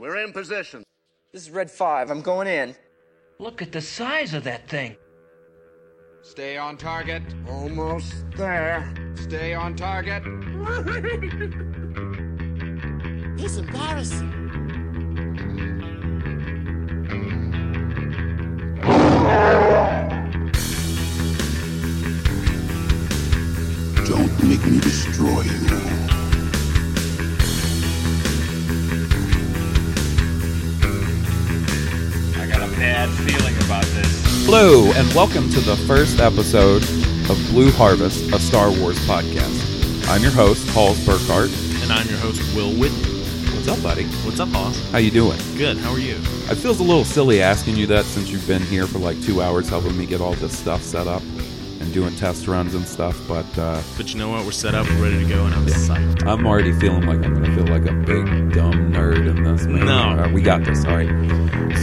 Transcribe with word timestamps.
We're 0.00 0.16
in 0.16 0.32
position. 0.32 0.82
This 1.30 1.42
is 1.42 1.50
Red 1.50 1.70
5. 1.70 2.10
I'm 2.10 2.22
going 2.22 2.48
in. 2.48 2.74
Look 3.38 3.60
at 3.60 3.70
the 3.70 3.82
size 3.82 4.32
of 4.32 4.44
that 4.44 4.66
thing. 4.66 4.96
Stay 6.22 6.56
on 6.56 6.78
target. 6.78 7.22
Almost 7.46 8.14
there. 8.34 8.90
Stay 9.14 9.52
on 9.52 9.76
target. 9.76 10.22
It's 13.42 13.56
embarrassing. 13.56 14.30
Don't 24.06 24.44
make 24.44 24.66
me 24.66 24.80
destroy 24.80 25.42
you. 25.42 26.19
Bad 32.80 33.10
feeling 33.10 33.54
about 33.58 33.84
this. 33.84 34.46
Hello, 34.46 34.90
and 34.92 35.06
welcome 35.12 35.50
to 35.50 35.60
the 35.60 35.76
first 35.86 36.18
episode 36.18 36.82
of 37.28 37.36
Blue 37.50 37.70
Harvest, 37.72 38.32
a 38.32 38.38
Star 38.38 38.70
Wars 38.70 38.98
podcast. 39.00 40.08
I'm 40.08 40.22
your 40.22 40.30
host, 40.30 40.66
Hawes 40.70 40.96
Burkhart. 41.00 41.52
And 41.82 41.92
I'm 41.92 42.08
your 42.08 42.16
host, 42.16 42.40
Will 42.56 42.70
Whitney. 42.70 43.20
What's 43.54 43.68
up, 43.68 43.82
buddy? 43.82 44.06
What's 44.24 44.40
up, 44.40 44.50
boss? 44.50 44.80
How 44.92 44.96
you 44.96 45.10
doing? 45.10 45.38
Good. 45.58 45.76
How 45.76 45.92
are 45.92 45.98
you? 45.98 46.14
It 46.14 46.54
feels 46.54 46.80
a 46.80 46.82
little 46.82 47.04
silly 47.04 47.42
asking 47.42 47.76
you 47.76 47.86
that 47.88 48.06
since 48.06 48.30
you've 48.30 48.48
been 48.48 48.62
here 48.62 48.86
for 48.86 48.98
like 48.98 49.20
two 49.20 49.42
hours 49.42 49.68
helping 49.68 49.98
me 49.98 50.06
get 50.06 50.22
all 50.22 50.32
this 50.32 50.58
stuff 50.58 50.80
set 50.80 51.06
up 51.06 51.22
and 51.80 51.92
doing 51.94 52.14
test 52.16 52.46
runs 52.46 52.74
and 52.74 52.86
stuff, 52.86 53.18
but 53.26 53.46
uh, 53.58 53.80
But 53.96 54.12
you 54.12 54.18
know 54.18 54.28
what? 54.28 54.44
We're 54.44 54.52
set 54.52 54.74
up, 54.74 54.86
we're 54.90 55.04
ready 55.04 55.22
to 55.24 55.28
go, 55.28 55.44
and 55.46 55.54
I'm 55.54 55.66
psyched. 55.66 56.26
I'm 56.26 56.46
already 56.46 56.72
feeling 56.72 57.06
like 57.06 57.24
I'm 57.24 57.34
going 57.34 57.44
to 57.44 57.54
feel 57.54 57.66
like 57.66 57.86
a 57.86 57.92
big 57.94 58.52
dumb 58.52 58.92
nerd 58.92 59.28
in 59.28 59.42
this. 59.42 59.64
Man. 59.64 59.86
No. 59.86 60.22
Uh, 60.24 60.30
we 60.30 60.42
got 60.42 60.64
this. 60.64 60.84
All 60.84 60.96
right. 60.96 61.08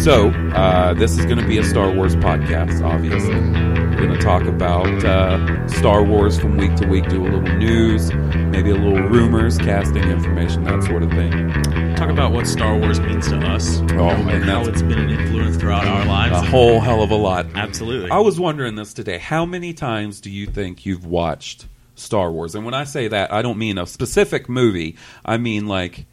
So 0.03 0.29
uh, 0.55 0.93
this 0.93 1.17
is 1.17 1.25
going 1.25 1.39
to 1.39 1.47
be 1.47 1.57
a 1.57 1.63
Star 1.63 1.91
Wars 1.91 2.16
podcast. 2.16 2.83
Obviously, 2.83 3.33
we're 3.33 3.97
going 4.07 4.13
to 4.13 4.22
talk 4.22 4.44
about 4.44 4.88
uh, 5.03 5.67
Star 5.67 6.03
Wars 6.03 6.39
from 6.39 6.57
week 6.57 6.75
to 6.75 6.88
week. 6.88 7.07
Do 7.09 7.23
a 7.23 7.25
little 7.25 7.41
news, 7.41 8.13
maybe 8.13 8.69
a 8.69 8.75
little 8.75 9.02
rumors, 9.09 9.57
casting 9.57 10.03
information, 10.03 10.63
that 10.66 10.83
sort 10.83 11.02
of 11.03 11.09
thing. 11.11 11.86
Talk 11.98 12.12
about 12.12 12.31
what 12.31 12.45
Star 12.45 12.78
Wars 12.78 13.00
means 13.00 13.28
to 13.28 13.38
us. 13.38 13.80
Oh, 13.94 14.09
and 14.09 14.44
how 14.44 14.62
it's 14.67 14.84
been 14.84 15.00
an 15.00 15.09
influence 15.09 15.58
throughout 15.58 15.88
our 15.88 16.06
lives. 16.06 16.31
A 16.34 16.42
whole 16.42 16.80
hell 16.80 17.02
of 17.02 17.09
a 17.09 17.16
lot. 17.16 17.48
Absolutely. 17.56 18.12
I 18.12 18.20
was 18.20 18.40
wondering 18.40 18.76
this 18.76 18.94
today. 18.94 19.17
How 19.17 19.48
many 19.48 19.73
times 19.73 20.22
do 20.22 20.30
you 20.30 20.45
think 20.45 20.86
you've 20.86 21.08
watched 21.08 21.66
Star 21.95 22.31
Wars? 22.31 22.53
And 22.53 22.66
when 22.66 22.75
I 22.75 22.84
say 22.84 23.08
that, 23.08 23.34
I 23.34 23.42
don't 23.42 23.58
mean 23.58 23.80
a 23.80 23.88
specific 23.88 24.48
movie. 24.48 24.95
I 25.25 25.38
mean 25.38 25.66
like 25.66 26.06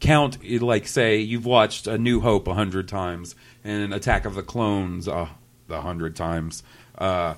count 0.00 0.42
like 0.60 0.88
say 0.88 1.18
you've 1.18 1.46
watched 1.46 1.86
A 1.86 1.98
New 1.98 2.20
Hope 2.20 2.48
a 2.48 2.54
hundred 2.54 2.88
times 2.88 3.36
and 3.62 3.94
Attack 3.94 4.24
of 4.24 4.34
the 4.34 4.42
Clones 4.42 5.06
a 5.06 5.30
a 5.70 5.80
hundred 5.80 6.16
times. 6.16 6.64
Uh, 6.98 7.34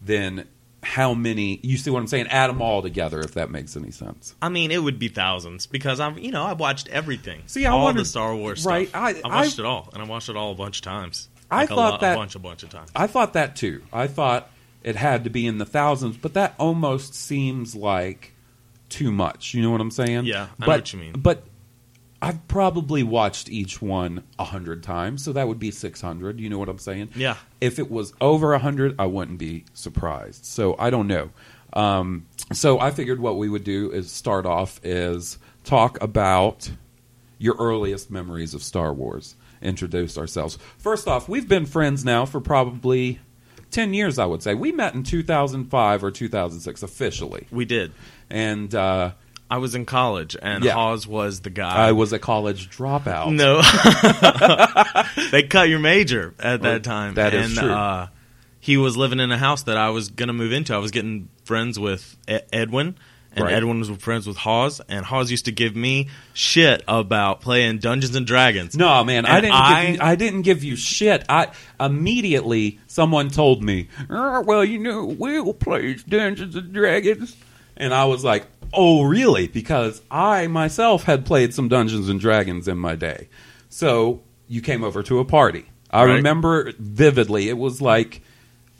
then 0.00 0.46
how 0.84 1.14
many? 1.14 1.58
You 1.62 1.76
see 1.76 1.90
what 1.90 1.98
I'm 2.00 2.06
saying? 2.06 2.28
Add 2.28 2.48
them 2.50 2.62
all 2.62 2.82
together 2.82 3.20
if 3.20 3.34
that 3.34 3.50
makes 3.50 3.76
any 3.76 3.90
sense. 3.90 4.34
I 4.42 4.48
mean, 4.48 4.70
it 4.70 4.82
would 4.82 4.98
be 4.98 5.08
thousands 5.08 5.66
because 5.66 5.98
I'm, 6.00 6.18
you 6.18 6.30
know, 6.30 6.44
I've 6.44 6.60
watched 6.60 6.88
everything. 6.88 7.42
See, 7.46 7.66
I 7.66 7.70
all 7.72 7.84
wondered- 7.84 8.02
the 8.02 8.04
Star 8.06 8.34
Wars 8.36 8.64
right, 8.64 8.88
stuff. 8.88 9.02
I- 9.02 9.12
watched 9.28 9.58
I- 9.58 9.62
it 9.62 9.66
all, 9.66 9.88
and 9.92 10.02
I 10.02 10.06
watched 10.06 10.28
it 10.28 10.36
all 10.36 10.52
a 10.52 10.54
bunch 10.54 10.78
of 10.78 10.82
times. 10.82 11.28
I 11.50 11.62
Like 11.62 11.70
a 11.70 11.74
thought 11.74 11.90
lot- 11.92 12.00
that- 12.00 12.14
a 12.14 12.18
bunch, 12.18 12.34
a 12.34 12.38
bunch 12.38 12.62
of 12.62 12.70
times. 12.70 12.90
I 12.94 13.06
thought 13.06 13.32
that 13.34 13.56
too. 13.56 13.82
I 13.92 14.06
thought 14.06 14.50
it 14.82 14.96
had 14.96 15.24
to 15.24 15.30
be 15.30 15.46
in 15.46 15.58
the 15.58 15.64
thousands, 15.66 16.16
but 16.16 16.34
that 16.34 16.54
almost 16.58 17.14
seems 17.14 17.74
like 17.74 18.32
too 18.88 19.10
much. 19.10 19.54
You 19.54 19.62
know 19.62 19.70
what 19.70 19.80
I'm 19.80 19.90
saying? 19.90 20.26
Yeah, 20.26 20.42
I 20.42 20.46
know 20.46 20.48
but, 20.66 20.68
what 20.68 20.92
you 20.92 20.98
mean. 21.00 21.12
But 21.16 21.44
I've 22.24 22.48
probably 22.48 23.02
watched 23.02 23.50
each 23.50 23.82
one 23.82 24.24
a 24.38 24.44
hundred 24.44 24.82
times, 24.82 25.22
so 25.22 25.34
that 25.34 25.46
would 25.46 25.58
be 25.58 25.70
six 25.70 26.00
hundred. 26.00 26.40
You 26.40 26.48
know 26.48 26.58
what 26.58 26.70
I'm 26.70 26.78
saying? 26.78 27.10
Yeah. 27.14 27.36
If 27.60 27.78
it 27.78 27.90
was 27.90 28.14
over 28.18 28.54
a 28.54 28.58
hundred, 28.58 28.94
I 28.98 29.04
wouldn't 29.04 29.38
be 29.38 29.66
surprised. 29.74 30.46
So 30.46 30.74
I 30.78 30.88
don't 30.88 31.06
know. 31.06 31.30
Um, 31.74 32.24
so 32.50 32.80
I 32.80 32.92
figured 32.92 33.20
what 33.20 33.36
we 33.36 33.50
would 33.50 33.64
do 33.64 33.90
is 33.90 34.10
start 34.10 34.46
off 34.46 34.80
is 34.82 35.38
talk 35.64 36.00
about 36.02 36.70
your 37.36 37.56
earliest 37.58 38.10
memories 38.10 38.54
of 38.54 38.62
Star 38.62 38.94
Wars. 38.94 39.36
Introduce 39.60 40.16
ourselves. 40.16 40.56
First 40.78 41.06
off, 41.06 41.28
we've 41.28 41.48
been 41.48 41.66
friends 41.66 42.06
now 42.06 42.24
for 42.24 42.40
probably 42.40 43.18
10 43.70 43.92
years, 43.92 44.18
I 44.18 44.24
would 44.24 44.42
say. 44.42 44.54
We 44.54 44.72
met 44.72 44.94
in 44.94 45.02
2005 45.02 46.04
or 46.04 46.10
2006 46.10 46.82
officially. 46.82 47.46
we 47.50 47.64
did. 47.66 47.92
And 48.30 48.74
uh, 48.74 49.12
I 49.54 49.58
was 49.58 49.76
in 49.76 49.86
college, 49.86 50.36
and 50.42 50.64
Yeah. 50.64 50.72
Hawes 50.72 51.06
was 51.06 51.38
the 51.40 51.50
guy. 51.50 51.76
I 51.76 51.92
was 51.92 52.12
a 52.12 52.18
college 52.18 52.70
dropout. 52.76 53.32
No, 53.32 53.62
they 55.30 55.44
cut 55.44 55.68
your 55.68 55.78
major 55.78 56.34
at 56.40 56.62
that 56.62 56.82
time. 56.82 57.14
that 57.14 57.34
and, 57.34 57.44
is 57.52 57.56
true. 57.56 57.70
Uh, 57.70 58.08
he 58.58 58.76
was 58.76 58.96
living 58.96 59.20
in 59.20 59.30
a 59.30 59.38
house 59.38 59.62
that 59.64 59.76
I 59.76 59.90
was 59.90 60.08
gonna 60.08 60.32
move 60.32 60.52
into. 60.52 60.74
I 60.74 60.78
was 60.78 60.90
getting 60.90 61.28
friends 61.44 61.78
with 61.78 62.16
Edwin, 62.26 62.96
and 63.32 63.44
Right. 63.44 63.54
Edwin 63.54 63.78
was 63.78 63.90
friends 63.90 64.26
with 64.26 64.36
Hawes, 64.38 64.80
and 64.88 65.04
Hawes 65.04 65.30
used 65.30 65.44
to 65.44 65.52
give 65.52 65.76
me 65.76 66.08
shit 66.32 66.82
about 66.88 67.40
playing 67.40 67.78
Dungeons 67.78 68.16
and 68.16 68.26
Dragons. 68.26 68.76
No, 68.76 69.04
man, 69.04 69.24
I 69.24 69.40
didn't. 69.40 69.54
I- 69.54 69.84
give 69.86 69.94
you, 69.94 70.00
I 70.02 70.14
didn't 70.16 70.42
give 70.42 70.64
you 70.64 70.74
shit. 70.74 71.24
I 71.28 71.52
immediately 71.78 72.80
someone 72.88 73.28
told 73.30 73.62
me, 73.62 73.88
"Oh, 74.10 74.40
"Well, 74.40 74.64
you 74.64 74.80
know, 74.80 75.04
Will 75.04 75.54
plays 75.54 76.02
Dungeons 76.02 76.56
and 76.56 76.72
Dragons," 76.72 77.36
and 77.76 77.92
I 77.94 78.04
was 78.04 78.24
like, 78.24 78.46
"Oh, 78.72 79.02
really?" 79.02 79.46
Because 79.48 80.02
I 80.10 80.46
myself 80.46 81.04
had 81.04 81.24
played 81.26 81.54
some 81.54 81.68
Dungeons 81.68 82.08
and 82.08 82.20
Dragons 82.20 82.68
in 82.68 82.78
my 82.78 82.94
day. 82.94 83.28
So 83.68 84.22
you 84.48 84.60
came 84.60 84.84
over 84.84 85.02
to 85.04 85.18
a 85.18 85.24
party. 85.24 85.66
I 85.90 86.04
Right. 86.04 86.14
remember 86.16 86.72
vividly. 86.78 87.48
It 87.48 87.58
was 87.58 87.80
like 87.80 88.20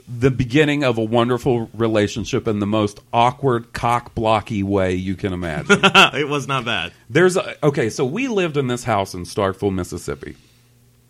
the 0.07 0.31
beginning 0.31 0.85
of 0.85 0.99
a 0.99 1.03
wonderful 1.05 1.71
relationship 1.73 2.47
in 2.47 2.59
the 2.59 2.67
most 2.67 3.01
awkward, 3.13 3.73
cock 3.73 4.15
blocky 4.15 4.63
way 4.63 4.95
you 4.95 5.15
can 5.15 5.33
imagine. 5.33 5.81
it 6.15 6.29
was 6.29 6.47
not 6.47 6.65
bad. 6.67 6.93
There's 7.09 7.37
a, 7.39 7.55
okay, 7.65 7.89
so 7.89 8.05
we 8.05 8.29
lived 8.29 8.57
in 8.59 8.67
this 8.67 8.85
house 8.85 9.15
in 9.15 9.23
Starkville, 9.25 9.73
Mississippi, 9.73 10.37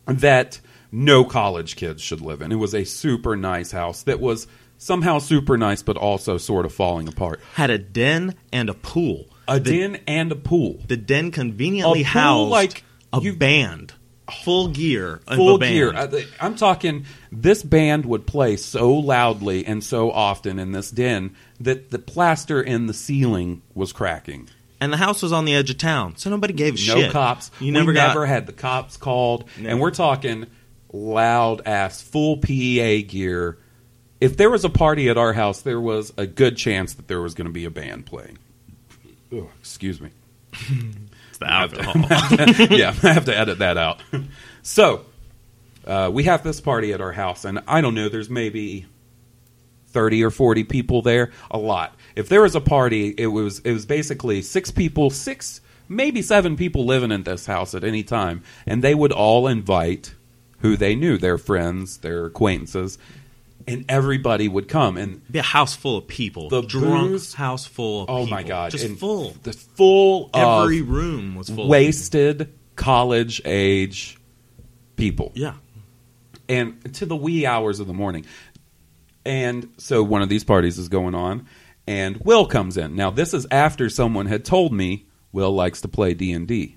that 0.06 0.60
no 0.92 1.24
college 1.24 1.74
kids 1.74 2.02
should 2.02 2.20
live 2.20 2.40
in. 2.40 2.52
It 2.52 2.56
was 2.56 2.74
a 2.74 2.84
super 2.84 3.34
nice 3.36 3.72
house 3.72 4.02
that 4.04 4.20
was 4.20 4.46
somehow 4.78 5.18
super 5.18 5.56
nice, 5.56 5.82
but 5.82 5.96
also 5.96 6.38
sort 6.38 6.66
of 6.66 6.72
falling 6.72 7.08
apart. 7.08 7.40
Had 7.54 7.70
a 7.70 7.78
den 7.78 8.34
and 8.52 8.68
a 8.68 8.74
pool. 8.74 9.26
A 9.46 9.60
the, 9.60 9.70
den 9.78 10.00
and 10.06 10.32
a 10.32 10.36
pool, 10.36 10.78
The 10.88 10.96
den 10.96 11.30
conveniently 11.30 12.00
A 12.00 12.04
pool 12.04 12.10
housed 12.10 12.50
like 12.50 12.84
a 13.12 13.20
you- 13.20 13.34
band, 13.36 13.92
full 14.42 14.68
gear, 14.68 15.20
full 15.34 15.56
a 15.56 15.58
band. 15.58 15.74
gear. 15.74 15.94
Uh, 15.94 16.20
I'm 16.40 16.56
talking. 16.56 17.04
This 17.30 17.62
band 17.62 18.06
would 18.06 18.26
play 18.26 18.56
so 18.56 18.92
loudly 18.94 19.66
and 19.66 19.84
so 19.84 20.10
often 20.10 20.58
in 20.58 20.72
this 20.72 20.90
den 20.90 21.34
that 21.60 21.90
the 21.90 21.98
plaster 21.98 22.62
in 22.62 22.86
the 22.86 22.94
ceiling 22.94 23.60
was 23.74 23.92
cracking. 23.92 24.48
and 24.80 24.90
the 24.92 24.96
house 24.96 25.22
was 25.22 25.32
on 25.32 25.44
the 25.44 25.54
edge 25.54 25.68
of 25.70 25.76
town, 25.78 26.16
so 26.16 26.30
nobody 26.30 26.52
gave 26.54 26.74
a 26.74 26.76
no 26.78 26.94
shit. 26.96 27.06
No 27.06 27.12
cops. 27.12 27.50
You 27.60 27.70
never 27.72 27.88
we 27.88 27.94
got 27.94 28.08
never 28.08 28.24
had 28.26 28.46
the 28.46 28.52
cops 28.54 28.96
called, 28.96 29.44
and 29.62 29.78
we're 29.78 29.90
talking 29.90 30.46
loud 30.92 31.60
ass 31.66 32.00
full 32.00 32.38
PA 32.38 32.46
gear. 33.06 33.58
If 34.24 34.38
there 34.38 34.48
was 34.48 34.64
a 34.64 34.70
party 34.70 35.10
at 35.10 35.18
our 35.18 35.34
house, 35.34 35.60
there 35.60 35.78
was 35.78 36.10
a 36.16 36.26
good 36.26 36.56
chance 36.56 36.94
that 36.94 37.08
there 37.08 37.20
was 37.20 37.34
going 37.34 37.46
to 37.46 37.52
be 37.52 37.66
a 37.66 37.70
band 37.70 38.06
playing. 38.06 38.38
Ugh, 39.30 39.48
excuse 39.60 40.00
me. 40.00 40.10
It's 41.28 41.38
the 41.40 41.50
alcohol. 41.50 41.94
yeah, 42.76 42.94
I 43.02 43.12
have 43.12 43.24
to 43.24 43.36
edit 43.36 43.58
that 43.58 43.76
out. 43.76 44.00
So, 44.62 45.04
uh, 45.84 46.08
we 46.12 46.22
have 46.22 46.44
this 46.44 46.60
party 46.60 46.92
at 46.92 47.00
our 47.00 47.10
house, 47.10 47.44
and 47.44 47.60
I 47.66 47.80
don't 47.80 47.96
know, 47.96 48.08
there's 48.08 48.30
maybe 48.30 48.86
30 49.88 50.22
or 50.22 50.30
40 50.30 50.62
people 50.62 51.02
there, 51.02 51.32
a 51.50 51.58
lot. 51.58 51.96
If 52.14 52.28
there 52.28 52.42
was 52.42 52.54
a 52.54 52.60
party, 52.60 53.12
it 53.18 53.26
was 53.26 53.58
it 53.60 53.72
was 53.72 53.84
basically 53.84 54.42
six 54.42 54.70
people, 54.70 55.10
six 55.10 55.60
maybe 55.88 56.22
seven 56.22 56.56
people 56.56 56.86
living 56.86 57.10
in 57.10 57.24
this 57.24 57.46
house 57.46 57.74
at 57.74 57.82
any 57.82 58.04
time, 58.04 58.44
and 58.64 58.80
they 58.80 58.94
would 58.94 59.10
all 59.10 59.48
invite 59.48 60.14
who 60.60 60.76
they 60.76 60.94
knew, 60.94 61.18
their 61.18 61.36
friends, 61.36 61.98
their 61.98 62.26
acquaintances, 62.26 62.96
and 63.66 63.84
everybody 63.88 64.48
would 64.48 64.68
come 64.68 64.96
and 64.96 65.20
be 65.30 65.38
a 65.38 65.42
house 65.42 65.74
full 65.74 65.96
of 65.98 66.06
people. 66.06 66.48
The 66.48 66.62
drunk 66.62 67.32
house 67.34 67.66
full 67.66 68.02
of 68.02 68.10
oh 68.10 68.24
people. 68.24 68.30
my 68.36 68.42
god, 68.42 68.70
just 68.72 68.84
and 68.84 68.98
full. 68.98 69.30
the 69.42 69.52
full 69.52 70.30
of 70.34 70.62
Every 70.64 70.82
room 70.82 71.34
was 71.34 71.48
full. 71.48 71.68
wasted 71.68 72.52
college 72.76 73.40
age 73.44 74.18
people. 74.96 75.32
Yeah, 75.34 75.54
and 76.48 76.94
to 76.94 77.06
the 77.06 77.16
wee 77.16 77.46
hours 77.46 77.80
of 77.80 77.86
the 77.86 77.94
morning. 77.94 78.26
And 79.26 79.70
so 79.78 80.02
one 80.02 80.20
of 80.20 80.28
these 80.28 80.44
parties 80.44 80.78
is 80.78 80.88
going 80.88 81.14
on, 81.14 81.46
and 81.86 82.18
Will 82.18 82.44
comes 82.46 82.76
in. 82.76 82.94
Now 82.94 83.10
this 83.10 83.32
is 83.32 83.46
after 83.50 83.88
someone 83.88 84.26
had 84.26 84.44
told 84.44 84.72
me 84.72 85.06
Will 85.32 85.52
likes 85.52 85.80
to 85.82 85.88
play 85.88 86.12
D 86.14 86.32
and 86.32 86.46
D. 86.46 86.76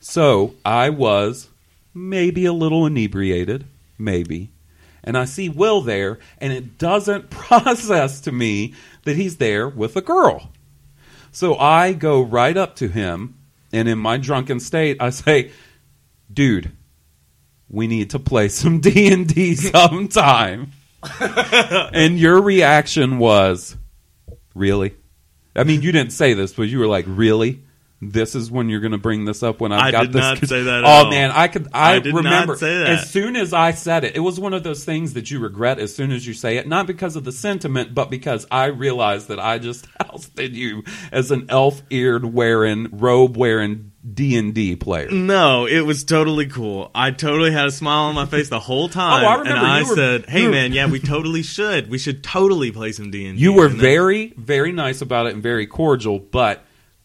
So 0.00 0.54
I 0.64 0.90
was 0.90 1.48
maybe 1.94 2.44
a 2.44 2.52
little 2.52 2.84
inebriated, 2.84 3.64
maybe, 3.98 4.50
and 5.06 5.16
I 5.16 5.24
see 5.24 5.48
Will 5.48 5.80
there, 5.80 6.18
and 6.38 6.52
it 6.52 6.76
doesn't 6.76 7.30
process 7.30 8.20
to 8.22 8.32
me 8.32 8.74
that 9.04 9.16
he's 9.16 9.36
there 9.36 9.68
with 9.68 9.96
a 9.96 10.02
girl. 10.02 10.50
So 11.30 11.56
I 11.56 11.92
go 11.92 12.20
right 12.20 12.56
up 12.56 12.76
to 12.76 12.88
him, 12.88 13.38
and 13.72 13.88
in 13.88 13.98
my 13.98 14.16
drunken 14.16 14.58
state, 14.58 14.96
I 15.00 15.10
say, 15.10 15.52
dude, 16.32 16.72
we 17.68 17.86
need 17.86 18.10
to 18.10 18.18
play 18.18 18.48
some 18.48 18.80
D 18.80 19.12
and 19.12 19.26
D 19.26 19.54
sometime. 19.54 20.72
and 21.20 22.18
your 22.18 22.42
reaction 22.42 23.18
was, 23.18 23.76
really? 24.54 24.96
I 25.54 25.64
mean, 25.64 25.82
you 25.82 25.92
didn't 25.92 26.12
say 26.12 26.34
this, 26.34 26.52
but 26.52 26.64
you 26.64 26.78
were 26.78 26.86
like, 26.86 27.04
really? 27.06 27.62
This 28.02 28.34
is 28.34 28.50
when 28.50 28.68
you're 28.68 28.80
going 28.80 28.92
to 28.92 28.98
bring 28.98 29.24
this 29.24 29.42
up 29.42 29.58
when 29.58 29.72
I've 29.72 29.80
I 29.86 29.90
got 29.90 30.00
did 30.02 30.12
this. 30.12 30.20
not 30.20 30.38
say 30.46 30.62
that 30.64 30.78
at 30.80 30.84
oh 30.84 30.86
all. 31.06 31.10
man, 31.10 31.30
I 31.30 31.48
could. 31.48 31.68
I, 31.72 31.94
I 31.94 31.98
did 31.98 32.12
not 32.14 32.24
remember 32.24 32.56
say 32.56 32.76
that. 32.78 32.88
as 32.90 33.10
soon 33.10 33.36
as 33.36 33.54
I 33.54 33.70
said 33.70 34.04
it. 34.04 34.14
It 34.14 34.20
was 34.20 34.38
one 34.38 34.52
of 34.52 34.62
those 34.62 34.84
things 34.84 35.14
that 35.14 35.30
you 35.30 35.38
regret 35.38 35.78
as 35.78 35.94
soon 35.96 36.12
as 36.12 36.26
you 36.26 36.34
say 36.34 36.58
it, 36.58 36.68
not 36.68 36.86
because 36.86 37.16
of 37.16 37.24
the 37.24 37.32
sentiment, 37.32 37.94
but 37.94 38.10
because 38.10 38.46
I 38.50 38.66
realized 38.66 39.28
that 39.28 39.40
I 39.40 39.58
just 39.58 39.86
ousted 40.12 40.54
you 40.54 40.84
as 41.10 41.30
an 41.30 41.46
elf-eared 41.48 42.26
wearing, 42.26 42.88
robe 42.92 43.34
wearing 43.34 43.92
D 44.12 44.36
and 44.36 44.52
D 44.54 44.76
player. 44.76 45.10
No, 45.10 45.66
it 45.66 45.80
was 45.80 46.04
totally 46.04 46.46
cool. 46.48 46.90
I 46.94 47.12
totally 47.12 47.50
had 47.50 47.66
a 47.66 47.70
smile 47.72 48.04
on 48.04 48.14
my 48.14 48.26
face 48.26 48.50
the 48.50 48.60
whole 48.60 48.90
time. 48.90 49.24
Oh, 49.24 49.26
I 49.26 49.34
remember 49.38 49.56
and 49.58 49.66
I 49.66 49.82
were- 49.84 49.94
said, 49.96 50.26
"Hey, 50.28 50.46
man, 50.48 50.72
yeah, 50.74 50.86
we 50.86 51.00
totally 51.00 51.42
should. 51.42 51.88
We 51.88 51.96
should 51.96 52.22
totally 52.22 52.70
play 52.72 52.92
some 52.92 53.10
D 53.10 53.26
and 53.26 53.38
D." 53.38 53.42
You 53.42 53.54
were 53.54 53.68
very, 53.68 54.34
very 54.36 54.70
nice 54.72 55.00
about 55.00 55.26
it 55.28 55.32
and 55.32 55.42
very 55.42 55.66
cordial, 55.66 56.18
but 56.18 56.62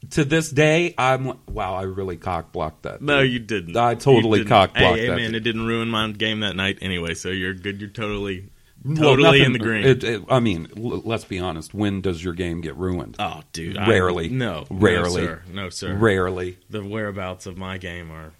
to 0.09 0.25
this 0.25 0.49
day, 0.49 0.93
I'm 0.97 1.25
like, 1.27 1.37
wow, 1.49 1.75
I 1.75 1.83
really 1.83 2.17
cock 2.17 2.51
blocked 2.51 2.83
that. 2.83 3.01
No, 3.01 3.19
you 3.19 3.39
didn't. 3.39 3.77
I 3.77 3.95
totally 3.95 4.39
You 4.39 4.43
didn't. 4.45 4.49
cock 4.49 4.73
blocked 4.73 4.95
hey, 4.97 5.01
hey, 5.03 5.07
that. 5.07 5.15
man, 5.15 5.35
it 5.35 5.41
didn't 5.41 5.65
ruin 5.67 5.87
my 5.89 6.11
game 6.11 6.39
that 6.41 6.55
night 6.55 6.79
anyway. 6.81 7.13
So 7.13 7.29
you're 7.29 7.53
good. 7.53 7.79
You're 7.79 7.89
totally, 7.91 8.49
Well, 8.83 8.95
totally 8.97 9.23
nothing- 9.39 9.43
in 9.45 9.53
the 9.53 9.59
green. 9.59 9.85
it- 9.85 10.03
it- 10.03 10.23
I 10.27 10.39
mean, 10.39 10.67
l- 10.75 11.01
let's 11.05 11.23
be 11.25 11.37
honest. 11.39 11.73
When 11.73 12.01
does 12.01 12.23
your 12.23 12.33
game 12.33 12.61
get 12.61 12.75
ruined? 12.77 13.15
oh, 13.19 13.41
dude, 13.53 13.77
I- 13.77 13.87
Rarely. 13.87 14.27
no, 14.29 14.65
Rarely. 14.71 15.21
no, 15.21 15.27
sir. 15.27 15.41
No, 15.53 15.69
sir. 15.69 15.93
Rarely. 15.95 16.57
The 16.69 16.83
whereabouts 16.83 17.45
of 17.45 17.57
my 17.57 17.77
game 17.77 18.09
are 18.11 18.31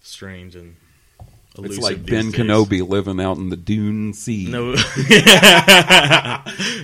strange 0.00 0.54
and 0.56 0.76
elusive. 1.56 1.76
It's 1.78 1.82
like 1.82 2.06
Ben 2.06 2.30
days. 2.30 2.40
Kenobi 2.40 2.86
living 2.86 3.20
out 3.20 3.36
in 3.36 3.48
the 3.50 3.56
Dune 3.56 4.12
Sea. 4.12 4.48
No. 4.50 4.70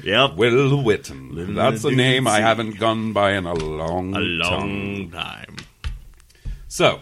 yep. 0.04 0.36
Will 0.36 0.82
Witten. 0.82 1.32
Living 1.32 1.54
That's 1.54 1.84
a 1.84 1.90
name 1.90 2.24
Dune 2.24 2.32
I 2.34 2.40
haven't 2.40 2.78
gone 2.78 3.12
by 3.12 3.32
in 3.32 3.46
a 3.46 3.54
long, 3.54 4.14
A 4.14 4.18
time. 4.18 4.38
long 4.38 5.10
time. 5.10 5.56
So, 6.68 7.00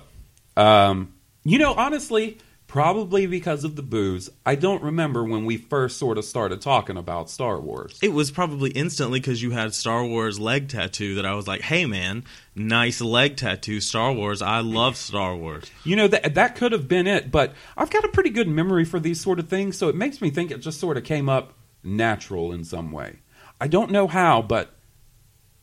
um, 0.57 1.13
you 1.45 1.59
know, 1.59 1.75
honestly, 1.75 2.39
probably 2.77 3.27
because 3.27 3.65
of 3.65 3.75
the 3.75 3.83
booze, 3.83 4.29
I 4.45 4.55
don't 4.55 4.83
remember 4.83 5.25
when 5.25 5.47
we 5.47 5.57
first 5.57 5.99
sort 5.99 6.19
of 6.19 6.27
started 6.27 6.61
talking 6.61 6.99
about 6.99 7.31
Star 7.31 7.59
Wars. 7.59 7.99
It 8.03 8.13
was 8.13 8.31
probably 8.31 8.69
instantly 8.69 9.19
because 9.19 9.43
you 9.43 9.53
had 9.53 9.73
Star 9.73 10.05
Wars 10.05 10.39
leg 10.39 10.69
tattoo 10.69 11.15
that 11.15 11.25
I 11.25 11.33
was 11.33 11.49
like, 11.49 11.63
hey 11.63 11.87
man, 11.87 12.25
nice 12.55 13.01
leg 13.01 13.39
tattoo, 13.39 13.81
Star 13.81 14.13
Wars. 14.13 14.43
I 14.43 14.61
love 14.61 14.99
Star 14.99 15.35
Wars. 15.35 15.71
You 15.85 15.97
know 15.97 16.07
that 16.07 16.35
that 16.35 16.57
could 16.57 16.73
have 16.73 16.87
been 16.87 17.07
it, 17.07 17.31
but 17.31 17.55
I've 17.79 17.89
got 17.89 18.05
a 18.05 18.09
pretty 18.09 18.29
good 18.29 18.47
memory 18.47 18.85
for 18.85 19.01
these 19.01 19.23
sort 19.23 19.39
of 19.39 19.49
things, 19.49 19.79
so 19.79 19.89
it 19.89 19.95
makes 19.95 20.21
me 20.21 20.29
think 20.29 20.51
it 20.51 20.59
just 20.59 20.79
sort 20.79 20.99
of 20.99 21.05
came 21.05 21.31
up 21.31 21.55
natural 21.83 22.53
in 22.53 22.63
some 22.63 22.93
way. 22.93 23.21
I 23.59 23.69
don't 23.69 23.91
know 23.91 24.07
how, 24.07 24.43
but 24.43 24.75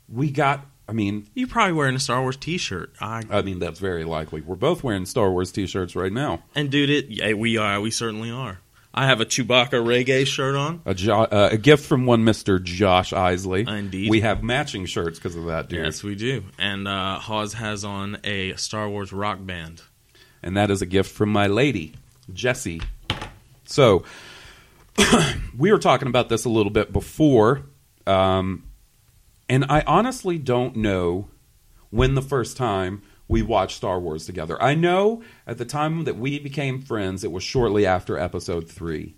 we 0.10 0.32
got. 0.32 0.66
I 0.88 0.92
mean, 0.92 1.28
you're 1.34 1.48
probably 1.48 1.74
wearing 1.74 1.96
a 1.96 2.00
Star 2.00 2.22
Wars 2.22 2.36
T-shirt. 2.38 2.94
I 3.00 3.24
I 3.30 3.42
mean 3.42 3.60
that's 3.60 3.80
very 3.80 4.04
likely. 4.04 4.42
We're 4.42 4.56
both 4.56 4.84
wearing 4.84 5.06
Star 5.06 5.32
Wars 5.32 5.52
T-shirts 5.52 5.96
right 5.96 6.12
now. 6.12 6.44
and 6.56 6.70
dude, 6.70 6.90
it 6.90 7.06
yeah, 7.10 7.34
we 7.34 7.58
are. 7.58 7.80
We 7.80 7.90
certainly 7.92 8.30
are. 8.32 8.60
I 8.96 9.08
have 9.08 9.22
a 9.22 9.26
Chewbacca 9.26 9.72
reggae 9.72 10.28
shirt 10.28 10.54
on. 10.56 10.82
A, 10.86 10.94
jo- 10.94 11.22
uh, 11.24 11.50
a 11.54 11.58
gift 11.58 11.84
from 11.86 12.06
one 12.06 12.24
Mister 12.24 12.60
Josh 12.60 13.12
Isley. 13.12 13.66
Indeed. 13.68 14.10
we 14.10 14.22
have 14.22 14.44
matching 14.44 14.86
shirts 14.86 15.18
because 15.18 15.36
of 15.36 15.46
that, 15.46 15.68
dude. 15.70 15.84
Yes, 15.84 16.04
we 16.04 16.14
do. 16.16 16.44
And 16.60 16.88
uh, 16.88 17.18
Hawes 17.18 17.54
has 17.54 17.84
on 17.84 18.20
a 18.24 18.54
Star 18.56 18.88
Wars 18.88 19.12
rock 19.12 19.40
band. 19.42 19.82
and 20.44 20.58
that 20.58 20.70
is 20.70 20.82
a 20.84 20.86
gift 20.86 21.12
from 21.12 21.30
my 21.30 21.48
lady, 21.48 21.94
Jessie. 22.34 22.82
So, 23.66 24.04
we 25.58 25.72
were 25.72 25.80
talking 25.80 26.08
about 26.08 26.30
this 26.30 26.46
a 26.46 26.50
little 26.50 26.72
bit 26.72 26.94
before, 26.94 27.64
um, 28.06 28.64
and 29.50 29.66
I 29.70 29.84
honestly 29.86 30.38
don't 30.38 30.76
know 30.76 31.28
when 31.90 32.16
the 32.16 32.22
first 32.22 32.58
time 32.58 33.02
we 33.28 33.42
watched 33.42 33.78
Star 33.78 34.00
Wars 34.00 34.26
together. 34.26 34.62
I 34.62 34.76
know 34.76 35.24
at 35.48 35.58
the 35.58 35.66
time 35.66 36.04
that 36.04 36.18
we 36.18 36.40
became 36.40 36.82
friends, 36.82 37.24
it 37.24 37.32
was 37.32 37.44
shortly 37.44 37.86
after 37.86 38.18
Episode 38.18 38.70
Three. 38.70 39.16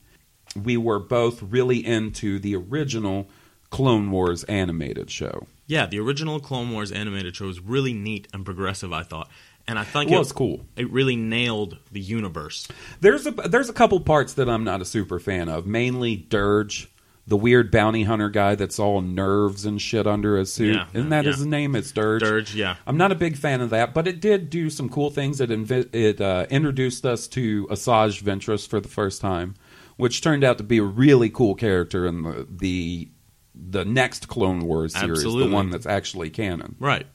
We 0.56 0.78
were 0.78 1.00
both 1.00 1.42
really 1.42 1.86
into 1.86 2.40
the 2.40 2.56
original 2.56 3.28
Clone 3.72 4.12
Wars 4.12 4.44
animated 4.46 5.10
show. 5.10 5.48
Yeah, 5.68 5.86
the 5.86 6.00
original 6.00 6.40
Clone 6.40 6.72
Wars 6.72 6.92
animated 6.92 7.36
show 7.36 7.48
was 7.48 7.60
really 7.60 7.94
neat 7.94 8.28
and 8.34 8.46
progressive. 8.46 8.94
I 8.94 9.04
thought, 9.04 9.30
and 9.68 9.80
I 9.80 9.84
think 9.84 10.12
It 10.12 10.18
was 10.18 10.32
cool. 10.32 10.66
It 10.76 10.90
really 10.92 11.16
nailed 11.16 11.78
the 11.92 12.00
universe. 12.00 12.68
There's 13.02 13.26
a 13.26 13.32
there's 13.32 13.70
a 13.70 13.74
couple 13.74 14.00
parts 14.00 14.34
that 14.36 14.48
I'm 14.48 14.64
not 14.64 14.82
a 14.82 14.86
super 14.86 15.20
fan 15.20 15.50
of. 15.50 15.66
Mainly 15.66 16.16
Dirge, 16.16 16.90
the 17.28 17.38
weird 17.38 17.72
bounty 17.72 18.04
hunter 18.04 18.30
guy 18.30 18.56
that's 18.56 18.78
all 18.78 19.02
nerves 19.02 19.66
and 19.66 19.82
shit 19.82 20.06
under 20.06 20.38
his 20.38 20.54
suit. 20.54 20.76
Yeah, 20.76 20.88
Isn't 20.94 21.10
that 21.10 21.26
yeah. 21.26 21.32
his 21.32 21.46
name? 21.46 21.76
It's 21.76 21.92
Dirge. 21.92 22.22
Dirge, 22.22 22.56
yeah. 22.56 22.76
I'm 22.86 22.98
not 22.98 23.12
a 23.12 23.16
big 23.16 23.36
fan 23.36 23.62
of 23.62 23.72
that, 23.72 23.94
but 23.94 24.08
it 24.08 24.20
did 24.20 24.50
do 24.50 24.70
some 24.70 24.90
cool 24.90 25.10
things. 25.10 25.42
It 25.42 25.50
invi- 25.50 25.94
it 25.94 26.22
uh, 26.22 26.46
introduced 26.50 27.06
us 27.06 27.28
to 27.30 27.66
Asajj 27.68 28.22
Ventress 28.22 28.68
for 28.68 28.80
the 28.80 28.88
first 28.88 29.22
time, 29.22 29.56
which 29.98 30.22
turned 30.22 30.44
out 30.44 30.58
to 30.60 30.64
be 30.64 30.78
a 30.78 30.84
really 30.84 31.30
cool 31.30 31.56
character 31.56 32.06
in 32.06 32.24
the 32.24 32.48
the 32.50 33.10
the 33.56 33.86
next 33.86 34.28
Clone 34.28 34.60
Wars 34.60 34.94
series, 34.94 35.20
Absolutely. 35.20 35.48
the 35.48 35.56
one 35.56 35.70
that's 35.70 35.86
actually 35.86 36.30
canon. 36.30 36.76
Right. 36.80 37.08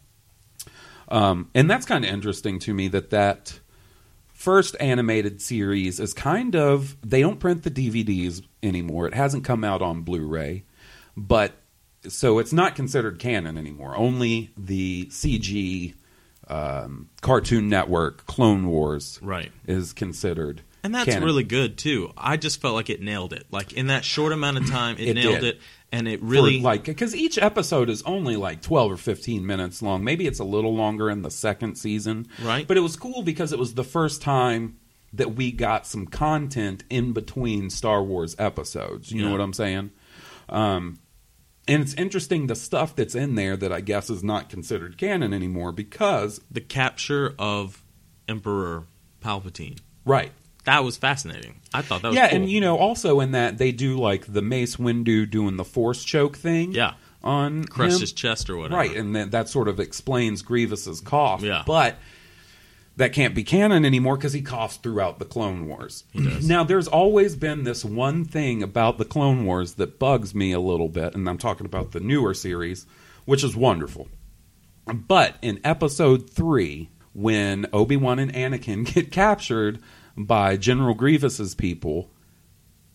Um, 1.09 1.51
and 1.55 1.71
that's 1.71 1.87
kind 1.87 2.05
of 2.05 2.11
interesting 2.11 2.59
to 2.61 2.73
me 2.75 2.89
that 2.89 3.11
that 3.11 3.61
first 4.41 4.75
animated 4.81 5.43
series 5.43 6.01
is 6.01 6.15
kind 6.15 6.57
of 6.57 6.97
they 7.03 7.21
don't 7.21 7.39
print 7.39 7.63
the 7.63 7.71
DVDs 7.71 8.43
anymore. 8.63 9.07
It 9.07 9.13
hasn't 9.13 9.45
come 9.45 9.63
out 9.65 9.83
on 9.83 10.01
Blu-ray, 10.01 10.65
but 11.15 11.53
so 12.09 12.39
it's 12.39 12.53
not 12.53 12.75
considered 12.75 13.19
canon 13.19 13.59
anymore. 13.59 13.95
Only 13.95 14.51
the 14.57 15.07
CG 15.11 15.93
um, 16.49 17.11
Cartoon 17.21 17.69
Network 17.69 18.27
Clone 18.27 18.67
Wars 18.67 19.19
Right. 19.23 19.53
is 19.67 19.93
considered. 19.93 20.63
And 20.83 20.95
that's 20.95 21.11
canon. 21.11 21.25
really 21.25 21.45
good 21.45 21.77
too. 21.77 22.11
I 22.17 22.39
just 22.39 22.63
felt 22.63 22.75
like 22.75 22.89
it 22.89 23.03
nailed 23.03 23.35
it. 23.35 23.45
Like 23.51 23.75
in 23.75 23.89
that 23.89 24.05
short 24.07 24.33
amount 24.33 24.57
of 24.57 24.67
time, 24.71 24.97
it, 24.99 25.09
It 25.09 25.15
nailed 25.15 25.41
did. 25.41 25.57
it, 25.57 25.61
and 25.93 26.07
it 26.09 26.21
For, 26.21 26.27
really 26.27 26.61
like 26.61 26.85
because 26.85 27.15
each 27.15 27.39
episode 27.39 27.91
is 27.91 28.03
only 28.03 28.37
like 28.37 28.63
12 28.63 28.93
or 28.93 28.97
15 28.97 29.47
minutes 29.47 29.83
long. 29.83 30.05
Maybe 30.05 30.27
it's 30.27 30.39
a 30.39 30.45
little 30.45 30.75
longer 30.75 31.11
in 31.11 31.23
the 31.23 31.31
second 31.31 31.77
season. 31.77 32.29
Right. 32.43 32.67
but 32.67 32.77
it 32.77 32.81
was 32.81 32.97
cool 32.97 33.23
because 33.23 33.53
it 33.53 33.59
was 33.59 33.75
the 33.75 33.85
first 33.85 34.23
time 34.23 34.79
that 35.13 35.35
we 35.35 35.51
got 35.51 35.87
some 35.87 36.07
content 36.07 36.85
in 36.89 37.13
between 37.13 37.71
star 37.71 38.03
wars 38.03 38.37
episodes. 38.39 39.11
You 39.11 39.25
know 39.25 39.33
what 39.33 39.41
i'm 39.41 39.53
saying? 39.53 39.91
Um, 40.49 41.01
and 41.69 41.83
it's 41.83 41.95
interesting 41.95 42.47
the 42.47 42.55
stuff 42.55 42.97
that's 42.97 43.15
in 43.15 43.35
there 43.35 43.57
that 43.57 43.73
i 43.73 43.81
guess 43.81 44.11
is 44.11 44.25
not 44.25 44.49
considered 44.49 44.99
canon 44.99 45.33
anymore 45.33 45.71
because 45.73 46.41
the 46.51 46.61
capture 46.61 47.35
of 47.39 47.85
Emperor 48.29 48.85
Palpatine. 49.23 49.79
right 50.05 50.33
That 50.65 50.85
was 50.85 50.97
fascinating. 50.97 51.61
I 51.73 51.83
thought 51.83 52.03
that 52.03 52.09
was 52.09 52.17
yeah 52.17 52.29
cool. 52.29 52.37
and 52.37 52.51
you 52.51 52.61
know 52.61 52.77
also 52.77 53.21
in 53.21 53.33
that 53.33 53.59
they 53.59 53.73
do 53.73 53.99
like 53.99 54.31
the 54.31 54.43
mace 54.43 54.77
windu 54.77 55.29
doing 55.29 55.57
the 55.57 55.65
force 55.65 56.05
choke 56.05 56.37
thing 56.37 56.73
yeah, 56.73 56.95
on 57.23 57.65
crushed 57.65 57.97
him. 57.97 58.01
his 58.01 58.13
chest 58.13 58.51
or 58.51 58.57
whatever. 58.57 58.77
Right, 58.77 58.95
and 58.95 59.17
that, 59.17 59.31
that 59.31 59.49
sort 59.49 59.69
of 59.69 59.81
explains 59.81 60.43
Grievous's 60.43 61.01
cough. 61.01 61.43
Yeah. 61.43 61.63
But 61.67 61.97
that 62.97 63.13
can't 63.15 63.35
be 63.35 63.45
canon 63.45 63.85
anymore 63.85 64.17
because 64.17 64.35
he 64.35 64.43
coughs 64.43 64.77
throughout 64.77 65.19
the 65.19 65.25
Clone 65.25 65.67
Wars. 65.67 66.05
He 66.13 66.23
does. 66.23 66.47
Now, 66.47 66.65
there's 66.65 66.89
always 66.89 67.35
been 67.35 67.65
this 67.65 67.83
one 67.85 68.27
thing 68.27 68.63
about 68.63 68.99
the 68.99 69.07
Clone 69.07 69.47
Wars 69.47 69.75
that 69.75 69.99
bugs 69.99 70.35
me 70.35 70.53
a 70.53 70.61
little 70.61 70.89
bit, 70.89 71.15
and 71.15 71.27
I'm 71.29 71.39
talking 71.39 71.65
about 71.65 71.93
the 71.93 72.01
newer 72.01 72.35
series, 72.35 72.87
which 73.25 73.43
is 73.43 73.57
wonderful. 73.57 74.09
But 74.85 75.37
in 75.41 75.61
episode 75.65 76.29
three, 76.29 76.91
when 77.15 77.67
Obi 77.73 77.97
Wan 77.97 78.19
and 78.19 78.35
Anakin 78.35 78.85
get 78.95 79.11
captured 79.11 79.81
by 80.17 80.57
General 80.57 80.95
Grievous's 80.95 81.55
people, 81.55 82.11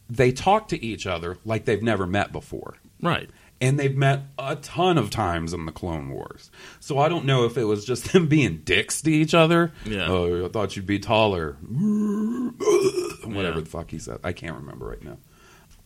they 0.09 0.31
talk 0.31 0.67
to 0.69 0.83
each 0.85 1.05
other 1.07 1.37
like 1.45 1.65
they've 1.65 1.81
never 1.81 2.05
met 2.05 2.31
before 2.31 2.75
Right. 3.01 3.29
and 3.59 3.79
they've 3.79 3.95
met 3.95 4.21
a 4.37 4.55
ton 4.55 4.97
of 4.97 5.09
times 5.09 5.53
in 5.53 5.65
the 5.65 5.71
Clone 5.71 6.09
Wars. 6.09 6.51
So 6.79 6.99
I 6.99 7.09
don't 7.09 7.25
know 7.25 7.45
if 7.45 7.57
it 7.57 7.63
was 7.63 7.85
just 7.85 8.11
them 8.13 8.27
being 8.27 8.57
dicks 8.63 9.01
to 9.01 9.11
each 9.11 9.33
other. 9.33 9.71
Yeah. 9.85 10.07
Oh, 10.07 10.45
I 10.45 10.49
thought 10.49 10.75
you'd 10.75 10.85
be 10.85 10.99
taller. 10.99 11.53
Whatever 11.63 13.57
Yeah. 13.57 13.61
the 13.61 13.69
fuck 13.69 13.91
he 13.91 13.99
said. 13.99 14.19
I 14.23 14.33
can't 14.33 14.55
remember 14.57 14.85
right 14.87 15.03
now. 15.03 15.17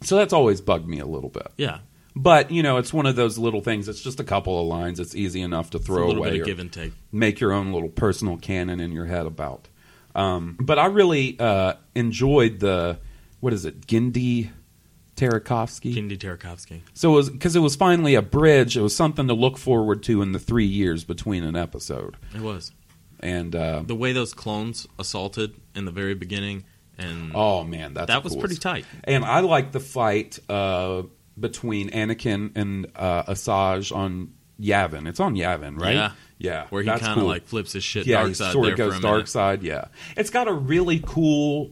So 0.02 0.16
that's 0.18 0.34
always 0.34 0.62
bugged 0.62 0.88
me 0.88 1.00
a 1.00 1.06
little 1.06 1.30
bit. 1.30 1.48
Yeah. 1.58 1.80
But, 2.16 2.52
you 2.52 2.64
know, 2.64 2.78
it's 2.78 2.92
one 2.92 3.06
of 3.06 3.16
those 3.16 3.38
little 3.38 3.62
things. 3.62 3.88
It's 3.88 4.02
just 4.02 4.20
a 4.20 4.24
couple 4.24 4.60
of 4.60 4.68
lines. 4.68 5.00
It's 5.00 5.16
easy 5.16 5.42
enough 5.42 5.70
to 5.72 5.80
throw 5.80 6.08
little 6.08 6.22
away 6.24 6.32
bit 6.32 6.42
of 6.42 6.46
give 6.48 6.60
and 6.60 6.72
take. 6.72 6.92
make 7.12 7.40
your 7.40 7.54
own 7.54 7.72
little 7.72 7.90
personal 7.90 8.36
canon 8.38 8.80
in 8.80 8.92
your 8.92 9.06
head 9.06 9.26
about. 9.26 9.68
Um, 10.16 10.58
but 10.60 10.80
I 10.80 10.88
really 10.88 11.38
uh, 11.40 11.74
enjoyed 11.96 12.60
the, 12.60 13.00
what 13.40 13.54
is 13.54 13.66
it, 13.66 13.86
Gindi 13.88 14.50
Tarakovsky? 15.16 15.94
Kindy 15.94 16.18
Tarakovsky. 16.18 16.82
So 16.94 17.14
it 17.14 17.16
was 17.16 17.30
because 17.30 17.56
it 17.56 17.60
was 17.60 17.76
finally 17.76 18.16
a 18.16 18.22
bridge. 18.22 18.78
It 18.78 18.82
was 18.82 18.96
something 18.96 19.28
to 19.28 19.34
look 19.34 19.58
forward 19.58 20.02
to 20.04 20.22
in 20.22 20.32
the 20.32 20.40
three 20.40 20.66
years 20.66 21.04
between 21.04 21.44
an 21.44 21.56
episode. 21.56 22.16
It 22.34 22.42
was. 22.42 22.72
and 23.20 23.56
uh, 23.56 23.84
The 23.86 23.96
way 23.96 24.14
those 24.14 24.34
clones 24.34 24.88
assaulted 24.98 25.56
in 25.76 25.86
the 25.86 25.92
very 25.92 26.14
beginning, 26.16 26.64
and 26.98 27.32
oh 27.36 27.64
man, 27.66 27.94
that's 27.94 28.08
that 28.08 28.24
was 28.24 28.34
cool. 28.34 28.42
pretty 28.42 28.56
tight. 28.56 28.86
And 29.04 29.26
I 29.26 29.42
like 29.42 29.74
the 29.74 29.80
fight 29.82 30.40
uh, 30.50 31.04
between 31.38 31.90
Anakin 31.90 32.52
and 32.56 32.88
uh, 32.96 33.24
Asajj 33.24 33.94
on 33.96 34.34
Yavin. 34.60 35.08
It's 35.08 35.20
on 35.20 35.36
Yavin, 35.36 35.80
right? 35.80 35.94
Yeah. 35.96 36.12
yeah. 36.38 36.68
Where 36.70 36.82
he 36.82 36.90
kind 36.90 37.02
of 37.02 37.16
cool. 37.16 37.26
like 37.26 37.46
flips 37.46 37.74
his 37.74 37.84
shit 37.84 38.06
yeah, 38.06 38.18
dark 38.18 38.28
he 38.30 38.34
sort 38.34 38.70
of 38.70 38.78
goes 38.78 39.00
dark 39.00 39.28
side. 39.28 39.64
Yeah, 39.64 39.86
it's 40.18 40.30
got 40.30 40.48
a 40.48 40.54
really 40.54 41.02
cool 41.06 41.72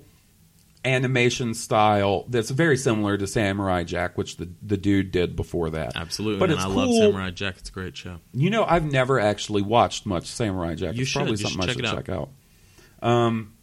animation 0.86 1.54
style 1.54 2.26
that's 2.30 2.50
very 2.50 2.78
similar 2.78 3.18
to 3.18 3.28
Samurai 3.28 3.84
Jack, 3.84 4.18
which 4.18 4.38
the 4.38 4.50
the 4.62 4.78
dude 4.78 5.12
did 5.12 5.36
before 5.36 5.70
that. 5.72 5.96
Absolutely, 5.96 6.40
but 6.40 6.50
and 6.50 6.54
it's 6.54 6.64
I 6.64 6.68
cool. 6.68 6.76
love 6.76 6.96
Samurai 6.96 7.30
Jack. 7.32 7.58
It's 7.58 7.70
a 7.70 7.74
great 7.74 7.98
show. 7.98 8.18
You 8.34 8.50
know, 8.50 8.64
I've 8.64 8.86
never 8.86 9.20
actually 9.20 9.62
watched 9.62 10.06
much 10.06 10.28
Samurai 10.28 10.76
Jack. 10.76 10.96
You 10.96 11.02
it's 11.02 11.10
should. 11.12 11.20
probably 11.20 11.32
You 11.34 11.38
something 11.38 11.62
should 11.62 11.70
I 11.70 11.74
check 11.74 12.06
should 12.06 12.16
out. 12.16 12.30
check 12.30 13.04
out. 13.04 13.10
Um, 13.10 13.54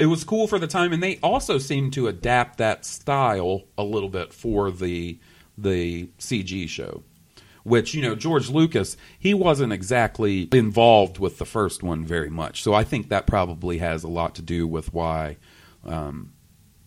it 0.00 0.06
was 0.06 0.24
cool 0.24 0.48
for 0.48 0.58
the 0.58 0.66
time, 0.66 0.92
and 0.92 1.02
they 1.02 1.18
also 1.22 1.58
seemed 1.58 1.92
to 1.94 2.08
adapt 2.08 2.58
that 2.58 2.84
style 2.84 3.62
a 3.78 3.84
little 3.84 4.08
bit 4.08 4.32
for 4.32 4.70
the 4.70 5.18
the 5.56 6.08
CG 6.18 6.68
show. 6.68 7.02
Which 7.64 7.94
you 7.94 8.02
know, 8.02 8.14
George 8.14 8.50
Lucas, 8.50 8.96
he 9.18 9.34
wasn't 9.34 9.72
exactly 9.72 10.48
involved 10.52 11.18
with 11.18 11.38
the 11.38 11.44
first 11.44 11.82
one 11.82 12.04
very 12.04 12.30
much, 12.30 12.62
so 12.62 12.74
I 12.74 12.84
think 12.84 13.08
that 13.08 13.26
probably 13.26 13.78
has 13.78 14.02
a 14.02 14.08
lot 14.08 14.34
to 14.36 14.42
do 14.42 14.66
with 14.66 14.92
why 14.92 15.36
um, 15.84 16.32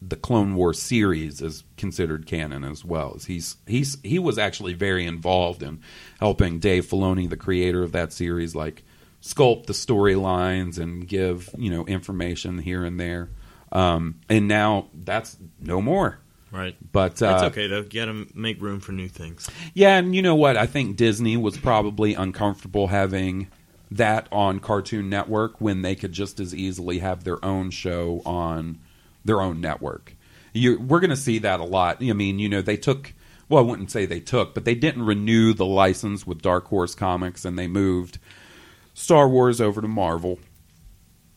the 0.01 0.15
Clone 0.15 0.55
Wars 0.55 0.81
series 0.81 1.41
is 1.41 1.63
considered 1.77 2.27
canon 2.27 2.63
as 2.63 2.83
well. 2.83 3.13
As 3.15 3.25
he's 3.25 3.57
he's 3.65 3.97
he 4.03 4.19
was 4.19 4.37
actually 4.37 4.73
very 4.73 5.05
involved 5.05 5.63
in 5.63 5.81
helping 6.19 6.59
Dave 6.59 6.85
Filoni, 6.85 7.29
the 7.29 7.37
creator 7.37 7.83
of 7.83 7.91
that 7.93 8.13
series, 8.13 8.55
like 8.55 8.83
sculpt 9.21 9.65
the 9.65 9.73
storylines 9.73 10.77
and 10.77 11.07
give 11.07 11.49
you 11.57 11.71
know 11.71 11.85
information 11.85 12.59
here 12.59 12.83
and 12.83 12.99
there. 12.99 13.29
Um, 13.71 14.21
and 14.29 14.47
now 14.47 14.87
that's 14.93 15.37
no 15.59 15.81
more. 15.81 16.19
Right. 16.55 16.75
But 16.93 17.21
uh, 17.21 17.31
That's 17.31 17.43
okay 17.51 17.67
though. 17.67 17.81
You 17.81 17.89
got 17.89 18.05
to 18.05 18.27
make 18.33 18.61
room 18.61 18.79
for 18.79 18.93
new 18.93 19.09
things. 19.09 19.49
yeah, 19.73 19.97
and 19.97 20.15
you 20.15 20.21
know 20.21 20.35
what? 20.35 20.55
I 20.55 20.65
think 20.67 20.95
Disney 20.95 21.35
was 21.35 21.57
probably 21.57 22.13
uncomfortable 22.13 22.87
having 22.87 23.49
that 23.91 24.27
on 24.31 24.59
Cartoon 24.59 25.09
Network 25.09 25.59
when 25.59 25.81
they 25.81 25.95
could 25.95 26.13
just 26.13 26.39
as 26.39 26.55
easily 26.55 26.99
have 26.99 27.25
their 27.25 27.43
own 27.43 27.71
show 27.71 28.21
on 28.25 28.79
their 29.25 29.41
own 29.41 29.59
network. 29.59 30.15
You, 30.53 30.79
we're 30.79 31.01
going 31.01 31.09
to 31.09 31.17
see 31.17 31.39
that 31.39 31.59
a 31.59 31.65
lot. 31.65 31.97
I 32.01 32.13
mean, 32.13 32.39
you 32.39 32.47
know, 32.47 32.61
they 32.61 32.77
took. 32.77 33.13
Well, 33.49 33.61
I 33.61 33.67
wouldn't 33.67 33.91
say 33.91 34.05
they 34.05 34.21
took, 34.21 34.53
but 34.53 34.63
they 34.63 34.75
didn't 34.75 35.05
renew 35.05 35.53
the 35.53 35.65
license 35.65 36.25
with 36.25 36.41
Dark 36.41 36.67
Horse 36.67 36.95
Comics, 36.95 37.43
and 37.43 37.59
they 37.59 37.67
moved 37.67 38.17
Star 38.93 39.27
Wars 39.27 39.59
over 39.59 39.81
to 39.81 39.87
Marvel. 39.87 40.39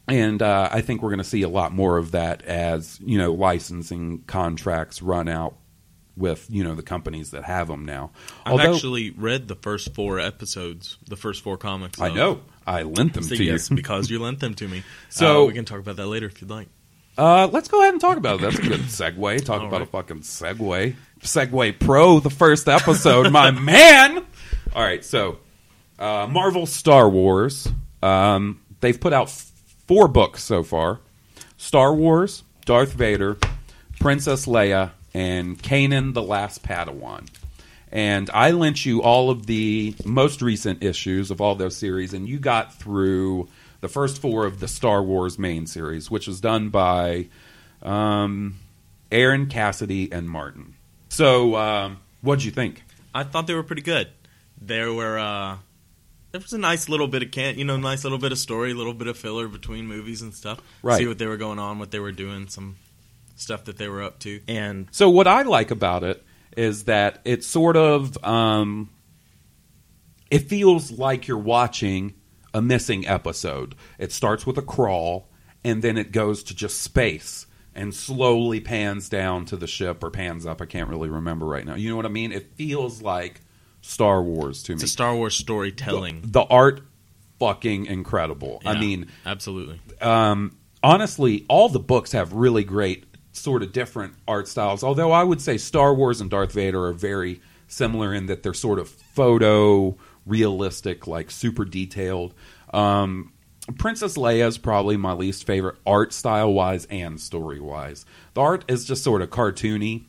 And 0.08 0.40
uh, 0.42 0.68
I 0.72 0.80
think 0.80 1.02
we're 1.02 1.10
going 1.10 1.18
to 1.18 1.24
see 1.24 1.42
a 1.42 1.48
lot 1.48 1.72
more 1.72 1.98
of 1.98 2.12
that 2.12 2.42
as 2.42 2.98
you 3.00 3.18
know 3.18 3.32
licensing 3.32 4.22
contracts 4.26 5.02
run 5.02 5.28
out 5.28 5.54
with 6.16 6.46
you 6.50 6.64
know 6.64 6.74
the 6.74 6.82
companies 6.82 7.30
that 7.32 7.44
have 7.44 7.68
them 7.68 7.84
now. 7.84 8.10
I've 8.44 8.60
actually 8.60 9.10
read 9.10 9.48
the 9.48 9.54
first 9.56 9.94
four 9.94 10.18
episodes, 10.18 10.96
the 11.06 11.16
first 11.16 11.42
four 11.42 11.56
comics. 11.56 12.00
I 12.00 12.12
know 12.12 12.40
I 12.66 12.82
lent 12.82 13.14
them 13.14 13.22
So 13.22 13.36
to 13.36 13.44
yes, 13.44 13.70
you. 13.70 13.76
because 13.76 14.10
you 14.10 14.18
lent 14.18 14.40
them 14.40 14.54
to 14.54 14.66
me. 14.68 14.82
So- 15.10 15.44
Uh, 15.44 15.46
we 15.46 15.52
can 15.54 15.64
talk 15.64 15.78
about 15.78 15.96
that 15.96 16.06
later 16.06 16.26
if 16.26 16.40
you'd 16.40 16.50
like. 16.50 16.68
Uh, 17.16 17.48
let's 17.52 17.66
go 17.68 17.80
ahead 17.80 17.92
and 17.94 18.00
talk 18.00 18.16
about 18.16 18.36
it. 18.36 18.42
That's 18.42 18.58
a 18.58 18.62
good 18.62 18.80
segue. 18.82 19.44
Talk 19.44 19.62
All 19.62 19.66
about 19.68 19.82
a 19.82 19.86
fucking 19.86 20.20
segue. 20.20 20.94
Segway 21.20 21.76
Pro, 21.76 22.20
the 22.20 22.30
first 22.30 22.68
episode, 22.68 23.32
my 23.32 23.50
man. 23.72 24.24
All 24.72 24.82
right, 24.82 25.04
so 25.04 25.38
uh, 25.98 26.28
Marvel 26.30 26.64
Star 26.66 27.08
Wars. 27.08 27.66
Um, 28.04 28.60
they've 28.80 29.00
put 29.00 29.12
out 29.12 29.30
four 29.88 30.06
books 30.06 30.44
so 30.44 30.62
far: 30.62 31.00
Star 31.56 31.92
Wars, 31.92 32.44
Darth 32.64 32.92
Vader, 32.92 33.38
Princess 33.98 34.46
Leia, 34.46 34.92
and 35.12 35.60
Kanan 35.60 36.14
the 36.14 36.22
Last 36.22 36.62
Padawan. 36.62 37.26
And 37.90 38.30
I 38.34 38.50
lent 38.50 38.84
you 38.84 39.02
all 39.02 39.30
of 39.30 39.46
the 39.46 39.94
most 40.04 40.42
recent 40.42 40.84
issues 40.84 41.30
of 41.30 41.40
all 41.40 41.54
those 41.54 41.76
series, 41.76 42.12
and 42.12 42.28
you 42.28 42.38
got 42.38 42.74
through 42.74 43.48
the 43.80 43.88
first 43.88 44.20
four 44.20 44.44
of 44.44 44.60
the 44.60 44.68
Star 44.68 45.02
Wars 45.02 45.38
main 45.38 45.66
series, 45.66 46.10
which 46.10 46.26
was 46.26 46.40
done 46.40 46.68
by 46.68 47.28
um, 47.82 48.58
Aaron 49.10 49.46
Cassaday 49.46 50.12
and 50.12 50.28
Martin. 50.28 50.74
So, 51.08 51.56
um, 51.56 51.98
what'd 52.20 52.44
you 52.44 52.50
think? 52.50 52.82
I 53.14 53.24
thought 53.24 53.46
they 53.46 53.54
were 53.54 53.62
pretty 53.62 53.82
good. 53.82 54.08
There 54.60 54.92
were 54.92 55.18
uh 55.18 55.56
there 56.32 56.40
was 56.40 56.52
a 56.52 56.58
nice 56.58 56.88
little 56.88 57.08
bit 57.08 57.22
of 57.22 57.30
can 57.30 57.58
you 57.58 57.64
know, 57.64 57.76
nice 57.76 58.04
little 58.04 58.18
bit 58.18 58.32
of 58.32 58.38
story, 58.38 58.72
a 58.72 58.74
little 58.74 58.94
bit 58.94 59.08
of 59.08 59.16
filler 59.16 59.48
between 59.48 59.86
movies 59.86 60.22
and 60.22 60.34
stuff. 60.34 60.60
Right. 60.82 60.98
See 60.98 61.06
what 61.06 61.18
they 61.18 61.26
were 61.26 61.36
going 61.36 61.58
on, 61.58 61.78
what 61.78 61.90
they 61.90 62.00
were 62.00 62.12
doing, 62.12 62.48
some 62.48 62.76
stuff 63.36 63.64
that 63.64 63.78
they 63.78 63.88
were 63.88 64.02
up 64.02 64.18
to. 64.20 64.40
And 64.48 64.88
So, 64.90 65.08
what 65.08 65.26
I 65.26 65.42
like 65.42 65.70
about 65.70 66.04
it 66.04 66.24
is 66.56 66.84
that 66.84 67.20
it's 67.24 67.46
sort 67.46 67.76
of 67.76 68.22
um, 68.24 68.90
it 70.30 70.48
feels 70.48 70.90
like 70.90 71.28
you're 71.28 71.38
watching 71.38 72.14
a 72.52 72.60
missing 72.60 73.06
episode. 73.06 73.74
It 73.98 74.12
starts 74.12 74.46
with 74.46 74.58
a 74.58 74.62
crawl, 74.62 75.28
and 75.64 75.82
then 75.82 75.96
it 75.96 76.12
goes 76.12 76.42
to 76.44 76.54
just 76.54 76.82
space 76.82 77.46
and 77.74 77.94
slowly 77.94 78.60
pans 78.60 79.08
down 79.08 79.44
to 79.46 79.56
the 79.56 79.66
ship 79.66 80.02
or 80.02 80.10
pans 80.10 80.44
up. 80.44 80.60
I 80.60 80.66
can't 80.66 80.88
really 80.88 81.08
remember 81.08 81.46
right 81.46 81.64
now. 81.64 81.76
You 81.76 81.90
know 81.90 81.96
what 81.96 82.06
I 82.06 82.10
mean? 82.10 82.32
It 82.32 82.54
feels 82.54 83.02
like 83.02 83.40
Star 83.88 84.22
Wars 84.22 84.62
to 84.64 84.74
it's 84.74 84.82
me. 84.82 84.84
a 84.84 84.88
Star 84.88 85.16
Wars 85.16 85.34
storytelling. 85.34 86.20
the 86.22 86.42
art, 86.42 86.82
fucking 87.38 87.86
incredible. 87.86 88.60
I 88.66 88.78
mean, 88.78 89.06
absolutely. 89.24 89.80
um, 90.02 90.58
honestly, 90.82 91.46
all 91.48 91.70
the 91.70 91.78
books 91.80 92.12
have 92.12 92.34
really 92.34 92.64
great, 92.64 93.04
sort 93.32 93.62
of 93.62 93.72
different 93.72 94.12
art 94.28 94.46
styles. 94.46 94.84
Although 94.84 95.10
I 95.12 95.24
would 95.24 95.40
say 95.40 95.56
Star 95.56 95.94
Wars 95.94 96.20
and 96.20 96.28
Darth 96.28 96.52
Vader 96.52 96.84
are 96.84 96.92
very 96.92 97.40
similar 97.66 98.12
in 98.12 98.26
that 98.26 98.42
they're 98.42 98.52
sort 98.52 98.78
of 98.78 98.90
photo 98.90 99.96
realistic, 100.26 101.06
like 101.06 101.30
super 101.30 101.64
detailed. 101.64 102.34
Um, 102.74 103.32
Princess 103.78 104.18
Leia 104.18 104.48
is 104.48 104.58
probably 104.58 104.98
my 104.98 105.12
least 105.14 105.44
favorite 105.44 105.76
art 105.86 106.12
style 106.12 106.52
wise 106.52 106.84
and 106.90 107.18
story 107.18 107.58
wise. 107.58 108.04
The 108.34 108.42
art 108.42 108.66
is 108.68 108.84
just 108.84 109.02
sort 109.02 109.22
of 109.22 109.30
cartoony, 109.30 110.04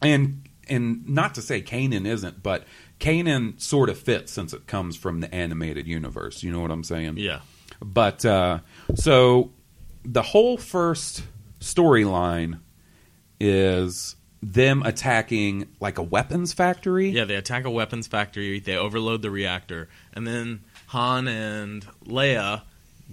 and 0.00 0.48
and 0.68 1.08
not 1.08 1.34
to 1.34 1.42
say 1.42 1.60
Kanan 1.60 2.06
isn't, 2.06 2.42
but 2.42 2.64
Kanan 3.02 3.60
sort 3.60 3.88
of 3.90 3.98
fits 3.98 4.30
since 4.32 4.52
it 4.52 4.66
comes 4.66 4.96
from 4.96 5.20
the 5.20 5.34
animated 5.34 5.86
universe. 5.86 6.42
You 6.42 6.52
know 6.52 6.60
what 6.60 6.70
I'm 6.70 6.84
saying? 6.84 7.16
Yeah. 7.18 7.40
But 7.84 8.24
uh, 8.24 8.60
so 8.94 9.50
the 10.04 10.22
whole 10.22 10.56
first 10.56 11.24
storyline 11.60 12.60
is 13.40 14.16
them 14.42 14.82
attacking 14.84 15.68
like 15.80 15.98
a 15.98 16.02
weapons 16.02 16.52
factory. 16.52 17.10
Yeah, 17.10 17.24
they 17.24 17.34
attack 17.36 17.64
a 17.64 17.70
weapons 17.70 18.06
factory, 18.06 18.60
they 18.60 18.76
overload 18.76 19.22
the 19.22 19.30
reactor, 19.30 19.88
and 20.12 20.26
then 20.26 20.60
Han 20.88 21.28
and 21.28 21.84
Leia 22.04 22.62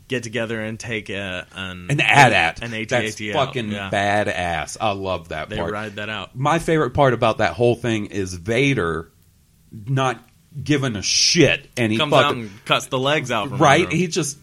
get 0.07 0.23
together 0.23 0.59
and 0.61 0.79
take 0.79 1.09
a, 1.09 1.45
an 1.55 1.87
An 1.89 1.99
AT-AT. 1.99 2.61
an 2.63 2.73
AT-AT 2.73 2.89
That's 2.89 3.21
out. 3.21 3.33
fucking 3.33 3.71
Yeah. 3.71 3.89
badass. 3.91 4.77
I 4.79 4.91
love 4.91 5.29
that 5.29 5.49
They 5.49 5.57
part. 5.57 5.71
ride 5.73 5.95
that 5.97 6.09
out. 6.09 6.35
My 6.37 6.57
favorite 6.59 6.91
part 6.91 7.13
about 7.13 7.39
that 7.39 7.53
whole 7.53 7.75
thing 7.75 8.07
is 8.07 8.33
Vader 8.33 9.11
not 9.71 10.23
giving 10.63 10.95
a 10.95 11.01
shit, 11.01 11.69
and 11.77 11.91
he 11.91 11.97
Comes 11.97 12.13
out 12.13 12.23
fucking 12.23 12.41
and 12.41 12.65
cuts 12.65 12.87
the 12.87 12.99
legs 12.99 13.31
out. 13.31 13.59
Right. 13.59 13.85
under. 13.85 13.95
He 13.95 14.07
just 14.07 14.37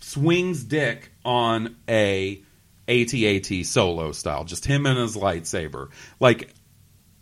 swings 0.00 0.64
dick 0.64 1.10
on 1.24 1.76
a 1.88 2.40
AT-AT 2.88 3.66
solo 3.66 4.12
style, 4.12 4.44
just 4.44 4.64
him 4.64 4.86
and 4.86 4.98
his 4.98 5.16
lightsaber. 5.16 5.88
Like, 6.20 6.54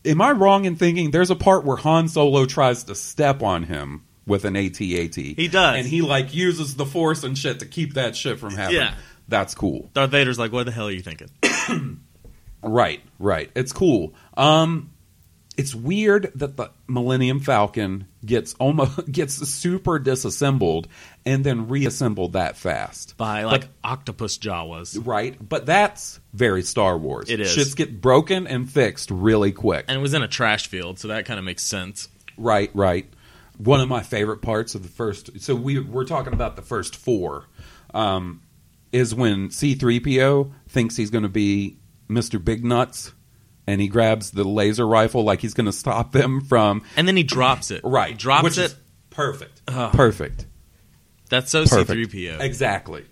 am 0.05 0.21
I 0.21 0.33
wrong 0.33 0.65
in 0.65 0.77
thinking 0.77 1.11
there's 1.11 1.31
a 1.31 1.37
part 1.37 1.65
where 1.65 1.77
Han 1.79 2.09
Solo 2.09 2.45
tries 2.47 2.85
to 2.85 2.95
step 2.95 3.43
on 3.43 3.65
him 3.65 4.05
with 4.27 4.45
an 4.45 4.57
AT-AT? 4.57 5.15
He 5.17 5.49
does. 5.49 5.77
and 5.79 5.87
he 5.87 6.03
like 6.03 6.35
uses 6.35 6.77
the 6.77 6.87
Force 6.87 7.25
and 7.25 7.37
shit 7.37 7.61
to 7.61 7.67
keep 7.67 7.95
that 7.95 8.15
shit 8.15 8.39
from 8.39 8.55
happening. 8.55 8.83
Yeah. 8.83 8.95
That's 9.27 9.55
cool. 9.55 9.91
Darth 9.95 10.11
Vader's 10.11 10.39
like, 10.39 10.53
"What 10.53 10.67
the 10.67 10.73
hell 10.73 10.89
are 10.89 10.91
you 10.91 11.01
thinking?" 11.01 11.31
Right, 12.67 13.03
right. 13.19 13.51
It's 13.55 13.73
cool. 13.73 14.15
Um 14.39 14.91
it's 15.57 15.75
weird 15.75 16.33
that 16.35 16.57
the 16.57 16.71
Millennium 16.89 17.41
Falcon 17.41 18.07
gets 18.25 18.55
almost 18.55 19.07
gets 19.13 19.35
super 19.49 19.99
disassembled 19.99 20.89
and 21.25 21.45
then 21.45 21.69
reassembled 21.69 22.33
that 22.33 22.57
fast. 22.57 23.17
By 23.17 23.45
like 23.45 23.69
octopus 23.83 24.39
Jawas. 24.39 25.01
Right? 25.05 25.37
But 25.47 25.67
that's 25.67 26.21
very 26.33 26.63
Star 26.63 26.99
Wars. 26.99 27.31
It 27.31 27.41
is. 27.41 27.57
Shits 27.57 27.77
get 27.77 28.01
broken 28.01 28.47
and 28.47 28.71
fixed 28.71 29.11
really 29.11 29.53
quick. 29.53 29.85
And 29.89 29.99
it 29.99 30.01
was 30.01 30.15
in 30.15 30.23
a 30.23 30.29
trash 30.29 30.67
field, 30.67 30.99
so 30.99 31.09
that 31.09 31.25
kind 31.25 31.39
of 31.39 31.45
makes 31.45 31.63
sense. 31.63 32.09
Right, 32.37 32.71
right. 32.75 33.07
One 33.59 33.81
of 33.81 33.89
my 33.89 34.03
favorite 34.03 34.43
parts 34.43 34.75
of 34.75 34.83
the 34.83 34.89
first 34.89 35.41
so 35.41 35.55
we 35.55 35.79
we're 35.79 36.05
talking 36.05 36.33
about 36.33 36.57
the 36.57 36.63
first 36.63 36.97
four. 36.97 37.47
Um 37.93 38.43
is 38.93 39.13
when 39.13 39.49
C3PO 39.49 40.53
thinks 40.69 40.97
he's 40.97 41.11
going 41.11 41.25
to 41.25 41.29
be 41.29 41.79
Mr. 42.09 42.43
Big 42.43 42.65
Nuts 42.65 43.13
and 43.67 43.81
he 43.81 43.89
grabs 43.89 44.31
the 44.31 44.45
laser 44.45 44.87
rifle 44.87 45.25
like 45.25 45.41
he's 45.41 45.55
going 45.55 45.67
to 45.67 45.73
stop 45.73 46.13
them 46.13 46.41
from 46.41 46.83
And 46.97 47.07
then 47.09 47.17
he 47.17 47.23
drops 47.23 47.71
it. 47.71 47.81
right 47.85 48.11
He 48.11 48.15
drops 48.17 48.45
which 48.45 48.59
it. 48.59 48.65
is 48.65 48.77
perfect 49.11 49.63
perfect 49.93 50.47
That's 51.31 51.51
so 51.51 51.65
Perfect. 51.65 52.13
C3PO. 52.13 52.41
Exactly. 52.41 53.05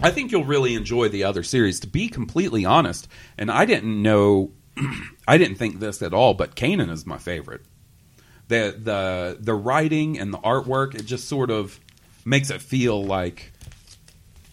I 0.00 0.10
think 0.10 0.30
you'll 0.30 0.44
really 0.44 0.74
enjoy 0.74 1.08
the 1.08 1.24
other 1.24 1.42
series. 1.42 1.80
To 1.80 1.86
be 1.86 2.08
completely 2.08 2.64
honest, 2.66 3.08
and 3.38 3.50
I 3.50 3.64
didn't 3.64 4.02
know, 4.02 4.50
I 5.28 5.38
didn't 5.38 5.56
think 5.56 5.80
this 5.80 6.02
at 6.02 6.12
all, 6.12 6.34
but 6.34 6.54
Kanan 6.54 6.90
is 6.90 7.06
my 7.06 7.16
favorite. 7.16 7.62
The 8.48 8.76
the 8.78 9.38
the 9.40 9.54
writing 9.54 10.18
and 10.18 10.34
the 10.34 10.38
artwork, 10.38 10.94
it 10.94 11.06
just 11.06 11.26
sort 11.28 11.50
of 11.50 11.80
makes 12.26 12.50
it 12.50 12.60
feel 12.60 13.02
like 13.02 13.52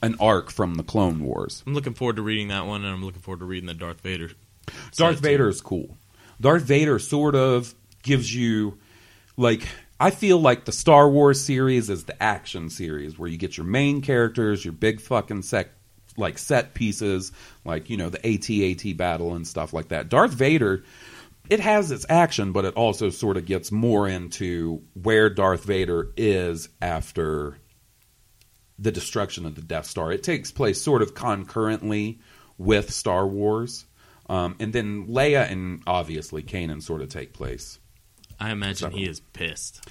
an 0.02 0.16
arc 0.20 0.50
from 0.50 0.76
the 0.76 0.84
Clone 0.84 1.24
Wars. 1.26 1.62
I'm 1.68 1.74
looking 1.74 1.94
forward 1.94 2.16
to 2.16 2.22
reading 2.22 2.48
that 2.48 2.66
one, 2.66 2.86
and 2.86 2.94
I'm 2.94 3.04
looking 3.04 3.22
forward 3.22 3.40
to 3.40 3.46
reading 3.46 3.68
the 3.68 3.74
Darth 3.74 4.00
Vader. 4.02 4.32
Darth. 4.96 5.20
Vader 5.20 5.50
is 5.50 5.62
cool. 5.62 5.98
Darth 6.40 6.64
Vader 6.64 7.00
sort 7.00 7.36
of 7.36 7.74
gives 8.02 8.34
you 8.34 8.78
like 9.38 9.68
I 10.00 10.12
feel 10.12 10.40
like 10.40 10.66
the 10.66 10.72
Star 10.72 11.10
Wars 11.10 11.42
series 11.42 11.90
is 11.90 12.06
the 12.06 12.22
action 12.22 12.70
series 12.70 13.18
where 13.18 13.30
you 13.30 13.38
get 13.38 13.58
your 13.58 13.66
main 13.66 14.02
characters, 14.02 14.64
your 14.64 14.74
big 14.74 15.02
fucking 15.02 15.44
sec 15.44 15.70
like 16.16 16.38
set 16.38 16.74
pieces, 16.74 17.32
like 17.66 17.90
you 17.90 17.98
know 17.98 18.10
the 18.10 18.26
AT-AT 18.26 18.98
battle 18.98 19.36
and 19.36 19.48
stuff 19.48 19.74
like 19.74 19.90
that. 19.90 20.10
Darth 20.10 20.34
Vader 20.34 20.84
it 21.50 21.60
has 21.60 21.92
its 21.92 22.06
action, 22.08 22.52
but 22.52 22.66
it 22.66 22.76
also 22.76 23.10
sort 23.10 23.38
of 23.38 23.46
gets 23.46 23.72
more 23.72 24.08
into 24.08 24.82
where 24.94 25.30
Darth 25.30 25.66
Vader 25.66 26.12
is 26.16 26.70
after 26.82 27.58
the 28.80 28.92
destruction 28.92 29.46
of 29.46 29.56
the 29.56 29.62
Death 29.62 29.86
Star. 29.86 30.12
It 30.12 30.24
takes 30.24 30.52
place 30.52 30.82
sort 30.82 31.02
of 31.02 31.14
concurrently 31.14 32.20
with 32.58 32.92
Star 32.92 33.28
Wars. 33.28 33.86
Um, 34.30 34.56
and 34.60 34.74
then 34.74 35.08
Leia 35.08 35.50
and 35.52 35.82
obviously 35.86 36.44
Kanan 36.44 36.82
sort 36.82 37.02
of 37.02 37.10
take 37.10 37.34
place. 37.34 37.80
I 38.40 38.52
imagine 38.52 38.92
he 38.92 39.06
is 39.06 39.20
pissed. 39.20 39.88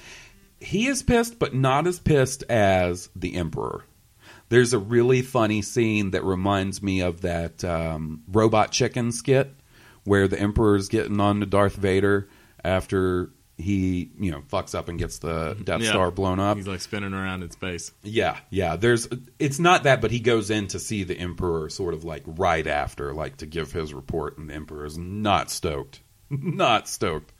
He 0.60 0.86
is 0.86 1.02
pissed, 1.02 1.38
but 1.38 1.54
not 1.54 1.86
as 1.86 1.98
pissed 1.98 2.44
as 2.44 3.08
the 3.16 3.34
Emperor. 3.34 3.84
There's 4.48 4.72
a 4.72 4.78
really 4.78 5.22
funny 5.22 5.62
scene 5.62 6.10
that 6.10 6.24
reminds 6.24 6.82
me 6.82 7.00
of 7.00 7.22
that 7.22 7.64
um, 7.64 8.22
Robot 8.28 8.70
Chicken 8.70 9.12
skit 9.12 9.54
where 10.04 10.28
the 10.28 10.38
Emperor's 10.38 10.88
getting 10.88 11.20
on 11.20 11.40
to 11.40 11.46
Darth 11.46 11.76
Vader 11.76 12.28
after 12.62 13.30
he, 13.58 14.10
you 14.18 14.30
know, 14.30 14.40
fucks 14.50 14.74
up 14.74 14.88
and 14.88 14.98
gets 14.98 15.18
the 15.18 15.56
Death 15.62 15.82
Yeah. 15.82 15.90
Star 15.90 16.10
blown 16.10 16.40
up. 16.40 16.56
He's 16.56 16.66
like 16.66 16.80
spinning 16.80 17.12
around 17.12 17.42
in 17.42 17.50
space. 17.50 17.92
Yeah, 18.02 18.38
yeah. 18.50 18.76
There's 18.76 19.08
it's 19.38 19.58
not 19.58 19.82
that, 19.84 20.00
but 20.00 20.10
he 20.10 20.20
goes 20.20 20.50
in 20.50 20.66
to 20.68 20.78
see 20.78 21.04
the 21.04 21.16
emperor 21.16 21.68
sort 21.68 21.94
of 21.94 22.02
like 22.04 22.22
right 22.26 22.66
after, 22.66 23.12
like 23.14 23.36
to 23.38 23.46
give 23.46 23.70
his 23.72 23.92
report, 23.94 24.38
and 24.38 24.48
the 24.50 24.54
emperor 24.54 24.84
is 24.86 24.96
not 24.98 25.50
stoked, 25.50 26.00
not 26.30 26.88
stoked. 26.88 27.32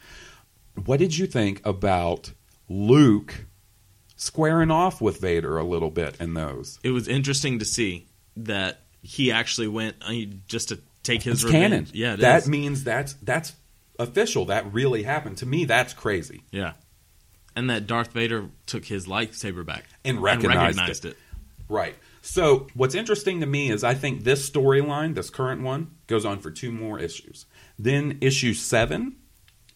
What 0.85 0.99
did 0.99 1.17
you 1.17 1.27
think 1.27 1.61
about 1.67 2.33
Luke 2.69 3.47
squaring 4.17 4.71
off 4.71 5.01
with 5.01 5.21
Vader 5.21 5.59
a 5.59 5.65
little 5.65 5.91
bit 5.91 6.17
in 6.21 6.35
those? 6.35 6.79
It 6.83 6.91
was 6.91 7.09
interesting 7.09 7.59
to 7.59 7.65
see 7.65 8.07
that 8.37 8.81
he 9.03 9.33
actually 9.33 9.69
went 9.69 9.97
uh, 10.03 10.13
just 10.47 10.69
to 10.69 10.79
take 11.03 11.23
his 11.23 11.43
It's 11.43 11.45
revenge. 11.45 11.63
canon. 11.71 11.87
Yeah, 11.93 12.17
that 12.17 12.43
is. 12.43 12.49
means 12.49 12.85
that's 12.85 13.15
that's 13.15 13.53
official. 13.99 14.47
That 14.47 14.73
really 14.73 15.03
happened 15.03 15.39
to 15.39 15.47
me. 15.47 15.65
That's 15.65 15.93
crazy. 15.95 16.43
yeah. 16.51 16.73
And 17.55 17.69
that 17.69 17.87
Darth 17.87 18.13
Vader 18.13 18.49
took 18.65 18.87
his 18.87 19.07
lightsaber 19.07 19.67
back 19.67 19.85
And 20.07 20.23
recognized 20.23 20.79
recognized 20.79 21.05
it. 21.05 21.11
it. 21.11 21.17
Right. 21.69 21.95
So 22.23 22.69
what's 22.73 22.95
interesting 22.95 23.41
to 23.41 23.47
me 23.47 23.71
is 23.71 23.85
I 23.85 23.93
think 23.93 24.25
this 24.25 24.49
storyline, 24.49 25.15
this 25.15 25.29
current 25.29 25.61
one, 25.61 25.91
goes 26.07 26.25
on 26.25 26.39
for 26.39 26.51
two 26.51 26.73
more 26.73 26.99
issues. 26.99 27.45
Then 27.79 28.19
issue 28.23 28.55
seven 28.55 29.17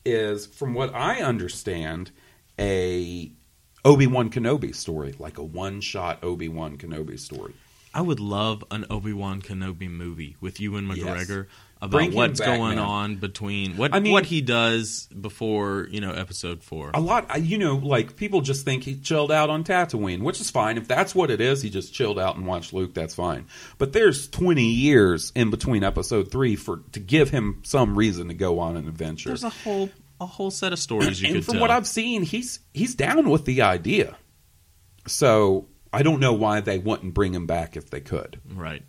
is, 0.06 0.46
from 0.46 0.72
what 0.72 0.94
I 0.94 1.20
understand, 1.20 2.12
a 2.58 3.30
Obi 3.84 4.06
Wan 4.06 4.30
Kenobi 4.30 4.74
story, 4.74 5.14
like 5.18 5.36
a 5.36 5.44
one 5.44 5.80
shot 5.80 6.24
Obi 6.24 6.48
Wan 6.48 6.78
Kenobi 6.78 7.18
story. 7.18 7.54
I 7.92 8.00
would 8.00 8.20
love 8.20 8.64
an 8.70 8.86
Obi 8.90 9.12
Wan 9.12 9.42
Kenobi 9.42 9.90
movie 9.90 10.36
with 10.40 10.60
Ewan 10.60 10.86
McGregor 10.86 11.46
about 11.82 12.12
what's 12.12 12.40
back, 12.40 12.58
going 12.58 12.76
man. 12.76 12.84
on 12.84 13.16
between 13.16 13.76
what 13.76 13.94
I 13.94 14.00
mean- 14.00 14.12
what 14.12 14.24
he 14.26 14.40
does 14.40 15.06
before 15.08 15.86
you 15.90 16.00
know 16.00 16.10
episode 16.12 16.62
four. 16.62 16.90
A 16.94 17.00
lot, 17.00 17.42
you 17.42 17.58
know, 17.58 17.76
like 17.76 18.16
people 18.16 18.40
just 18.40 18.64
think 18.64 18.82
he 18.84 18.96
chilled 18.96 19.30
out 19.30 19.50
on 19.50 19.62
Tatooine, 19.62 20.22
which 20.22 20.40
is 20.40 20.50
fine. 20.50 20.78
If 20.78 20.88
that's 20.88 21.14
what 21.14 21.30
it 21.30 21.40
is, 21.40 21.60
he 21.62 21.68
just 21.70 21.92
chilled 21.92 22.18
out 22.18 22.36
and 22.36 22.46
watched 22.46 22.72
Luke. 22.72 22.94
That's 22.94 23.14
fine. 23.14 23.46
But 23.78 23.92
there's 23.92 24.28
20 24.28 24.64
years 24.64 25.32
in 25.34 25.50
between 25.50 25.84
Episode 25.84 26.30
three 26.30 26.56
for 26.56 26.82
to 26.92 27.00
give 27.00 27.30
him 27.30 27.60
some 27.64 27.96
reason 27.96 28.28
to 28.28 28.34
go 28.34 28.58
on 28.60 28.76
an 28.76 28.88
adventure. 28.88 29.28
There's 29.28 29.44
a 29.44 29.50
whole 29.50 29.90
a 30.18 30.24
whole 30.26 30.50
set 30.50 30.72
of 30.72 30.78
stories 30.78 31.20
you 31.20 31.26
and 31.28 31.36
could 31.36 31.44
from 31.44 31.52
tell. 31.54 31.60
what 31.60 31.70
I've 31.70 31.86
seen, 31.86 32.22
he's 32.22 32.60
he's 32.72 32.94
down 32.94 33.28
with 33.28 33.44
the 33.44 33.60
idea. 33.62 34.16
So 35.06 35.68
I 35.92 36.02
don't 36.02 36.20
know 36.20 36.32
why 36.32 36.60
they 36.60 36.78
wouldn't 36.78 37.14
bring 37.14 37.34
him 37.34 37.46
back 37.46 37.76
if 37.76 37.90
they 37.90 38.00
could. 38.00 38.40
right. 38.54 38.82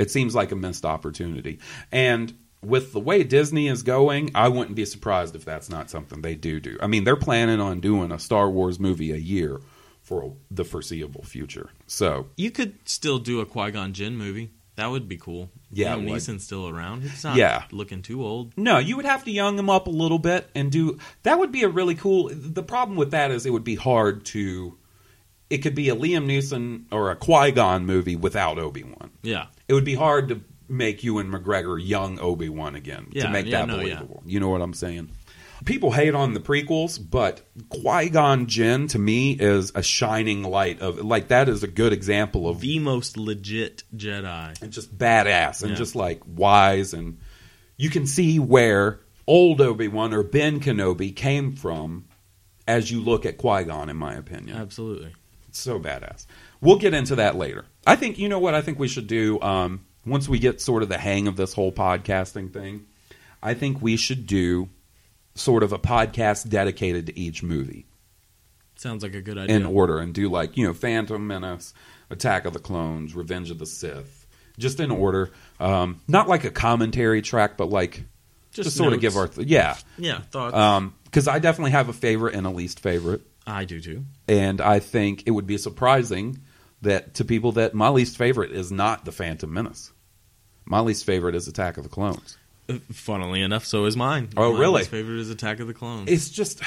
It 0.00 0.10
seems 0.10 0.34
like 0.34 0.50
a 0.52 0.56
missed 0.56 0.84
opportunity. 0.84 1.58
And 1.92 2.32
with 2.62 2.92
the 2.92 3.00
way 3.00 3.22
Disney 3.22 3.68
is 3.68 3.82
going, 3.82 4.30
I 4.34 4.48
wouldn't 4.48 4.76
be 4.76 4.84
surprised 4.84 5.34
if 5.36 5.44
that's 5.44 5.68
not 5.70 5.90
something 5.90 6.22
they 6.22 6.34
do 6.34 6.60
do. 6.60 6.78
I 6.80 6.86
mean, 6.86 7.04
they're 7.04 7.16
planning 7.16 7.60
on 7.60 7.80
doing 7.80 8.12
a 8.12 8.18
Star 8.18 8.48
Wars 8.50 8.78
movie 8.78 9.12
a 9.12 9.16
year 9.16 9.60
for 10.02 10.34
the 10.50 10.64
foreseeable 10.64 11.22
future. 11.22 11.70
So 11.86 12.26
You 12.36 12.50
could 12.50 12.78
still 12.88 13.18
do 13.18 13.40
a 13.40 13.46
Qui 13.46 13.70
Gon 13.70 13.92
Jinn 13.92 14.16
movie. 14.16 14.50
That 14.76 14.86
would 14.90 15.08
be 15.08 15.18
cool. 15.18 15.50
Yeah, 15.70 15.94
Liam. 15.96 16.06
Neeson's 16.10 16.44
still 16.44 16.66
around. 16.68 17.02
He's 17.02 17.22
not 17.24 17.36
Yeah. 17.36 17.64
looking 17.70 18.00
too 18.02 18.24
old. 18.24 18.52
No, 18.56 18.78
you 18.78 18.96
would 18.96 19.04
have 19.04 19.24
to 19.24 19.30
young 19.30 19.58
him 19.58 19.68
up 19.68 19.86
a 19.86 19.90
little 19.90 20.18
bit 20.18 20.48
and 20.54 20.72
do 20.72 20.98
that 21.22 21.38
would 21.38 21.52
be 21.52 21.62
a 21.64 21.68
really 21.68 21.94
cool 21.94 22.30
the 22.32 22.62
problem 22.62 22.96
with 22.96 23.10
that 23.10 23.30
is 23.30 23.44
it 23.44 23.52
would 23.52 23.64
be 23.64 23.74
hard 23.74 24.24
to 24.26 24.76
it 25.50 25.58
could 25.58 25.74
be 25.74 25.88
a 25.88 25.96
Liam 25.96 26.26
Neeson 26.26 26.84
or 26.92 27.10
a 27.10 27.16
Qui-Gon 27.16 27.84
movie 27.84 28.14
without 28.16 28.58
Obi-Wan. 28.58 29.10
Yeah. 29.22 29.46
It 29.70 29.74
would 29.74 29.84
be 29.84 29.94
hard 29.94 30.30
to 30.30 30.40
make 30.68 31.04
Ewan 31.04 31.30
McGregor 31.30 31.78
young 31.80 32.18
Obi-Wan 32.18 32.74
again 32.74 33.06
to 33.14 33.28
make 33.28 33.46
yeah, 33.46 33.60
that 33.60 33.68
no, 33.68 33.76
believable. 33.76 34.20
You 34.26 34.40
know 34.40 34.48
what 34.48 34.60
I'm 34.62 34.74
saying? 34.74 35.12
People 35.64 35.92
hate 35.92 36.12
on 36.12 36.34
the 36.34 36.40
prequels, 36.40 36.98
but 36.98 37.42
Qui-Gon 37.68 38.46
Jinn 38.48 38.88
to 38.88 38.98
me 38.98 39.30
is 39.30 39.70
a 39.76 39.82
shining 39.84 40.42
light 40.42 40.80
of 40.80 40.98
like 41.04 41.28
that 41.28 41.48
is 41.48 41.62
a 41.62 41.68
good 41.68 41.92
example 41.92 42.48
of 42.48 42.58
The 42.60 42.80
most 42.80 43.16
legit 43.16 43.84
Jedi. 43.94 44.60
and 44.60 44.72
just 44.72 44.98
badass 44.98 45.62
and 45.62 45.70
Yeah. 45.70 45.76
just 45.76 45.94
like 45.94 46.20
wise 46.26 46.92
and 46.92 47.18
you 47.76 47.90
can 47.90 48.08
see 48.08 48.40
where 48.40 48.98
old 49.28 49.60
Obi-Wan 49.60 50.12
or 50.12 50.24
Ben 50.24 50.58
Kenobi 50.58 51.14
came 51.14 51.52
from 51.52 52.06
as 52.66 52.90
you 52.90 53.00
look 53.00 53.24
at 53.24 53.38
Qui-Gon 53.38 53.88
in 53.88 53.96
my 53.96 54.14
opinion. 54.14 54.56
Absolutely. 54.56 55.14
It's 55.48 55.60
so 55.60 55.78
badass. 55.78 56.26
We'll 56.60 56.78
get 56.78 56.92
into 56.94 57.16
that 57.16 57.36
later. 57.36 57.64
I 57.86 57.96
think 57.96 58.18
you 58.18 58.28
know 58.28 58.38
what 58.38 58.54
I 58.54 58.60
think 58.60 58.78
we 58.78 58.88
should 58.88 59.06
do 59.06 59.40
um, 59.40 59.84
once 60.04 60.28
we 60.28 60.38
get 60.38 60.60
sort 60.60 60.82
of 60.82 60.88
the 60.88 60.98
hang 60.98 61.26
of 61.28 61.36
this 61.36 61.54
whole 61.54 61.72
podcasting 61.72 62.52
thing. 62.52 62.86
I 63.42 63.54
think 63.54 63.80
we 63.80 63.96
should 63.96 64.26
do 64.26 64.68
sort 65.34 65.62
of 65.62 65.72
a 65.72 65.78
podcast 65.78 66.48
dedicated 66.50 67.06
to 67.06 67.18
each 67.18 67.42
movie 67.42 67.86
Sounds 68.76 69.02
like 69.02 69.14
a 69.14 69.22
good 69.22 69.38
idea. 69.38 69.56
in 69.56 69.64
order 69.64 69.98
and 69.98 70.12
do 70.12 70.28
like 70.28 70.56
you 70.56 70.66
know 70.66 70.74
Phantom 70.74 71.24
Menace, 71.26 71.72
Attack 72.10 72.44
of 72.46 72.52
the 72.52 72.58
Clones, 72.58 73.14
Revenge 73.14 73.50
of 73.50 73.58
the 73.58 73.66
Sith, 73.66 74.26
just 74.58 74.80
in 74.80 74.90
order. 74.90 75.30
Um, 75.58 76.00
not 76.08 76.28
like 76.28 76.44
a 76.44 76.50
commentary 76.50 77.22
track, 77.22 77.56
but 77.56 77.70
like 77.70 78.02
just, 78.52 78.66
Just 78.66 78.76
sort 78.76 78.92
of 78.92 79.00
give 79.00 79.16
our 79.16 79.28
th- 79.28 79.46
yeah. 79.46 79.76
yeah, 79.96 80.20
thoughts. 80.32 80.92
Because 81.04 81.28
I 81.28 81.38
definitely 81.38 81.70
have 81.72 81.88
a 81.88 81.92
favorite 81.92 82.34
and 82.34 82.46
a 82.46 82.50
least 82.50 82.80
favorite, 82.80 83.22
I 83.46 83.64
do 83.64 83.80
too. 83.80 84.04
and 84.28 84.60
I 84.60 84.80
think 84.80 85.22
it 85.26 85.30
would 85.30 85.46
be 85.46 85.56
surprising 85.58 86.40
that 86.82 87.14
to 87.14 87.24
people 87.24 87.52
that 87.52 87.74
my 87.74 87.88
least 87.88 88.16
favorite 88.16 88.52
is 88.52 88.72
not 88.72 89.04
the 89.04 89.12
Phantom 89.12 89.52
Menace. 89.52 89.92
My 90.64 90.80
least 90.80 91.04
favorite 91.04 91.34
is 91.34 91.48
Attack 91.48 91.76
of 91.76 91.82
the 91.82 91.90
Clones. 91.90 92.38
Uh, 92.68 92.78
Funnily 92.92 93.42
enough, 93.42 93.64
so 93.64 93.84
is 93.86 93.96
mine. 93.96 94.30
Oh, 94.36 94.42
really? 94.42 94.52
My 94.52 94.60
really? 94.60 94.78
least 94.78 94.90
favorite 94.90 95.18
is 95.18 95.30
Attack 95.30 95.60
of 95.60 95.66
the 95.66 95.74
Clones. 95.74 96.10
It's 96.10 96.30
just, 96.30 96.62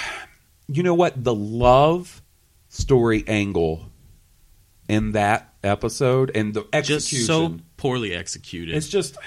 you 0.67 0.83
know 0.83 0.93
what? 0.93 1.23
The 1.23 1.33
love 1.33 2.21
story 2.69 3.23
angle 3.27 3.85
in 4.89 5.13
that 5.13 5.53
episode 5.63 6.31
and 6.35 6.53
the 6.53 6.67
execution 6.73 7.17
just 7.17 7.27
so 7.27 7.57
poorly 7.77 8.13
executed 8.13 8.75
it's 8.75 8.89
just. 8.89 9.17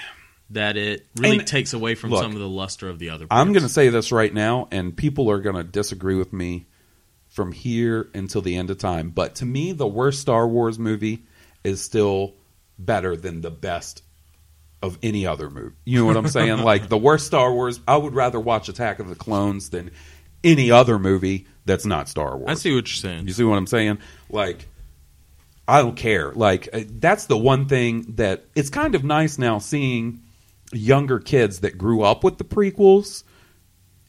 that 0.51 0.77
it 0.77 1.07
really 1.17 1.39
takes 1.39 1.73
away 1.73 1.95
from 1.95 2.11
look, 2.11 2.21
some 2.21 2.33
of 2.33 2.39
the 2.39 2.47
luster 2.47 2.87
of 2.89 2.99
the 2.99 3.09
other. 3.09 3.25
I'm 3.31 3.53
going 3.53 3.63
to 3.63 3.69
say 3.69 3.89
this 3.89 4.11
right 4.11 4.33
now, 4.33 4.67
and 4.71 4.95
people 4.95 5.31
are 5.31 5.39
going 5.39 5.55
to 5.55 5.63
disagree 5.63 6.15
with 6.15 6.31
me 6.31 6.67
from 7.37 7.51
here 7.51 8.09
until 8.15 8.41
the 8.41 8.55
end 8.55 8.71
of 8.71 8.79
time. 8.79 9.11
But 9.11 9.35
to 9.35 9.45
me, 9.45 9.71
the 9.71 9.85
worst 9.85 10.19
Star 10.19 10.47
Wars 10.47 10.79
movie 10.79 11.19
is 11.63 11.83
still 11.83 12.33
better 12.79 13.15
than 13.15 13.41
the 13.41 13.51
best 13.51 14.01
of 14.81 14.97
any 15.03 15.27
other 15.27 15.47
movie. 15.47 15.75
You 15.85 15.99
know 15.99 16.05
what 16.05 16.17
I'm 16.17 16.27
saying? 16.29 16.57
like 16.63 16.89
the 16.89 16.97
worst 16.97 17.27
Star 17.27 17.53
Wars, 17.53 17.79
I 17.87 17.95
would 17.95 18.15
rather 18.15 18.39
watch 18.39 18.69
Attack 18.69 18.97
of 18.97 19.07
the 19.07 19.13
Clones 19.13 19.69
than 19.69 19.91
any 20.43 20.71
other 20.71 20.97
movie 20.97 21.45
that's 21.63 21.85
not 21.85 22.09
Star 22.09 22.35
Wars. 22.35 22.49
I 22.49 22.53
see 22.55 22.73
what 22.73 22.87
you're 22.87 23.11
saying. 23.11 23.27
You 23.27 23.33
see 23.33 23.43
what 23.43 23.57
I'm 23.59 23.67
saying? 23.67 23.99
Like, 24.31 24.67
I 25.67 25.83
don't 25.83 25.95
care. 25.95 26.31
Like, 26.31 26.69
uh, 26.73 26.85
that's 26.89 27.25
the 27.25 27.37
one 27.37 27.67
thing 27.67 28.15
that 28.15 28.45
it's 28.55 28.71
kind 28.71 28.95
of 28.95 29.03
nice 29.03 29.37
now 29.37 29.59
seeing 29.59 30.21
younger 30.73 31.19
kids 31.19 31.59
that 31.59 31.77
grew 31.77 32.01
up 32.01 32.23
with 32.23 32.39
the 32.39 32.43
prequels 32.43 33.23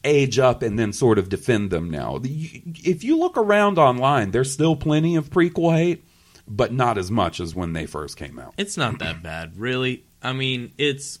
age 0.03 0.39
up 0.39 0.61
and 0.61 0.79
then 0.79 0.93
sort 0.93 1.17
of 1.19 1.29
defend 1.29 1.71
them 1.71 1.89
now. 1.89 2.19
If 2.23 3.03
you 3.03 3.17
look 3.17 3.37
around 3.37 3.77
online, 3.77 4.31
there's 4.31 4.51
still 4.51 4.75
plenty 4.75 5.15
of 5.15 5.29
prequel 5.29 5.75
hate, 5.75 6.03
but 6.47 6.73
not 6.73 6.97
as 6.97 7.11
much 7.11 7.39
as 7.39 7.53
when 7.53 7.73
they 7.73 7.85
first 7.85 8.15
came 8.17 8.39
out. 8.39 8.53
It's 8.57 8.77
not 8.77 8.99
that 8.99 9.21
bad, 9.21 9.57
really. 9.57 10.03
I 10.23 10.33
mean, 10.33 10.71
it's 10.77 11.19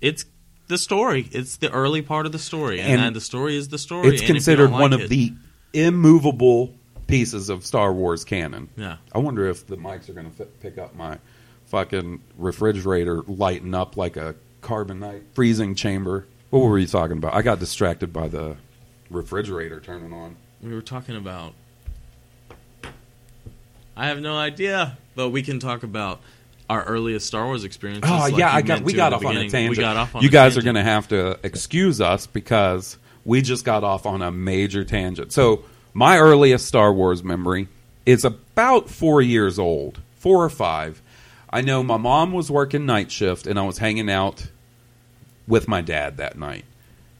it's 0.00 0.24
the 0.68 0.78
story. 0.78 1.28
It's 1.32 1.56
the 1.56 1.70
early 1.70 2.02
part 2.02 2.26
of 2.26 2.32
the 2.32 2.38
story, 2.38 2.80
and, 2.80 3.00
And 3.00 3.02
uh, 3.02 3.10
the 3.14 3.20
story 3.20 3.56
is 3.56 3.68
the 3.68 3.78
story. 3.78 4.08
It's 4.08 4.22
considered 4.22 4.70
don't 4.70 4.72
one 4.80 4.90
like 4.92 5.00
of 5.00 5.06
it- 5.06 5.08
the 5.10 5.32
immovable 5.72 6.74
pieces 7.06 7.48
of 7.48 7.64
Star 7.66 7.92
Wars 7.92 8.24
canon. 8.24 8.68
Yeah. 8.76 8.96
I 9.12 9.18
wonder 9.18 9.48
if 9.48 9.66
the 9.66 9.76
mics 9.76 10.08
are 10.08 10.12
going 10.12 10.30
to 10.30 10.44
pick 10.44 10.78
up 10.78 10.94
my 10.94 11.18
fucking 11.66 12.22
refrigerator 12.38 13.22
lighting 13.26 13.74
up 13.74 13.96
like 13.96 14.16
a 14.16 14.34
carbonite 14.62 15.22
freezing 15.32 15.74
chamber. 15.74 16.26
What 16.50 16.60
were 16.60 16.78
you 16.78 16.86
talking 16.86 17.16
about? 17.16 17.34
I 17.34 17.42
got 17.42 17.60
distracted 17.60 18.12
by 18.12 18.28
the 18.28 18.56
refrigerator 19.08 19.80
turning 19.80 20.12
on. 20.12 20.36
we 20.60 20.74
were 20.74 20.82
talking 20.82 21.16
about. 21.16 21.54
I 23.96 24.06
have 24.08 24.20
no 24.20 24.36
idea, 24.36 24.96
but 25.14 25.30
we 25.30 25.42
can 25.42 25.60
talk 25.60 25.82
about 25.82 26.20
our 26.68 26.84
earliest 26.84 27.26
Star 27.26 27.46
Wars 27.46 27.64
experiences. 27.64 28.10
Oh 28.10 28.18
like 28.18 28.36
yeah, 28.36 28.54
I 28.54 28.62
got 28.62 28.82
we 28.82 28.92
got 28.92 29.12
off 29.12 29.24
on 29.24 29.36
a 29.36 29.48
tangent. 29.48 29.70
We 29.70 29.76
got 29.76 29.96
off 29.96 30.14
on 30.14 30.22
you 30.22 30.30
guys 30.30 30.56
are 30.56 30.62
going 30.62 30.76
to 30.76 30.82
have 30.82 31.08
to 31.08 31.38
excuse 31.42 32.00
us 32.00 32.26
because 32.26 32.96
we 33.24 33.42
just 33.42 33.64
got 33.64 33.84
off 33.84 34.06
on 34.06 34.22
a 34.22 34.30
major 34.30 34.84
tangent. 34.84 35.32
So 35.32 35.64
my 35.92 36.18
earliest 36.18 36.66
Star 36.66 36.92
Wars 36.92 37.22
memory 37.22 37.68
is 38.06 38.24
about 38.24 38.88
four 38.88 39.20
years 39.20 39.58
old, 39.58 40.00
four 40.16 40.44
or 40.44 40.50
five. 40.50 41.02
I 41.50 41.60
know 41.60 41.82
my 41.82 41.96
mom 41.96 42.32
was 42.32 42.50
working 42.50 42.86
night 42.86 43.10
shift, 43.10 43.46
and 43.46 43.58
I 43.58 43.62
was 43.62 43.78
hanging 43.78 44.08
out 44.08 44.46
with 45.50 45.68
my 45.68 45.82
dad 45.82 46.16
that 46.16 46.38
night. 46.38 46.64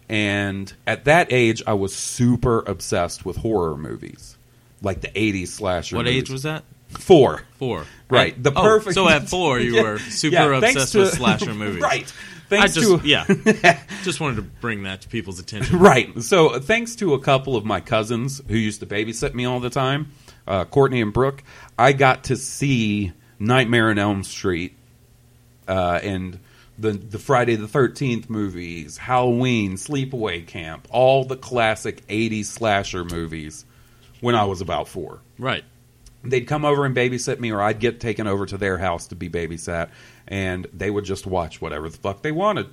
And 0.09 0.73
at 0.87 1.05
that 1.05 1.29
age, 1.33 1.63
I 1.67 1.75
was 1.75 1.95
super 1.95 2.61
obsessed 2.61 3.25
with 3.27 3.37
horror 3.37 3.77
movies, 3.77 4.37
like 4.83 5.03
the 5.03 5.09
'80s 5.09 5.49
slasher. 5.49 5.97
What 5.97 6.07
movies. 6.07 6.23
age 6.23 6.31
was 6.31 6.43
that? 6.45 6.65
Four? 6.89 7.43
Four. 7.59 7.85
Right, 8.09 8.33
At- 8.35 8.43
the 8.43 8.51
oh, 8.51 8.63
perfect- 8.63 8.95
So 8.95 9.09
at 9.09 9.29
four, 9.29 9.61
you 9.61 9.75
Yeah. 9.77 9.83
were 9.83 9.99
super 10.01 10.35
Yeah, 10.35 10.57
obsessed 10.59 10.93
to- 10.93 10.99
with 11.01 11.13
slasher 11.15 11.55
movies. 11.55 11.83
right. 11.83 12.13
I 12.53 12.57
Thanks 12.57 12.75
just 12.75 13.03
to 13.03 13.09
yeah, 13.09 13.79
just 14.03 14.19
wanted 14.19 14.35
to 14.37 14.43
bring 14.43 14.83
that 14.83 15.03
to 15.03 15.09
people's 15.09 15.39
attention. 15.39 15.79
Right. 15.79 16.21
So, 16.21 16.59
thanks 16.59 16.97
to 16.97 17.15
a 17.15 17.21
couple 17.21 17.55
of 17.55 17.65
my 17.65 17.79
cousins 17.79 18.43
who 18.49 18.57
used 18.57 18.81
to 18.81 18.87
babysit 18.87 19.35
me 19.35 19.45
all 19.45 19.61
the 19.61 19.71
time, 19.71 20.11
uh, 20.49 20.65
Courtney 20.65 21.01
and 21.01 21.13
Brooke, 21.13 21.45
I 21.79 21.93
got 21.93 22.25
to 22.25 22.37
see 22.37 23.13
Nightmare 23.39 23.91
on 23.91 23.99
Elm 24.01 24.25
Street 24.25 24.77
uh, 25.69 26.01
and 26.03 26.41
the 26.81 26.93
the 26.93 27.19
Friday 27.19 27.57
the 27.57 27.69
Thirteenth 27.69 28.31
movies, 28.31 28.97
Halloween, 28.97 29.75
Sleepaway 29.75 30.47
Camp, 30.47 30.89
all 30.91 31.25
the 31.25 31.37
classic 31.37 32.07
'80s 32.09 32.47
slasher 32.47 33.05
movies 33.05 33.65
when 34.21 34.35
I 34.35 34.45
was 34.45 34.61
about 34.61 34.89
four 34.89 35.21
Right. 35.39 35.65
they'd 36.23 36.47
come 36.47 36.65
over 36.65 36.85
and 36.85 36.95
babysit 36.95 37.41
me, 37.41 37.53
or 37.53 37.61
I'd 37.63 37.79
get 37.81 38.01
taken 38.01 38.27
over 38.27 38.45
to 38.47 38.59
their 38.59 38.77
house 38.79 39.07
to 39.09 39.15
be 39.15 39.29
babysat, 39.31 39.89
and 40.29 40.67
they 40.73 40.91
would 40.91 41.05
just 41.05 41.27
watch 41.27 41.61
whatever 41.61 41.89
the 41.89 41.97
fuck 41.97 42.23
they 42.23 42.33
wanted. 42.33 42.67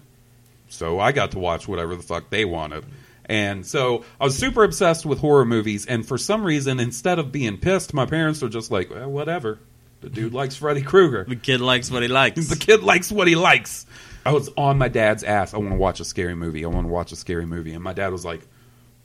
So 0.69 0.99
I 0.99 1.11
got 1.13 1.31
to 1.31 1.39
watch 1.39 1.67
whatever 1.67 1.95
the 1.95 2.03
fuck 2.03 2.29
they 2.29 2.43
wanted. 2.43 2.83
And 3.29 3.65
so 3.65 4.03
I 4.19 4.25
was 4.25 4.37
super 4.37 4.63
obsessed 4.63 5.05
with 5.05 5.19
horror 5.19 5.45
movies, 5.45 5.85
and 5.85 6.05
for 6.05 6.17
some 6.17 6.43
reason, 6.43 6.79
instead 6.79 7.19
of 7.19 7.31
being 7.31 7.57
pissed, 7.57 7.93
my 7.93 8.05
parents 8.05 8.41
were 8.41 8.49
just 8.49 8.71
like, 8.71 8.89
well, 8.89 9.09
whatever. 9.09 9.59
The 10.01 10.09
dude 10.09 10.33
likes 10.33 10.55
Freddy 10.55 10.81
Krueger. 10.81 11.25
The 11.27 11.35
kid 11.35 11.59
likes 11.59 11.89
what 11.89 12.03
he 12.03 12.07
likes. 12.07 12.47
The 12.49 12.55
kid 12.55 12.83
likes 12.83 13.11
what 13.11 13.27
he 13.27 13.35
likes. 13.35 13.85
I 14.25 14.31
was 14.31 14.49
on 14.57 14.77
my 14.77 14.89
dad's 14.89 15.23
ass. 15.23 15.53
I 15.53 15.57
want 15.57 15.71
to 15.71 15.77
watch 15.77 15.99
a 15.99 16.05
scary 16.05 16.35
movie. 16.35 16.65
I 16.65 16.67
want 16.67 16.85
to 16.85 16.91
watch 16.91 17.11
a 17.11 17.15
scary 17.15 17.45
movie. 17.45 17.73
And 17.73 17.83
my 17.83 17.93
dad 17.93 18.11
was 18.11 18.25
like, 18.25 18.41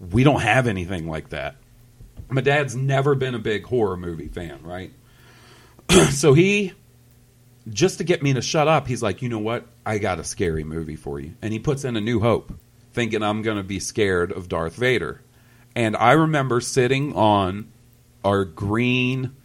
We 0.00 0.24
don't 0.24 0.40
have 0.40 0.66
anything 0.66 1.08
like 1.08 1.30
that. 1.30 1.56
My 2.28 2.40
dad's 2.40 2.74
never 2.74 3.14
been 3.14 3.34
a 3.34 3.38
big 3.38 3.64
horror 3.64 3.96
movie 3.96 4.28
fan, 4.28 4.62
right? 4.62 4.92
so 6.10 6.34
he, 6.34 6.72
just 7.68 7.98
to 7.98 8.04
get 8.04 8.22
me 8.22 8.32
to 8.34 8.42
shut 8.42 8.68
up, 8.68 8.86
he's 8.86 9.02
like, 9.02 9.22
You 9.22 9.28
know 9.28 9.38
what? 9.38 9.66
I 9.86 9.98
got 9.98 10.18
a 10.18 10.24
scary 10.24 10.64
movie 10.64 10.96
for 10.96 11.20
you. 11.20 11.34
And 11.40 11.52
he 11.52 11.58
puts 11.58 11.84
in 11.84 11.96
A 11.96 12.00
New 12.00 12.20
Hope, 12.20 12.52
thinking 12.92 13.22
I'm 13.22 13.42
going 13.42 13.56
to 13.56 13.62
be 13.62 13.80
scared 13.80 14.32
of 14.32 14.48
Darth 14.48 14.76
Vader. 14.76 15.22
And 15.74 15.96
I 15.96 16.12
remember 16.12 16.60
sitting 16.60 17.14
on 17.14 17.72
our 18.24 18.44
green 18.44 19.36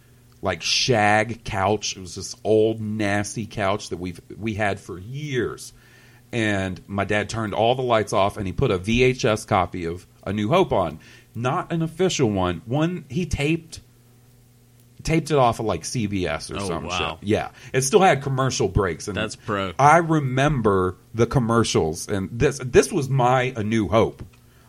like 0.42 0.62
shag 0.62 1.44
couch. 1.44 1.96
It 1.96 2.00
was 2.00 2.14
this 2.14 2.36
old 2.44 2.80
nasty 2.80 3.46
couch 3.46 3.88
that 3.90 3.98
we 3.98 4.10
have 4.10 4.20
we 4.38 4.54
had 4.54 4.78
for 4.80 4.98
years. 4.98 5.72
And 6.32 6.80
my 6.86 7.04
dad 7.04 7.28
turned 7.30 7.54
all 7.54 7.74
the 7.74 7.82
lights 7.82 8.12
off 8.12 8.36
and 8.36 8.46
he 8.46 8.52
put 8.52 8.70
a 8.70 8.78
VHS 8.78 9.46
copy 9.46 9.86
of 9.86 10.06
A 10.24 10.32
New 10.32 10.48
Hope 10.48 10.72
on. 10.72 10.98
Not 11.34 11.72
an 11.72 11.80
official 11.82 12.30
one. 12.30 12.62
One 12.66 13.04
he 13.08 13.24
taped 13.26 13.80
taped 15.04 15.30
it 15.30 15.38
off 15.38 15.58
of 15.60 15.64
like 15.66 15.82
CBS 15.84 16.50
or 16.54 16.60
Oh, 16.60 16.66
some 16.66 16.84
wow. 16.84 17.18
shit. 17.20 17.28
Yeah. 17.28 17.50
It 17.72 17.82
still 17.82 18.00
had 18.00 18.22
commercial 18.22 18.68
breaks 18.68 19.08
and 19.08 19.16
That's 19.16 19.36
pro. 19.36 19.72
I 19.78 19.98
remember 19.98 20.96
the 21.14 21.26
commercials 21.26 22.08
and 22.08 22.28
this 22.30 22.60
this 22.62 22.92
was 22.92 23.08
my 23.08 23.54
A 23.56 23.62
New 23.62 23.88
Hope. 23.88 24.22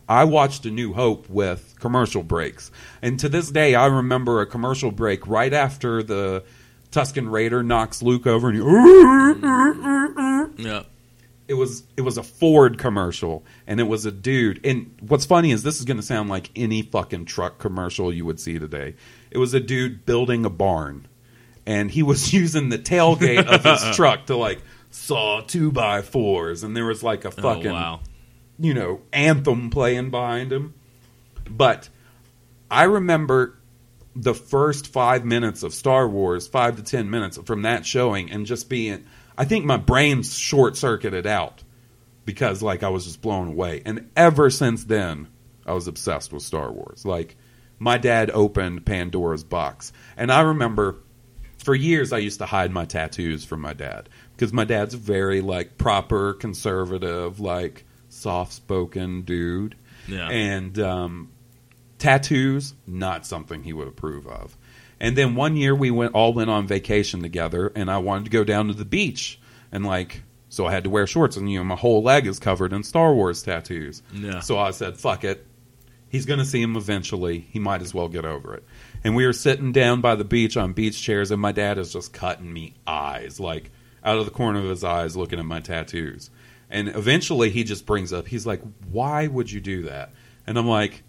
I 0.09 0.23
watched 0.23 0.65
A 0.65 0.71
New 0.71 0.93
Hope 0.93 1.29
with 1.29 1.75
commercial 1.79 2.23
breaks. 2.23 2.71
And 3.01 3.19
to 3.19 3.29
this 3.29 3.51
day 3.51 3.75
I 3.75 3.85
remember 3.85 4.41
a 4.41 4.47
commercial 4.47 4.91
break 4.91 5.25
right 5.27 5.53
after 5.53 6.01
the 6.01 6.43
Tusken 6.91 7.29
Raider 7.31 7.61
knocks 7.61 8.01
Luke 8.01 8.25
over 8.25 8.49
and 8.49 8.57
he 8.57 8.63
Yeah. 10.57 10.81
it 11.47 11.53
was 11.53 11.83
it 11.95 12.01
was 12.01 12.17
a 12.17 12.23
Ford 12.23 12.79
commercial 12.79 13.45
and 13.67 13.79
it 13.79 13.83
was 13.83 14.05
a 14.05 14.11
dude 14.11 14.59
and 14.65 14.95
what's 15.07 15.25
funny 15.25 15.51
is 15.51 15.61
this 15.61 15.77
is 15.79 15.85
going 15.85 15.97
to 15.97 16.03
sound 16.03 16.27
like 16.29 16.49
any 16.55 16.81
fucking 16.81 17.25
truck 17.25 17.59
commercial 17.59 18.11
you 18.11 18.25
would 18.25 18.39
see 18.39 18.57
today. 18.57 18.95
It 19.29 19.37
was 19.37 19.53
a 19.53 19.59
dude 19.59 20.07
building 20.07 20.43
a 20.43 20.49
barn 20.49 21.07
and 21.67 21.91
he 21.91 22.01
was 22.01 22.33
using 22.41 22.69
the 22.69 22.79
tailgate 22.79 23.45
of 23.45 23.63
his 23.63 23.95
truck 23.95 24.25
to 24.25 24.35
like 24.35 24.63
saw 24.89 25.41
two 25.41 25.71
by 25.71 26.01
fours 26.01 26.63
and 26.63 26.75
there 26.75 26.85
was 26.85 27.03
like 27.03 27.25
a 27.25 27.27
oh, 27.27 27.31
fucking 27.31 27.67
oh 27.67 27.73
wow. 27.73 27.99
You 28.59 28.73
know, 28.73 29.01
anthem 29.13 29.69
playing 29.69 30.09
behind 30.09 30.51
him. 30.51 30.73
But 31.49 31.89
I 32.69 32.83
remember 32.83 33.57
the 34.15 34.33
first 34.33 34.87
five 34.87 35.25
minutes 35.25 35.63
of 35.63 35.73
Star 35.73 36.07
Wars, 36.07 36.47
five 36.47 36.75
to 36.75 36.83
ten 36.83 37.09
minutes 37.09 37.37
from 37.45 37.63
that 37.63 37.85
showing, 37.85 38.31
and 38.31 38.45
just 38.45 38.69
being, 38.69 39.05
I 39.37 39.45
think 39.45 39.65
my 39.65 39.77
brain 39.77 40.23
short 40.23 40.77
circuited 40.77 41.25
out 41.25 41.63
because, 42.25 42.61
like, 42.61 42.83
I 42.83 42.89
was 42.89 43.05
just 43.05 43.21
blown 43.21 43.47
away. 43.47 43.81
And 43.85 44.09
ever 44.15 44.49
since 44.49 44.83
then, 44.83 45.27
I 45.65 45.73
was 45.73 45.87
obsessed 45.87 46.33
with 46.33 46.43
Star 46.43 46.71
Wars. 46.71 47.05
Like, 47.05 47.37
my 47.79 47.97
dad 47.97 48.29
opened 48.31 48.85
Pandora's 48.85 49.43
box. 49.43 49.93
And 50.17 50.31
I 50.31 50.41
remember 50.41 50.97
for 51.63 51.75
years 51.75 52.13
I 52.13 52.17
used 52.17 52.39
to 52.39 52.45
hide 52.45 52.71
my 52.71 52.85
tattoos 52.85 53.45
from 53.45 53.61
my 53.61 53.73
dad 53.73 54.09
because 54.33 54.53
my 54.53 54.63
dad's 54.63 54.93
very 54.93 55.41
like 55.41 55.77
proper 55.77 56.33
conservative 56.33 57.39
like 57.39 57.85
soft 58.19 58.53
spoken 58.53 59.21
dude 59.21 59.75
Yeah. 60.07 60.29
and 60.29 60.77
um, 60.79 61.29
tattoos 61.97 62.73
not 62.87 63.25
something 63.25 63.63
he 63.63 63.73
would 63.73 63.87
approve 63.87 64.27
of 64.27 64.55
and 64.99 65.17
then 65.17 65.35
one 65.35 65.55
year 65.55 65.73
we 65.75 65.91
went 65.91 66.13
all 66.13 66.33
went 66.33 66.49
on 66.49 66.67
vacation 66.67 67.21
together 67.21 67.71
and 67.75 67.89
I 67.89 67.97
wanted 67.97 68.25
to 68.25 68.31
go 68.31 68.43
down 68.43 68.67
to 68.67 68.73
the 68.73 68.85
beach 68.85 69.39
and 69.71 69.85
like 69.85 70.23
so 70.49 70.65
I 70.65 70.71
had 70.71 70.83
to 70.85 70.89
wear 70.89 71.05
shorts 71.07 71.37
and 71.37 71.51
you 71.51 71.59
know 71.59 71.63
my 71.65 71.75
whole 71.75 72.01
leg 72.03 72.27
is 72.27 72.39
covered 72.39 72.73
in 72.73 72.83
Star 72.83 73.13
Wars 73.13 73.43
tattoos 73.43 74.01
Yeah. 74.13 74.39
so 74.41 74.57
I 74.57 74.71
said 74.71 74.97
fuck 74.97 75.23
it 75.23 75.45
he's 76.09 76.25
going 76.25 76.39
to 76.39 76.45
see 76.45 76.59
him 76.59 76.75
eventually. 76.75 77.37
He 77.51 77.59
might 77.59 77.83
as 77.83 77.93
well 77.93 78.07
get 78.07 78.25
over 78.25 78.55
it. 78.55 78.63
And 79.03 79.15
we 79.15 79.27
were 79.27 79.31
sitting 79.31 79.71
down 79.71 80.01
by 80.01 80.15
the 80.15 80.23
beach 80.23 80.57
on 80.57 80.73
beach 80.73 80.99
chairs, 80.99 81.29
and 81.29 81.39
my 81.39 81.51
dad 81.51 81.77
is 81.77 81.93
just 81.93 82.13
cutting 82.13 82.51
me 82.51 82.73
eyes, 82.87 83.39
like 83.39 83.69
out 84.03 84.17
of 84.17 84.25
the 84.25 84.31
corner 84.31 84.57
of 84.57 84.65
his 84.65 84.83
eyes, 84.83 85.15
looking 85.15 85.37
at 85.37 85.45
my 85.45 85.59
tattoos. 85.59 86.31
And 86.69 86.89
eventually, 86.89 87.49
he 87.49 87.63
just 87.63 87.85
brings 87.85 88.13
up, 88.13 88.27
he's 88.27 88.45
like, 88.45 88.61
"Why 88.91 89.25
would 89.27 89.51
you 89.51 89.59
do 89.59 89.83
that?" 89.83 90.11
And 90.45 90.57
I'm 90.57 90.67
like, 90.67 91.01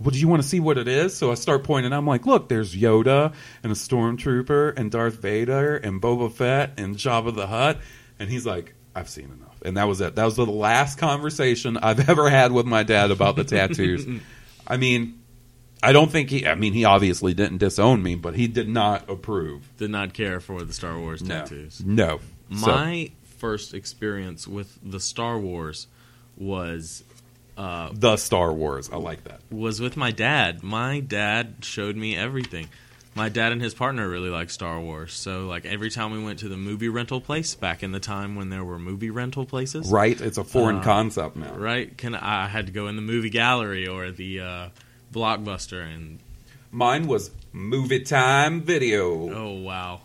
"Well, 0.00 0.10
do 0.10 0.18
you 0.18 0.26
want 0.28 0.42
to 0.42 0.48
see 0.48 0.58
what 0.60 0.76
it 0.76 0.88
is?" 0.88 1.16
So 1.16 1.30
I 1.30 1.34
start 1.34 1.62
pointing. 1.64 1.92
I'm 1.92 2.06
like, 2.06 2.26
"Look, 2.26 2.48
there's 2.48 2.74
Yoda 2.74 3.32
and 3.62 3.70
a 3.70 3.74
stormtrooper 3.76 4.76
and 4.76 4.90
Darth 4.90 5.20
Vader 5.20 5.76
and 5.76 6.00
Boba 6.02 6.32
Fett 6.32 6.78
and 6.78 6.96
Jabba 6.96 7.34
the 7.34 7.46
Hutt." 7.46 7.78
And 8.18 8.28
he's 8.28 8.44
like, 8.44 8.74
"I've 8.94 9.08
seen 9.08 9.26
enough." 9.26 9.60
And 9.64 9.76
that 9.76 9.86
was 9.88 10.00
it. 10.00 10.16
That 10.16 10.24
was 10.24 10.36
the 10.36 10.46
last 10.46 10.98
conversation 10.98 11.76
I've 11.76 12.08
ever 12.08 12.28
had 12.28 12.52
with 12.52 12.66
my 12.66 12.82
dad 12.82 13.10
about 13.10 13.36
the 13.36 13.44
tattoos. 13.44 14.06
I 14.66 14.76
mean, 14.78 15.20
I 15.82 15.92
don't 15.92 16.10
think 16.10 16.30
he. 16.30 16.46
I 16.46 16.54
mean, 16.56 16.72
he 16.72 16.84
obviously 16.84 17.34
didn't 17.34 17.58
disown 17.58 18.02
me, 18.02 18.14
but 18.16 18.34
he 18.34 18.46
did 18.48 18.68
not 18.68 19.08
approve. 19.08 19.68
Did 19.76 19.90
not 19.90 20.12
care 20.12 20.40
for 20.40 20.64
the 20.64 20.72
Star 20.72 20.98
Wars 20.98 21.22
tattoos. 21.22 21.82
no. 21.84 22.18
So- 22.50 22.66
My 22.66 23.10
first 23.38 23.74
experience 23.74 24.46
with 24.48 24.78
the 24.82 25.00
Star 25.00 25.38
Wars 25.38 25.86
was 26.36 27.04
the 27.56 28.16
Star 28.16 28.52
Wars. 28.52 28.90
I 28.92 28.96
like 28.96 29.24
that. 29.24 29.40
was 29.50 29.80
with 29.80 29.96
my 29.96 30.10
dad. 30.10 30.62
My 30.62 31.00
dad 31.00 31.56
showed 31.62 31.96
me 31.96 32.16
everything. 32.16 32.68
My 33.16 33.28
dad 33.28 33.52
and 33.52 33.62
his 33.62 33.74
partner 33.74 34.08
really 34.08 34.28
like 34.30 34.50
Star 34.50 34.80
Wars, 34.80 35.12
so 35.12 35.46
like 35.46 35.64
every 35.64 35.88
time 35.88 36.10
we 36.10 36.20
went 36.20 36.40
to 36.40 36.48
the 36.48 36.56
movie 36.56 36.88
rental 36.88 37.20
place 37.20 37.54
back 37.54 37.84
in 37.84 37.92
the 37.92 38.00
time 38.00 38.34
when 38.34 38.50
there 38.50 38.64
were 38.64 38.76
movie 38.76 39.10
rental 39.10 39.46
places, 39.46 39.88
Right? 39.88 40.20
It's 40.20 40.36
a 40.36 40.42
foreign 40.42 40.78
Uh, 40.78 40.82
concept 40.82 41.36
now. 41.36 41.54
right? 41.54 41.96
Can 41.96 42.16
I 42.16 42.48
had 42.48 42.66
to 42.66 42.72
go 42.72 42.88
in 42.88 42.96
the 42.96 43.02
movie 43.02 43.30
gallery 43.30 43.86
or 43.86 44.10
the 44.10 44.40
uh, 44.40 44.68
blockbuster, 45.12 45.80
and 45.86 46.18
Mine 46.72 47.06
was 47.06 47.30
Movie 47.52 48.00
Time 48.00 48.62
Video. 48.62 49.32
Oh 49.32 49.52
wow, 49.60 50.00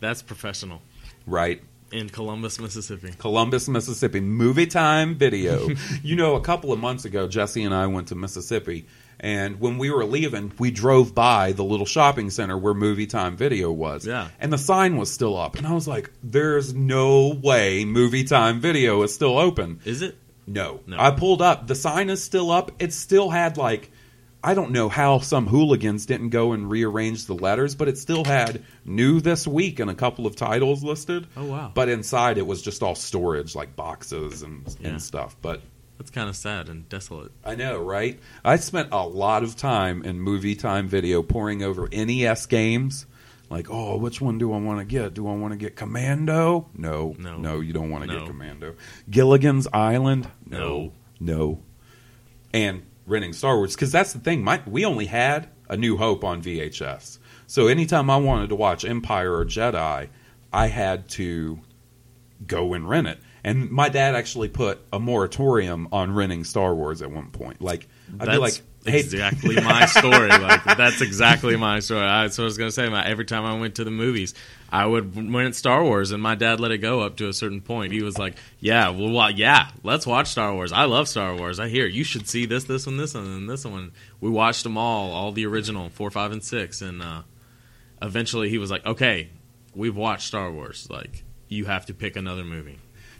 that's 0.00 0.20
professional 0.20 0.82
Right. 1.26 1.62
In 1.90 2.08
Columbus, 2.08 2.60
Mississippi. 2.60 3.12
Columbus, 3.18 3.68
Mississippi. 3.68 4.20
Movie 4.20 4.66
Time 4.66 5.14
Video. 5.14 5.68
you 6.02 6.16
know, 6.16 6.36
a 6.36 6.40
couple 6.40 6.72
of 6.72 6.78
months 6.78 7.04
ago, 7.04 7.28
Jesse 7.28 7.62
and 7.64 7.74
I 7.74 7.86
went 7.86 8.08
to 8.08 8.14
Mississippi, 8.14 8.86
and 9.20 9.60
when 9.60 9.78
we 9.78 9.90
were 9.90 10.04
leaving, 10.04 10.52
we 10.58 10.70
drove 10.70 11.14
by 11.14 11.52
the 11.52 11.64
little 11.64 11.86
shopping 11.86 12.30
center 12.30 12.56
where 12.56 12.74
Movie 12.74 13.06
Time 13.06 13.36
Video 13.36 13.72
was. 13.72 14.06
Yeah. 14.06 14.28
And 14.38 14.52
the 14.52 14.58
sign 14.58 14.96
was 14.96 15.10
still 15.10 15.36
up. 15.36 15.56
And 15.56 15.66
I 15.66 15.72
was 15.72 15.88
like, 15.88 16.10
there's 16.22 16.72
no 16.72 17.28
way 17.42 17.84
Movie 17.84 18.24
Time 18.24 18.60
Video 18.60 19.02
is 19.02 19.12
still 19.12 19.38
open. 19.38 19.80
Is 19.84 20.02
it? 20.02 20.16
No. 20.46 20.80
No. 20.86 20.96
I 20.98 21.10
pulled 21.10 21.42
up. 21.42 21.66
The 21.66 21.74
sign 21.74 22.10
is 22.10 22.22
still 22.22 22.50
up. 22.50 22.70
It 22.78 22.92
still 22.92 23.28
had 23.28 23.56
like 23.56 23.90
I 24.48 24.54
don't 24.54 24.70
know 24.70 24.88
how 24.88 25.18
some 25.18 25.46
hooligans 25.46 26.06
didn't 26.06 26.30
go 26.30 26.52
and 26.52 26.70
rearrange 26.70 27.26
the 27.26 27.34
letters, 27.34 27.74
but 27.74 27.86
it 27.86 27.98
still 27.98 28.24
had 28.24 28.64
new 28.82 29.20
this 29.20 29.46
week 29.46 29.78
and 29.78 29.90
a 29.90 29.94
couple 29.94 30.26
of 30.26 30.36
titles 30.36 30.82
listed. 30.82 31.26
Oh, 31.36 31.44
wow. 31.44 31.70
But 31.74 31.90
inside 31.90 32.38
it 32.38 32.46
was 32.46 32.62
just 32.62 32.82
all 32.82 32.94
storage 32.94 33.54
like 33.54 33.76
boxes 33.76 34.40
and 34.42 34.62
Yeah. 34.80 34.88
and 34.88 35.02
stuff. 35.02 35.36
But 35.42 35.60
That's 35.98 36.10
kind 36.10 36.30
of 36.30 36.36
sad 36.36 36.70
and 36.70 36.88
desolate. 36.88 37.30
I 37.44 37.56
know, 37.56 37.78
right? 37.82 38.18
I 38.42 38.56
spent 38.56 38.88
a 38.90 39.06
lot 39.06 39.42
of 39.42 39.54
time 39.56 40.02
in 40.02 40.18
movie 40.18 40.54
time 40.54 40.88
video 40.88 41.22
pouring 41.22 41.62
over 41.62 41.86
NES 41.92 42.46
games. 42.46 43.04
Like, 43.50 43.68
oh, 43.70 43.98
which 43.98 44.18
one 44.20 44.38
do 44.38 44.52
I 44.54 44.58
want 44.60 44.78
to 44.78 44.84
get? 44.86 45.12
Do 45.12 45.28
I 45.28 45.34
want 45.34 45.52
to 45.52 45.58
get 45.58 45.76
Commando? 45.76 46.68
No, 46.74 47.14
No. 47.18 47.36
no, 47.36 47.60
you 47.60 47.74
don't 47.74 47.90
want 47.90 48.04
to 48.04 48.10
No. 48.10 48.20
get 48.20 48.28
Commando. 48.28 48.74
Gilligan's 49.10 49.66
Island? 49.74 50.28
No. 50.48 50.92
no. 51.20 51.60
And 52.54 52.82
renting 53.08 53.32
Star 53.32 53.56
Wars 53.56 53.74
because 53.74 53.92
that's 53.92 54.12
the 54.12 54.20
thing. 54.20 54.42
My 54.42 54.62
we 54.66 54.84
only 54.84 55.06
had 55.06 55.48
A 55.68 55.76
New 55.76 55.96
Hope 55.96 56.24
on 56.24 56.42
VHS, 56.42 57.18
so 57.46 57.66
anytime 57.66 58.10
I 58.10 58.16
wanted 58.16 58.48
to 58.50 58.54
watch 58.54 58.84
Empire 58.84 59.34
or 59.34 59.44
Jedi, 59.44 60.08
I 60.52 60.66
had 60.68 61.08
to 61.10 61.60
go 62.46 62.74
and 62.74 62.88
rent 62.88 63.08
it. 63.08 63.18
And 63.48 63.70
my 63.70 63.88
dad 63.88 64.14
actually 64.14 64.48
put 64.48 64.78
a 64.92 64.98
moratorium 64.98 65.88
on 65.90 66.14
renting 66.14 66.44
Star 66.44 66.74
Wars 66.74 67.00
at 67.00 67.10
one 67.10 67.30
point. 67.30 67.62
Like 67.62 67.88
I'd 68.20 68.28
That's 68.28 68.32
be 68.32 68.38
like, 68.38 68.60
"Hey, 68.84 69.00
exactly 69.00 69.56
my 69.56 69.86
story. 69.98 70.28
Like 70.28 70.64
that's 70.64 71.00
exactly 71.00 71.56
my 71.56 71.80
story. 71.80 72.02
I, 72.02 72.28
so 72.28 72.42
I 72.42 72.44
was 72.44 72.58
gonna 72.58 72.70
say, 72.70 72.88
my, 72.88 73.06
every 73.06 73.24
time 73.24 73.44
I 73.46 73.58
went 73.58 73.76
to 73.76 73.84
the 73.84 73.90
movies, 73.90 74.34
I 74.70 74.84
would 74.84 75.16
rent 75.32 75.56
Star 75.56 75.82
Wars, 75.82 76.10
and 76.10 76.22
my 76.22 76.34
dad 76.34 76.60
let 76.60 76.72
it 76.72 76.78
go 76.78 77.00
up 77.00 77.16
to 77.18 77.28
a 77.28 77.32
certain 77.32 77.62
point. 77.62 77.92
He 77.92 78.02
was 78.02 78.18
like, 78.18 78.36
"Yeah, 78.60 78.90
well, 78.90 79.10
wa- 79.10 79.32
yeah, 79.34 79.70
let's 79.82 80.06
watch 80.06 80.28
Star 80.28 80.52
Wars. 80.52 80.70
I 80.70 80.84
love 80.84 81.08
Star 81.08 81.34
Wars. 81.34 81.58
I 81.58 81.68
hear 81.68 81.86
you 81.86 82.04
should 82.04 82.28
see 82.28 82.44
this, 82.44 82.64
this, 82.64 82.86
and 82.86 83.00
this 83.00 83.14
one, 83.14 83.24
and 83.24 83.48
this 83.48 83.64
one." 83.64 83.92
We 84.20 84.28
watched 84.28 84.64
them 84.64 84.76
all, 84.76 85.10
all 85.12 85.32
the 85.32 85.46
original 85.46 85.88
four, 85.88 86.10
five, 86.10 86.32
and 86.32 86.44
six, 86.44 86.82
and 86.82 87.00
uh, 87.02 87.22
eventually 88.02 88.50
he 88.50 88.58
was 88.58 88.70
like, 88.70 88.84
"Okay, 88.84 89.30
we've 89.74 89.96
watched 89.96 90.26
Star 90.26 90.50
Wars. 90.52 90.86
Like, 90.90 91.24
you 91.48 91.64
have 91.64 91.86
to 91.86 91.94
pick 91.94 92.14
another 92.16 92.44
movie." 92.44 92.78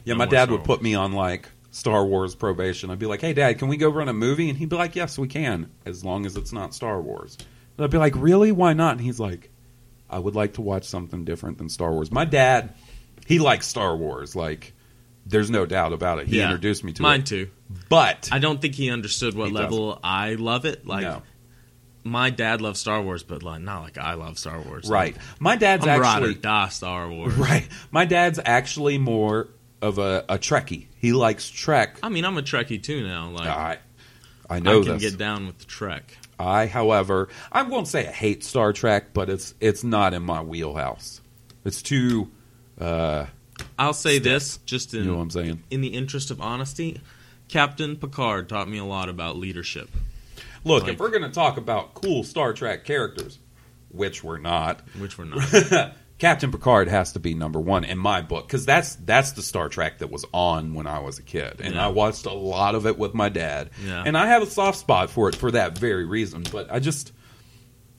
Yeah, 0.09 0.15
my 0.15 0.25
oh, 0.25 0.29
dad 0.29 0.45
Star 0.45 0.57
would 0.57 0.65
put 0.65 0.81
me 0.81 0.95
on 0.95 1.13
like 1.13 1.47
Star 1.71 2.05
Wars 2.05 2.35
probation. 2.35 2.89
I'd 2.89 2.99
be 2.99 3.05
like, 3.05 3.21
"Hey, 3.21 3.33
Dad, 3.33 3.59
can 3.59 3.67
we 3.67 3.77
go 3.77 3.89
run 3.89 4.09
a 4.09 4.13
movie?" 4.13 4.49
And 4.49 4.57
he'd 4.57 4.69
be 4.69 4.75
like, 4.75 4.95
"Yes, 4.95 5.17
we 5.17 5.27
can, 5.27 5.69
as 5.85 6.03
long 6.03 6.25
as 6.25 6.35
it's 6.35 6.51
not 6.51 6.73
Star 6.73 6.99
Wars." 7.01 7.37
And 7.77 7.85
I'd 7.85 7.91
be 7.91 7.97
like, 7.97 8.13
"Really? 8.15 8.51
Why 8.51 8.73
not?" 8.73 8.93
And 8.93 9.01
he's 9.01 9.19
like, 9.19 9.49
"I 10.09 10.19
would 10.19 10.35
like 10.35 10.53
to 10.53 10.61
watch 10.61 10.85
something 10.85 11.23
different 11.25 11.57
than 11.59 11.69
Star 11.69 11.91
Wars." 11.91 12.11
My 12.11 12.25
dad, 12.25 12.73
he 13.27 13.39
likes 13.39 13.67
Star 13.67 13.95
Wars. 13.95 14.35
Like, 14.35 14.73
there's 15.25 15.51
no 15.51 15.65
doubt 15.67 15.93
about 15.93 16.19
it. 16.19 16.27
He 16.27 16.37
Yeah. 16.37 16.45
introduced 16.45 16.83
me 16.83 16.91
to 16.93 17.01
Mine 17.03 17.19
it. 17.21 17.25
too. 17.27 17.49
But 17.87 18.29
I 18.31 18.39
don't 18.39 18.59
think 18.59 18.73
he 18.73 18.89
understood 18.89 19.35
what 19.35 19.49
He 19.49 19.53
level 19.53 19.99
I 20.03 20.33
love 20.33 20.65
it. 20.65 20.87
Like 20.87 21.03
No. 21.03 21.21
my 22.03 22.31
dad 22.31 22.61
loves 22.61 22.79
Star 22.79 22.99
Wars, 22.99 23.21
but 23.21 23.43
like 23.43 23.61
not 23.61 23.83
like 23.83 23.99
I 23.99 24.15
love 24.15 24.39
Star 24.39 24.59
Wars. 24.59 24.89
right, 24.89 25.15
my 25.39 25.55
dad's 25.55 25.85
I'm 25.85 25.99
ride 26.01 26.23
or 26.23 26.25
actually 26.29 26.41
die 26.41 26.69
Star 26.69 27.09
Wars. 27.11 27.33
right. 27.35 27.67
My 27.91 28.05
dad's 28.05 28.39
actually 28.43 28.97
more 28.97 29.49
of 29.81 29.97
a, 29.97 30.25
a 30.29 30.37
Trekkie. 30.37 30.87
He 30.97 31.13
likes 31.13 31.49
Trek. 31.49 31.97
I 32.03 32.09
mean, 32.09 32.25
I'm 32.25 32.37
a 32.37 32.41
Trekkie 32.41 32.81
too 32.81 33.05
now. 33.07 33.29
Like 33.29 33.47
I 33.47 33.77
I 34.49 34.59
know 34.59 34.81
I 34.81 34.83
can 34.83 34.93
this. 34.97 35.11
get 35.11 35.17
down 35.19 35.47
with 35.47 35.59
the 35.59 35.65
Trek. 35.65 36.17
I, 36.39 36.67
however, 36.67 37.27
I 37.51 37.63
won't 37.63 37.87
say 37.87 38.07
I 38.07 38.11
hate 38.11 38.43
Star 38.43 38.71
Trek, 38.73 39.13
but 39.13 39.29
it's 39.29 39.53
it's 39.59 39.83
not 39.83 40.13
in 40.13 40.23
my 40.23 40.41
wheelhouse. 40.41 41.21
It's 41.65 41.81
too, 41.81 42.31
uh, 42.79 43.25
I'll 43.77 43.93
say 43.93 44.19
this 44.19 44.57
just 44.65 44.93
in 44.93 45.01
you 45.03 45.11
know 45.11 45.17
what 45.17 45.23
I'm 45.23 45.29
saying. 45.31 45.63
in 45.69 45.81
the 45.81 45.89
interest 45.89 46.31
of 46.31 46.39
honesty. 46.41 47.01
Captain 47.49 47.95
Picard 47.97 48.47
taught 48.47 48.69
me 48.69 48.77
a 48.77 48.85
lot 48.85 49.09
about 49.09 49.35
leadership. 49.35 49.89
Look, 50.63 50.83
Like- 50.83 50.93
if 50.93 50.99
we're 50.99 51.09
going 51.09 51.23
to 51.23 51.29
talk 51.31 51.57
about 51.57 51.93
cool 51.95 52.23
Star 52.23 52.53
Trek 52.53 52.85
characters, 52.85 53.39
which 53.89 54.23
we're 54.23 54.37
not, 54.37 54.81
Which 54.99 55.17
we're 55.17 55.25
not. 55.71 55.95
Captain 56.19 56.51
Picard 56.51 56.89
has 56.89 57.13
to 57.13 57.19
be 57.19 57.33
number 57.33 57.59
one 57.59 57.83
in 57.85 57.97
my 57.97 58.21
book 58.21 58.45
because 58.45 58.65
that's 58.65 58.95
that's 58.95 59.31
the 59.31 59.41
Star 59.41 59.69
Trek 59.69 59.99
that 59.99 60.11
was 60.11 60.25
on 60.33 60.73
when 60.73 60.85
I 60.85 60.99
was 60.99 61.17
a 61.17 61.23
kid, 61.23 61.61
and 61.61 61.75
Yeah. 61.75 61.85
I 61.85 61.87
watched 61.89 62.25
a 62.25 62.33
lot 62.33 62.75
of 62.75 62.85
it 62.85 62.97
with 62.97 63.13
my 63.13 63.29
dad, 63.29 63.69
Yeah. 63.85 64.03
and 64.05 64.17
I 64.17 64.27
have 64.27 64.43
a 64.43 64.45
soft 64.45 64.77
spot 64.79 65.09
for 65.09 65.29
it 65.29 65.35
for 65.35 65.51
that 65.51 65.77
very 65.77 66.05
reason. 66.05 66.43
But 66.51 66.71
I 66.71 66.79
just, 66.79 67.13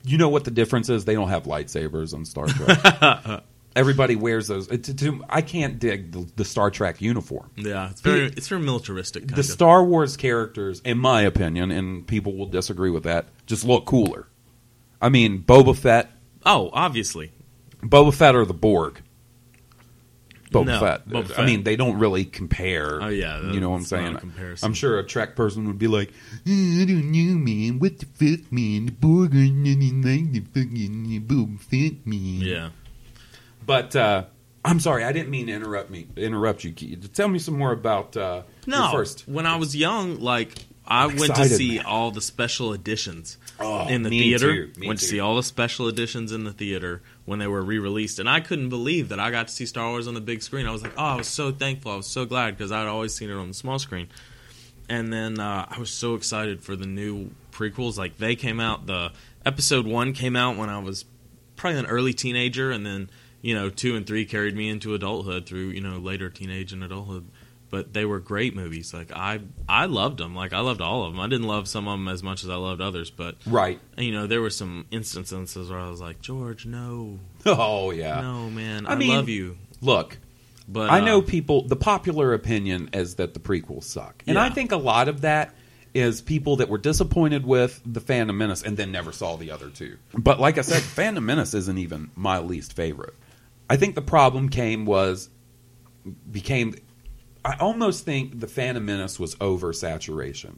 you 0.03 0.17
know 0.19 0.29
what 0.29 0.43
the 0.45 0.51
difference 0.51 0.87
is? 0.89 1.03
They 1.05 1.15
don't 1.15 1.29
have 1.29 1.43
lightsabers 1.43 2.13
on 2.13 2.25
Star 2.25 2.45
Trek. 2.47 3.43
Everybody 3.75 4.17
wears 4.17 4.47
those. 4.47 4.67
It, 4.67 4.83
to, 4.83 4.93
to- 4.95 5.23
I 5.29 5.41
can't 5.41 5.79
dig 5.79 6.11
the, 6.11 6.27
the 6.35 6.43
Star 6.45 6.69
Trek 6.69 7.01
uniform. 7.01 7.49
yeah, 7.55 7.89
it's 7.89 8.01
very 8.01 8.25
it's 8.25 8.49
very 8.49 8.61
militaristic. 8.61 9.23
Kind 9.23 9.35
The 9.35 9.39
of. 9.39 9.45
Star 9.45 9.83
Wars 9.83 10.17
characters, 10.17 10.81
in 10.85 10.97
my 10.97 11.21
opinion, 11.21 11.71
and 11.71 12.05
people 12.05 12.35
will 12.35 12.47
disagree 12.47 12.89
with 12.91 13.03
that, 13.03 13.27
just 13.47 13.63
look 13.65 13.85
cooler. 13.85 14.27
I 15.01 15.09
mean, 15.09 15.41
Boba 15.41 15.75
Fett, 15.75 16.11
oh, 16.45 16.69
obviously. 16.73 17.31
Boba 17.81 18.13
Fett 18.13 18.35
or 18.35 18.45
the 18.45 18.53
Borg. 18.53 19.01
Boba 20.51 20.65
No, 20.65 20.79
Fett. 20.81 21.07
Boba 21.07 21.39
I 21.39 21.45
mean, 21.45 21.63
they 21.63 21.77
don't 21.77 21.97
really 21.97 22.25
compare. 22.25 23.01
Oh, 23.01 23.07
yeah, 23.07 23.39
you 23.51 23.61
know 23.61 23.69
what 23.69 23.77
I'm 23.77 23.81
it's 23.83 23.91
not 23.91 24.01
a 24.01 24.19
saying. 24.35 24.57
I'm 24.63 24.73
sure 24.73 24.99
a 24.99 25.03
Trek 25.03 25.35
person 25.35 25.65
would 25.67 25.79
be 25.79 25.87
like, 25.87 26.09
"I 26.45 26.83
don't 26.85 27.09
know, 27.11 27.37
man. 27.37 27.79
What 27.79 27.99
the 27.99 28.05
fuck, 28.05 28.51
man? 28.51 28.87
The 28.87 28.91
Borg 28.91 29.33
are 29.33 29.37
nothing 29.37 30.01
like 30.01 30.31
the 30.33 30.41
fucking 30.41 31.23
Boba 31.25 31.59
Fett, 31.61 32.05
man." 32.05 32.41
Yeah. 32.41 32.69
But 33.65 33.95
uh, 33.95 34.25
I'm 34.65 34.81
sorry, 34.81 35.05
I 35.05 35.13
didn't 35.13 35.29
mean 35.29 35.47
to 35.47 35.53
interrupt 35.53 35.89
me. 35.89 36.07
Interrupt 36.17 36.65
you. 36.65 36.73
Keith. 36.73 37.13
Tell 37.13 37.29
me 37.29 37.39
some 37.39 37.57
more 37.57 37.71
about 37.71 38.17
uh, 38.17 38.41
No, 38.67 38.89
first. 38.91 39.27
when 39.29 39.45
I 39.45 39.55
was 39.55 39.73
young, 39.73 40.19
like 40.19 40.65
I 40.85 41.05
I'm 41.05 41.15
went 41.15 41.35
to 41.35 41.45
see 41.45 41.77
man. 41.77 41.85
all 41.85 42.11
the 42.11 42.19
special 42.21 42.73
editions 42.73 43.37
Oh, 43.57 43.87
in 43.87 44.03
the 44.03 44.09
me 44.09 44.19
theater. 44.19 44.67
too, 44.67 44.79
me 44.81 44.87
went 44.87 44.99
to 44.99 45.05
see 45.05 45.19
all 45.21 45.37
the 45.37 45.43
special 45.43 45.87
editions 45.87 46.31
in 46.33 46.43
the 46.43 46.51
theater 46.51 47.01
when 47.31 47.39
they 47.39 47.47
were 47.47 47.63
re-released, 47.63 48.19
and 48.19 48.29
I 48.29 48.41
couldn't 48.41 48.67
believe 48.67 49.07
that 49.07 49.17
I 49.17 49.31
got 49.31 49.47
to 49.47 49.53
see 49.53 49.65
Star 49.65 49.87
Wars 49.87 50.05
on 50.05 50.15
the 50.15 50.19
big 50.19 50.43
screen. 50.43 50.67
I 50.67 50.71
was 50.71 50.81
like, 50.81 50.91
oh, 50.97 51.05
I 51.05 51.15
was 51.15 51.29
so 51.29 51.49
thankful. 51.49 51.93
I 51.93 51.95
was 51.95 52.05
so 52.05 52.25
glad 52.25 52.57
because 52.57 52.73
I'd 52.73 52.87
always 52.87 53.15
seen 53.15 53.29
it 53.29 53.35
on 53.35 53.47
the 53.47 53.53
small 53.53 53.79
screen. 53.79 54.09
And 54.89 55.13
then 55.13 55.39
uh, 55.39 55.65
I 55.69 55.79
was 55.79 55.91
so 55.91 56.15
excited 56.15 56.61
for 56.61 56.75
the 56.75 56.85
new 56.85 57.31
prequels. 57.53 57.97
Like 57.97 58.17
they 58.17 58.35
came 58.35 58.59
out. 58.59 58.85
The 58.85 59.13
episode 59.45 59.87
one 59.87 60.11
came 60.11 60.35
out 60.35 60.57
when 60.57 60.67
I 60.67 60.79
was 60.79 61.05
probably 61.55 61.79
an 61.79 61.85
early 61.85 62.11
teenager, 62.11 62.69
and 62.69 62.85
then 62.85 63.09
you 63.41 63.55
know 63.55 63.69
two 63.69 63.95
and 63.95 64.05
three 64.05 64.25
carried 64.25 64.57
me 64.57 64.67
into 64.67 64.93
adulthood 64.93 65.45
through 65.45 65.69
you 65.69 65.79
know 65.79 65.99
later 65.99 66.29
teenage 66.29 66.73
and 66.73 66.83
adulthood. 66.83 67.29
But 67.71 67.93
they 67.93 68.05
were 68.05 68.19
great 68.19 68.53
movies. 68.55 68.93
Like 68.93 69.11
I, 69.15 69.39
I 69.67 69.85
loved 69.85 70.17
them. 70.19 70.35
Like 70.35 70.51
I 70.53 70.59
loved 70.59 70.81
all 70.81 71.05
of 71.05 71.13
them. 71.13 71.21
I 71.21 71.27
didn't 71.27 71.47
love 71.47 71.67
some 71.69 71.87
of 71.87 71.97
them 71.97 72.07
as 72.09 72.21
much 72.21 72.43
as 72.43 72.49
I 72.49 72.55
loved 72.55 72.81
others. 72.81 73.09
But 73.09 73.37
Right. 73.45 73.79
you 73.97 74.11
know, 74.11 74.27
there 74.27 74.41
were 74.41 74.49
some 74.49 74.85
instances 74.91 75.69
where 75.69 75.79
I 75.79 75.89
was 75.89 76.01
like, 76.01 76.19
George, 76.21 76.65
no, 76.65 77.17
Oh 77.45 77.91
yeah. 77.91 78.19
no, 78.21 78.49
man, 78.49 78.85
I 78.85 78.91
I, 78.91 78.95
mean, 78.95 79.07
love 79.09 79.29
you. 79.29 79.57
Look, 79.81 80.17
But 80.67 80.89
I 80.91 80.99
uh, 80.99 81.05
know 81.05 81.21
people. 81.21 81.65
The 81.67 81.77
popular 81.77 82.33
opinion 82.33 82.89
is 82.93 83.15
that 83.15 83.33
the 83.33 83.39
prequels 83.39 83.85
suck, 83.85 84.21
and 84.27 84.37
I 84.37 84.49
think 84.49 84.71
a 84.73 84.77
lot 84.77 85.07
of 85.07 85.21
that 85.21 85.55
is 85.93 86.21
people 86.21 86.57
that 86.57 86.69
were 86.69 86.77
disappointed 86.77 87.45
with 87.45 87.81
the 87.85 87.99
Phantom 87.99 88.37
Menace 88.37 88.63
and 88.63 88.77
then 88.77 88.91
never 88.91 89.11
saw 89.11 89.35
the 89.37 89.51
other 89.51 89.69
two. 89.69 89.97
But 90.13 90.39
like 90.39 90.57
I 90.57 90.61
said, 90.61 90.81
Phantom 90.99 91.25
Menace 91.25 91.53
isn't 91.53 91.77
even 91.77 92.11
my 92.15 92.39
least 92.39 92.73
favorite. 92.73 93.13
I 93.69 93.77
think 93.77 93.95
the 93.95 94.01
problem 94.01 94.49
came 94.49 94.85
was 94.85 95.29
became. 96.29 96.75
I 97.43 97.55
almost 97.59 98.05
think 98.05 98.39
the 98.39 98.47
Phantom 98.47 98.85
Menace 98.85 99.19
was 99.19 99.35
oversaturation. 99.35 100.55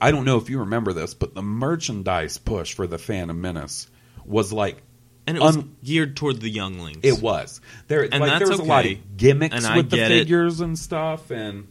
I 0.00 0.10
don't 0.10 0.24
know 0.24 0.38
if 0.38 0.50
you 0.50 0.60
remember 0.60 0.92
this, 0.92 1.14
but 1.14 1.34
the 1.34 1.42
merchandise 1.42 2.38
push 2.38 2.74
for 2.74 2.86
the 2.86 2.98
Phantom 2.98 3.40
Menace 3.40 3.88
was 4.24 4.52
like 4.52 4.82
and 5.26 5.36
it 5.36 5.40
was 5.40 5.58
geared 5.84 6.16
toward 6.16 6.40
the 6.40 6.48
younglings. 6.48 7.00
it 7.02 7.20
was 7.20 7.60
there. 7.86 8.02
And 8.02 8.20
like 8.20 8.38
there 8.38 8.48
was 8.48 8.58
a 8.60 8.64
lot 8.64 8.86
of 8.86 9.16
gimmicks 9.16 9.54
And 9.54 9.66
I 9.66 9.76
with 9.76 9.90
the 9.90 9.96
get 9.96 10.10
it. 10.10 10.20
figures 10.20 10.60
and 10.60 10.76
stuff. 10.78 11.30
And 11.30 11.68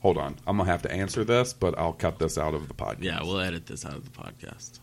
hold 0.00 0.16
on, 0.16 0.36
I'm 0.46 0.56
gonna 0.56 0.70
have 0.70 0.82
to 0.82 0.90
answer 0.92 1.22
this, 1.22 1.52
but 1.52 1.78
I'll 1.78 1.92
cut 1.92 2.18
this 2.18 2.38
out 2.38 2.54
of 2.54 2.66
the 2.66 2.74
podcast. 2.74 3.02
Yeah, 3.02 3.22
we'll 3.22 3.40
edit 3.40 3.66
this 3.66 3.84
out 3.84 3.94
of 3.94 4.04
the 4.04 4.18
podcast. 4.18 4.80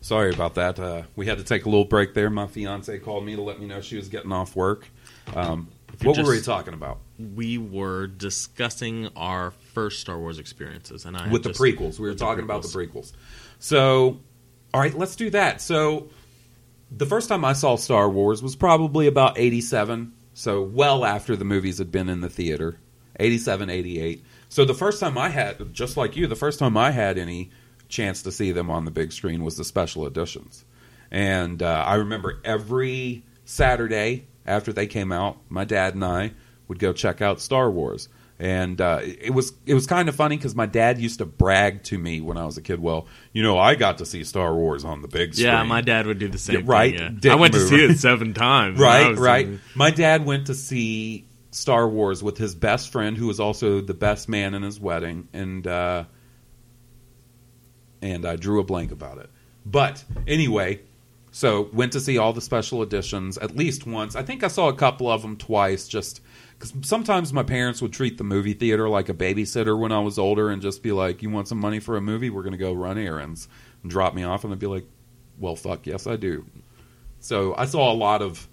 Sorry 0.00 0.32
about 0.32 0.54
that. 0.54 0.78
Uh, 0.78 1.02
we 1.16 1.26
had 1.26 1.38
to 1.38 1.44
take 1.44 1.66
a 1.66 1.68
little 1.68 1.84
break 1.84 2.14
there. 2.14 2.30
My 2.30 2.46
fiance 2.46 2.96
called 3.00 3.24
me 3.26 3.34
to 3.34 3.42
let 3.42 3.58
me 3.58 3.66
know 3.66 3.80
she 3.80 3.96
was 3.96 4.08
getting 4.08 4.30
off 4.30 4.54
work. 4.54 4.86
Um, 5.34 5.68
what 6.02 6.16
were 6.16 6.30
we 6.30 6.40
talking 6.40 6.74
about 6.74 6.98
We 7.18 7.56
were 7.58 8.06
discussing 8.06 9.08
our 9.16 9.52
first 9.72 10.00
Star 10.00 10.18
Wars 10.18 10.38
experiences, 10.38 11.04
and 11.04 11.16
I 11.16 11.28
with 11.30 11.42
the 11.42 11.50
just- 11.50 11.60
prequels? 11.60 11.98
We 11.98 12.04
were 12.04 12.08
with 12.10 12.18
the 12.18 12.24
talking 12.24 12.44
about 12.44 12.62
the 12.62 12.68
prequels. 12.68 13.12
So 13.58 14.20
All 14.74 14.80
right, 14.80 14.96
let's 14.96 15.16
do 15.16 15.30
that. 15.30 15.62
So, 15.62 16.10
the 16.90 17.06
first 17.06 17.28
time 17.28 17.44
I 17.44 17.54
saw 17.54 17.76
Star 17.76 18.08
Wars 18.10 18.42
was 18.42 18.54
probably 18.54 19.06
about 19.06 19.38
87, 19.38 20.12
so 20.34 20.62
well 20.62 21.04
after 21.04 21.34
the 21.34 21.44
movies 21.46 21.78
had 21.78 21.90
been 21.90 22.08
in 22.10 22.20
the 22.20 22.28
theater. 22.28 22.78
87, 23.18 23.70
88. 23.70 24.22
So, 24.50 24.66
the 24.66 24.74
first 24.74 25.00
time 25.00 25.16
I 25.16 25.30
had, 25.30 25.72
just 25.72 25.96
like 25.96 26.14
you, 26.16 26.26
the 26.26 26.36
first 26.36 26.58
time 26.58 26.76
I 26.76 26.90
had 26.90 27.16
any 27.16 27.50
chance 27.88 28.22
to 28.24 28.32
see 28.32 28.52
them 28.52 28.70
on 28.70 28.84
the 28.84 28.90
big 28.90 29.12
screen 29.12 29.42
was 29.44 29.56
the 29.56 29.64
special 29.64 30.06
editions. 30.06 30.64
And 31.10 31.62
uh, 31.62 31.84
I 31.86 31.94
remember 31.94 32.40
every 32.44 33.22
Saturday 33.46 34.26
after 34.44 34.72
they 34.72 34.86
came 34.86 35.12
out, 35.12 35.38
my 35.48 35.64
dad 35.64 35.94
and 35.94 36.04
I 36.04 36.32
would 36.68 36.78
go 36.78 36.92
check 36.92 37.20
out 37.22 37.40
Star 37.40 37.70
Wars. 37.70 38.08
And 38.38 38.78
uh, 38.82 39.00
it 39.02 39.32
was 39.32 39.54
it 39.64 39.72
was 39.72 39.86
kind 39.86 40.10
of 40.10 40.14
funny 40.14 40.36
because 40.36 40.54
my 40.54 40.66
dad 40.66 40.98
used 40.98 41.20
to 41.20 41.24
brag 41.24 41.84
to 41.84 41.96
me 41.96 42.20
when 42.20 42.36
I 42.36 42.44
was 42.44 42.58
a 42.58 42.62
kid. 42.62 42.80
Well, 42.80 43.06
you 43.32 43.42
know, 43.42 43.56
I 43.58 43.76
got 43.76 43.96
to 43.98 44.04
see 44.04 44.24
Star 44.24 44.54
Wars 44.54 44.84
on 44.84 45.00
the 45.00 45.08
big 45.08 45.32
screen. 45.32 45.46
Yeah, 45.46 45.62
my 45.62 45.80
dad 45.80 46.06
would 46.06 46.18
do 46.18 46.28
the 46.28 46.36
same. 46.36 46.56
Yeah, 46.56 46.62
right. 46.66 46.98
Thing, 46.98 47.20
yeah. 47.22 47.32
I 47.32 47.36
went 47.36 47.54
to 47.54 47.60
see 47.66 47.82
it 47.82 47.98
seven 47.98 48.34
times. 48.34 48.78
right, 48.78 49.16
right. 49.16 49.46
in- 49.46 49.60
My 49.74 49.90
dad 49.90 50.26
went 50.26 50.48
to 50.48 50.54
see 50.54 51.26
Star 51.50 51.88
Wars 51.88 52.22
with 52.22 52.36
his 52.36 52.54
best 52.54 52.92
friend, 52.92 53.16
who 53.16 53.26
was 53.26 53.40
also 53.40 53.80
the 53.80 53.94
best 53.94 54.28
man 54.28 54.52
in 54.52 54.62
his 54.62 54.78
wedding, 54.78 55.28
and 55.32 55.66
uh, 55.66 56.04
and 58.02 58.26
I 58.26 58.36
drew 58.36 58.60
a 58.60 58.64
blank 58.64 58.92
about 58.92 59.18
it. 59.18 59.30
But 59.64 60.04
anyway, 60.26 60.80
so 61.32 61.68
went 61.72 61.92
to 61.92 62.00
see 62.00 62.18
all 62.18 62.32
the 62.32 62.40
special 62.42 62.82
editions 62.82 63.38
at 63.38 63.56
least 63.56 63.86
once. 63.86 64.14
I 64.14 64.22
think 64.22 64.44
I 64.44 64.48
saw 64.48 64.68
a 64.68 64.74
couple 64.74 65.10
of 65.10 65.22
them 65.22 65.36
twice, 65.36 65.88
just 65.88 66.20
because 66.58 66.72
sometimes 66.82 67.32
my 67.32 67.42
parents 67.42 67.82
would 67.82 67.92
treat 67.92 68.18
the 68.18 68.24
movie 68.24 68.54
theater 68.54 68.88
like 68.88 69.08
a 69.08 69.14
babysitter 69.14 69.78
when 69.78 69.92
I 69.92 69.98
was 70.00 70.18
older, 70.18 70.50
and 70.50 70.62
just 70.62 70.82
be 70.82 70.92
like, 70.92 71.22
"You 71.22 71.30
want 71.30 71.48
some 71.48 71.58
money 71.58 71.80
for 71.80 71.96
a 71.96 72.00
movie? 72.00 72.30
We're 72.30 72.42
going 72.42 72.52
to 72.52 72.58
go 72.58 72.72
run 72.72 72.98
errands," 72.98 73.48
and 73.82 73.90
drop 73.90 74.14
me 74.14 74.22
off, 74.24 74.44
and 74.44 74.52
I'd 74.52 74.58
be 74.58 74.66
like, 74.66 74.86
"Well, 75.38 75.56
fuck, 75.56 75.86
yes, 75.86 76.06
I 76.06 76.16
do." 76.16 76.44
So 77.20 77.54
I 77.56 77.66
saw 77.66 77.92
a 77.92 77.94
lot 77.94 78.22
of 78.22 78.48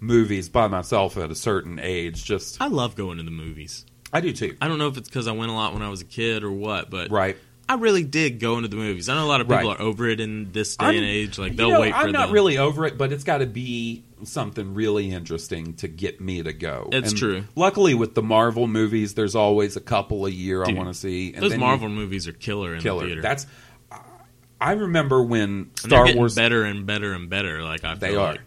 movies 0.00 0.48
by 0.48 0.68
myself 0.68 1.16
at 1.16 1.30
a 1.30 1.34
certain 1.34 1.78
age. 1.80 2.24
Just 2.24 2.60
I 2.60 2.66
love 2.66 2.94
going 2.96 3.18
to 3.18 3.22
the 3.24 3.30
movies. 3.30 3.84
I 4.12 4.20
do 4.20 4.32
too. 4.32 4.56
I 4.60 4.68
don't 4.68 4.78
know 4.78 4.88
if 4.88 4.96
it's 4.96 5.08
because 5.08 5.26
I 5.26 5.32
went 5.32 5.50
a 5.50 5.54
lot 5.54 5.72
when 5.72 5.82
I 5.82 5.88
was 5.88 6.00
a 6.00 6.04
kid 6.04 6.44
or 6.44 6.52
what, 6.52 6.90
but 6.90 7.10
Right. 7.10 7.36
I 7.68 7.74
really 7.76 8.04
did 8.04 8.38
go 8.40 8.56
into 8.58 8.68
the 8.68 8.76
movies. 8.76 9.08
I 9.08 9.14
know 9.14 9.24
a 9.24 9.26
lot 9.26 9.40
of 9.40 9.48
people 9.48 9.70
Right. 9.70 9.80
are 9.80 9.82
over 9.82 10.06
it 10.06 10.20
in 10.20 10.52
this 10.52 10.76
day 10.76 10.84
I'm- 10.86 10.96
and 10.96 11.04
age. 11.04 11.38
Like 11.38 11.56
they'll 11.56 11.70
know, 11.70 11.80
wait 11.80 11.92
for 11.94 12.00
I'm 12.00 12.12
not 12.12 12.28
the, 12.28 12.34
really 12.34 12.58
over 12.58 12.84
it, 12.84 12.98
but 12.98 13.10
it's 13.12 13.24
got 13.24 13.38
to 13.38 13.46
be 13.46 14.02
something 14.26 14.74
really 14.74 15.10
interesting 15.10 15.74
to 15.74 15.88
get 15.88 16.20
me 16.20 16.42
to 16.42 16.52
go. 16.52 16.88
It's 16.92 17.10
And 17.10 17.18
true. 17.18 17.44
Luckily, 17.56 17.94
with 17.94 18.14
the 18.14 18.22
Marvel 18.22 18.66
movies, 18.66 19.14
there's 19.14 19.34
always 19.34 19.76
a 19.76 19.80
couple 19.80 20.26
a 20.26 20.30
year 20.30 20.64
I 20.64 20.72
want 20.72 20.88
to 20.88 20.94
see. 20.94 21.32
And 21.32 21.42
Those 21.42 21.50
then 21.52 21.60
you- 21.60 21.66
Marvel 21.66 21.88
movies 21.88 22.26
are 22.28 22.32
killer 22.32 22.74
in 22.74 22.80
killer. 22.80 23.02
the 23.02 23.06
theater. 23.08 23.22
That's. 23.22 23.46
I 24.60 24.72
remember 24.72 25.22
when 25.22 25.70
Star 25.76 26.14
Wars. 26.14 26.34
better 26.34 26.64
and 26.64 26.86
better 26.86 27.12
and 27.12 27.28
better. 27.28 27.62
Like 27.62 27.84
I 27.84 27.94
feel 27.96 27.98
They 28.10 28.16
are. 28.16 28.32
like. 28.32 28.40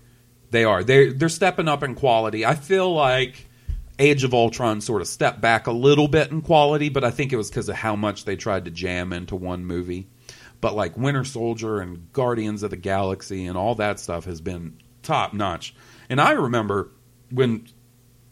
They 0.49 0.63
are. 0.63 0.83
They're 0.83 1.13
they're 1.13 1.29
stepping 1.29 1.67
up 1.67 1.83
in 1.83 1.93
quality. 1.95 2.45
I 2.45 2.55
feel 2.55 2.93
like 2.93 3.45
Age 3.99 4.23
of 4.23 4.33
Ultron 4.33 4.79
sort 4.81 5.01
of 5.01 5.07
stepped 5.07 5.41
back 5.41 5.67
a 5.67 5.71
little 5.71 6.07
bit 6.07 6.31
in 6.31 6.41
quality, 6.41 6.89
but 6.89 7.03
I 7.03 7.11
think 7.11 7.33
it 7.33 7.35
was 7.35 7.49
because 7.49 7.67
of 7.69 7.75
how 7.75 7.95
much 7.95 8.25
they 8.25 8.35
tried 8.35 8.65
to 8.65 8.71
jam 8.71 9.11
into 9.13 9.35
one 9.35 9.65
movie. 9.65 10.07
But 10.61 10.75
like 10.75 10.97
Winter 10.97 11.23
Soldier 11.23 11.81
and 11.81 12.11
Guardians 12.13 12.63
of 12.63 12.71
the 12.71 12.77
Galaxy 12.77 13.45
and 13.45 13.57
all 13.57 13.75
that 13.75 13.99
stuff 13.99 14.25
has 14.25 14.41
been 14.41 14.77
top 15.07 15.33
notch. 15.33 15.73
And 16.09 16.21
I 16.21 16.31
remember 16.31 16.91
when 17.31 17.67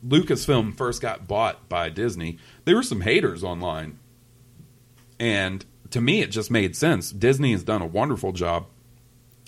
Lucasfilm 0.05 0.75
first 0.75 1.01
got 1.01 1.27
bought 1.27 1.67
by 1.67 1.89
Disney, 1.89 2.37
there 2.65 2.75
were 2.75 2.83
some 2.83 3.01
haters 3.01 3.43
online. 3.43 3.97
And 5.19 5.65
to 5.91 6.01
me, 6.01 6.21
it 6.21 6.31
just 6.31 6.51
made 6.51 6.75
sense. 6.75 7.11
Disney 7.11 7.53
has 7.53 7.63
done 7.63 7.81
a 7.81 7.87
wonderful 7.87 8.31
job 8.33 8.67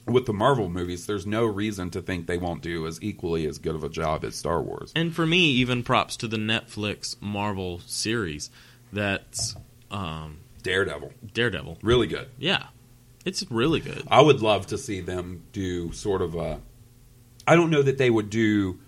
with 0.05 0.25
the 0.25 0.33
Marvel 0.33 0.69
movies. 0.69 1.05
There's 1.05 1.27
no 1.27 1.45
reason 1.45 1.89
to 1.91 2.01
think 2.01 2.27
they 2.27 2.37
won't 2.37 2.61
do 2.61 2.87
as 2.87 3.01
equally 3.03 3.45
as 3.45 3.59
good 3.59 3.75
of 3.75 3.83
a 3.83 3.89
job 3.89 4.23
as 4.23 4.35
Star 4.35 4.61
Wars. 4.61 4.91
And 4.95 5.13
for 5.13 5.25
me, 5.25 5.39
even 5.39 5.83
props 5.83 6.15
to 6.17 6.27
the 6.27 6.37
Netflix 6.37 7.21
Marvel 7.21 7.79
series. 7.85 8.49
That's 8.93 9.55
um, 9.91 10.37
Daredevil, 10.63 11.11
Daredevil. 11.33 11.79
really 11.81 12.07
good. 12.07 12.29
Yeah, 12.37 12.67
it's 13.25 13.43
really 13.51 13.81
good. 13.81 14.03
I 14.09 14.21
would 14.21 14.41
love 14.41 14.67
to 14.67 14.77
see 14.77 15.01
them 15.01 15.43
do 15.51 15.91
sort 15.91 16.21
of 16.21 16.35
a. 16.35 16.61
I 17.47 17.55
don't 17.55 17.69
know 17.69 17.81
that 17.81 17.97
they 17.97 18.09
would 18.09 18.29
do 18.29 18.79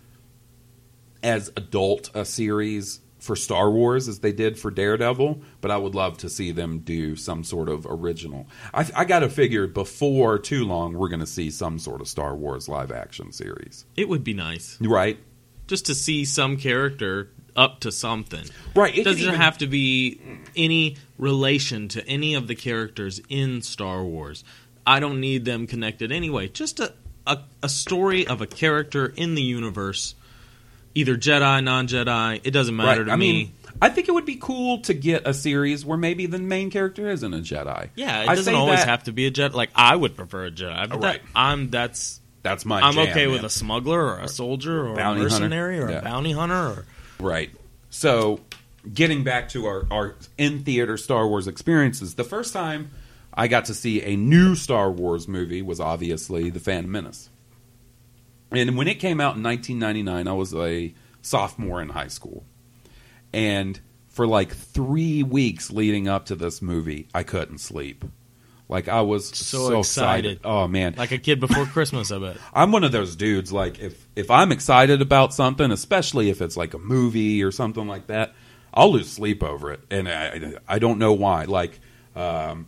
as 1.23 1.51
adult 1.57 2.09
a 2.13 2.25
series 2.25 3.01
for 3.19 3.35
Star 3.35 3.69
Wars 3.69 4.07
as 4.07 4.19
they 4.19 4.31
did 4.31 4.57
for 4.57 4.71
Daredevil, 4.71 5.41
but 5.59 5.71
I 5.71 5.77
would 5.77 5.93
love 5.93 6.17
to 6.19 6.29
see 6.29 6.51
them 6.51 6.79
do 6.79 7.17
some 7.17 7.43
sort 7.43 7.67
of 7.67 7.85
original. 7.89 8.47
I, 8.73 8.89
I 8.95 9.05
got 9.05 9.19
to 9.19 9.29
figure 9.29 9.67
before 9.67 10.39
too 10.39 10.63
long 10.65 10.93
we're 10.93 11.09
going 11.09 11.19
to 11.19 11.25
see 11.25 11.51
some 11.51 11.79
sort 11.79 11.99
of 11.99 12.07
Star 12.07 12.35
Wars 12.35 12.69
live 12.69 12.91
action 12.91 13.31
series, 13.33 13.85
It 13.97 14.07
would 14.07 14.23
be 14.23 14.33
nice 14.33 14.77
right? 14.81 15.17
just 15.67 15.85
to 15.87 15.95
see 15.95 16.23
some 16.25 16.55
character 16.57 17.29
up 17.57 17.81
to 17.81 17.91
something. 17.91 18.45
Right. 18.73 18.97
It 18.97 19.03
doesn't 19.03 19.21
even- 19.21 19.35
have 19.35 19.57
to 19.57 19.67
be 19.67 20.21
any 20.55 20.95
relation 21.17 21.89
to 21.89 22.07
any 22.07 22.35
of 22.35 22.47
the 22.47 22.55
characters 22.55 23.19
in 23.27 23.61
Star 23.61 24.03
Wars. 24.03 24.43
I 24.87 24.99
don't 25.01 25.19
need 25.19 25.43
them 25.43 25.67
connected 25.67 26.11
anyway. 26.11 26.47
Just 26.47 26.79
a, 26.79 26.93
a, 27.29 27.43
a 27.63 27.69
story 27.69 28.27
of 28.27 28.41
a 28.41 28.47
character 28.47 29.05
in 29.05 29.35
the 29.35 29.41
universe, 29.41 30.15
either 30.95 31.15
Jedi, 31.15 31.63
non 31.63 31.87
Jedi. 31.87 32.41
It 32.43 32.51
doesn't 32.51 32.75
matter 32.75 33.05
to 33.05 33.11
I 33.11 33.15
me. 33.15 33.31
mean, 33.33 33.51
I 33.81 33.89
think 33.89 34.09
it 34.09 34.11
would 34.11 34.25
be 34.25 34.35
cool 34.35 34.79
to 34.81 34.93
get 34.93 35.25
a 35.27 35.33
series 35.33 35.85
where 35.85 35.97
maybe 35.97 36.25
the 36.25 36.39
main 36.39 36.69
character 36.71 37.09
isn't 37.09 37.33
a 37.33 37.37
Jedi. 37.37 37.89
yeah, 37.95 38.23
it 38.23 38.29
I 38.29 38.35
doesn't 38.35 38.53
always 38.53 38.79
that- 38.79 38.89
have 38.89 39.03
to 39.05 39.11
be 39.13 39.25
a 39.27 39.31
Jedi. 39.31 39.53
Like 39.53 39.69
I 39.75 39.95
would 39.95 40.15
prefer 40.15 40.45
a 40.47 40.51
Jedi, 40.51 40.89
but 40.89 40.99
that, 41.01 41.07
Right. 41.07 41.21
I'm 41.35 41.69
that's 41.69 42.19
That's 42.41 42.65
my. 42.65 42.81
I'm 42.81 42.93
jam, 42.93 43.09
okay 43.09 43.25
man. 43.25 43.33
with 43.33 43.43
a 43.43 43.49
smuggler 43.49 44.01
or 44.15 44.19
a 44.19 44.27
soldier 44.27 44.85
or 44.87 44.93
a 44.93 44.95
Bounty 44.95 45.21
hunter. 45.21 45.35
mercenary 45.35 45.79
or 45.79 45.89
Yeah. 45.91 45.99
a 45.99 46.01
bounty 46.03 46.31
hunter. 46.31 46.55
Or, 46.55 46.85
Right. 47.19 47.51
So, 47.89 48.39
getting 48.93 49.23
back 49.25 49.49
to 49.49 49.65
our, 49.65 49.85
our 49.91 50.15
in 50.37 50.63
theater 50.63 50.95
Star 50.95 51.27
Wars 51.27 51.47
experiences, 51.47 52.15
the 52.15 52.23
first 52.23 52.53
time 52.53 52.91
I 53.39 53.47
got 53.47 53.65
to 53.65 53.73
see 53.73 54.01
a 54.03 54.17
new 54.17 54.53
Star 54.53 54.91
Wars 54.91 55.25
movie 55.25 55.61
was 55.61 55.79
obviously 55.79 56.49
The 56.49 56.59
Phantom 56.59 56.91
Menace. 56.91 57.29
And 58.51 58.75
when 58.77 58.89
it 58.89 58.95
came 58.95 59.21
out 59.21 59.37
in 59.37 59.43
1999, 59.43 60.27
I 60.27 60.33
was 60.35 60.53
a 60.53 60.93
sophomore 61.21 61.81
in 61.81 61.87
high 61.87 62.09
school. 62.09 62.43
And 63.31 63.79
for 64.09 64.27
like 64.27 64.51
three 64.51 65.23
weeks 65.23 65.71
leading 65.71 66.09
up 66.09 66.25
to 66.25 66.35
this 66.35 66.61
movie, 66.61 67.07
I 67.13 67.23
couldn't 67.23 67.59
sleep. 67.59 68.03
Like 68.67 68.89
I 68.89 69.01
was 69.03 69.29
so, 69.29 69.69
So 69.69 69.79
excited. 69.79 70.33
excited. 70.33 70.41
Oh 70.43 70.67
man, 70.67 70.95
like 70.97 71.13
a 71.13 71.17
kid 71.17 71.39
before 71.39 71.65
Christmas, 71.65 72.11
I 72.11 72.19
bet. 72.19 72.37
I'm 72.53 72.73
one 72.73 72.83
of 72.83 72.91
those 72.91 73.15
dudes. 73.15 73.53
Like 73.53 73.79
if 73.79 74.05
if 74.17 74.29
I'm 74.29 74.51
excited 74.51 75.01
about 75.01 75.33
something, 75.33 75.71
especially 75.71 76.29
if 76.29 76.41
it's 76.41 76.57
like 76.57 76.73
a 76.73 76.77
movie 76.77 77.41
or 77.41 77.51
something 77.51 77.87
like 77.87 78.07
that, 78.07 78.35
I'll 78.73 78.91
lose 78.91 79.09
sleep 79.09 79.43
over 79.43 79.71
it, 79.71 79.79
and 79.89 80.09
I 80.09 80.55
I 80.67 80.77
don't 80.77 80.99
know 80.99 81.13
why. 81.13 81.45
Like 81.45 81.79
um, 82.15 82.67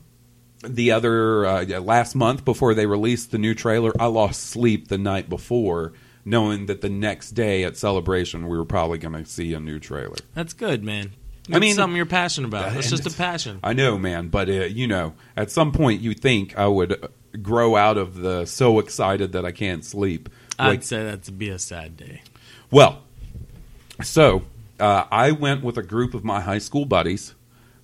the 0.64 0.92
other 0.92 1.46
uh, 1.46 1.80
last 1.80 2.16
month 2.16 2.46
before 2.46 2.74
they 2.74 2.86
released 2.86 3.32
the 3.32 3.38
new 3.38 3.54
trailer, 3.54 3.92
I 4.00 4.06
lost 4.06 4.50
sleep 4.50 4.88
the 4.88 4.98
night 4.98 5.30
before, 5.30 5.94
knowing 6.24 6.68
that 6.68 6.82
the 6.82 6.90
next 6.90 7.32
day 7.32 7.64
at 7.64 7.78
Celebration 7.78 8.48
we 8.48 8.58
were 8.58 8.66
probably 8.66 8.98
going 8.98 9.14
to 9.14 9.26
see 9.26 9.54
a 9.54 9.60
new 9.60 9.80
trailer. 9.80 10.18
That's 10.34 10.54
good, 10.54 10.84
man. 10.84 11.14
I 11.52 11.60
mean- 11.60 11.76
something 11.76 11.98
you're 11.98 12.06
passionate 12.06 12.48
about. 12.48 12.76
It's 12.78 12.90
just 12.90 13.06
a 13.06 13.12
passion. 13.12 13.60
I 13.64 13.74
know, 13.74 13.98
man, 13.98 14.28
but 14.30 14.50
uh, 14.50 14.66
you 14.66 14.88
know, 14.88 15.14
at 15.36 15.52
some 15.52 15.72
point 15.72 16.02
you 16.02 16.14
think 16.14 16.58
I 16.58 16.68
would 16.68 17.10
grow 17.42 17.76
out 17.76 17.98
of 17.98 18.16
the 18.16 18.46
so 18.46 18.80
excited 18.80 19.32
that 19.32 19.46
I 19.46 19.52
can't 19.52 19.84
sleep. 19.84 20.30
I'd 20.60 20.84
say 20.84 21.04
that'd 21.04 21.40
be 21.40 21.50
a 21.50 21.58
sad 21.58 21.98
day. 21.98 22.22
Well, 22.70 23.02
so 24.04 24.44
uh, 24.80 25.06
I 25.12 25.32
went 25.32 25.64
with 25.64 25.78
a 25.78 25.84
group 25.84 26.14
of 26.14 26.24
my 26.24 26.40
high 26.42 26.60
school 26.60 26.86
buddies 26.86 27.34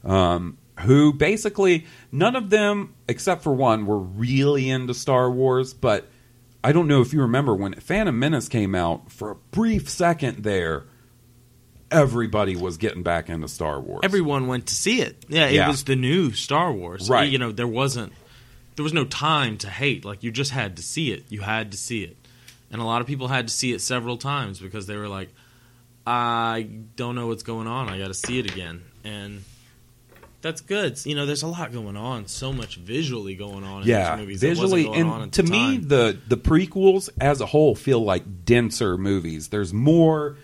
um, 0.04 0.58
who 0.82 1.14
basically, 1.14 1.86
none 2.12 2.36
of 2.36 2.50
them, 2.50 2.94
except 3.08 3.44
for 3.44 3.54
one, 3.54 3.86
were 3.86 4.00
really 4.00 4.70
into 4.70 4.94
Star 4.94 5.30
Wars. 5.32 5.74
But 5.74 6.08
I 6.64 6.72
don't 6.72 6.88
know 6.88 7.02
if 7.02 7.14
you 7.14 7.22
remember 7.22 7.56
when 7.56 7.74
Phantom 7.76 8.18
Menace 8.18 8.48
came 8.50 8.76
out, 8.76 9.12
for 9.12 9.32
a 9.32 9.36
brief 9.36 9.90
second 9.90 10.44
there, 10.44 10.84
everybody 11.90 12.56
was 12.56 12.78
getting 12.78 13.04
back 13.04 13.30
into 13.30 13.48
Star 13.48 13.80
Wars. 13.80 14.02
Everyone 14.04 14.48
went 14.48 14.68
to 14.68 14.76
see 14.76 15.02
it. 15.02 15.26
Yeah, 15.30 15.48
it 15.48 15.54
Yeah. 15.56 15.68
was 15.70 15.84
the 15.86 15.96
new 15.96 16.32
Star 16.34 16.72
Wars. 16.72 17.10
Right. 17.10 17.32
You 17.32 17.38
know, 17.38 17.52
there 17.52 17.68
wasn't 17.68 18.14
there 18.76 18.84
was 18.84 18.94
no 18.94 19.06
time 19.06 19.58
to 19.58 19.70
hate. 19.70 20.06
Like 20.06 20.22
you 20.24 20.30
just 20.32 20.52
had 20.52 20.76
to 20.78 20.84
see 20.84 21.12
it. 21.12 21.26
You 21.30 21.42
had 21.42 21.72
to 21.72 21.78
see 21.78 22.04
it. 22.04 22.16
And 22.70 22.80
a 22.80 22.84
lot 22.86 23.02
of 23.02 23.08
people 23.08 23.28
had 23.28 23.48
to 23.48 23.54
see 23.54 23.74
it 23.74 23.82
several 23.82 24.18
times 24.18 24.60
because 24.60 24.86
they 24.86 24.96
were 24.98 25.08
like, 25.08 25.30
I 26.06 26.68
don't 26.96 27.16
know 27.16 27.26
what's 27.28 27.42
going 27.44 27.66
on. 27.66 27.90
I 27.90 27.98
got 27.98 28.10
to 28.10 28.14
see 28.14 28.38
it 28.38 28.52
again. 28.52 28.84
And 29.04 29.44
that's 30.42 30.62
good. 30.62 31.04
You 31.06 31.16
know, 31.16 31.26
there's 31.26 31.44
a 31.44 31.48
lot 31.48 31.72
going 31.72 31.98
on. 31.98 32.28
So 32.28 32.54
much 32.54 32.76
visually 32.78 33.36
going 33.36 33.64
on 33.64 33.82
in 33.84 33.88
yeah, 33.88 34.16
these 34.16 34.22
movies. 34.22 34.42
that 34.42 34.48
wasn't 34.50 34.62
visually, 34.72 34.84
going 34.84 35.04
on 35.10 35.22
and 35.22 35.30
at 35.30 35.34
to 35.34 35.42
the 35.44 35.52
me, 35.52 35.58
time. 35.80 35.88
the 35.88 36.20
the 36.28 36.38
prequels 36.38 37.10
as 37.20 37.42
a 37.42 37.46
whole 37.48 37.76
feel 37.76 38.00
like 38.04 38.46
denser 38.46 38.98
movies. 38.98 39.50
There's 39.50 39.74
more 39.74 40.38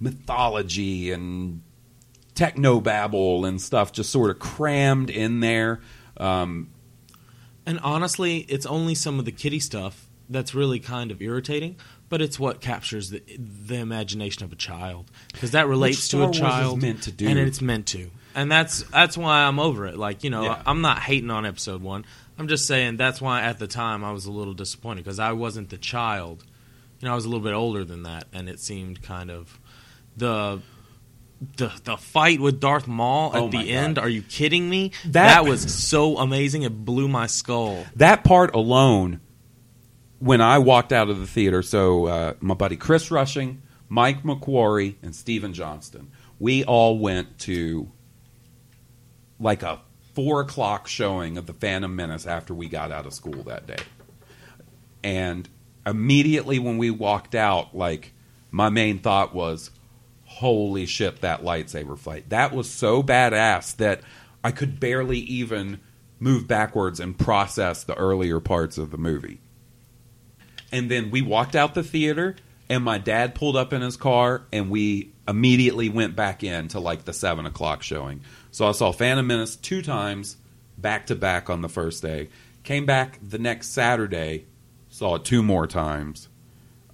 mythology 0.00 1.10
and 1.12 1.62
technobabble 2.34 3.46
and 3.46 3.60
stuff 3.60 3.92
just 3.92 4.10
sort 4.10 4.30
of 4.30 4.38
crammed 4.38 5.10
in 5.10 5.40
there. 5.40 5.80
Um, 6.16 6.70
And 7.66 7.78
honestly, 7.80 8.38
it's 8.48 8.66
only 8.66 8.94
some 8.94 9.18
of 9.18 9.24
the 9.24 9.32
kitty 9.32 9.60
stuff 9.60 10.08
that's 10.28 10.54
really 10.54 10.80
kind 10.80 11.10
of 11.10 11.22
irritating, 11.22 11.76
but 12.08 12.20
it's 12.20 12.38
what 12.38 12.60
captures 12.60 13.10
the, 13.10 13.22
the 13.38 13.76
imagination 13.76 14.42
of 14.44 14.52
a 14.52 14.56
child 14.56 15.10
because 15.32 15.52
that 15.52 15.68
relates 15.68 15.98
Star 16.00 16.18
to 16.20 16.24
a 16.24 16.26
Wars 16.26 16.36
is 16.36 16.40
child 16.40 16.82
meant 16.82 17.02
to 17.04 17.12
do. 17.12 17.28
and 17.28 17.38
it's 17.38 17.60
meant 17.60 17.86
to. 17.88 18.10
And 18.34 18.50
that's 18.50 18.82
that's 18.84 19.16
why 19.16 19.44
I'm 19.44 19.58
over 19.58 19.86
it. 19.86 19.96
Like, 19.96 20.24
you 20.24 20.30
know, 20.30 20.44
Yeah. 20.44 20.62
I'm 20.66 20.80
not 20.80 20.98
hating 21.00 21.30
on 21.30 21.46
episode 21.46 21.82
1. 21.82 22.04
I'm 22.38 22.48
just 22.48 22.66
saying 22.66 22.96
that's 22.96 23.20
why 23.20 23.42
at 23.42 23.58
the 23.58 23.66
time 23.68 24.02
I 24.04 24.12
was 24.12 24.26
a 24.26 24.32
little 24.32 24.54
disappointed 24.54 25.04
because 25.04 25.18
I 25.20 25.32
wasn't 25.32 25.70
the 25.70 25.78
child. 25.78 26.44
You 27.00 27.06
know, 27.06 27.12
I 27.12 27.14
was 27.14 27.24
a 27.24 27.28
little 27.28 27.44
bit 27.44 27.52
older 27.54 27.84
than 27.84 28.02
that 28.04 28.24
and 28.32 28.48
it 28.48 28.58
seemed 28.60 29.02
kind 29.02 29.30
of 29.30 29.58
the 30.16 30.60
the 31.56 31.70
the 31.84 31.96
fight 31.96 32.40
with 32.40 32.58
Darth 32.60 32.86
Maul 32.88 33.34
at 33.36 33.42
Oh 33.42 33.48
the 33.48 33.70
end. 33.70 33.98
Are 33.98 34.08
you 34.08 34.22
kidding 34.22 34.68
me? 34.68 34.92
That- 35.04 35.12
that 35.12 35.44
was 35.44 35.72
so 35.74 36.16
amazing. 36.18 36.62
It 36.62 36.84
blew 36.84 37.06
my 37.08 37.26
skull. 37.26 37.84
that 37.96 38.24
part 38.24 38.54
alone 38.54 39.20
when 40.20 40.40
i 40.40 40.56
walked 40.58 40.92
out 40.92 41.10
of 41.10 41.18
the 41.18 41.26
theater 41.26 41.60
so 41.60 42.06
uh, 42.06 42.34
my 42.40 42.54
buddy 42.54 42.76
chris 42.76 43.10
rushing 43.10 43.60
mike 43.88 44.22
mcquarrie 44.22 44.94
and 45.02 45.14
stephen 45.14 45.52
johnston 45.52 46.10
we 46.38 46.64
all 46.64 46.98
went 46.98 47.36
to 47.38 47.90
like 49.44 49.62
a 49.62 49.78
four 50.14 50.40
o'clock 50.40 50.88
showing 50.88 51.36
of 51.36 51.46
the 51.46 51.52
phantom 51.52 51.94
menace 51.94 52.26
after 52.26 52.54
we 52.54 52.66
got 52.66 52.90
out 52.90 53.04
of 53.06 53.12
school 53.12 53.42
that 53.44 53.66
day. 53.66 53.82
And 55.04 55.46
immediately 55.86 56.58
when 56.58 56.78
we 56.78 56.90
walked 56.90 57.34
out 57.34 57.76
like 57.76 58.12
my 58.50 58.70
main 58.70 58.98
thought 59.00 59.34
was 59.34 59.70
holy 60.24 60.86
shit 60.86 61.20
that 61.20 61.42
lightsaber 61.42 61.98
fight. 61.98 62.30
That 62.30 62.52
was 62.52 62.68
so 62.70 63.02
badass 63.02 63.76
that 63.76 64.00
i 64.42 64.50
could 64.50 64.80
barely 64.80 65.18
even 65.18 65.80
move 66.18 66.48
backwards 66.48 66.98
and 67.00 67.18
process 67.18 67.84
the 67.84 67.94
earlier 67.94 68.40
parts 68.40 68.78
of 68.78 68.90
the 68.90 68.98
movie. 68.98 69.40
And 70.72 70.90
then 70.90 71.10
we 71.10 71.20
walked 71.20 71.54
out 71.54 71.74
the 71.74 71.82
theater 71.82 72.36
and 72.70 72.82
my 72.82 72.96
dad 72.96 73.34
pulled 73.34 73.56
up 73.56 73.74
in 73.74 73.82
his 73.82 73.98
car 73.98 74.46
and 74.52 74.70
we 74.70 75.12
immediately 75.28 75.90
went 75.90 76.16
back 76.16 76.42
in 76.42 76.68
to 76.68 76.80
like 76.80 77.04
the 77.04 77.12
seven 77.12 77.44
o'clock 77.44 77.82
showing 77.82 78.22
so 78.54 78.68
i 78.68 78.72
saw 78.72 78.92
phantom 78.92 79.26
menace 79.26 79.56
two 79.56 79.82
times 79.82 80.36
back 80.78 81.06
to 81.06 81.14
back 81.14 81.50
on 81.50 81.60
the 81.60 81.68
first 81.68 82.02
day. 82.02 82.28
Came 82.62 82.86
back 82.86 83.18
the 83.20 83.38
next 83.38 83.70
saturday 83.70 84.46
saw 84.88 85.16
it 85.16 85.24
two 85.24 85.42
more 85.42 85.66
times. 85.66 86.28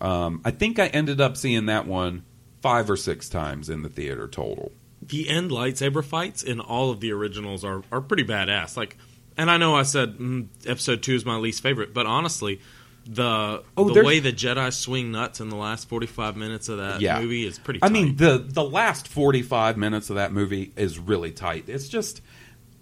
Um, 0.00 0.40
i 0.44 0.50
think 0.50 0.78
i 0.78 0.86
ended 0.86 1.20
up 1.20 1.36
seeing 1.36 1.66
that 1.66 1.86
one 1.86 2.24
five 2.62 2.90
or 2.90 2.96
six 2.96 3.28
times 3.28 3.68
in 3.68 3.82
the 3.82 3.88
theater 3.88 4.26
total. 4.26 4.72
The 5.02 5.28
end 5.28 5.50
lightsaber 5.50 6.04
fights 6.04 6.42
in 6.42 6.60
all 6.60 6.90
of 6.90 7.00
the 7.00 7.12
originals 7.12 7.64
are, 7.64 7.82
are 7.90 8.00
pretty 8.00 8.24
badass. 8.24 8.76
Like, 8.76 8.96
and 9.36 9.50
I 9.50 9.56
know 9.56 9.74
I 9.74 9.82
said 9.82 10.18
mm, 10.18 10.48
episode 10.66 11.02
two 11.02 11.14
is 11.14 11.24
my 11.24 11.36
least 11.36 11.62
favorite, 11.62 11.94
but 11.94 12.06
honestly, 12.06 12.60
the 13.06 13.62
Oh, 13.76 13.88
the 13.88 13.94
there's- 13.94 14.06
way 14.06 14.18
the 14.20 14.32
Jedi 14.32 14.72
swing 14.72 15.10
nuts 15.12 15.40
in 15.40 15.48
the 15.48 15.56
last 15.56 15.88
forty 15.88 16.06
five 16.06 16.36
minutes 16.36 16.68
of 16.68 16.78
that 16.78 17.00
Yeah. 17.00 17.20
movie 17.20 17.46
is 17.46 17.58
pretty. 17.58 17.80
I 17.82 17.88
mean, 17.88 18.16
the 18.16 18.38
the 18.46 18.62
last 18.64 19.08
forty 19.08 19.42
five 19.42 19.76
minutes 19.76 20.10
of 20.10 20.16
that 20.16 20.32
movie 20.32 20.72
is 20.76 20.98
really 20.98 21.30
tight. 21.32 21.64
It's 21.66 21.88
just, 21.88 22.20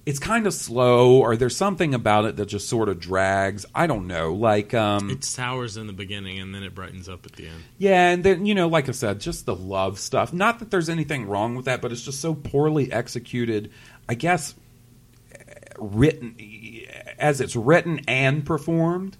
it's 0.05 0.19
kind 0.19 0.47
of 0.47 0.55
slow, 0.55 1.19
or 1.19 1.37
there's 1.37 1.57
something 1.57 1.95
about 1.95 2.25
it 2.25 2.37
that 2.37 2.47
just 2.47 2.69
sort 2.69 2.89
of 2.89 2.99
drags. 2.99 3.65
I 3.75 3.87
don't 3.87 4.07
know, 4.07 4.35
like, 4.35 4.75
um, 4.75 5.09
it 5.11 5.23
sours 5.25 5.77
in 5.77 5.87
the 5.87 5.93
beginning 5.93 6.39
and 6.39 6.55
then 6.55 6.63
it 6.63 6.75
brightens 6.75 7.09
up 7.09 7.25
at 7.27 7.33
the 7.33 7.47
end. 7.47 7.63
yeah, 7.79 8.11
and 8.11 8.25
then 8.25 8.45
you 8.47 8.55
know, 8.55 8.69
like 8.69 8.89
I 8.89 8.93
said, 8.93 9.21
just 9.21 9.47
the 9.47 9.55
love 9.57 9.99
stuff. 9.99 10.33
Not 10.33 10.59
that 10.59 10.71
there's 10.71 10.89
anything 10.89 11.27
wrong 11.27 11.55
with 11.55 11.67
that, 11.67 11.81
but 11.81 11.93
it's 11.93 12.03
just 12.03 12.21
so 12.21 12.35
poorly 12.35 12.91
executed. 12.93 13.71
I 14.09 14.15
guess 14.15 14.55
written 15.79 16.35
as 17.19 17.41
it's 17.41 17.55
written 17.57 18.01
and 18.09 18.45
performed. 18.45 19.17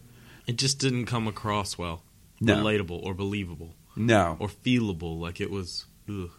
It 0.49 0.57
just 0.57 0.79
didn't 0.81 1.07
come 1.07 1.29
across 1.29 1.77
well, 1.79 2.03
No. 2.41 2.57
relatable 2.57 3.01
or 3.05 3.13
believable 3.15 3.77
No, 3.95 4.37
or 4.41 4.49
feelable. 4.49 5.21
Like 5.21 5.41
it 5.41 5.51
was, 5.51 5.85
ugh. 6.09 6.31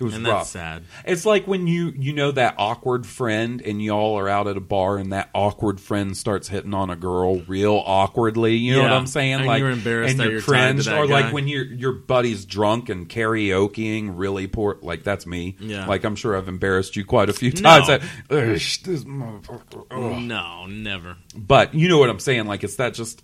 It 0.00 0.04
was 0.04 0.14
and 0.14 0.26
rough. 0.26 0.38
that's 0.38 0.50
sad. 0.50 0.84
It's 1.04 1.26
like 1.26 1.46
when 1.46 1.66
you 1.66 1.92
you 1.94 2.14
know 2.14 2.32
that 2.32 2.54
awkward 2.56 3.06
friend 3.06 3.60
and 3.60 3.82
y'all 3.82 4.18
are 4.18 4.30
out 4.30 4.48
at 4.48 4.56
a 4.56 4.60
bar 4.60 4.96
and 4.96 5.12
that 5.12 5.28
awkward 5.34 5.78
friend 5.78 6.16
starts 6.16 6.48
hitting 6.48 6.72
on 6.72 6.88
a 6.88 6.96
girl 6.96 7.40
real 7.42 7.82
awkwardly. 7.84 8.56
You 8.56 8.76
know 8.76 8.82
what 8.84 8.92
I'm 8.92 9.06
saying? 9.06 9.34
And 9.34 9.46
like 9.46 9.60
you're 9.60 9.70
embarrassed 9.70 10.12
and 10.12 10.20
you're 10.22 10.32
you're 10.32 10.40
tied 10.40 10.78
to 10.78 10.84
cringe, 10.84 10.88
or 10.88 11.06
guy. 11.06 11.20
like 11.20 11.34
when 11.34 11.48
your 11.48 11.64
your 11.64 11.92
buddy's 11.92 12.46
drunk 12.46 12.88
and 12.88 13.10
karaokeing 13.10 14.12
really 14.14 14.46
poor. 14.46 14.78
Like 14.80 15.04
that's 15.04 15.26
me. 15.26 15.56
Yeah. 15.60 15.86
Like 15.86 16.04
I'm 16.04 16.16
sure 16.16 16.34
I've 16.34 16.48
embarrassed 16.48 16.96
you 16.96 17.04
quite 17.04 17.28
a 17.28 17.34
few 17.34 17.52
times. 17.52 17.88
That, 17.88 18.00
"Ugh, 18.30 18.38
this 18.38 19.04
motherfucker. 19.04 20.26
No, 20.26 20.64
never. 20.64 21.18
But 21.36 21.74
you 21.74 21.90
know 21.90 21.98
what 21.98 22.08
I'm 22.08 22.20
saying? 22.20 22.46
Like 22.46 22.64
it's 22.64 22.76
that 22.76 22.94
just 22.94 23.22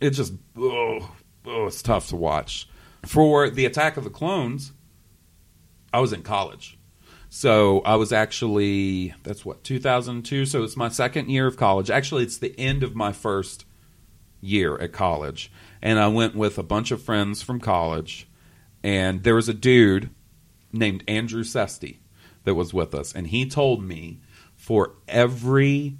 it's 0.00 0.16
just 0.16 0.32
oh, 0.56 1.12
oh 1.46 1.66
it's 1.66 1.80
tough 1.80 2.08
to 2.08 2.16
watch. 2.16 2.68
For 3.06 3.48
the 3.48 3.64
Attack 3.66 3.96
of 3.96 4.02
the 4.02 4.10
Clones, 4.10 4.72
I 5.92 6.00
was 6.00 6.12
in 6.12 6.22
college. 6.22 6.78
So 7.30 7.80
I 7.80 7.96
was 7.96 8.12
actually 8.12 9.14
that's 9.22 9.44
what 9.44 9.64
2002. 9.64 10.46
So 10.46 10.62
it's 10.62 10.76
my 10.76 10.88
second 10.88 11.28
year 11.28 11.46
of 11.46 11.56
college. 11.56 11.90
Actually, 11.90 12.22
it's 12.22 12.38
the 12.38 12.58
end 12.58 12.82
of 12.82 12.94
my 12.94 13.12
first 13.12 13.64
year 14.40 14.76
at 14.78 14.92
college, 14.92 15.50
and 15.82 15.98
I 15.98 16.08
went 16.08 16.34
with 16.34 16.58
a 16.58 16.62
bunch 16.62 16.90
of 16.90 17.02
friends 17.02 17.42
from 17.42 17.60
college. 17.60 18.28
And 18.82 19.24
there 19.24 19.34
was 19.34 19.48
a 19.48 19.54
dude 19.54 20.10
named 20.72 21.02
Andrew 21.08 21.42
Sesty 21.42 21.98
that 22.44 22.54
was 22.54 22.72
with 22.72 22.94
us, 22.94 23.12
and 23.12 23.26
he 23.26 23.46
told 23.46 23.82
me 23.82 24.20
for 24.56 24.94
every 25.06 25.98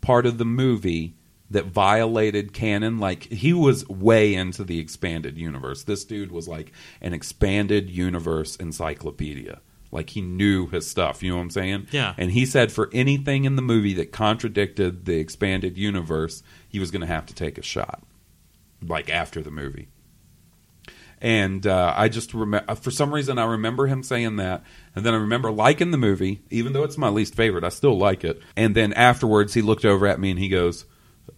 part 0.00 0.26
of 0.26 0.38
the 0.38 0.44
movie 0.44 1.14
that 1.52 1.66
violated 1.66 2.52
canon 2.52 2.98
like 2.98 3.24
he 3.24 3.52
was 3.52 3.88
way 3.88 4.34
into 4.34 4.64
the 4.64 4.78
expanded 4.78 5.36
universe 5.38 5.84
this 5.84 6.04
dude 6.04 6.32
was 6.32 6.48
like 6.48 6.72
an 7.00 7.12
expanded 7.14 7.88
universe 7.90 8.56
encyclopedia 8.56 9.60
like 9.90 10.10
he 10.10 10.20
knew 10.20 10.66
his 10.68 10.88
stuff 10.88 11.22
you 11.22 11.30
know 11.30 11.36
what 11.36 11.42
i'm 11.42 11.50
saying 11.50 11.86
Yeah. 11.92 12.14
and 12.16 12.30
he 12.32 12.46
said 12.46 12.72
for 12.72 12.88
anything 12.92 13.44
in 13.44 13.56
the 13.56 13.62
movie 13.62 13.94
that 13.94 14.12
contradicted 14.12 15.04
the 15.04 15.18
expanded 15.18 15.76
universe 15.78 16.42
he 16.68 16.78
was 16.78 16.90
going 16.90 17.02
to 17.02 17.06
have 17.06 17.26
to 17.26 17.34
take 17.34 17.58
a 17.58 17.62
shot 17.62 18.02
like 18.86 19.08
after 19.10 19.42
the 19.42 19.50
movie 19.50 19.88
and 21.20 21.66
uh, 21.68 21.94
I 21.96 22.08
just 22.08 22.34
remember 22.34 22.74
for 22.74 22.90
some 22.90 23.14
reason 23.14 23.38
I 23.38 23.44
remember 23.44 23.86
him 23.86 24.02
saying 24.02 24.36
that, 24.36 24.64
and 24.96 25.06
then 25.06 25.14
I 25.14 25.18
remember 25.18 25.52
liking 25.52 25.92
the 25.92 25.96
movie, 25.96 26.42
even 26.50 26.72
though 26.72 26.82
it's 26.82 26.98
my 26.98 27.10
least 27.10 27.36
favorite. 27.36 27.62
I 27.62 27.68
still 27.68 27.96
like 27.96 28.24
it. 28.24 28.42
And 28.56 28.74
then 28.74 28.92
afterwards, 28.94 29.54
he 29.54 29.62
looked 29.62 29.84
over 29.84 30.04
at 30.08 30.18
me 30.18 30.30
and 30.32 30.38
he 30.40 30.48
goes, 30.48 30.84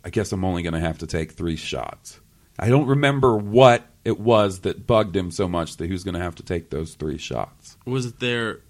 "I 0.05 0.11
guess 0.11 0.33
I'm 0.33 0.45
only 0.45 0.63
going 0.63 0.75
to 0.75 0.81
have 0.81 0.99
to 0.99 1.07
take 1.07 1.33
three 1.33 1.57
shots." 1.57 2.21
I 2.59 2.69
don't 2.69 2.87
remember 2.87 3.37
what 3.37 3.85
it 4.05 4.21
was 4.21 4.61
that 4.61 4.87
bugged 4.87 5.17
him 5.17 5.31
so 5.31 5.49
much 5.49 5.77
that 5.79 5.87
he 5.87 5.93
was 5.93 6.05
going 6.05 6.15
to 6.15 6.21
have 6.21 6.37
to 6.37 6.43
take 6.43 6.71
those 6.71 6.95
three 6.95 7.19
shots. 7.19 7.77
Was 7.85 8.15
there 8.15 8.61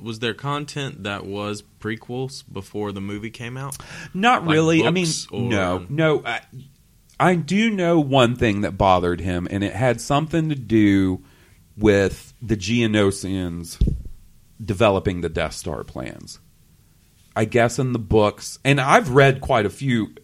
was 0.00 0.18
there 0.18 0.34
content 0.34 1.04
that 1.04 1.26
was 1.26 1.62
prequels 1.80 2.42
before 2.50 2.92
the 2.92 3.00
movie 3.00 3.30
came 3.30 3.56
out? 3.56 3.76
Not 4.12 4.44
Like 4.44 4.52
really. 4.54 4.86
I 4.86 4.90
mean, 4.90 5.06
or- 5.30 5.40
no, 5.40 5.86
no. 5.88 6.22
I, 6.24 6.40
I 7.18 7.34
do 7.36 7.70
know 7.70 8.00
one 8.00 8.34
thing 8.36 8.62
that 8.62 8.76
bothered 8.76 9.20
him, 9.20 9.46
and 9.50 9.62
it 9.62 9.74
had 9.74 10.00
something 10.00 10.48
to 10.48 10.54
do 10.56 11.22
with 11.76 12.34
the 12.42 12.56
Geonosians 12.56 13.80
developing 14.62 15.20
the 15.20 15.28
Death 15.28 15.54
Star 15.54 15.84
plans. 15.84 16.40
I 17.34 17.44
guess 17.44 17.78
in 17.78 17.92
the 17.92 17.98
books, 17.98 18.58
and 18.64 18.80
I've 18.80 19.10
read 19.10 19.40
quite 19.40 19.64
a 19.66 19.70
few 19.70 20.14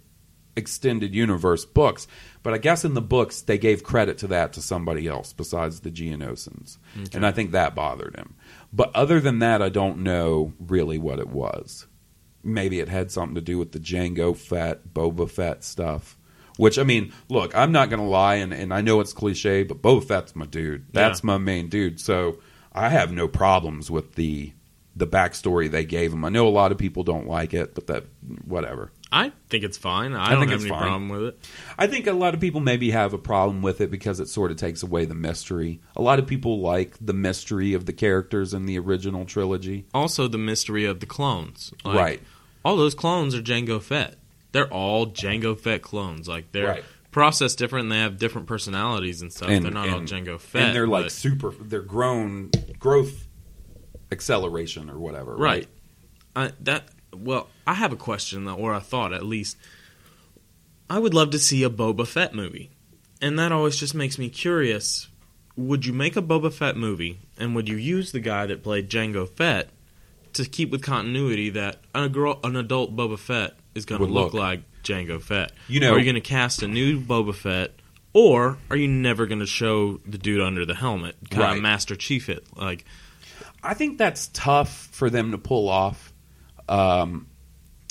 extended 0.59 1.15
universe 1.15 1.65
books, 1.65 2.07
but 2.43 2.53
I 2.53 2.59
guess 2.59 2.85
in 2.85 2.93
the 2.93 3.01
books 3.01 3.41
they 3.41 3.57
gave 3.57 3.83
credit 3.83 4.19
to 4.19 4.27
that 4.27 4.53
to 4.53 4.61
somebody 4.61 5.07
else 5.09 5.33
besides 5.33 5.81
the 5.81 5.91
Geonosians, 5.91 6.77
and 7.15 7.25
I 7.25 7.33
think 7.33 7.53
that 7.53 7.75
bothered 7.75 8.17
him. 8.17 8.35
But 8.73 8.95
other 8.95 9.21
than 9.21 9.39
that, 9.39 9.63
I 9.63 9.71
don't 9.71 9.99
know 10.03 10.53
really 10.59 10.99
what 10.99 11.19
it 11.19 11.29
was. 11.29 11.87
Maybe 12.45 12.81
it 12.81 12.89
had 12.89 13.11
something 13.11 13.35
to 13.35 13.41
do 13.41 13.57
with 13.59 13.73
the 13.73 13.81
Jango 13.81 14.37
Fett, 14.37 14.93
Boba 14.93 15.29
Fett 15.31 15.65
stuff. 15.65 16.17
Which 16.57 16.77
I 16.79 16.83
mean, 16.83 17.13
look, 17.29 17.57
I'm 17.57 17.71
not 17.73 17.89
gonna 17.89 18.09
lie, 18.09 18.35
and, 18.37 18.53
and 18.53 18.75
I 18.75 18.81
know 18.81 19.01
it's 19.01 19.13
cliche, 19.13 19.63
but 19.63 19.81
Boba 19.81 20.05
Fett's 20.05 20.35
my 20.37 20.45
dude. 20.47 20.87
That's 20.93 21.21
Yeah. 21.21 21.27
my 21.27 21.39
main 21.39 21.69
dude. 21.69 22.01
So 22.01 22.39
I 22.73 22.89
have 22.89 23.13
no 23.13 23.29
problems 23.29 23.91
with 23.91 24.15
the 24.17 24.53
the 24.97 25.07
backstory 25.07 25.71
they 25.71 25.85
gave 25.85 26.13
him. 26.13 26.25
I 26.25 26.29
know 26.29 26.49
a 26.49 26.51
lot 26.51 26.73
of 26.73 26.79
people 26.79 27.05
don't 27.05 27.29
like 27.29 27.55
it, 27.55 27.73
but 27.77 27.87
that 27.87 28.05
whatever. 28.45 28.91
I 29.11 29.33
think 29.49 29.65
it's 29.65 29.79
fine. 29.79 30.13
I, 30.13 30.27
I 30.27 30.31
don't 30.31 30.41
think 30.41 30.51
have 30.51 30.61
it's 30.61 30.65
any 30.65 30.71
fine. 30.71 30.83
problem 30.83 31.09
with 31.09 31.23
it. 31.25 31.49
I 31.79 31.87
think 31.87 32.07
a 32.07 32.13
lot 32.13 32.35
of 32.35 32.41
people 32.41 32.61
maybe 32.61 32.91
have 32.91 33.15
a 33.15 33.19
problem 33.19 33.63
with 33.63 33.81
it 33.81 33.91
because 33.91 34.21
it 34.21 34.29
sort 34.29 34.51
of 34.51 34.59
takes 34.59 34.83
away 34.83 35.07
the 35.07 35.15
mystery. 35.15 35.81
A 35.97 36.03
lot 36.03 36.19
of 36.19 36.27
people 36.27 36.61
like 36.61 36.95
the 37.01 37.15
mystery 37.15 37.73
of 37.73 37.87
the 37.87 37.93
characters 37.95 38.53
in 38.53 38.67
the 38.67 38.79
original 38.79 39.25
trilogy. 39.25 39.87
Also, 39.95 40.29
the 40.29 40.37
mystery 40.39 40.85
of 40.85 41.01
the 41.01 41.07
clones. 41.07 41.73
Like, 41.85 41.97
Right. 41.97 42.23
All 42.65 42.77
those 42.77 42.95
clones 42.95 43.35
are 43.35 43.41
Jango 43.41 43.81
Fett. 43.81 44.17
They're 44.53 44.71
all 44.73 45.07
Jango 45.07 45.59
Fett 45.59 45.81
clones. 45.81 46.29
Like 46.29 46.53
they're 46.53 46.67
Right. 46.67 46.85
processed 47.11 47.57
different. 47.59 47.85
and 47.85 47.93
They 47.93 48.01
have 48.01 48.19
different 48.19 48.47
personalities 48.47 49.23
and 49.23 49.33
stuff. 49.33 49.49
And- 49.49 49.65
they're 49.65 49.73
not 49.73 49.89
all 49.89 50.01
and- 50.01 50.09
Jango 50.09 50.39
Fett. 50.39 50.63
and 50.69 50.77
they're 50.77 50.87
like 50.87 51.05
but- 51.05 51.13
super 51.13 51.51
they're 51.63 51.81
grown 51.81 52.51
growth 52.79 53.27
acceleration 54.13 54.91
or 54.91 54.99
whatever, 54.99 55.37
right? 55.37 55.67
right. 56.37 56.49
I, 56.51 56.53
that 56.63 56.89
well, 57.15 57.49
I 57.67 57.75
have 57.75 57.93
a 57.93 57.97
question 57.97 58.47
or 58.49 58.75
a 58.75 58.81
thought 58.81 59.13
at 59.13 59.25
least. 59.25 59.57
I 60.91 60.99
would 60.99 61.15
love 61.15 61.31
to 61.31 61.39
see 61.39 61.63
a 61.65 61.71
Boba 61.71 62.07
Fett 62.07 62.35
movie. 62.35 62.71
And 63.21 63.39
that 63.39 63.53
always 63.53 63.77
just 63.77 63.95
makes 63.95 64.19
me 64.19 64.29
curious. 64.29 65.09
Would 65.57 65.85
you 65.85 65.93
make 65.93 66.17
a 66.17 66.23
Boba 66.23 66.53
Fett 66.53 66.77
movie 66.77 67.19
and 67.39 67.55
would 67.55 67.69
you 67.69 67.77
use 67.77 68.13
the 68.13 68.21
guy 68.21 68.47
that 68.47 68.63
played 68.63 68.89
Jango 68.89 69.29
Fett 69.29 69.71
to 70.35 70.45
keep 70.45 70.71
with 70.71 70.83
continuity 70.83 71.51
that 71.51 71.79
a 71.95 72.09
girl 72.09 72.39
an 72.45 72.55
adult 72.57 72.95
Boba 72.95 73.19
Fett 73.19 73.55
is 73.75 73.85
going 73.85 74.01
to 74.01 74.07
look, 74.07 74.33
look. 74.33 74.41
like 74.41 74.61
Jango 74.85 75.21
Fett? 75.21 75.53
You 75.67 75.81
know- 75.81 75.93
are 75.95 75.99
you 75.99 76.05
going 76.05 76.15
to 76.15 76.21
cast 76.21 76.63
a 76.63 76.69
new 76.69 77.01
Boba 77.01 77.35
Fett 77.35 77.73
or 78.15 78.57
are 78.71 78.77
you 78.77 78.89
never 78.89 79.27
going 79.27 79.41
to 79.41 79.47
show 79.47 79.99
the 80.07 80.17
dude 80.19 80.41
under 80.41 80.65
the 80.65 80.75
helmet, 80.75 81.17
kind 81.31 81.43
Right. 81.43 81.57
of 81.57 81.63
Master 81.63 81.97
Chief 81.97 82.29
it? 82.29 82.47
Like 82.57 82.85
I 83.63 83.75
think 83.75 83.99
that's 83.99 84.29
tough 84.33 84.89
for 84.93 85.11
them 85.11 85.33
to 85.33 85.39
pull 85.39 85.69
off. 85.69 86.13
Um, 86.69 87.29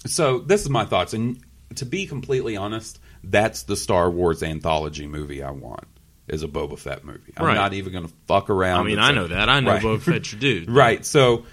so 0.05 0.39
this 0.39 0.61
is 0.61 0.69
my 0.69 0.85
thoughts, 0.85 1.13
and 1.13 1.39
to 1.75 1.85
be 1.85 2.05
completely 2.05 2.55
honest, 2.57 2.99
that's 3.23 3.63
the 3.63 3.75
Star 3.75 4.09
Wars 4.09 4.43
anthology 4.43 5.07
movie 5.07 5.43
I 5.43 5.51
want. 5.51 5.85
Is 6.27 6.43
a 6.43 6.47
Boba 6.49 6.77
Fett 6.77 7.05
movie. 7.05 7.31
I'm 7.37 7.45
Right. 7.45 7.53
not 7.55 7.73
even 7.73 7.93
going 7.93 8.05
to 8.05 8.13
fuck 8.27 8.49
around. 8.49 8.81
I 8.81 8.83
mean, 8.89 8.99
I 8.99 9.11
know 9.13 9.27
that. 9.27 9.47
I 9.47 9.61
know 9.61 9.71
Right. 9.71 9.81
Boba 9.81 10.01
Fett's 10.01 10.33
your 10.33 10.41
dude. 10.41 10.69
right. 10.69 11.05
So 11.05 11.45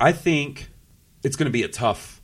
I 0.00 0.12
think 0.12 0.68
it's 1.24 1.34
going 1.34 1.46
to 1.46 1.52
be 1.52 1.64
a 1.64 1.68
tough, 1.68 2.22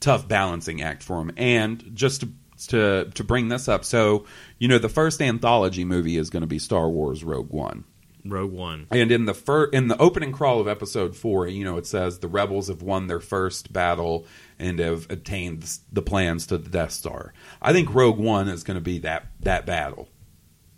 tough 0.00 0.26
balancing 0.26 0.82
act 0.82 1.04
for 1.04 1.20
him. 1.20 1.30
And 1.36 1.92
just 1.94 2.22
to 2.22 2.28
to 2.68 3.10
to 3.14 3.22
bring 3.22 3.46
this 3.48 3.68
up, 3.68 3.84
so 3.84 4.26
you 4.58 4.66
know, 4.66 4.78
the 4.78 4.88
first 4.88 5.22
anthology 5.22 5.84
movie 5.84 6.16
is 6.16 6.28
going 6.28 6.40
to 6.40 6.46
be 6.48 6.58
Star 6.58 6.88
Wars 6.88 7.22
Rogue 7.22 7.50
One. 7.52 7.84
Rogue 8.30 8.52
One. 8.52 8.86
And 8.90 9.10
in 9.12 9.24
the 9.24 9.34
fir- 9.34 9.66
in 9.66 9.88
the 9.88 9.98
opening 9.98 10.32
crawl 10.32 10.60
of 10.60 10.68
episode 10.68 11.16
four, 11.16 11.46
you 11.46 11.64
know, 11.64 11.76
it 11.76 11.86
says 11.86 12.18
the 12.18 12.28
rebels 12.28 12.68
have 12.68 12.82
won 12.82 13.06
their 13.06 13.20
first 13.20 13.72
battle 13.72 14.26
and 14.58 14.78
have 14.78 15.10
obtained 15.10 15.62
the, 15.62 15.78
the 15.92 16.02
plans 16.02 16.46
to 16.48 16.58
the 16.58 16.70
Death 16.70 16.92
Star. 16.92 17.32
I 17.60 17.72
think 17.72 17.94
Rogue 17.94 18.18
One 18.18 18.48
is 18.48 18.62
going 18.64 18.76
to 18.76 18.80
be 18.80 18.98
that 19.00 19.26
that 19.40 19.66
battle. 19.66 20.08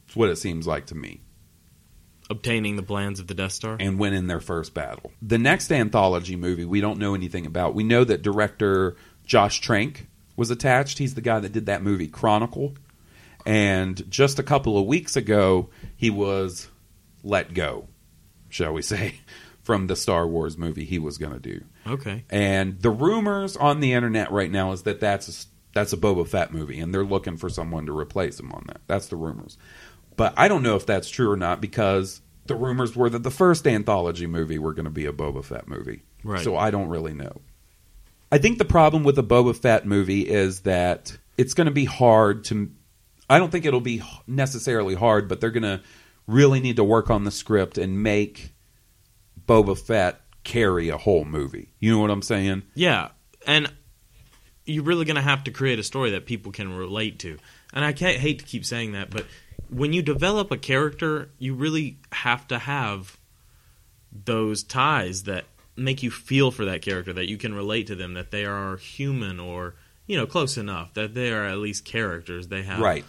It's 0.06 0.16
what 0.16 0.30
it 0.30 0.36
seems 0.36 0.66
like 0.66 0.86
to 0.86 0.94
me, 0.94 1.20
Obtaining 2.30 2.76
the 2.76 2.82
plans 2.82 3.20
of 3.20 3.26
the 3.26 3.34
Death 3.34 3.52
Star. 3.52 3.76
and 3.80 3.98
winning 3.98 4.26
their 4.26 4.40
first 4.40 4.74
battle. 4.74 5.12
The 5.22 5.38
next 5.38 5.70
anthology 5.72 6.36
movie 6.36 6.64
we 6.64 6.80
don't 6.80 6.98
know 6.98 7.14
anything 7.14 7.46
about. 7.46 7.74
We 7.74 7.84
know 7.84 8.04
that 8.04 8.22
director 8.22 8.96
Josh 9.24 9.60
Trank 9.60 10.06
was 10.36 10.50
attached. 10.50 10.98
He's 10.98 11.14
the 11.14 11.20
guy 11.20 11.40
that 11.40 11.52
did 11.52 11.66
that 11.66 11.82
movie 11.82 12.06
Chronicle. 12.08 12.74
And 13.46 14.10
just 14.10 14.38
a 14.38 14.42
couple 14.42 14.76
of 14.78 14.86
weeks 14.86 15.16
ago, 15.16 15.70
he 15.96 16.10
was 16.10 16.68
let 17.22 17.54
go, 17.54 17.88
shall 18.48 18.72
we 18.72 18.82
say, 18.82 19.16
from 19.62 19.86
the 19.86 19.96
Star 19.96 20.26
Wars 20.26 20.56
movie 20.56 20.84
he 20.84 20.98
was 20.98 21.18
going 21.18 21.32
to 21.32 21.38
do. 21.38 21.64
Okay. 21.86 22.24
And 22.30 22.80
the 22.80 22.90
rumors 22.90 23.56
on 23.56 23.80
the 23.80 23.92
internet 23.92 24.30
right 24.30 24.50
now 24.50 24.72
is 24.72 24.82
that 24.82 25.00
that's 25.00 25.28
a, 25.28 25.46
that's 25.74 25.92
a 25.92 25.96
Boba 25.96 26.26
Fett 26.26 26.52
movie, 26.52 26.80
and 26.80 26.92
they're 26.94 27.04
looking 27.04 27.36
for 27.36 27.48
someone 27.48 27.86
to 27.86 27.96
replace 27.96 28.40
him 28.40 28.52
on 28.52 28.64
that. 28.68 28.80
That's 28.86 29.08
the 29.08 29.16
rumors. 29.16 29.58
But 30.16 30.34
I 30.36 30.48
don't 30.48 30.62
know 30.62 30.74
if 30.74 30.86
that's 30.86 31.08
true 31.08 31.30
or 31.30 31.36
not 31.36 31.60
because 31.60 32.20
the 32.46 32.56
rumors 32.56 32.96
were 32.96 33.08
that 33.08 33.22
the 33.22 33.30
first 33.30 33.66
anthology 33.66 34.26
movie 34.26 34.58
were 34.58 34.72
going 34.72 34.86
to 34.86 34.90
be 34.90 35.06
a 35.06 35.12
Boba 35.12 35.44
Fett 35.44 35.68
movie. 35.68 36.02
Right. 36.24 36.42
So 36.42 36.56
I 36.56 36.70
don't 36.70 36.88
really 36.88 37.14
know. 37.14 37.40
I 38.32 38.38
think 38.38 38.58
the 38.58 38.64
problem 38.64 39.04
with 39.04 39.14
the 39.14 39.22
Boba 39.22 39.56
Fett 39.56 39.86
movie 39.86 40.22
is 40.22 40.60
that 40.60 41.16
it's 41.36 41.54
going 41.54 41.66
to 41.66 41.72
be 41.72 41.84
hard 41.84 42.44
to. 42.44 42.70
I 43.30 43.38
don't 43.38 43.50
think 43.50 43.64
it'll 43.64 43.80
be 43.80 44.02
necessarily 44.26 44.94
hard, 44.94 45.28
but 45.28 45.40
they're 45.40 45.50
going 45.50 45.62
to 45.62 45.80
really 46.28 46.60
need 46.60 46.76
to 46.76 46.84
work 46.84 47.10
on 47.10 47.24
the 47.24 47.32
script 47.32 47.76
and 47.76 48.00
make 48.00 48.52
Boba 49.46 49.76
Fett 49.76 50.20
carry 50.44 50.90
a 50.90 50.96
whole 50.96 51.24
movie. 51.24 51.72
You 51.80 51.92
know 51.92 51.98
what 51.98 52.10
I'm 52.10 52.22
saying? 52.22 52.62
Yeah, 52.74 53.08
and 53.46 53.72
you're 54.64 54.84
really 54.84 55.06
going 55.06 55.16
to 55.16 55.22
have 55.22 55.42
to 55.44 55.50
create 55.50 55.80
a 55.80 55.82
story 55.82 56.10
that 56.12 56.26
people 56.26 56.52
can 56.52 56.76
relate 56.76 57.18
to. 57.20 57.38
And 57.72 57.84
I 57.84 57.92
can't 57.92 58.18
hate 58.18 58.38
to 58.40 58.44
keep 58.44 58.64
saying 58.64 58.92
that, 58.92 59.10
but 59.10 59.26
when 59.70 59.92
you 59.92 60.02
develop 60.02 60.52
a 60.52 60.56
character, 60.56 61.30
you 61.38 61.54
really 61.54 61.98
have 62.12 62.46
to 62.48 62.58
have 62.58 63.18
those 64.12 64.62
ties 64.62 65.24
that 65.24 65.44
make 65.76 66.02
you 66.02 66.10
feel 66.10 66.50
for 66.50 66.64
that 66.64 66.82
character, 66.82 67.12
that 67.12 67.28
you 67.28 67.36
can 67.36 67.54
relate 67.54 67.86
to 67.86 67.94
them, 67.94 68.14
that 68.14 68.30
they 68.30 68.44
are 68.44 68.76
human 68.76 69.38
or 69.38 69.74
you 70.06 70.16
know 70.16 70.26
close 70.26 70.56
enough, 70.56 70.94
that 70.94 71.14
they 71.14 71.32
are 71.32 71.44
at 71.44 71.58
least 71.58 71.84
characters. 71.84 72.48
They 72.48 72.62
have 72.62 72.80
Right. 72.80 73.04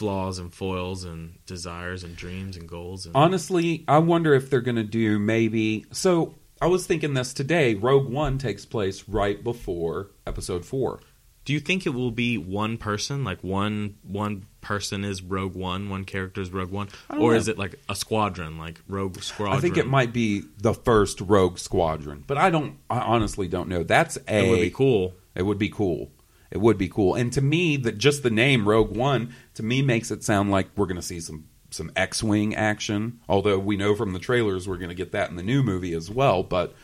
Flaws 0.00 0.38
and 0.38 0.52
foils 0.52 1.04
and 1.04 1.38
desires 1.44 2.02
and 2.02 2.16
dreams 2.16 2.56
and 2.56 2.66
goals. 2.66 3.04
And, 3.04 3.14
Honestly, 3.14 3.84
I 3.86 3.98
wonder 3.98 4.32
if 4.32 4.48
they're 4.48 4.62
going 4.62 4.76
to 4.76 4.82
do 4.82 5.18
maybe. 5.18 5.84
So 5.92 6.36
I 6.58 6.68
was 6.68 6.86
thinking 6.86 7.12
this 7.12 7.34
today. 7.34 7.74
Rogue 7.74 8.08
One 8.08 8.38
takes 8.38 8.64
place 8.64 9.06
right 9.06 9.44
before 9.44 10.08
Episode 10.26 10.64
Four. 10.64 11.00
Do 11.44 11.52
you 11.52 11.60
think 11.60 11.84
it 11.84 11.90
will 11.90 12.12
be 12.12 12.38
one 12.38 12.78
person, 12.78 13.24
like 13.24 13.44
one 13.44 13.96
one 14.02 14.46
person 14.62 15.04
is 15.04 15.20
Rogue 15.20 15.54
One, 15.54 15.90
one 15.90 16.06
character 16.06 16.40
is 16.40 16.50
Rogue 16.50 16.70
One, 16.70 16.88
or 17.10 17.18
know. 17.18 17.30
is 17.32 17.46
it 17.48 17.58
like 17.58 17.74
a 17.90 17.94
squadron, 17.94 18.56
like 18.56 18.80
Rogue 18.88 19.20
Squadron? 19.20 19.58
I 19.58 19.60
think 19.60 19.76
it 19.76 19.86
might 19.86 20.14
be 20.14 20.44
the 20.56 20.72
first 20.72 21.20
Rogue 21.20 21.58
Squadron, 21.58 22.24
but 22.26 22.38
I 22.38 22.48
don't. 22.48 22.78
I 22.88 23.00
honestly 23.00 23.48
don't 23.48 23.68
know. 23.68 23.82
That's 23.82 24.16
a. 24.26 24.46
It 24.46 24.50
would 24.50 24.60
be 24.60 24.70
cool. 24.70 25.14
It 25.34 25.42
would 25.42 25.58
be 25.58 25.68
cool. 25.68 26.10
It 26.50 26.60
would 26.60 26.78
be 26.78 26.88
cool. 26.88 27.14
And 27.14 27.32
to 27.32 27.40
me, 27.40 27.76
that 27.78 27.98
just 27.98 28.22
the 28.22 28.30
name 28.30 28.68
Rogue 28.68 28.96
One 28.96 29.34
to 29.54 29.62
me 29.62 29.82
makes 29.82 30.10
it 30.10 30.24
sound 30.24 30.50
like 30.50 30.68
we're 30.76 30.86
going 30.86 30.96
to 30.96 31.02
see 31.02 31.20
some 31.20 31.46
some 31.70 31.92
X-wing 31.94 32.54
action. 32.56 33.20
Although 33.28 33.58
we 33.58 33.76
know 33.76 33.94
from 33.94 34.12
the 34.12 34.18
trailers 34.18 34.66
we're 34.66 34.76
going 34.76 34.88
to 34.88 34.94
get 34.94 35.12
that 35.12 35.30
in 35.30 35.36
the 35.36 35.42
new 35.42 35.62
movie 35.62 35.94
as 35.94 36.10
well. 36.10 36.42
But 36.42 36.74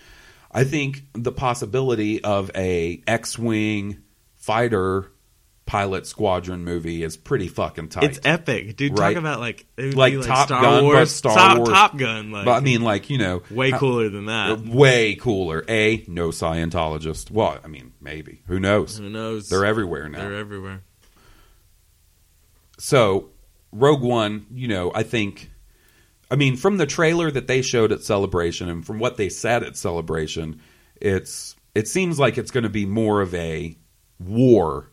I 0.52 0.62
think 0.64 1.02
the 1.12 1.32
possibility 1.32 2.22
of 2.22 2.50
a 2.54 3.02
X-wing 3.06 4.02
fighter 4.36 5.10
pilot 5.66 6.06
squadron 6.06 6.64
movie 6.64 7.02
is 7.02 7.16
pretty 7.16 7.48
fucking 7.48 7.88
tight. 7.88 8.04
It's 8.04 8.20
epic, 8.24 8.76
dude. 8.76 8.98
Right. 8.98 9.14
Talk 9.14 9.20
about 9.20 9.40
like 9.40 9.66
Like 9.76 10.14
like 10.14 10.26
Top 10.26 10.46
Star 10.46 10.62
Gun, 10.62 10.84
Wars, 10.84 11.10
Star 11.10 11.34
Top, 11.34 11.58
Wars. 11.58 11.68
Top 11.68 11.96
Gun. 11.96 12.30
Like, 12.30 12.44
but 12.44 12.52
I 12.52 12.60
mean, 12.60 12.82
like 12.82 13.10
you 13.10 13.18
know, 13.18 13.42
way 13.50 13.72
cooler 13.72 14.08
than 14.08 14.26
that. 14.26 14.50
Uh, 14.50 14.56
way 14.64 15.16
cooler. 15.16 15.64
A 15.68 16.04
no 16.08 16.28
Scientologist. 16.28 17.30
Well, 17.30 17.58
I 17.62 17.66
mean, 17.68 17.92
maybe 18.00 18.42
who 18.46 18.60
knows? 18.60 18.98
Who 18.98 19.10
knows? 19.10 19.48
They're 19.48 19.66
everywhere 19.66 20.08
now. 20.08 20.20
They're 20.20 20.36
everywhere. 20.36 20.82
so 22.78 23.30
Rogue 23.72 24.02
One, 24.02 24.46
you 24.52 24.68
know, 24.68 24.92
I 24.94 25.02
think 25.02 25.50
I 26.30 26.36
mean 26.36 26.56
from 26.56 26.76
the 26.76 26.86
trailer 26.86 27.30
that 27.30 27.48
they 27.48 27.62
showed 27.62 27.92
at 27.92 28.02
Celebration 28.02 28.68
and 28.68 28.86
from 28.86 28.98
what 28.98 29.16
they 29.16 29.28
said 29.28 29.62
at 29.64 29.76
Celebration, 29.76 30.60
it's 31.00 31.56
it 31.74 31.88
seems 31.88 32.18
like 32.18 32.38
it's 32.38 32.50
going 32.50 32.64
to 32.64 32.70
be 32.70 32.86
more 32.86 33.20
of 33.20 33.34
a 33.34 33.76
war 34.18 34.90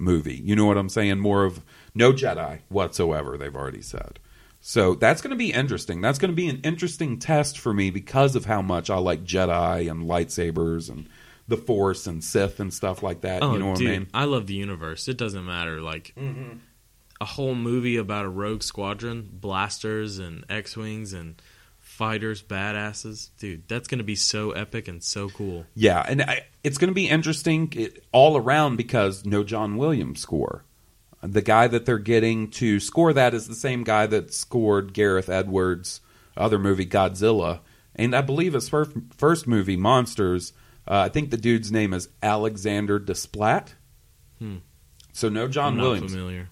movie. 0.00 0.36
You 0.36 0.56
know 0.56 0.64
what 0.64 0.78
I'm 0.78 0.88
saying? 0.88 1.18
More 1.20 1.44
of 1.44 1.64
no 1.94 2.12
Jedi 2.12 2.60
whatsoever, 2.68 3.36
they've 3.36 3.54
already 3.54 3.82
said. 3.82 4.18
So 4.60 4.94
that's 4.94 5.22
going 5.22 5.30
to 5.30 5.36
be 5.36 5.52
interesting. 5.52 6.00
That's 6.00 6.18
going 6.18 6.30
to 6.30 6.36
be 6.36 6.48
an 6.48 6.60
interesting 6.62 7.18
test 7.18 7.58
for 7.58 7.72
me 7.72 7.90
because 7.90 8.36
of 8.36 8.44
how 8.44 8.60
much 8.60 8.90
I 8.90 8.96
like 8.96 9.24
Jedi 9.24 9.90
and 9.90 10.04
lightsabers 10.04 10.90
and 10.90 11.08
the 11.48 11.56
Force 11.56 12.06
and 12.06 12.22
Sith 12.22 12.60
and 12.60 12.72
stuff 12.72 13.02
like 13.02 13.22
that. 13.22 13.42
Oh, 13.42 13.52
you 13.52 13.58
know 13.58 13.68
what 13.68 13.78
dude, 13.78 13.88
I 13.88 13.92
mean? 13.92 14.06
I 14.12 14.24
love 14.24 14.46
the 14.46 14.54
universe. 14.54 15.08
It 15.08 15.16
doesn't 15.16 15.46
matter. 15.46 15.80
Like 15.80 16.12
mm-hmm. 16.16 16.58
a 17.20 17.24
whole 17.24 17.54
movie 17.54 17.96
about 17.96 18.26
a 18.26 18.28
rogue 18.28 18.62
squadron, 18.62 19.28
blasters 19.32 20.18
and 20.18 20.44
X 20.50 20.76
wings 20.76 21.12
and 21.12 21.40
fighters, 22.00 22.42
badasses, 22.42 23.28
dude. 23.38 23.68
That's 23.68 23.86
gonna 23.86 24.02
be 24.02 24.16
so 24.16 24.52
epic 24.52 24.88
and 24.88 25.04
so 25.04 25.28
cool. 25.28 25.66
Yeah, 25.74 26.02
and 26.08 26.22
I, 26.22 26.46
it's 26.64 26.78
going 26.78 26.88
to 26.88 26.94
be 26.94 27.08
interesting 27.08 27.72
it, 27.76 28.04
all 28.10 28.36
around 28.36 28.76
because 28.76 29.24
no 29.26 29.44
John 29.44 29.76
Williams 29.76 30.20
score. 30.20 30.64
The 31.22 31.42
guy 31.42 31.68
that 31.68 31.84
they're 31.84 31.98
getting 31.98 32.50
to 32.52 32.80
score 32.80 33.12
that 33.12 33.34
is 33.34 33.46
the 33.46 33.54
same 33.54 33.84
guy 33.84 34.06
that 34.06 34.32
scored 34.32 34.94
Gareth 34.94 35.28
Edwards' 35.28 36.00
other 36.36 36.58
movie 36.58 36.86
Godzilla, 36.86 37.60
and 37.94 38.16
I 38.16 38.22
believe 38.22 38.54
his 38.54 38.68
first, 38.68 38.92
first 39.16 39.46
movie 39.46 39.76
Monsters. 39.76 40.54
Uh, 40.88 41.02
I 41.04 41.08
think 41.10 41.30
the 41.30 41.36
dude's 41.36 41.70
name 41.70 41.92
is 41.92 42.08
Alexander 42.22 42.98
Desplat. 42.98 43.74
Hmm. 44.38 44.56
So 45.12 45.28
no 45.28 45.46
John 45.48 45.76
Williams, 45.76 46.12
familiar. 46.12 46.48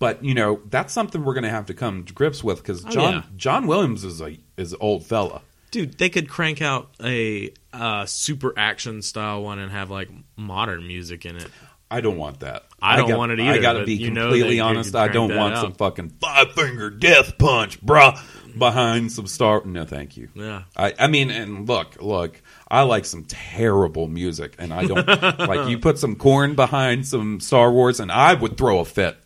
But 0.00 0.24
you 0.24 0.34
know 0.34 0.60
that's 0.68 0.92
something 0.92 1.24
we're 1.24 1.34
going 1.34 1.44
to 1.44 1.50
have 1.50 1.66
to 1.66 1.74
come 1.74 2.04
to 2.04 2.12
grips 2.12 2.42
with 2.42 2.58
because 2.58 2.84
Oh, 2.84 2.88
John 2.88 3.12
yeah. 3.12 3.22
John 3.36 3.68
Williams 3.68 4.02
is 4.02 4.20
a 4.20 4.36
is 4.56 4.72
an 4.72 4.78
old 4.80 5.04
fella. 5.06 5.42
Dude, 5.70 5.98
they 5.98 6.08
could 6.08 6.28
crank 6.28 6.60
out 6.60 6.90
a 7.00 7.52
uh, 7.72 8.04
super 8.06 8.52
action 8.56 9.02
style 9.02 9.44
one 9.44 9.60
and 9.60 9.70
have 9.70 9.90
like 9.90 10.08
modern 10.36 10.88
music 10.88 11.24
in 11.24 11.36
it. 11.36 11.48
I 11.92 12.00
don't 12.00 12.16
want 12.16 12.40
that. 12.40 12.66
I 12.80 12.96
don't 12.96 13.08
got, 13.08 13.18
want 13.18 13.32
it 13.32 13.40
either. 13.40 13.50
I 13.50 13.58
got 13.58 13.72
to 13.74 13.84
be 13.84 13.98
completely 13.98 14.60
honest. 14.60 14.94
I 14.94 15.08
don't 15.08 15.36
want 15.36 15.54
out. 15.54 15.60
some 15.60 15.72
fucking 15.72 16.10
five 16.20 16.52
finger 16.52 16.88
death 16.88 17.36
punch, 17.36 17.84
bruh, 17.84 18.16
behind 18.56 19.10
some 19.10 19.26
star. 19.26 19.62
No, 19.64 19.84
thank 19.84 20.16
you. 20.16 20.28
Yeah. 20.34 20.62
I, 20.76 20.94
I 20.98 21.06
mean, 21.08 21.30
and 21.30 21.68
look, 21.68 22.00
look, 22.00 22.40
I 22.68 22.82
like 22.82 23.04
some 23.04 23.24
terrible 23.24 24.06
music, 24.06 24.54
and 24.58 24.72
I 24.72 24.86
don't 24.86 25.06
like 25.38 25.68
you 25.68 25.78
put 25.78 25.98
some 25.98 26.14
Korn 26.14 26.54
behind 26.54 27.06
some 27.08 27.40
Star 27.40 27.72
Wars, 27.72 27.98
and 27.98 28.10
I 28.12 28.34
would 28.34 28.56
throw 28.56 28.78
a 28.78 28.84
fit. 28.84 29.16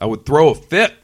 I 0.00 0.06
would 0.06 0.26
throw 0.26 0.50
a 0.50 0.54
fit. 0.54 0.94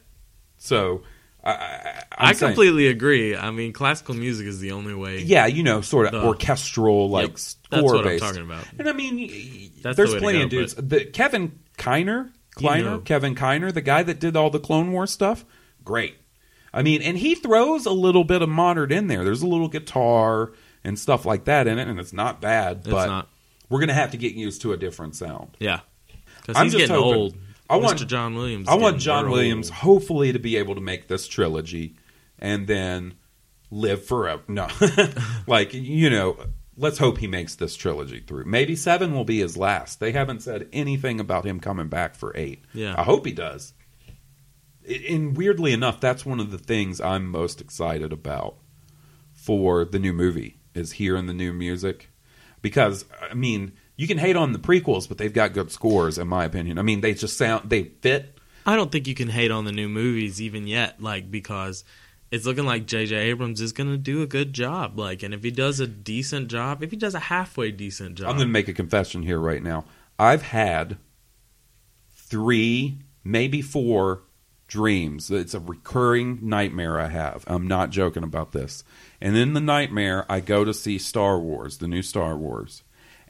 So, 0.58 1.02
I, 1.44 2.02
I, 2.12 2.32
saying- 2.34 2.50
completely 2.50 2.86
agree. 2.88 3.34
I 3.36 3.50
mean, 3.50 3.72
classical 3.72 4.14
music 4.14 4.46
is 4.46 4.60
the 4.60 4.72
only 4.72 4.94
way. 4.94 5.20
yeah, 5.22 5.46
you 5.46 5.62
know, 5.62 5.80
sort 5.80 6.06
of 6.06 6.12
The- 6.12 6.26
orchestral, 6.26 7.10
like 7.10 7.28
Yep, 7.30 7.38
score 7.38 7.58
that's 7.70 7.82
what 7.84 7.96
I'm 7.98 8.04
based. 8.04 8.24
talking 8.24 8.42
about. 8.42 8.64
And 8.78 8.88
I 8.88 8.92
mean, 8.92 9.72
That's 9.82 9.96
there's 9.96 10.12
the 10.12 10.18
plenty 10.20 10.38
go, 10.38 10.44
of 10.44 10.50
dudes. 10.50 10.74
The, 10.74 11.04
Kevin 11.06 11.58
Kiner 11.78 12.30
Kleiner, 12.54 12.84
know. 12.90 12.98
Kevin 13.00 13.34
Kiner, 13.34 13.72
the 13.72 13.80
guy 13.80 14.02
that 14.02 14.20
did 14.20 14.36
all 14.36 14.50
the 14.50 14.60
Clone 14.60 14.92
War 14.92 15.06
stuff, 15.06 15.44
great. 15.84 16.16
I 16.72 16.82
mean, 16.82 17.02
and 17.02 17.18
he 17.18 17.34
throws 17.34 17.86
a 17.86 17.90
little 17.92 18.24
bit 18.24 18.40
of 18.42 18.48
modern 18.48 18.92
in 18.92 19.06
there. 19.08 19.24
There's 19.24 19.42
a 19.42 19.46
little 19.46 19.68
guitar 19.68 20.52
and 20.84 20.98
stuff 20.98 21.24
like 21.26 21.44
that 21.44 21.66
in 21.66 21.78
it, 21.78 21.88
and 21.88 21.98
it's 21.98 22.12
not 22.12 22.40
bad. 22.40 22.78
It's 22.78 22.88
but 22.88 23.06
not. 23.06 23.28
we're 23.68 23.80
gonna 23.80 23.92
have 23.94 24.12
to 24.12 24.16
get 24.16 24.34
used 24.34 24.62
to 24.62 24.72
a 24.72 24.76
different 24.76 25.16
sound. 25.16 25.56
Yeah, 25.58 25.80
because 26.40 26.56
I'm 26.56 26.64
he's 26.66 26.72
just 26.74 26.88
getting 26.88 27.02
hoping- 27.02 27.18
old. 27.20 27.36
I 27.70 27.78
Mr. 27.78 27.82
want- 27.82 28.08
John 28.08 28.34
Williams. 28.34 28.68
I 28.68 28.74
want 28.74 29.00
John 29.00 29.30
Williams, 29.30 29.70
hopefully, 29.70 30.32
to 30.32 30.38
be 30.38 30.56
able 30.56 30.74
to 30.74 30.80
make 30.80 31.08
this 31.08 31.26
trilogy 31.26 31.96
and 32.38 32.66
then 32.66 33.14
live 33.70 34.04
forever. 34.04 34.42
No, 34.48 34.68
like 35.46 35.72
you 35.72 36.10
know, 36.10 36.36
let's 36.76 36.98
hope 36.98 37.18
he 37.18 37.26
makes 37.26 37.54
this 37.54 37.74
trilogy 37.76 38.20
through. 38.20 38.44
Maybe 38.44 38.76
seven 38.76 39.14
will 39.14 39.24
be 39.24 39.38
his 39.38 39.56
last. 39.56 40.00
They 40.00 40.12
haven't 40.12 40.42
said 40.42 40.68
anything 40.72 41.20
about 41.20 41.46
him 41.46 41.60
coming 41.60 41.88
back 41.88 42.14
for 42.14 42.32
eight. 42.36 42.64
Yeah. 42.74 42.94
I 42.98 43.04
hope 43.04 43.24
he 43.24 43.32
does. 43.32 43.72
And 45.08 45.36
weirdly 45.36 45.72
enough, 45.72 46.00
that's 46.00 46.26
one 46.26 46.40
of 46.40 46.50
the 46.50 46.58
things 46.58 47.00
I'm 47.00 47.26
most 47.30 47.60
excited 47.60 48.12
about 48.12 48.56
for 49.32 49.84
the 49.84 49.98
new 50.00 50.12
movie 50.12 50.58
is 50.74 50.92
hearing 50.92 51.26
the 51.26 51.32
new 51.34 51.52
music 51.52 52.10
because 52.60 53.04
I 53.30 53.34
mean. 53.34 53.72
You 53.96 54.06
can 54.06 54.18
hate 54.18 54.36
on 54.36 54.52
the 54.52 54.58
prequels, 54.58 55.08
but 55.08 55.18
they've 55.18 55.32
got 55.32 55.52
good 55.52 55.70
scores, 55.70 56.18
in 56.18 56.26
my 56.26 56.44
opinion. 56.44 56.78
I 56.78 56.82
mean, 56.82 57.02
they 57.02 57.14
just 57.14 57.36
sound 57.36 57.68
they 57.70 57.84
fit 57.84 58.38
I 58.64 58.76
don't 58.76 58.92
think 58.92 59.06
you 59.06 59.14
can 59.14 59.28
hate 59.28 59.50
on 59.50 59.64
the 59.64 59.72
new 59.72 59.88
movies 59.88 60.40
even 60.40 60.66
yet, 60.66 61.02
like 61.02 61.30
because 61.30 61.84
it's 62.30 62.46
looking 62.46 62.64
like 62.64 62.86
J.J. 62.86 63.14
Abrams 63.16 63.60
is 63.60 63.72
going 63.72 63.90
to 63.90 63.98
do 63.98 64.22
a 64.22 64.26
good 64.26 64.52
job. 64.52 64.98
Like, 64.98 65.22
and 65.22 65.34
if 65.34 65.42
he 65.42 65.50
does 65.50 65.80
a 65.80 65.86
decent 65.86 66.48
job, 66.48 66.82
if 66.82 66.90
he 66.90 66.96
does 66.96 67.14
a 67.14 67.20
halfway 67.20 67.70
decent 67.72 68.16
job, 68.16 68.30
I'm 68.30 68.36
going 68.36 68.48
to 68.48 68.52
make 68.52 68.68
a 68.68 68.72
confession 68.72 69.22
here 69.22 69.38
right 69.38 69.62
now. 69.62 69.84
I've 70.18 70.42
had 70.42 70.98
three, 72.14 72.98
maybe 73.24 73.60
four 73.60 74.22
dreams. 74.68 75.30
It's 75.30 75.54
a 75.54 75.60
recurring 75.60 76.38
nightmare 76.42 77.00
I 77.00 77.08
have. 77.08 77.44
I'm 77.46 77.66
not 77.66 77.90
joking 77.90 78.22
about 78.22 78.52
this. 78.52 78.84
And 79.20 79.36
in 79.36 79.54
the 79.54 79.60
nightmare, 79.60 80.24
I 80.28 80.40
go 80.40 80.64
to 80.64 80.72
see 80.72 80.98
Star 80.98 81.38
Wars, 81.38 81.78
the 81.78 81.88
new 81.88 82.02
Star 82.02 82.36
Wars. 82.36 82.82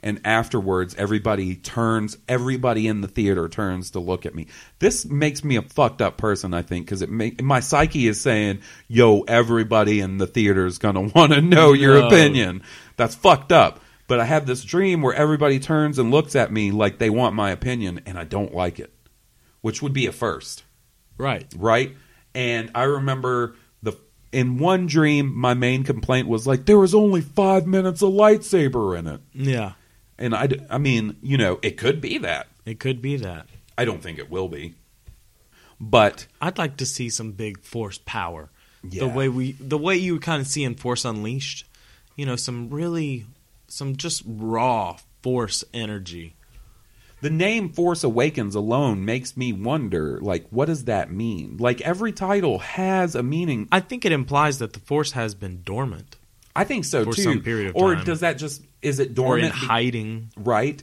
And 0.03 0.19
afterwards, 0.25 0.93
everybody 0.97 1.55
turns, 1.55 2.17
everybody 2.27 2.87
in 2.87 3.01
the 3.01 3.07
theater 3.07 3.47
turns 3.47 3.91
to 3.91 3.99
look 3.99 4.25
at 4.25 4.35
me. 4.35 4.47
This 4.79 5.05
makes 5.05 5.43
me 5.43 5.55
a 5.55 5.61
fucked 5.61 6.01
up 6.01 6.17
person, 6.17 6.53
I 6.53 6.61
think, 6.61 6.85
because 6.85 7.01
it 7.01 7.09
make, 7.09 7.41
my 7.41 7.61
psyche 7.61 8.07
is 8.07 8.19
saying, 8.19 8.59
yo, 8.87 9.21
everybody 9.21 10.01
in 10.01 10.17
the 10.17 10.27
theater 10.27 10.65
is 10.65 10.77
going 10.77 10.95
to 11.09 11.13
want 11.15 11.31
to 11.33 11.41
know 11.41 11.73
your 11.73 11.99
No. 12.01 12.07
opinion. 12.07 12.63
That's 12.97 13.15
fucked 13.15 13.51
up. 13.51 13.79
But 14.07 14.19
I 14.19 14.25
have 14.25 14.45
this 14.45 14.63
dream 14.63 15.01
where 15.01 15.13
everybody 15.13 15.59
turns 15.59 15.97
and 15.97 16.11
looks 16.11 16.35
at 16.35 16.51
me 16.51 16.71
like 16.71 16.99
they 16.99 17.09
want 17.09 17.33
my 17.35 17.51
opinion, 17.51 18.01
and 18.05 18.19
I 18.19 18.25
don't 18.25 18.53
like 18.53 18.79
it, 18.79 18.93
which 19.61 19.81
would 19.81 19.93
be 19.93 20.05
a 20.07 20.11
first 20.11 20.63
right. 21.17 21.45
right? 21.57 21.95
And 22.35 22.69
I 22.75 22.83
remember 22.83 23.55
the 23.81 23.93
in 24.33 24.57
one 24.57 24.87
dream, 24.87 25.33
my 25.33 25.53
main 25.53 25.83
complaint 25.83 26.27
was 26.27 26.45
like 26.45 26.65
there 26.65 26.77
was 26.77 26.93
only 26.93 27.21
five 27.21 27.65
minutes 27.65 28.01
of 28.01 28.11
lightsaber 28.11 28.99
in 28.99 29.07
it, 29.07 29.21
Yeah, 29.33 29.71
and 30.17 30.35
I, 30.35 30.49
I 30.69 30.77
mean, 30.77 31.17
you 31.21 31.37
know, 31.37 31.59
it 31.61 31.77
could 31.77 32.01
be 32.01 32.17
that. 32.19 32.47
it 32.65 32.79
could 32.79 33.01
be 33.01 33.17
that. 33.17 33.47
I 33.77 33.85
don't 33.85 34.01
think 34.01 34.19
it 34.19 34.29
will 34.29 34.47
be, 34.47 34.75
but 35.79 36.27
I'd 36.41 36.57
like 36.57 36.77
to 36.77 36.85
see 36.85 37.09
some 37.09 37.31
big 37.31 37.61
Force 37.61 37.99
power. 38.05 38.49
Yeah. 38.87 39.01
The 39.01 39.07
way 39.07 39.29
we, 39.29 39.53
the 39.53 39.77
way 39.77 39.95
you 39.95 40.19
kind 40.19 40.41
of 40.41 40.47
see 40.47 40.63
in 40.63 40.75
Force 40.75 41.05
Unleashed, 41.05 41.65
you 42.15 42.25
know, 42.25 42.35
some 42.35 42.69
really, 42.69 43.25
some 43.67 43.95
just 43.95 44.23
raw 44.25 44.97
Force 45.21 45.63
energy. 45.73 46.35
the 47.21 47.29
name 47.29 47.69
Force 47.69 48.03
Awakens 48.03 48.53
alone 48.55 49.05
makes 49.05 49.37
me 49.37 49.53
wonder, 49.53 50.19
like, 50.21 50.45
what 50.49 50.65
does 50.65 50.83
that 50.83 51.09
mean? 51.09 51.55
Like 51.57 51.79
every 51.81 52.11
title 52.11 52.59
has 52.59 53.15
a 53.15 53.23
meaning. 53.23 53.67
I 53.71 53.79
think 53.79 54.03
it 54.03 54.11
implies 54.11 54.59
that 54.59 54.73
the 54.73 54.81
Force 54.81 55.13
has 55.13 55.33
been 55.33 55.61
dormant 55.63 56.17
I 56.55 56.63
think 56.63 56.85
so 56.85 57.03
For 57.03 57.13
too. 57.13 57.21
some 57.23 57.41
period 57.41 57.69
of 57.69 57.75
or 57.75 57.95
time. 57.95 58.05
does 58.05 58.19
that 58.21 58.37
just 58.37 58.61
is 58.81 58.99
it 58.99 59.07
or 59.19 59.37
in 59.37 59.45
dormant? 59.45 59.53
be- 59.53 59.59
hiding. 59.59 60.29
right? 60.37 60.81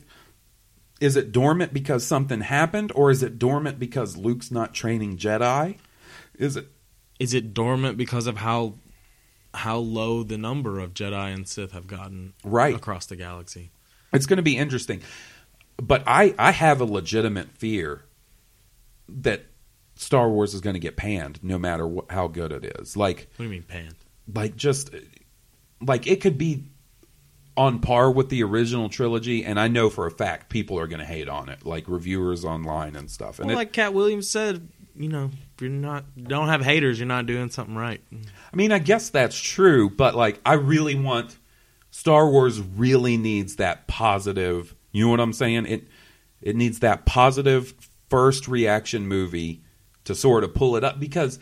Is 1.00 1.16
it 1.16 1.32
dormant 1.32 1.72
because 1.72 2.06
something 2.06 2.40
happened, 2.42 2.92
or 2.94 3.10
is 3.10 3.22
it 3.22 3.38
dormant 3.38 3.78
because 3.78 4.16
Luke's 4.16 4.50
not 4.50 4.74
training 4.74 5.16
Jedi? 5.16 5.76
Is 6.38 6.56
it 6.56 6.66
Is 7.18 7.32
it 7.34 7.54
dormant 7.54 7.96
because 7.96 8.26
of 8.26 8.38
how 8.38 8.74
how 9.54 9.78
low 9.78 10.22
the 10.22 10.38
number 10.38 10.78
of 10.78 10.94
Jedi 10.94 11.32
and 11.34 11.46
Sith 11.48 11.72
have 11.72 11.86
gotten 11.86 12.34
Right. 12.44 12.74
across 12.74 13.06
the 13.06 13.16
galaxy? 13.16 13.70
it's 14.12 14.26
going 14.26 14.36
to 14.38 14.42
be 14.42 14.56
interesting. 14.56 15.00
But 15.76 16.02
I, 16.06 16.34
I 16.38 16.50
have 16.50 16.80
a 16.80 16.84
legitimate 16.84 17.48
fear 17.52 18.02
that 19.08 19.46
Star 19.94 20.28
Wars 20.28 20.52
is 20.54 20.60
going 20.60 20.74
to 20.74 20.80
get 20.80 20.96
panned, 20.96 21.38
no 21.42 21.58
matter 21.58 21.88
wh- 21.88 22.12
how 22.12 22.26
good 22.28 22.52
it 22.52 22.76
is. 22.80 22.96
Like, 22.96 23.28
What 23.36 23.38
do 23.38 23.44
you 23.44 23.50
mean 23.50 23.62
panned? 23.62 23.94
like 24.32 24.56
just 24.56 24.90
like 25.80 26.06
it 26.06 26.20
could 26.20 26.38
be 26.38 26.64
on 27.56 27.80
par 27.80 28.10
with 28.10 28.28
the 28.28 28.42
original 28.42 28.88
trilogy, 28.88 29.44
and 29.44 29.58
I 29.58 29.68
know 29.68 29.90
for 29.90 30.06
a 30.06 30.10
fact 30.10 30.48
people 30.48 30.78
are 30.78 30.86
going 30.86 31.00
to 31.00 31.04
hate 31.06 31.28
on 31.28 31.48
it, 31.48 31.66
like 31.66 31.84
reviewers 31.88 32.44
online 32.44 32.96
and 32.96 33.10
stuff. 33.10 33.38
And 33.38 33.48
Well, 33.48 33.56
it- 33.56 33.58
like 33.60 33.72
Katt 33.72 33.92
Williams 33.92 34.28
said, 34.30 34.68
you 34.96 35.08
know, 35.08 35.30
if 35.54 35.60
you're 35.62 35.70
not 35.70 36.04
don't 36.22 36.48
have 36.48 36.62
haters, 36.64 36.98
you're 36.98 37.06
not 37.06 37.26
doing 37.26 37.50
something 37.50 37.74
right. 37.76 38.00
I 38.12 38.56
mean, 38.56 38.72
I 38.72 38.78
guess 38.78 39.10
that's 39.10 39.36
true, 39.38 39.90
but 39.90 40.14
like, 40.14 40.40
I 40.44 40.54
really 40.54 40.94
want 40.94 41.38
Star 41.90 42.28
Wars 42.30 42.60
really 42.60 43.16
needs 43.16 43.56
that 43.56 43.86
positive. 43.88 44.74
You 44.92 45.04
know 45.04 45.10
what 45.10 45.20
I'm 45.20 45.32
saying? 45.32 45.66
It 45.66 45.88
it 46.40 46.56
needs 46.56 46.78
that 46.80 47.04
positive 47.04 47.74
first 48.08 48.48
reaction 48.48 49.06
movie 49.06 49.62
to 50.04 50.14
sort 50.14 50.42
of 50.44 50.54
pull 50.54 50.76
it 50.76 50.84
up 50.84 50.98
because 50.98 51.38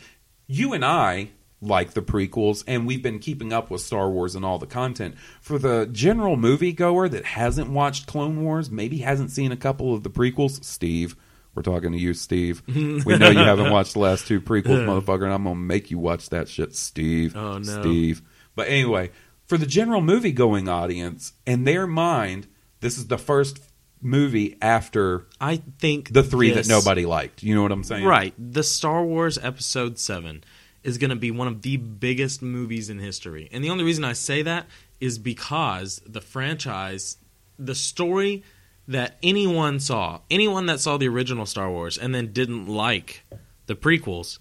you 0.47 0.73
and 0.73 0.83
I 0.83 1.29
like 1.61 1.91
the 1.91 2.01
prequels 2.01 2.63
and 2.67 2.87
we've 2.87 3.03
been 3.03 3.19
keeping 3.19 3.51
up 3.51 3.69
with 3.69 3.81
Star 3.81 4.09
Wars 4.09 4.35
and 4.35 4.45
all 4.45 4.57
the 4.59 4.65
content. 4.65 5.15
For 5.41 5.59
the 5.59 5.87
general 5.91 6.37
moviegoer 6.37 7.11
that 7.11 7.25
hasn't 7.25 7.69
watched 7.69 8.07
Clone 8.07 8.43
Wars, 8.43 8.71
maybe 8.71 8.99
hasn't 8.99 9.31
seen 9.31 9.51
a 9.51 9.57
couple 9.57 9.93
of 9.93 10.03
the 10.03 10.09
prequels, 10.09 10.63
Steve, 10.63 11.15
we're 11.55 11.63
talking 11.63 11.91
to 11.91 11.97
you, 11.97 12.13
Steve. 12.13 12.63
we 12.67 13.17
know 13.17 13.29
you 13.29 13.39
haven't 13.39 13.71
watched 13.71 13.93
the 13.93 13.99
last 13.99 14.27
two 14.27 14.39
prequels, 14.39 14.85
motherfucker, 14.85 15.23
and 15.25 15.33
I'm 15.33 15.43
gonna 15.43 15.55
make 15.55 15.91
you 15.91 15.99
watch 15.99 16.29
that 16.29 16.47
shit, 16.47 16.75
Steve. 16.75 17.35
Oh, 17.35 17.57
no. 17.57 17.63
Steve. 17.63 18.21
But 18.55 18.69
anyway, 18.69 19.11
for 19.45 19.57
the 19.57 19.65
general 19.65 19.99
movie 19.99 20.31
going 20.31 20.69
audience, 20.69 21.33
in 21.45 21.63
their 21.63 21.87
mind, 21.87 22.47
this 22.79 22.97
is 22.97 23.07
the 23.07 23.17
first 23.17 23.59
movie 24.01 24.57
after 24.61 25.25
I 25.41 25.57
think 25.79 26.13
the 26.13 26.23
three 26.23 26.51
this- 26.51 26.67
that 26.67 26.73
nobody 26.73 27.05
liked. 27.05 27.43
You 27.43 27.55
know 27.55 27.63
what 27.63 27.71
I'm 27.71 27.83
saying? 27.83 28.05
Right. 28.05 28.33
The 28.37 28.63
Star 28.63 29.03
Wars 29.03 29.37
Episode 29.37 29.97
7 29.99 30.43
is 30.83 30.97
going 30.97 31.09
to 31.09 31.15
be 31.15 31.31
one 31.31 31.47
of 31.47 31.61
the 31.61 31.77
biggest 31.77 32.41
movies 32.41 32.89
in 32.89 32.99
history. 32.99 33.49
And 33.51 33.63
the 33.63 33.69
only 33.69 33.83
reason 33.83 34.03
I 34.03 34.13
say 34.13 34.41
that 34.43 34.65
is 34.99 35.17
because 35.17 36.01
the 36.05 36.21
franchise, 36.21 37.17
the 37.57 37.75
story 37.75 38.43
that 38.87 39.17
anyone 39.21 39.79
saw, 39.79 40.21
anyone 40.31 40.65
that 40.67 40.79
saw 40.79 40.97
the 40.97 41.07
original 41.07 41.45
Star 41.45 41.69
Wars 41.69 41.97
and 41.97 42.13
then 42.15 42.31
didn't 42.33 42.67
like 42.67 43.23
the 43.67 43.75
prequels, 43.75 44.39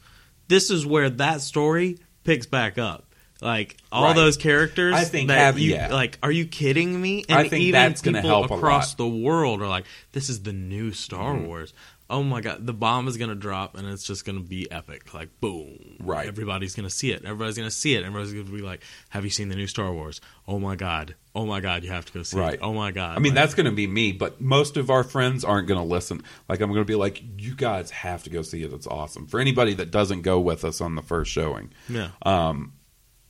this 0.49 0.71
is 0.71 0.87
where 0.87 1.11
that 1.11 1.41
story 1.41 1.99
picks 2.25 2.47
back 2.47 2.79
up. 2.79 3.05
Like 3.41 3.77
all 3.93 4.03
Right. 4.05 4.17
those 4.17 4.37
characters, 4.37 4.95
I 4.95 5.05
think 5.05 5.29
that 5.29 5.39
have- 5.39 5.59
you 5.61 5.75
yeah. 5.75 5.93
like. 5.95 6.19
Are 6.25 6.33
you 6.33 6.45
kidding 6.45 7.01
me? 7.01 7.25
I 7.29 7.43
And 7.43 7.51
think 7.51 7.63
even 7.63 7.81
that's 7.81 8.03
gonna 8.03 8.19
people 8.23 8.31
help 8.49 8.51
across 8.51 8.95
the 8.95 9.07
world 9.07 9.63
are 9.63 9.69
like, 9.69 9.85
"This 10.11 10.29
is 10.29 10.43
the 10.43 10.53
new 10.53 10.91
Star 10.93 11.35
Mm-hmm. 11.37 11.47
Wars." 11.47 11.73
Oh 12.11 12.23
my 12.23 12.41
god, 12.41 12.67
the 12.67 12.73
bomb 12.73 13.07
is 13.07 13.19
gonna 13.19 13.35
drop 13.35 13.77
and 13.77 13.87
it's 13.87 14.03
just 14.03 14.25
gonna 14.25 14.41
be 14.41 14.71
epic. 14.71 15.13
Like 15.13 15.29
boom, 15.41 15.97
Right. 16.01 16.27
Everybody's 16.27 16.75
gonna 16.75 16.89
see 16.89 17.13
it. 17.13 17.23
Everybody's 17.25 17.57
gonna 17.59 17.71
see 17.71 17.95
it. 17.95 18.05
Everybody's 18.05 18.33
gonna 18.33 18.45
be 18.57 18.63
like, 18.63 18.83
"Have 19.11 19.25
you 19.25 19.31
seen 19.31 19.49
the 19.51 19.57
new 19.57 19.67
Star 19.67 19.93
Wars?" 19.93 20.21
Oh 20.47 20.59
my 20.59 20.75
god. 20.75 21.17
Oh 21.35 21.45
my 21.45 21.61
god, 21.61 21.85
you 21.85 21.91
have 21.91 22.07
to 22.07 22.13
go 22.13 22.23
see 22.23 22.39
Right. 22.39 22.55
it. 22.55 22.61
Oh 22.63 22.73
my 22.73 22.91
god. 22.93 23.17
I 23.17 23.21
mean, 23.21 23.33
Like, 23.33 23.43
that's 23.43 23.55
going 23.55 23.67
to 23.67 23.73
be 23.73 23.87
me, 23.87 24.11
but 24.11 24.41
most 24.41 24.77
of 24.77 24.91
our 24.91 25.05
friends 25.05 25.45
aren't 25.45 25.69
going 25.69 25.79
to 25.79 25.87
listen. 25.87 26.23
Like, 26.49 26.61
I'm 26.61 26.71
going 26.73 26.81
to 26.81 26.85
be 26.85 26.97
like, 26.97 27.23
you 27.37 27.55
guys 27.55 27.91
have 27.93 28.25
to 28.25 28.31
go 28.31 28.43
see 28.43 28.65
it. 28.65 28.73
It's 28.73 28.89
awesome. 28.89 29.29
For 29.29 29.39
anybody 29.39 29.75
that 29.75 29.93
doesn't 29.93 30.23
go 30.23 30.41
with 30.41 30.65
us 30.65 30.81
on 30.81 30.97
the 30.97 31.03
first 31.03 31.31
showing. 31.31 31.71
yeah. 31.89 32.11
Um, 32.23 32.73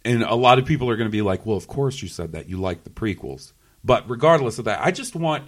and 0.07 0.23
a 0.23 0.37
lot 0.37 0.59
of 0.59 0.65
people 0.65 0.89
are 0.89 0.97
going 0.97 1.09
to 1.09 1.13
be 1.13 1.21
like, 1.21 1.45
well, 1.45 1.57
of 1.59 1.67
course 1.67 2.01
you 2.01 2.09
said 2.09 2.33
that. 2.33 2.49
You 2.49 2.57
like 2.59 2.85
the 2.85 2.91
prequels. 2.91 3.53
But 3.85 4.09
regardless 4.09 4.59
of 4.59 4.65
that, 4.65 4.81
I 4.83 4.91
just 4.91 5.15
want 5.15 5.45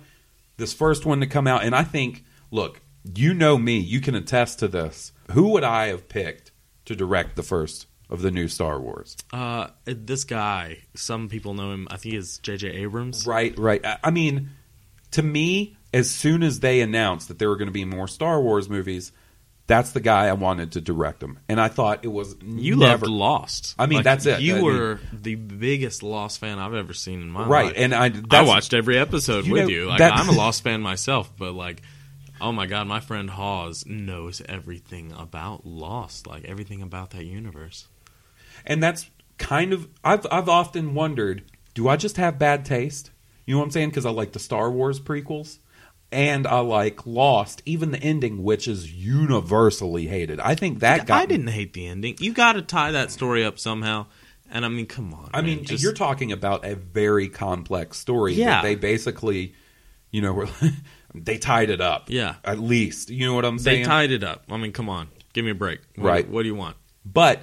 this 0.59 0.74
first 0.74 1.07
one 1.07 1.20
to 1.20 1.26
come 1.26 1.47
out. 1.47 1.64
And 1.64 1.74
I 1.74 1.85
think, 1.85 2.24
look, 2.51 2.83
you 3.05 3.34
know 3.34 3.57
me. 3.59 3.78
You 3.78 4.01
can 4.01 4.14
attest 4.14 4.59
to 4.61 4.68
this. 4.68 5.12
Who 5.32 5.48
would 5.48 5.64
I 5.64 5.86
have 5.88 6.09
picked 6.09 6.53
to 6.86 6.96
direct 6.96 7.36
the 7.36 7.42
first 7.42 7.86
of 8.09 8.22
the 8.22 8.30
new 8.30 8.48
Star 8.48 8.80
Wars? 8.80 9.16
Uh, 9.32 9.68
this 9.84 10.24
guy, 10.24 10.78
some 10.94 11.28
people 11.28 11.55
know 11.55 11.72
him. 11.72 11.88
I 11.90 11.96
think 11.96 12.14
is 12.16 12.38
J.J. 12.38 12.68
Abrams. 12.68 13.26
Right, 13.26 13.57
right. 13.59 13.84
I- 14.03 14.11
mean, 14.11 14.51
to 15.12 15.22
me, 15.22 15.76
as 15.94 16.11
soon 16.11 16.42
as 16.42 16.61
they 16.61 16.80
announced 16.80 17.28
that 17.28 17.38
there 17.38 17.48
were 17.48 17.57
going 17.57 17.68
to 17.68 17.72
be 17.72 17.84
more 17.84 18.09
Star 18.09 18.40
Wars 18.40 18.68
movies, 18.68 19.12
that's 19.66 19.92
the 19.92 20.01
guy 20.01 20.26
I 20.26 20.32
wanted 20.32 20.72
to 20.72 20.80
direct 20.80 21.20
them. 21.20 21.38
And 21.48 21.61
I 21.61 21.68
thought 21.68 22.05
it 22.05 22.09
was 22.09 22.34
You 22.44 22.74
never 22.76 23.07
loved 23.07 23.12
Lost. 23.12 23.74
I 23.78 23.86
mean, 23.86 24.03
that's 24.03 24.26
it. 24.26 24.40
You 24.40 24.55
I 24.55 24.57
mean- 24.57 24.64
were 24.64 25.01
the 25.12 25.36
biggest 25.36 26.03
Lost 26.03 26.40
fan 26.40 26.59
I've 26.59 26.74
ever 26.74 26.92
seen 26.92 27.22
in 27.22 27.30
my 27.30 27.40
right. 27.46 27.48
life. 27.48 27.66
Right, 27.66 27.76
and 27.76 27.94
I 27.94 28.12
I 28.38 28.42
watched 28.42 28.74
every 28.74 28.98
episode 28.98 29.46
You 29.46 29.53
with 29.53 29.62
know, 29.62 29.68
you. 29.68 29.86
Like 29.88 30.01
I'm 30.01 30.28
a 30.28 30.32
Lost 30.32 30.64
fan 30.64 30.80
myself, 30.80 31.32
but 31.38 31.53
like 31.55 31.82
Oh 32.41 32.53
my 32.53 32.66
god, 32.66 32.86
my 32.86 33.01
friend 33.01 33.30
Hawes 33.30 33.84
knows 33.86 34.41
everything 34.49 35.12
about 35.16 35.66
Lost, 35.66 36.26
like 36.26 36.45
everything 36.45 36.82
about 36.82 37.11
that 37.11 37.24
universe. 37.24 37.86
and 38.64 38.82
that's 38.82 39.11
kind 39.38 39.72
of 39.72 39.88
I've 40.05 40.26
I've 40.30 40.49
often 40.49 40.95
wondered, 40.95 41.43
do 41.74 41.88
I 41.88 41.97
just 41.97 42.16
have 42.16 42.38
bad 42.38 42.64
taste? 42.64 43.11
You 43.47 43.55
know 43.55 43.59
what 43.61 43.64
I'm 43.66 43.70
saying? 43.72 43.88
Because 43.91 44.07
I 44.07 44.11
like 44.11 44.32
the 44.32 44.38
Star 44.38 44.70
Wars 44.70 45.01
prequels, 45.01 45.59
and 46.12 46.47
I 46.47 46.61
like 46.61 47.05
Lost, 47.07 47.62
even 47.66 47.91
the 47.91 47.99
ending, 47.99 48.43
which 48.43 48.68
is 48.68 48.93
universally 48.93 50.07
hated. 50.07 50.41
I 50.41 50.55
think 50.55 50.80
that 50.80 51.07
got 51.07 51.22
I 51.22 51.26
didn't 51.26 51.49
hate 51.49 51.72
the 51.72 51.86
ending. 51.86 52.16
You 52.20 52.32
got 52.32 52.53
to 52.55 52.62
tie 52.62 52.93
that 52.93 53.11
story 53.11 53.45
up 53.45 53.59
somehow. 53.59 54.07
And 54.53 54.64
I 54.64 54.68
mean, 54.68 54.86
come 54.86 55.14
on. 55.14 55.30
I 55.32 55.41
man, 55.43 55.57
mean, 55.57 55.64
just- 55.64 55.82
you're 55.82 55.93
talking 55.93 56.32
about 56.32 56.64
a 56.64 56.74
very 56.74 57.28
complex 57.28 57.99
story. 57.99 58.34
Yeah. 58.34 58.57
that 58.57 58.62
they 58.62 58.74
basically, 58.74 59.55
you 60.11 60.20
know, 60.20 60.32
were 60.32 60.49
they 61.14 61.38
tied 61.38 61.70
it 61.70 61.80
up. 61.80 62.08
Yeah. 62.08 62.36
at 62.44 62.58
least 62.58 63.11
you 63.11 63.26
know 63.26 63.34
what 63.34 63.44
I'm 63.44 63.58
saying? 63.58 63.82
they 63.82 63.88
tied 63.88 64.11
it 64.11 64.24
up. 64.24 64.44
I 64.50 64.56
mean, 64.56 64.72
come 64.72 64.88
on, 64.88 65.08
give 65.32 65.44
me 65.44 65.50
a 65.50 65.54
break. 65.54 65.80
What, 65.96 66.06
Right. 66.06 66.28
What 66.28 66.42
do 66.42 66.48
you 66.48 66.54
want? 66.54 66.76
But 67.04 67.42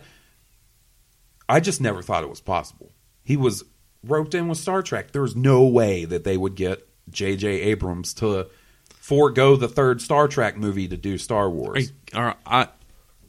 I 1.50 1.60
just 1.60 1.82
never 1.82 2.02
thought 2.02 2.24
it 2.24 2.30
was 2.30 2.42
possible. 2.42 2.92
He 3.24 3.38
was 3.38 3.64
roped 4.04 4.34
in 4.36 4.48
with 4.48 4.58
Star 4.58 4.82
Trek. 4.82 5.12
There 5.12 5.22
was 5.22 5.36
no 5.36 5.66
way 5.66 6.06
that 6.06 6.24
they 6.24 6.38
would 6.38 6.56
get 6.56 6.88
J.J. 7.10 7.48
Abrams 7.48 8.14
to 8.16 8.48
forego 8.90 9.56
the 9.56 9.68
third 9.68 10.02
Star 10.02 10.28
Trek 10.28 10.58
movie 10.58 10.88
to 10.88 10.98
do 10.98 11.18
Star 11.18 11.50
Wars. 11.50 11.92
I, 12.14 12.36
I, 12.46 12.68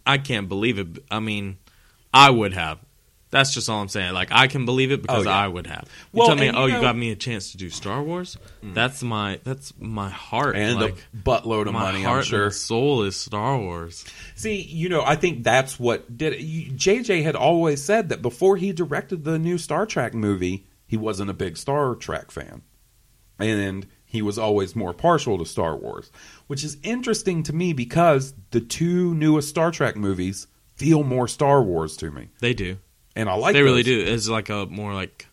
I 0.06 0.18
can't 0.18 0.48
believe 0.48 0.78
it. 0.78 1.04
I 1.10 1.20
mean, 1.20 1.58
I 2.12 2.30
would 2.30 2.52
have. 2.54 2.78
That's 3.30 3.52
just 3.52 3.68
all 3.68 3.80
I'm 3.82 3.88
saying. 3.88 4.14
Like 4.14 4.28
I 4.32 4.46
can 4.46 4.64
believe 4.64 4.90
it 4.90 5.02
because 5.02 5.26
Oh, 5.26 5.28
yeah. 5.30 5.36
I 5.36 5.48
would 5.48 5.66
have. 5.66 5.84
You 6.12 6.18
Well, 6.20 6.28
tell 6.28 6.36
me, 6.36 6.46
you 6.46 6.52
oh, 6.52 6.66
know- 6.66 6.66
you 6.66 6.80
got 6.80 6.96
me 6.96 7.10
a 7.10 7.16
chance 7.16 7.52
to 7.52 7.58
do 7.58 7.68
Star 7.68 8.02
Wars. 8.02 8.38
Hmm. 8.62 8.72
That's 8.72 9.02
my 9.02 9.38
that's 9.44 9.72
my 9.78 10.08
heart. 10.08 10.56
and 10.56 10.80
like, 10.80 10.94
a 10.96 11.16
buttload 11.16 11.66
of 11.66 11.74
my 11.74 11.82
money, 11.92 12.02
heart 12.02 12.18
I'm 12.20 12.24
sure. 12.24 12.44
and 12.46 12.54
soul 12.54 13.02
is 13.02 13.16
Star 13.16 13.58
Wars. 13.58 14.04
See, 14.34 14.60
you 14.62 14.88
know, 14.88 15.02
I 15.04 15.16
think 15.16 15.44
that's 15.44 15.78
what 15.78 16.16
did 16.16 16.32
it. 16.34 16.76
JJ 16.76 17.22
had 17.22 17.36
always 17.36 17.82
said 17.84 18.08
that 18.08 18.22
before 18.22 18.56
he 18.56 18.72
directed 18.72 19.24
the 19.24 19.38
new 19.38 19.58
Star 19.58 19.84
Trek 19.84 20.14
movie, 20.14 20.64
he 20.86 20.96
wasn't 20.96 21.28
a 21.30 21.34
big 21.34 21.56
Star 21.58 21.94
Trek 21.94 22.30
fan. 22.30 22.62
And 23.38 23.86
he 24.04 24.22
was 24.22 24.38
always 24.38 24.74
more 24.74 24.94
partial 24.94 25.36
to 25.38 25.44
Star 25.44 25.76
Wars, 25.76 26.10
which 26.46 26.64
is 26.64 26.78
interesting 26.82 27.42
to 27.44 27.52
me 27.52 27.72
because 27.74 28.32
the 28.52 28.60
two 28.60 29.14
newest 29.14 29.50
Star 29.50 29.70
Trek 29.70 29.96
movies 29.96 30.46
feel 30.74 31.02
more 31.04 31.28
Star 31.28 31.62
Wars 31.62 31.96
to 31.98 32.10
me. 32.10 32.28
They 32.40 32.54
do. 32.54 32.78
And 33.18 33.28
I 33.28 33.34
like 33.34 33.52
they 33.52 33.62
really 33.62 33.82
do. 33.82 34.00
It's 34.00 34.28
like 34.28 34.48
a 34.48 34.64
more 34.66 34.94
like 34.94 35.26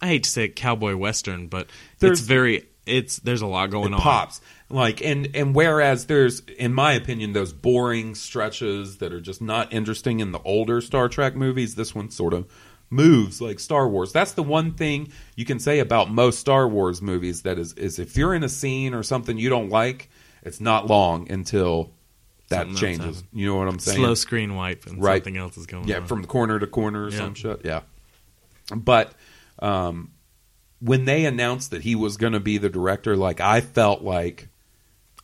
I 0.00 0.08
hate 0.08 0.24
to 0.24 0.30
say 0.30 0.44
it, 0.44 0.56
cowboy 0.56 0.96
western, 0.96 1.46
but 1.46 1.68
There's- 2.00 2.18
it's 2.18 2.26
very 2.26 2.66
it's 2.84 3.18
there's 3.20 3.42
a 3.42 3.46
lot 3.46 3.70
going 3.70 3.92
it 3.92 3.94
on. 3.94 4.00
pops 4.00 4.40
like 4.68 5.00
and 5.02 5.28
and 5.36 5.54
whereas 5.54 6.06
there's 6.06 6.40
in 6.58 6.74
my 6.74 6.92
opinion 6.94 7.32
those 7.32 7.52
boring 7.52 8.16
stretches 8.16 8.98
that 8.98 9.12
are 9.12 9.20
just 9.20 9.40
not 9.40 9.72
interesting 9.72 10.18
in 10.18 10.32
the 10.32 10.40
older 10.44 10.80
star 10.80 11.08
trek 11.08 11.36
movies 11.36 11.76
this 11.76 11.94
one 11.94 12.10
sort 12.10 12.34
of 12.34 12.44
moves 12.90 13.40
like 13.40 13.60
star 13.60 13.88
wars 13.88 14.12
that's 14.12 14.32
the 14.32 14.42
one 14.42 14.72
thing 14.72 15.12
you 15.36 15.44
can 15.44 15.60
say 15.60 15.78
about 15.78 16.10
most 16.10 16.40
star 16.40 16.66
wars 16.68 17.00
movies 17.00 17.42
that 17.42 17.56
is 17.56 17.72
is 17.74 18.00
if 18.00 18.16
you're 18.16 18.34
in 18.34 18.42
a 18.42 18.48
scene 18.48 18.94
or 18.94 19.04
something 19.04 19.38
you 19.38 19.48
don't 19.48 19.68
like 19.70 20.10
it's 20.42 20.60
not 20.60 20.88
long 20.88 21.30
until 21.30 21.92
that 22.52 22.74
changes 22.76 23.22
you 23.32 23.46
know 23.46 23.56
what 23.56 23.68
i'm 23.68 23.78
saying 23.78 23.98
Slow 23.98 24.14
screen 24.14 24.54
wipe 24.54 24.86
and 24.86 25.02
Right. 25.02 25.18
something 25.22 25.36
else 25.36 25.56
is 25.56 25.66
going 25.66 25.86
yeah 25.88 25.96
on. 25.96 26.02
Yeah, 26.02 26.06
from 26.06 26.24
corner 26.24 26.58
to 26.58 26.66
corner 26.66 27.04
or 27.04 27.10
Yeah. 27.10 27.18
some 27.18 27.34
shit 27.34 27.60
yeah 27.64 27.80
but 28.74 29.12
um 29.60 30.12
when 30.80 31.04
they 31.04 31.24
announced 31.26 31.70
that 31.70 31.82
he 31.82 31.94
was 31.94 32.16
going 32.16 32.32
to 32.32 32.40
be 32.40 32.58
the 32.58 32.68
director 32.70 33.16
like 33.16 33.40
i 33.40 33.60
felt 33.60 34.02
like 34.02 34.48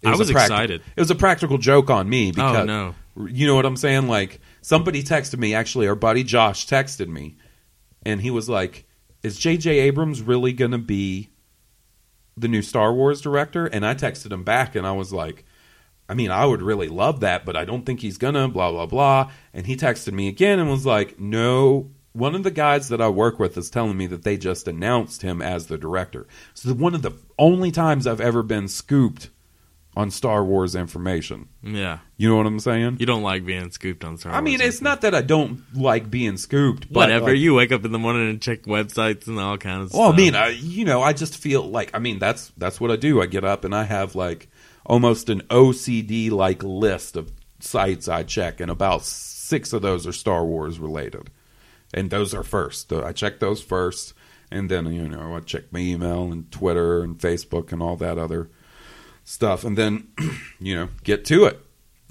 it 0.02 0.08
I 0.08 0.16
was 0.16 0.30
practi- 0.30 0.42
excited. 0.42 0.82
it 0.96 1.00
was 1.00 1.10
a 1.10 1.14
practical 1.16 1.58
joke 1.58 1.90
on 1.90 2.08
me 2.08 2.30
because 2.30 2.56
Oh, 2.58 2.64
no. 2.64 2.94
you 3.26 3.46
know 3.46 3.54
what 3.56 3.66
i'm 3.66 3.76
saying 3.76 4.06
like 4.08 4.40
somebody 4.60 5.02
texted 5.02 5.38
me 5.38 5.54
actually 5.54 5.88
our 5.88 5.94
buddy 5.96 6.22
josh 6.24 6.66
texted 6.66 7.08
me 7.08 7.36
and 8.04 8.20
he 8.20 8.30
was 8.30 8.48
like 8.48 8.84
is 9.22 9.38
jj 9.38 9.66
abrams 9.66 10.22
really 10.22 10.52
going 10.52 10.70
to 10.70 10.78
be 10.78 11.30
the 12.36 12.46
new 12.46 12.62
star 12.62 12.92
wars 12.94 13.20
director 13.20 13.66
and 13.66 13.84
i 13.84 13.94
texted 13.94 14.30
him 14.30 14.44
back 14.44 14.76
and 14.76 14.86
i 14.86 14.92
was 14.92 15.12
like 15.12 15.44
I 16.09 16.14
mean, 16.14 16.30
I 16.30 16.46
would 16.46 16.62
really 16.62 16.88
love 16.88 17.20
that, 17.20 17.44
but 17.44 17.54
I 17.56 17.64
don't 17.64 17.84
think 17.84 18.00
he's 18.00 18.16
gonna, 18.18 18.48
blah, 18.48 18.70
blah, 18.72 18.86
blah. 18.86 19.30
And 19.52 19.66
he 19.66 19.76
texted 19.76 20.12
me 20.12 20.28
again 20.28 20.59
and 20.59 20.70
was 20.70 20.86
like, 20.86 21.20
no, 21.20 21.90
one 22.12 22.34
of 22.34 22.42
the 22.44 22.50
guys 22.50 22.88
that 22.88 23.00
I 23.02 23.09
work 23.09 23.38
with 23.38 23.56
is 23.59 23.68
telling 23.70 23.96
me 23.96 24.06
that 24.06 24.22
they 24.24 24.36
just 24.38 24.66
announced 24.66 25.20
him 25.22 25.42
as 25.42 25.66
the 25.66 25.76
director. 25.78 26.26
So, 26.54 26.72
one 26.72 26.94
of 26.94 27.02
the 27.02 27.12
only 27.38 27.70
times 27.70 28.06
I've 28.06 28.20
ever 28.22 28.42
been 28.42 28.68
scooped 28.68 29.28
on 29.96 30.11
Star 30.12 30.44
Wars 30.44 30.74
information. 30.76 31.48
yeah. 31.62 31.98
You 32.16 32.28
know 32.28 32.36
what 32.36 32.46
I'm 32.46 32.61
saying? 32.61 32.96
You 33.00 33.06
don't 33.06 33.22
like 33.22 33.44
being 33.44 33.70
scooped 33.70 34.04
on 34.04 34.16
Star 34.16 34.30
Wars. 34.32 34.38
I 34.38 34.42
mean, 34.42 34.61
it's 34.61 34.80
not 34.80 35.00
that 35.02 35.14
I 35.14 35.22
don't 35.22 35.61
like 35.74 36.09
being 36.11 36.36
scooped, 36.36 36.92
but 36.92 37.00
whatever. 37.00 37.26
like- 37.26 37.36
you 37.38 37.54
wake 37.54 37.72
up 37.72 37.84
in 37.84 37.90
the 37.92 37.98
morning 37.98 38.28
and 38.30 38.40
check 38.40 38.62
websites 38.62 39.26
and 39.26 39.38
all 39.40 39.59
kinds 39.59 39.84
of 39.86 39.88
stuff. 39.90 40.00
Well, 40.00 40.12
I 40.12 40.16
mean, 40.16 40.34
I, 40.34 40.48
you 40.50 40.84
know, 40.84 41.02
I 41.02 41.12
just 41.12 41.36
feel 41.36 41.62
like 41.62 41.90
I 41.94 41.98
mean 41.98 42.18
that's 42.18 42.52
that's 42.56 42.80
what 42.80 42.90
I 42.90 42.96
do. 42.96 43.20
I 43.20 43.26
get 43.26 43.44
up 43.44 43.64
and 43.64 43.74
I 43.74 43.84
have 43.84 44.14
like 44.14 44.48
almost 44.89 45.28
an 45.28 45.43
OCD 45.43 46.30
like 46.30 46.62
list 46.64 47.14
of 47.16 47.30
sites 47.61 48.09
I 48.09 48.24
check, 48.24 48.59
and 48.59 48.70
about 48.70 49.05
six 49.05 49.72
of 49.72 49.82
those 49.82 50.07
are 50.07 50.12
Star 50.12 50.45
Wars 50.45 50.80
related, 50.80 51.30
and 51.95 52.11
those 52.11 52.34
are 52.34 52.43
first. 52.43 52.93
I 52.93 53.12
check 53.12 53.39
those 53.39 53.62
first, 53.62 54.14
and 54.51 54.68
then 54.68 54.86
you 54.93 55.09
know 55.09 55.36
I 55.36 55.41
check 55.41 55.64
my 55.70 55.80
email 55.80 56.32
and 56.32 56.51
Twitter 56.51 57.03
and 57.03 57.18
Facebook 57.18 57.70
and 57.70 57.82
all 57.82 57.97
that 57.97 58.18
other 58.18 58.51
stuff, 59.24 59.62
and 59.62 59.78
then 59.78 60.09
you 60.59 60.74
know 60.74 60.89
get 61.05 61.24
to 61.26 61.45
it. 61.45 61.61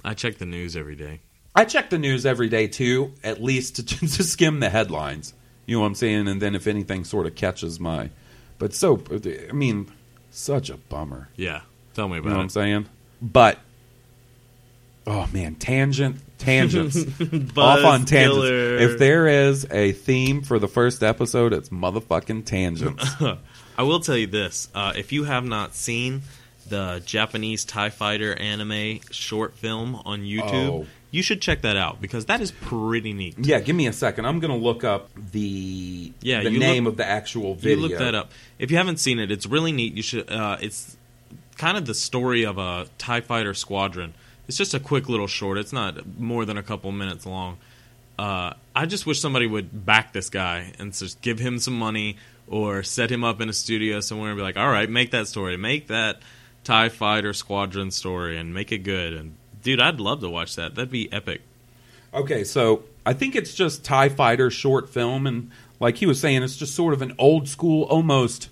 I 0.04 0.14
check 0.14 0.38
the 0.38 0.46
news 0.46 0.76
every 0.76 0.96
day. 0.96 1.20
I 1.54 1.64
check 1.64 1.90
the 1.90 1.98
news 1.98 2.24
every 2.24 2.48
day 2.48 2.68
too, 2.68 3.14
at 3.24 3.42
least 3.42 3.76
to, 3.76 3.84
to 3.84 4.22
skim 4.22 4.60
the 4.60 4.70
headlines. 4.70 5.34
You 5.66 5.76
know 5.76 5.80
what 5.80 5.88
I'm 5.88 5.94
saying? 5.96 6.28
And 6.28 6.40
then 6.40 6.54
if 6.54 6.66
anything 6.66 7.04
sort 7.04 7.26
of 7.26 7.34
catches 7.34 7.78
my, 7.78 8.10
but 8.58 8.72
so 8.72 9.02
I 9.12 9.52
mean, 9.52 9.90
such 10.30 10.70
a 10.70 10.76
bummer. 10.76 11.28
Yeah. 11.36 11.62
Tell 11.98 12.06
me 12.08 12.14
You 12.16 12.22
know 12.22 12.28
about 12.28 12.36
what 12.36 12.42
I'm 12.44 12.48
saying? 12.50 12.86
But 13.20 13.58
oh 15.04 15.28
man, 15.32 15.56
tangent 15.56 16.20
tangents 16.38 16.96
off 17.56 17.84
on 17.84 18.04
tangents. 18.04 18.10
killer. 18.12 18.76
If 18.76 18.98
there 19.00 19.26
is 19.26 19.66
a 19.70 19.90
theme 19.90 20.42
for 20.42 20.60
the 20.60 20.68
first 20.68 21.02
episode, 21.02 21.52
it's 21.52 21.70
motherfucking 21.70 22.44
tangents. 22.44 23.04
I 23.76 23.82
will 23.82 23.98
tell 23.98 24.16
you 24.16 24.28
this: 24.28 24.68
uh, 24.76 24.92
if 24.96 25.10
you 25.12 25.24
have 25.24 25.44
not 25.44 25.74
seen 25.74 26.22
the 26.68 27.02
Japanese 27.04 27.64
Tie 27.64 27.90
Fighter 27.90 28.32
anime 28.38 29.00
short 29.10 29.54
film 29.54 29.96
on 30.04 30.20
YouTube, 30.20 30.52
Oh. 30.52 30.86
you 31.10 31.22
should 31.22 31.40
check 31.42 31.62
that 31.62 31.76
out 31.76 32.00
because 32.00 32.26
that 32.26 32.40
is 32.40 32.52
pretty 32.52 33.12
neat. 33.12 33.34
yeah, 33.38 33.58
give 33.58 33.74
me 33.74 33.88
a 33.88 33.92
second. 33.92 34.24
I'm 34.24 34.38
gonna 34.38 34.56
look 34.56 34.84
up 34.84 35.10
the 35.32 36.12
Yeah, 36.20 36.44
the 36.44 36.50
name 36.50 36.84
look- 36.84 36.92
of 36.92 36.96
the 36.98 37.06
actual 37.06 37.56
video. 37.56 37.76
You 37.76 37.88
look 37.88 37.98
that 37.98 38.14
up. 38.14 38.30
If 38.60 38.70
you 38.70 38.76
haven't 38.76 38.98
seen 38.98 39.18
it, 39.18 39.32
it's 39.32 39.46
really 39.46 39.72
neat. 39.72 39.94
You 39.94 40.02
should. 40.02 40.30
Uh, 40.30 40.58
it's 40.60 40.94
kind 41.58 41.76
of 41.76 41.86
the 41.86 41.94
story 41.94 42.44
of 42.44 42.56
a 42.56 42.86
Tie 42.96 43.20
Fighter 43.20 43.52
squadron. 43.52 44.14
It's 44.46 44.56
just 44.56 44.72
a 44.72 44.80
quick 44.80 45.08
little 45.08 45.26
short. 45.26 45.58
It's 45.58 45.72
not 45.72 46.18
more 46.18 46.44
than 46.44 46.56
a 46.56 46.62
couple 46.62 46.90
minutes 46.92 47.26
long. 47.26 47.58
Uh, 48.18 48.54
I 48.74 48.86
just 48.86 49.06
wish 49.06 49.20
somebody 49.20 49.46
would 49.46 49.84
back 49.84 50.12
this 50.12 50.30
guy 50.30 50.72
and 50.78 50.92
just 50.92 51.20
give 51.20 51.38
him 51.38 51.58
some 51.58 51.78
money 51.78 52.16
or 52.46 52.82
set 52.82 53.12
him 53.12 53.22
up 53.22 53.40
in 53.40 53.48
a 53.48 53.52
studio 53.52 54.00
somewhere 54.00 54.30
and 54.30 54.38
be 54.38 54.42
like, 54.42 54.56
"All 54.56 54.70
right, 54.70 54.88
make 54.88 55.10
that 55.10 55.28
story, 55.28 55.56
make 55.56 55.88
that 55.88 56.20
Tie 56.64 56.88
Fighter 56.88 57.34
squadron 57.34 57.90
story, 57.90 58.38
and 58.38 58.54
make 58.54 58.72
it 58.72 58.78
good." 58.78 59.12
And 59.12 59.34
dude, 59.62 59.80
I'd 59.80 60.00
love 60.00 60.20
to 60.20 60.30
watch 60.30 60.56
that. 60.56 60.74
That'd 60.74 60.90
be 60.90 61.12
epic. 61.12 61.42
Okay, 62.14 62.42
so 62.42 62.84
I 63.04 63.12
think 63.12 63.36
it's 63.36 63.52
just 63.52 63.84
TIE 63.84 64.08
Fighter 64.08 64.50
short 64.50 64.88
film, 64.88 65.26
and 65.26 65.50
like 65.78 65.96
he 65.96 66.06
was 66.06 66.20
saying, 66.20 66.42
it's 66.42 66.56
just 66.56 66.74
sort 66.74 66.94
of 66.94 67.02
an 67.02 67.14
old 67.18 67.48
school, 67.48 67.84
almost 67.84 68.48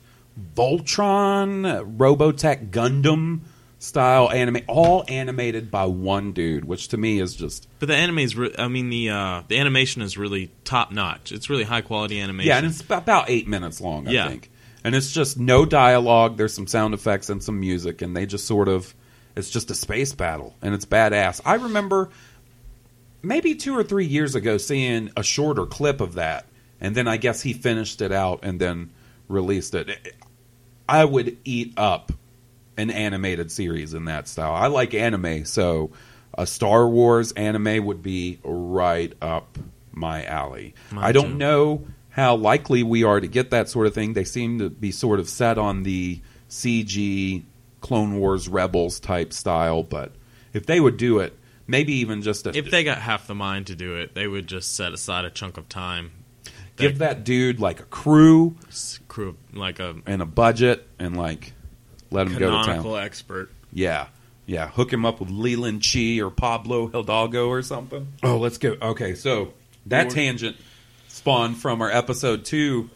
Voltron, 0.54 1.96
Robotech 1.96 2.70
Gundam 2.70 3.40
style 3.78 4.30
anime, 4.30 4.58
all 4.68 5.04
animated 5.08 5.70
by 5.70 5.84
one 5.86 6.32
dude, 6.32 6.64
which 6.64 6.88
to 6.88 6.96
me 6.96 7.20
is 7.20 7.34
just 7.36 7.68
But 7.78 7.88
the 7.88 7.94
anime 7.94 8.18
is, 8.20 8.36
re- 8.36 8.54
I 8.58 8.68
mean, 8.68 8.88
the 8.90 9.10
uh, 9.10 9.42
the 9.48 9.58
animation 9.58 10.02
is 10.02 10.16
really 10.18 10.50
top 10.64 10.92
notch. 10.92 11.32
It's 11.32 11.48
really 11.50 11.64
high 11.64 11.82
quality 11.82 12.20
animation. 12.20 12.48
yeah, 12.48 12.58
and 12.58 12.66
it's 12.66 12.80
about 12.80 13.28
eight 13.28 13.46
minutes 13.48 13.80
long, 13.80 14.08
I 14.08 14.12
Yeah. 14.12 14.28
think, 14.28 14.50
and 14.84 14.94
it's 14.94 15.12
just 15.12 15.38
no 15.38 15.64
dialogue. 15.64 16.36
There's 16.36 16.54
some 16.54 16.66
sound 16.66 16.94
effects 16.94 17.28
and 17.30 17.42
some 17.42 17.60
music, 17.60 18.02
and 18.02 18.16
they 18.16 18.26
just 18.26 18.46
sort 18.46 18.68
of 18.68 18.94
it's 19.36 19.50
just 19.50 19.70
a 19.70 19.74
space 19.74 20.12
battle, 20.14 20.54
and 20.62 20.74
it's 20.74 20.86
badass. 20.86 21.40
I 21.44 21.54
remember 21.56 22.08
maybe 23.22 23.54
two 23.54 23.76
or 23.76 23.82
three 23.82 24.06
years 24.06 24.34
ago 24.34 24.56
seeing 24.56 25.10
a 25.16 25.22
shorter 25.22 25.66
clip 25.66 26.00
of 26.00 26.14
that, 26.14 26.46
and 26.80 26.94
then 26.94 27.06
I 27.08 27.18
guess 27.18 27.42
he 27.42 27.52
finished 27.52 28.00
it 28.00 28.12
out 28.12 28.40
and 28.42 28.58
then 28.58 28.90
released 29.28 29.74
it. 29.74 30.14
I 30.88 31.04
would 31.04 31.36
eat 31.44 31.74
up 31.76 32.12
an 32.76 32.90
animated 32.90 33.50
series 33.50 33.94
in 33.94 34.04
that 34.06 34.28
style. 34.28 34.52
I 34.54 34.66
like 34.66 34.94
anime, 34.94 35.44
so 35.44 35.90
a 36.36 36.46
Star 36.46 36.86
Wars 36.88 37.32
anime 37.32 37.84
would 37.86 38.02
be 38.02 38.38
right 38.44 39.12
up 39.22 39.58
my 39.92 40.24
alley. 40.24 40.74
Mine 40.90 41.04
I 41.04 41.12
don't 41.12 41.30
too. 41.32 41.36
know 41.36 41.84
how 42.10 42.36
likely 42.36 42.82
we 42.82 43.02
are 43.04 43.20
to 43.20 43.26
get 43.26 43.50
that 43.50 43.68
sort 43.68 43.86
of 43.86 43.94
thing. 43.94 44.12
They 44.12 44.24
seem 44.24 44.58
to 44.58 44.70
be 44.70 44.90
sort 44.90 45.20
of 45.20 45.28
set 45.28 45.58
on 45.58 45.82
the 45.82 46.20
CG 46.50 47.42
Clone 47.80 48.18
Wars 48.18 48.48
Rebels 48.48 49.00
type 49.00 49.32
style. 49.32 49.82
But 49.82 50.12
if 50.52 50.66
they 50.66 50.80
would 50.80 50.96
do 50.96 51.18
it, 51.18 51.36
maybe 51.66 51.94
even 51.94 52.22
just 52.22 52.46
a, 52.46 52.56
If 52.56 52.70
they 52.70 52.84
got 52.84 52.98
half 52.98 53.26
the 53.26 53.34
mind 53.34 53.66
to 53.68 53.74
do 53.74 53.96
it, 53.96 54.14
they 54.14 54.26
would 54.26 54.46
just 54.46 54.74
set 54.74 54.92
aside 54.92 55.24
a 55.24 55.30
chunk 55.30 55.56
of 55.56 55.68
time. 55.68 56.12
give 56.76 56.98
that 56.98 57.24
dude 57.24 57.58
like 57.60 57.80
a 57.80 57.84
crew 57.84 58.56
crew 59.16 59.34
like 59.54 59.80
a 59.80 59.96
and 60.04 60.20
a 60.20 60.26
budget 60.26 60.86
and 60.98 61.16
like 61.16 61.54
let 62.10 62.26
him 62.26 62.34
go 62.34 62.50
to 62.50 62.56
town. 62.56 62.64
canonical 62.64 62.96
expert. 62.98 63.50
Yeah. 63.72 64.08
Yeah. 64.44 64.68
Hook 64.68 64.92
him 64.92 65.06
up 65.06 65.20
with 65.20 65.30
Leland 65.30 65.80
Chee 65.80 66.20
or 66.20 66.30
Pablo 66.30 66.86
Hidalgo 66.88 67.48
or 67.48 67.62
something. 67.62 68.12
Oh, 68.22 68.36
let's 68.36 68.58
go. 68.58 68.76
Okay. 68.80 69.14
So 69.14 69.54
that 69.86 70.10
tangent 70.10 70.56
spawned 71.08 71.56
from 71.56 71.80
our 71.80 71.90
episode 71.90 72.44
two 72.44 72.90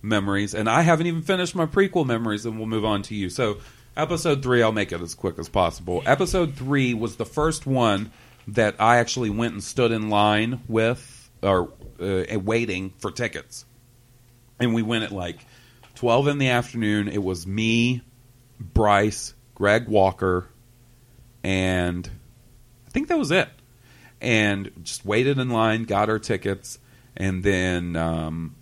memories, 0.00 0.54
and 0.54 0.70
I 0.70 0.82
haven't 0.82 1.08
even 1.08 1.22
finished 1.22 1.56
my 1.56 1.66
prequel 1.66 2.06
memories, 2.06 2.46
and 2.46 2.56
we'll 2.56 2.68
move 2.68 2.84
on 2.84 3.02
to 3.02 3.14
you. 3.16 3.28
So, 3.28 3.58
episode 3.96 4.42
three, 4.42 4.62
I'll 4.62 4.70
make 4.70 4.92
it 4.92 5.00
as 5.00 5.14
quick 5.14 5.38
as 5.38 5.48
possible. 5.48 6.02
Episode 6.06 6.54
three 6.54 6.94
was 6.94 7.16
the 7.16 7.24
first 7.24 7.66
one 7.66 8.12
that 8.48 8.76
I 8.78 8.98
actually 8.98 9.30
went 9.30 9.54
and 9.54 9.64
stood 9.64 9.90
in 9.90 10.08
line 10.08 10.60
with 10.68 11.30
or 11.42 11.72
uh, 12.00 12.38
waiting 12.38 12.92
for 12.98 13.10
tickets. 13.10 13.64
And 14.60 14.72
we 14.72 14.82
went 14.82 15.04
at 15.04 15.10
like 15.12 15.38
12 16.04 16.28
in 16.28 16.36
the 16.36 16.50
afternoon. 16.50 17.08
It 17.08 17.24
was 17.24 17.46
me, 17.46 18.02
Bryce, 18.60 19.32
Greg 19.54 19.88
Walker, 19.88 20.46
and 21.42 22.06
I 22.86 22.90
think 22.90 23.08
that 23.08 23.16
was 23.18 23.30
it. 23.30 23.48
And 24.20 24.70
just 24.82 25.06
waited 25.06 25.38
in 25.38 25.48
line, 25.48 25.84
got 25.84 26.10
our 26.10 26.18
tickets, 26.18 26.78
and 27.16 27.42
then, 27.42 27.96
um, 27.96 28.54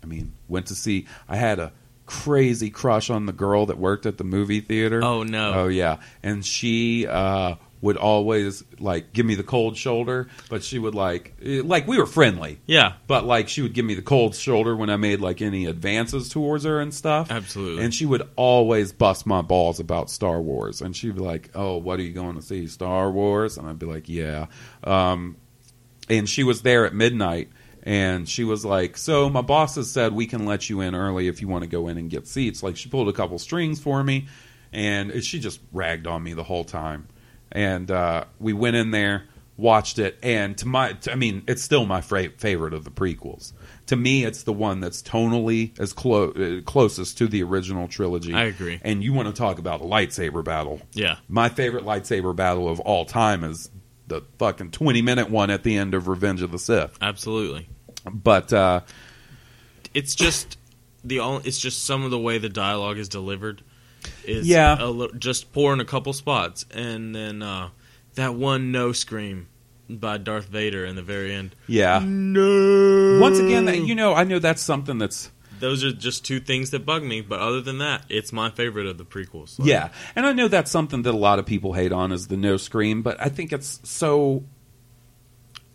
I 0.00 0.06
mean, 0.06 0.32
went 0.46 0.66
to 0.66 0.76
see. 0.76 1.08
I 1.28 1.34
had 1.34 1.58
a 1.58 1.72
crazy 2.06 2.70
crush 2.70 3.10
on 3.10 3.26
the 3.26 3.32
girl 3.32 3.66
that 3.66 3.76
worked 3.76 4.06
at 4.06 4.16
the 4.16 4.22
movie 4.22 4.60
theater. 4.60 5.02
Oh, 5.02 5.24
no. 5.24 5.54
Oh 5.54 5.66
yeah, 5.66 5.96
and 6.22 6.46
she 6.46 7.04
uh, 7.04 7.56
would 7.84 7.98
always 7.98 8.64
like 8.80 9.12
give 9.12 9.26
me 9.26 9.34
the 9.34 9.42
cold 9.42 9.76
shoulder, 9.76 10.26
but 10.48 10.64
she 10.64 10.78
would 10.78 10.94
like 10.94 11.34
eh, 11.44 11.60
like 11.62 11.86
we 11.86 11.98
were 11.98 12.06
friendly. 12.06 12.58
Yeah, 12.64 12.94
But 13.06 13.26
like 13.26 13.50
she 13.50 13.60
would 13.60 13.74
give 13.74 13.84
me 13.84 13.94
the 13.94 14.02
cold 14.02 14.34
shoulder 14.34 14.74
when 14.74 14.88
I 14.88 14.96
made 14.96 15.20
like 15.20 15.42
any 15.42 15.66
advances 15.66 16.30
towards 16.30 16.64
her 16.64 16.80
and 16.80 16.94
stuff. 16.94 17.30
Absolutely. 17.30 17.84
And 17.84 17.92
she 17.92 18.06
would 18.06 18.26
always 18.36 18.92
bust 18.92 19.26
my 19.26 19.42
balls 19.42 19.80
about 19.80 20.08
Star 20.08 20.40
Wars. 20.40 20.80
And 20.80 20.96
she'd 20.96 21.14
be 21.14 21.20
like, 21.20 21.50
"Oh, 21.54 21.76
what 21.76 22.00
are 22.00 22.02
you 22.02 22.12
going 22.12 22.36
to 22.36 22.42
see? 22.42 22.66
Star 22.68 23.10
Wars?" 23.10 23.58
And 23.58 23.68
I'd 23.68 23.78
be 23.78 23.86
like, 23.86 24.08
"Yeah." 24.08 24.46
Um, 24.82 25.36
and 26.08 26.26
she 26.26 26.42
was 26.42 26.62
there 26.62 26.86
at 26.86 26.94
midnight. 26.94 27.50
And 27.82 28.26
she 28.26 28.44
was 28.44 28.64
like, 28.64 28.96
"So 28.96 29.28
my 29.28 29.42
boss 29.42 29.74
has 29.74 29.90
said 29.90 30.14
we 30.14 30.26
can 30.26 30.46
let 30.46 30.70
you 30.70 30.80
in 30.80 30.94
early 30.94 31.28
if 31.28 31.42
you 31.42 31.48
want 31.48 31.64
to 31.64 31.68
go 31.68 31.88
in 31.88 31.98
and 31.98 32.08
get 32.08 32.26
seats." 32.26 32.62
Like 32.62 32.78
she 32.78 32.88
pulled 32.88 33.10
a 33.10 33.12
couple 33.12 33.38
strings 33.38 33.78
for 33.78 34.02
me, 34.02 34.28
and 34.72 35.22
she 35.22 35.38
just 35.38 35.60
ragged 35.70 36.06
on 36.06 36.22
me 36.22 36.32
the 36.32 36.44
whole 36.44 36.64
time. 36.64 37.08
And 37.54 37.90
uh, 37.90 38.24
we 38.40 38.52
went 38.52 38.74
in 38.76 38.90
there, 38.90 39.24
watched 39.56 39.98
it, 40.00 40.18
and 40.22 40.58
to 40.58 40.66
my, 40.66 40.96
I 41.08 41.14
mean, 41.14 41.44
it's 41.46 41.62
still 41.62 41.86
my 41.86 42.00
fra- 42.00 42.30
favorite 42.36 42.74
of 42.74 42.84
the 42.84 42.90
prequels. 42.90 43.52
To 43.86 43.96
me, 43.96 44.24
it's 44.24 44.42
the 44.42 44.52
one 44.52 44.80
that's 44.80 45.02
tonally 45.02 45.78
as 45.78 45.92
close 45.92 46.36
uh, 46.36 46.62
closest 46.64 47.18
to 47.18 47.28
the 47.28 47.42
original 47.42 47.86
trilogy. 47.86 48.34
I 48.34 48.44
agree. 48.44 48.80
And 48.82 49.04
you 49.04 49.12
want 49.12 49.28
to 49.28 49.34
talk 49.34 49.58
about 49.58 49.80
a 49.82 49.84
lightsaber 49.84 50.42
battle? 50.44 50.80
yeah. 50.92 51.16
My 51.28 51.48
favorite 51.48 51.84
lightsaber 51.84 52.34
battle 52.34 52.68
of 52.68 52.80
all 52.80 53.04
time 53.04 53.44
is 53.44 53.70
the 54.06 54.22
fucking 54.38 54.70
twenty 54.70 55.02
minute 55.02 55.30
one 55.30 55.50
at 55.50 55.62
the 55.62 55.76
end 55.76 55.94
of 55.94 56.08
Revenge 56.08 56.42
of 56.42 56.50
the 56.50 56.58
Sith. 56.58 56.98
Absolutely. 57.00 57.68
But 58.10 58.52
uh, 58.52 58.80
It's 59.92 60.14
just 60.14 60.58
the 61.04 61.20
only. 61.20 61.46
It's 61.46 61.58
just 61.58 61.84
some 61.84 62.04
of 62.04 62.10
the 62.10 62.18
way 62.18 62.38
the 62.38 62.48
dialogue 62.48 62.98
is 62.98 63.08
delivered. 63.08 63.62
Is 64.26 64.46
Yeah. 64.46 64.76
a 64.78 64.88
li- 64.88 65.10
just 65.18 65.52
poor 65.52 65.72
in 65.72 65.80
a 65.80 65.84
couple 65.84 66.12
spots, 66.12 66.64
and 66.70 67.14
then 67.14 67.42
uh, 67.42 67.68
that 68.14 68.34
one 68.34 68.72
no 68.72 68.92
scream 68.92 69.48
by 69.88 70.16
Darth 70.18 70.46
Vader 70.48 70.84
in 70.84 70.96
the 70.96 71.02
very 71.02 71.34
end. 71.34 71.54
yeah, 71.66 72.00
No. 72.04 73.18
once 73.20 73.38
again, 73.38 73.66
that 73.66 73.78
you 73.86 73.94
know, 73.94 74.14
I 74.14 74.24
know 74.24 74.38
that's 74.38 74.62
something 74.62 74.98
that's 74.98 75.30
those 75.60 75.84
are 75.84 75.92
just 75.92 76.24
two 76.24 76.40
things 76.40 76.70
that 76.70 76.84
bug 76.84 77.04
me. 77.04 77.20
But 77.20 77.38
other 77.40 77.60
than 77.60 77.78
that, 77.78 78.04
it's 78.08 78.32
my 78.32 78.50
favorite 78.50 78.86
of 78.86 78.98
the 78.98 79.04
prequels. 79.04 79.58
Like, 79.58 79.68
Yeah, 79.68 79.88
and 80.16 80.26
I 80.26 80.32
know 80.32 80.48
that's 80.48 80.70
something 80.70 81.02
that 81.02 81.14
a 81.14 81.16
lot 81.16 81.38
of 81.38 81.46
people 81.46 81.74
hate 81.74 81.92
on 81.92 82.12
is 82.12 82.26
the 82.28 82.36
no 82.36 82.56
scream, 82.56 83.02
but 83.02 83.16
I 83.20 83.28
think 83.28 83.52
it's 83.52 83.80
so 83.84 84.44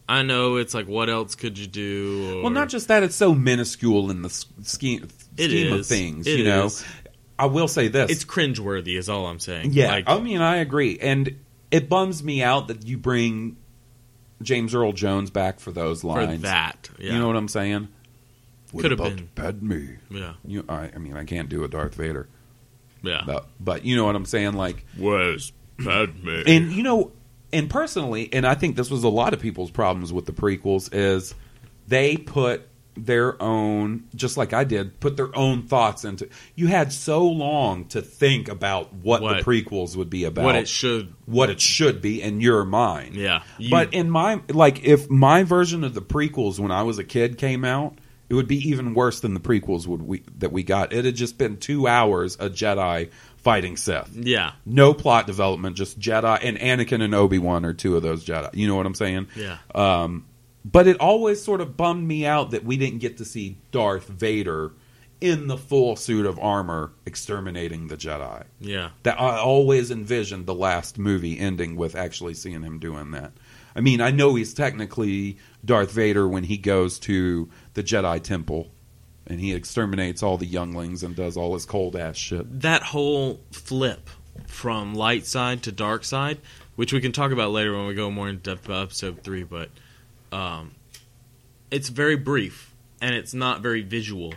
I 0.07 0.23
know 0.23 0.55
it's 0.55 0.73
like, 0.73 0.87
what 0.87 1.07
else 1.09 1.35
could 1.35 1.57
you 1.59 1.67
do? 1.67 2.39
Or, 2.39 2.41
well. 2.43 2.49
Not 2.51 2.69
just 2.69 2.87
that; 2.87 3.03
it's 3.03 3.15
so 3.15 3.35
minuscule 3.35 4.09
in 4.09 4.23
the 4.23 4.29
s- 4.29 4.47
scheme 4.63 5.07
It 5.37 5.49
scheme 5.49 5.73
of 5.73 5.85
things. 5.85 6.25
It 6.25 6.39
you 6.39 6.45
know, 6.45 6.65
is. 6.65 6.83
I 7.39 7.45
will 7.45 7.67
say 7.67 7.87
this: 7.87 8.11
It's 8.11 8.25
cringeworthy, 8.25 8.97
is 8.97 9.09
all 9.09 9.25
I'm 9.27 9.39
saying. 9.39 9.71
yeah. 9.73 9.89
Like, 9.91 10.03
I 10.07 10.19
mean, 10.19 10.41
I 10.41 10.57
agree, 10.57 10.97
and 10.99 11.35
it 11.71 11.89
bums 11.89 12.23
me 12.23 12.43
out 12.43 12.67
that 12.67 12.85
you 12.85 12.97
bring 12.97 13.57
James 14.41 14.73
Earl 14.75 14.91
Jones 14.93 15.29
back 15.31 15.59
for 15.59 15.71
those 15.71 16.01
for 16.01 16.07
lines. 16.07 16.41
that. 16.43 16.89
Yeah. 16.99 17.13
You 17.13 17.19
know 17.19 17.27
what 17.27 17.35
I'm 17.35 17.47
saying? 17.47 17.87
Could 18.77 18.91
have 18.91 18.99
been. 18.99 19.29
Padme? 19.35 19.79
Yeah. 20.11 20.33
You, 20.45 20.63
I, 20.69 20.91
I 20.93 20.97
mean, 20.99 21.17
I 21.17 21.23
can't 21.23 21.49
do 21.49 21.63
a 21.63 21.67
Darth 21.67 21.95
Vader, 21.95 22.27
Yeah. 23.01 23.23
but, 23.25 23.47
but 23.59 23.83
you 23.83 23.95
know 23.95 24.05
what 24.05 24.15
I'm 24.15 24.25
saying. 24.25 24.53
Like, 24.53 24.85
Where's 24.95 25.51
Padme? 25.83 26.43
and 26.45 26.71
you 26.71 26.83
know 26.83 27.11
and 27.51 27.67
personally 27.67 28.29
and 28.31 28.45
i 28.45 28.53
think 28.53 28.75
this 28.75 28.91
was 28.91 29.03
a 29.03 29.09
lot 29.09 29.33
of 29.33 29.39
people's 29.39 29.71
problems 29.71 30.13
with 30.13 30.25
the 30.27 30.31
prequels 30.33 30.89
is 30.93 31.33
they 31.87 32.15
put 32.15 32.67
their 32.95 33.41
own 33.41 34.03
just 34.13 34.35
like 34.35 34.51
i 34.51 34.63
did 34.65 34.99
put 34.99 35.15
their 35.15 35.33
own 35.37 35.63
thoughts 35.63 36.03
into 36.03 36.27
you 36.55 36.67
had 36.67 36.91
so 36.91 37.25
long 37.25 37.85
to 37.85 38.01
think 38.01 38.49
about 38.49 38.93
what, 38.93 39.21
What- 39.21 39.37
the 39.37 39.43
prequels 39.43 39.95
would 39.95 40.09
be 40.09 40.25
about 40.25 40.43
what 40.43 40.55
it 40.55 40.67
should. 40.67 41.13
what 41.25 41.49
it 41.49 41.61
should 41.61 42.01
be 42.01 42.21
in 42.21 42.41
your 42.41 42.65
mind 42.65 43.15
Yeah. 43.15 43.43
You- 43.57 43.69
but 43.69 43.93
in 43.93 44.09
my 44.09 44.41
like 44.49 44.83
if 44.83 45.09
my 45.09 45.43
version 45.43 45.83
of 45.85 45.93
the 45.93 46.01
prequels 46.01 46.59
when 46.59 46.71
i 46.71 46.83
was 46.83 46.99
a 46.99 47.03
kid 47.05 47.37
came 47.37 47.63
out 47.63 47.97
it 48.27 48.33
would 48.35 48.47
be 48.47 48.69
even 48.69 48.93
worse 48.93 49.21
than 49.21 49.33
the 49.33 49.39
prequels 49.39 49.87
would 49.87 50.01
we 50.01 50.23
that 50.39 50.51
we 50.51 50.63
got 50.63 50.91
it 50.91 51.05
had 51.05 51.15
just 51.15 51.37
been 51.37 51.55
two 51.57 51.87
hours 51.87 52.35
a 52.39 52.49
jedi 52.49 53.09
fighting 53.37 53.77
sith 53.77 54.09
yeah. 54.13 54.51
no 54.65 54.93
plot 54.93 55.25
development, 55.25 55.77
just 55.77 55.97
Jedi 55.97 56.37
and 56.43 56.57
Anakin 56.57 57.01
and 57.01 57.15
Obi 57.15 57.39
Wan 57.39 57.63
are 57.63 57.71
two 57.73 57.95
of 57.95 58.03
those 58.03 58.25
Jedi. 58.25 58.49
You 58.53 58.67
know 58.67 58.75
what 58.75 58.85
I'm 58.85 58.93
saying? 58.93 59.27
Yeah. 59.33 59.57
Um, 59.73 60.25
but 60.71 60.87
it 60.87 60.99
always 60.99 61.41
sort 61.41 61.61
of 61.61 61.77
bummed 61.77 62.07
me 62.07 62.25
out 62.25 62.51
that 62.51 62.63
we 62.63 62.77
didn't 62.77 62.99
get 62.99 63.17
to 63.17 63.25
see 63.25 63.57
Darth 63.71 64.07
Vader 64.07 64.73
in 65.21 65.47
the 65.47 65.57
full 65.57 65.95
suit 65.95 66.25
of 66.25 66.39
armor 66.39 66.91
exterminating 67.05 67.87
the 67.87 67.97
Jedi. 67.97 68.43
Yeah. 68.59 68.91
That 69.03 69.19
I 69.19 69.37
always 69.37 69.91
envisioned 69.91 70.45
the 70.45 70.55
last 70.55 70.97
movie 70.97 71.37
ending 71.37 71.75
with 71.75 71.95
actually 71.95 72.33
seeing 72.35 72.63
him 72.63 72.79
doing 72.79 73.11
that. 73.11 73.33
I 73.75 73.81
mean, 73.81 74.01
I 74.01 74.11
know 74.11 74.35
he's 74.35 74.53
technically 74.53 75.37
Darth 75.63 75.91
Vader 75.91 76.27
when 76.27 76.43
he 76.43 76.57
goes 76.57 76.99
to 76.99 77.49
the 77.73 77.83
Jedi 77.83 78.21
Temple 78.21 78.71
and 79.27 79.39
he 79.39 79.53
exterminates 79.53 80.23
all 80.23 80.37
the 80.37 80.45
younglings 80.45 81.03
and 81.03 81.15
does 81.15 81.37
all 81.37 81.53
his 81.53 81.65
cold 81.65 81.95
ass 81.95 82.17
shit. 82.17 82.61
That 82.61 82.81
whole 82.81 83.41
flip 83.51 84.09
from 84.47 84.95
light 84.95 85.25
side 85.25 85.63
to 85.63 85.71
dark 85.71 86.03
side, 86.03 86.39
which 86.75 86.93
we 86.93 87.01
can 87.01 87.11
talk 87.11 87.31
about 87.31 87.51
later 87.51 87.75
when 87.75 87.87
we 87.87 87.93
go 87.93 88.09
more 88.09 88.29
in 88.29 88.37
depth 88.37 88.65
about 88.65 88.83
episode 88.83 89.21
three, 89.21 89.43
but 89.43 89.69
um, 90.31 90.75
it's 91.71 91.89
very 91.89 92.15
brief 92.15 92.73
and 93.01 93.15
it's 93.15 93.33
not 93.33 93.61
very 93.61 93.81
visual. 93.81 94.33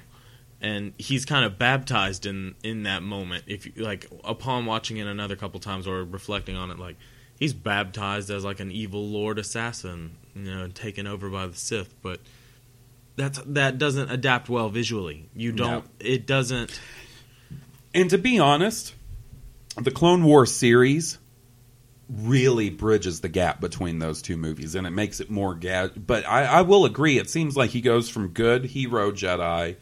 And 0.61 0.93
he's 0.97 1.25
kind 1.25 1.45
of 1.45 1.59
baptized 1.59 2.25
in 2.25 2.55
in 2.63 2.85
that 2.85 3.03
moment. 3.03 3.45
If 3.49 3.67
you, 3.67 3.73
like 3.83 4.07
upon 4.23 4.65
watching 4.65 4.99
it 4.99 5.09
another 5.09 5.35
couple 5.35 5.59
times 5.59 5.89
or 5.89 6.05
reflecting 6.05 6.57
on 6.57 6.71
it, 6.71 6.79
like 6.79 6.97
he's 7.37 7.53
baptized 7.53 8.31
as 8.31 8.45
like 8.45 8.61
an 8.61 8.71
evil 8.71 9.09
lord 9.09 9.41
assassin, 9.41 10.17
you 10.37 10.43
know, 10.43 10.69
taken 10.69 11.09
over 11.09 11.29
by 11.29 11.49
the 11.49 11.57
Sith. 11.57 11.93
But 12.01 12.21
that's 13.17 13.41
that 13.45 13.79
doesn't 13.79 14.11
adapt 14.11 14.49
well 14.49 14.69
visually. 14.69 15.29
You 15.35 15.51
don't. 15.51 15.85
It 15.99 16.27
doesn't. 16.27 16.79
And 17.93 18.09
to 18.11 18.19
be 18.19 18.39
honest, 18.39 18.95
the 19.77 19.91
Clone 19.91 20.23
Wars 20.23 20.55
series 20.55 21.19
really 22.15 22.69
bridges 22.71 23.21
the 23.21 23.29
gap 23.29 23.61
between 23.61 23.99
those 23.99 24.23
two 24.23 24.37
movies, 24.37 24.75
and 24.75 24.87
it 24.87 24.91
makes 24.91 25.21
it 25.21 25.31
more 25.31 25.55
ga- 25.55 25.89
But 25.97 26.27
I, 26.29 26.45
I 26.45 26.63
will 26.63 26.85
agree, 26.85 27.19
it 27.19 27.31
seems 27.31 27.57
like 27.57 27.71
he 27.71 27.81
goes 27.81 28.09
from 28.09 28.29
good 28.29 28.65
hero 28.65 29.11
Jedi 29.13 29.77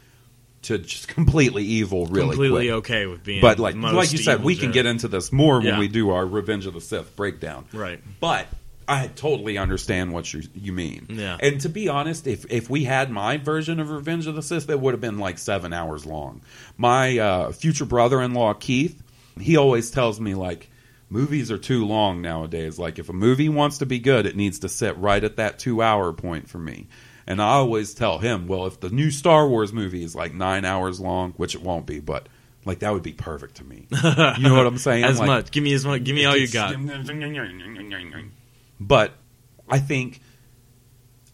to 0.62 0.78
just 0.78 1.08
completely 1.08 1.64
evil 1.64 2.06
really 2.06 2.30
completely 2.30 2.66
quick. 2.66 2.74
okay 2.78 3.06
with 3.06 3.24
being. 3.24 3.40
But 3.40 3.58
like 3.58 3.74
like 3.76 4.12
you 4.12 4.18
said, 4.18 4.44
we 4.44 4.56
can 4.56 4.72
get 4.72 4.86
into 4.86 5.08
this 5.08 5.32
more 5.32 5.60
when 5.60 5.78
we 5.78 5.88
do 5.88 6.10
our 6.10 6.24
Revenge 6.26 6.66
of 6.66 6.74
the 6.74 6.80
Sith 6.80 7.16
breakdown. 7.16 7.66
right. 7.72 8.00
But 8.20 8.46
I 8.86 9.06
totally 9.06 9.56
understand 9.56 10.12
what 10.12 10.32
you 10.32 10.42
you 10.54 10.72
mean. 10.72 11.06
Yeah. 11.10 11.38
And 11.40 11.60
to 11.62 11.68
be 11.68 11.88
honest, 11.88 12.26
if 12.26 12.44
if 12.50 12.68
we 12.68 12.84
had 12.84 13.10
my 13.10 13.38
version 13.38 13.80
of 13.80 13.88
Revenge 13.90 14.26
of 14.26 14.34
the 14.34 14.42
Sith, 14.42 14.66
that 14.66 14.78
would 14.80 14.94
have 14.94 15.00
been 15.00 15.18
like 15.18 15.38
seven 15.38 15.72
hours 15.72 16.04
long. 16.06 16.42
My 16.76 17.18
uh, 17.18 17.52
future 17.52 17.84
brother-in-law 17.84 18.54
Keith, 18.54 19.00
he 19.40 19.56
always 19.56 19.90
tells 19.90 20.20
me 20.20 20.34
like 20.34 20.69
movies 21.10 21.50
are 21.50 21.58
too 21.58 21.84
long 21.84 22.22
nowadays. 22.22 22.78
Like 22.78 22.98
if 22.98 23.08
a 23.08 23.12
movie 23.12 23.48
wants 23.48 23.78
to 23.78 23.86
be 23.86 23.98
good, 23.98 24.24
it 24.26 24.36
needs 24.36 24.60
to 24.60 24.68
sit 24.68 24.96
right 24.96 25.22
at 25.22 25.36
that 25.36 25.58
two-hour 25.58 26.12
point 26.14 26.48
for 26.48 26.58
me. 26.58 26.86
And 27.26 27.40
I 27.42 27.50
always 27.50 27.92
tell 27.94 28.18
him, 28.18 28.46
well, 28.48 28.66
if 28.66 28.80
the 28.80 28.88
new 28.90 29.10
Star 29.10 29.46
Wars 29.46 29.72
movie 29.72 30.02
is 30.02 30.14
like 30.14 30.32
nine 30.34 30.64
hours 30.64 30.98
long, 31.00 31.32
which 31.32 31.54
it 31.54 31.62
won't 31.62 31.86
be, 31.86 32.00
but 32.00 32.28
Like 32.64 32.80
that 32.80 32.92
would 32.92 33.02
be 33.02 33.12
perfect 33.12 33.56
to 33.56 33.64
me. 33.64 33.86
You 33.92 34.42
know 34.42 34.54
what 34.56 34.66
I'm 34.66 34.78
saying? 34.78 35.04
as 35.04 35.18
Like, 35.18 35.26
much. 35.26 35.50
Give 35.50 35.62
me 35.64 35.72
as 35.74 35.84
much. 35.84 36.04
Give 36.04 36.14
me 36.14 36.24
all 36.24 36.36
you 36.36 36.48
got. 36.48 36.74
But 38.78 39.12
I 39.68 39.78
think 39.78 40.20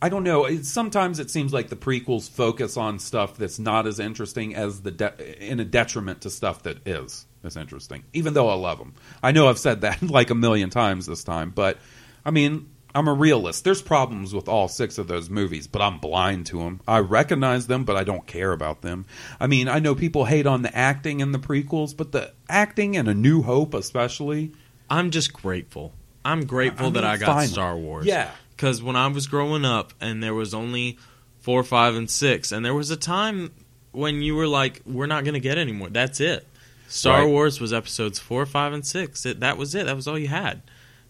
I 0.00 0.08
don't 0.08 0.24
know. 0.24 0.44
It, 0.44 0.66
sometimes 0.66 1.18
it 1.18 1.30
seems 1.30 1.52
like 1.52 1.68
the 1.68 1.76
prequels 1.76 2.28
focus 2.30 2.76
on 2.76 2.98
stuff 2.98 3.36
that's 3.36 3.58
not 3.58 3.86
as 3.86 3.98
interesting 3.98 4.54
as 4.54 4.82
the 4.82 4.90
de- 4.90 5.44
in 5.44 5.58
a 5.60 5.64
detriment 5.64 6.20
to 6.22 6.30
stuff 6.30 6.62
that 6.64 6.86
is 6.86 7.25
as 7.44 7.56
interesting. 7.56 8.04
Even 8.12 8.34
though 8.34 8.48
I 8.48 8.54
love 8.54 8.78
them, 8.78 8.94
I 9.22 9.32
know 9.32 9.48
I've 9.48 9.58
said 9.58 9.82
that 9.82 10.02
like 10.10 10.30
a 10.30 10.34
million 10.34 10.70
times 10.70 11.06
this 11.06 11.24
time. 11.24 11.50
But 11.50 11.78
I 12.24 12.30
mean, 12.30 12.68
I'm 12.96 13.08
a 13.08 13.12
realist. 13.12 13.62
There's 13.64 13.82
problems 13.82 14.34
with 14.34 14.48
all 14.48 14.68
six 14.68 14.96
of 14.96 15.06
those 15.06 15.28
movies, 15.28 15.66
but 15.66 15.82
I'm 15.82 15.98
blind 15.98 16.46
to 16.46 16.60
them. 16.60 16.80
I 16.88 17.00
recognize 17.00 17.66
them, 17.66 17.84
but 17.84 17.94
I 17.94 18.04
don't 18.04 18.26
care 18.26 18.52
about 18.52 18.80
them. 18.80 19.04
I 19.38 19.46
mean, 19.46 19.68
I 19.68 19.80
know 19.80 19.94
people 19.94 20.24
hate 20.24 20.46
on 20.46 20.62
the 20.62 20.74
acting 20.74 21.20
in 21.20 21.32
the 21.32 21.38
prequels, 21.38 21.94
but 21.94 22.12
the 22.12 22.32
acting 22.48 22.94
in 22.94 23.06
A 23.06 23.12
New 23.12 23.42
Hope, 23.42 23.74
especially. 23.74 24.52
I'm 24.88 25.10
just 25.10 25.34
grateful. 25.34 25.92
I'm 26.24 26.46
grateful 26.46 26.86
I 26.86 26.88
mean, 26.88 26.94
that 26.94 27.04
I 27.04 27.18
got 27.18 27.26
finally. 27.26 27.46
Star 27.48 27.76
Wars. 27.76 28.06
Yeah. 28.06 28.30
Because 28.50 28.82
when 28.82 28.96
I 28.96 29.08
was 29.08 29.26
growing 29.26 29.66
up 29.66 29.92
and 30.00 30.22
there 30.22 30.34
was 30.34 30.54
only 30.54 30.98
four, 31.40 31.62
five, 31.64 31.96
and 31.96 32.10
six, 32.10 32.50
and 32.50 32.64
there 32.64 32.74
was 32.74 32.90
a 32.90 32.96
time 32.96 33.52
when 33.92 34.22
you 34.22 34.36
were 34.36 34.48
like, 34.48 34.80
we're 34.86 35.06
not 35.06 35.24
going 35.24 35.34
to 35.34 35.40
get 35.40 35.58
any 35.58 35.72
more. 35.72 35.90
That's 35.90 36.20
it. 36.20 36.46
Star 36.88 37.22
Right. 37.22 37.28
Wars 37.28 37.60
was 37.60 37.72
episodes 37.72 38.18
four, 38.18 38.46
five, 38.46 38.72
and 38.72 38.86
six. 38.86 39.26
It, 39.26 39.40
that 39.40 39.56
was 39.56 39.74
it. 39.74 39.86
That 39.86 39.96
was 39.96 40.06
all 40.06 40.18
you 40.18 40.28
had. 40.28 40.62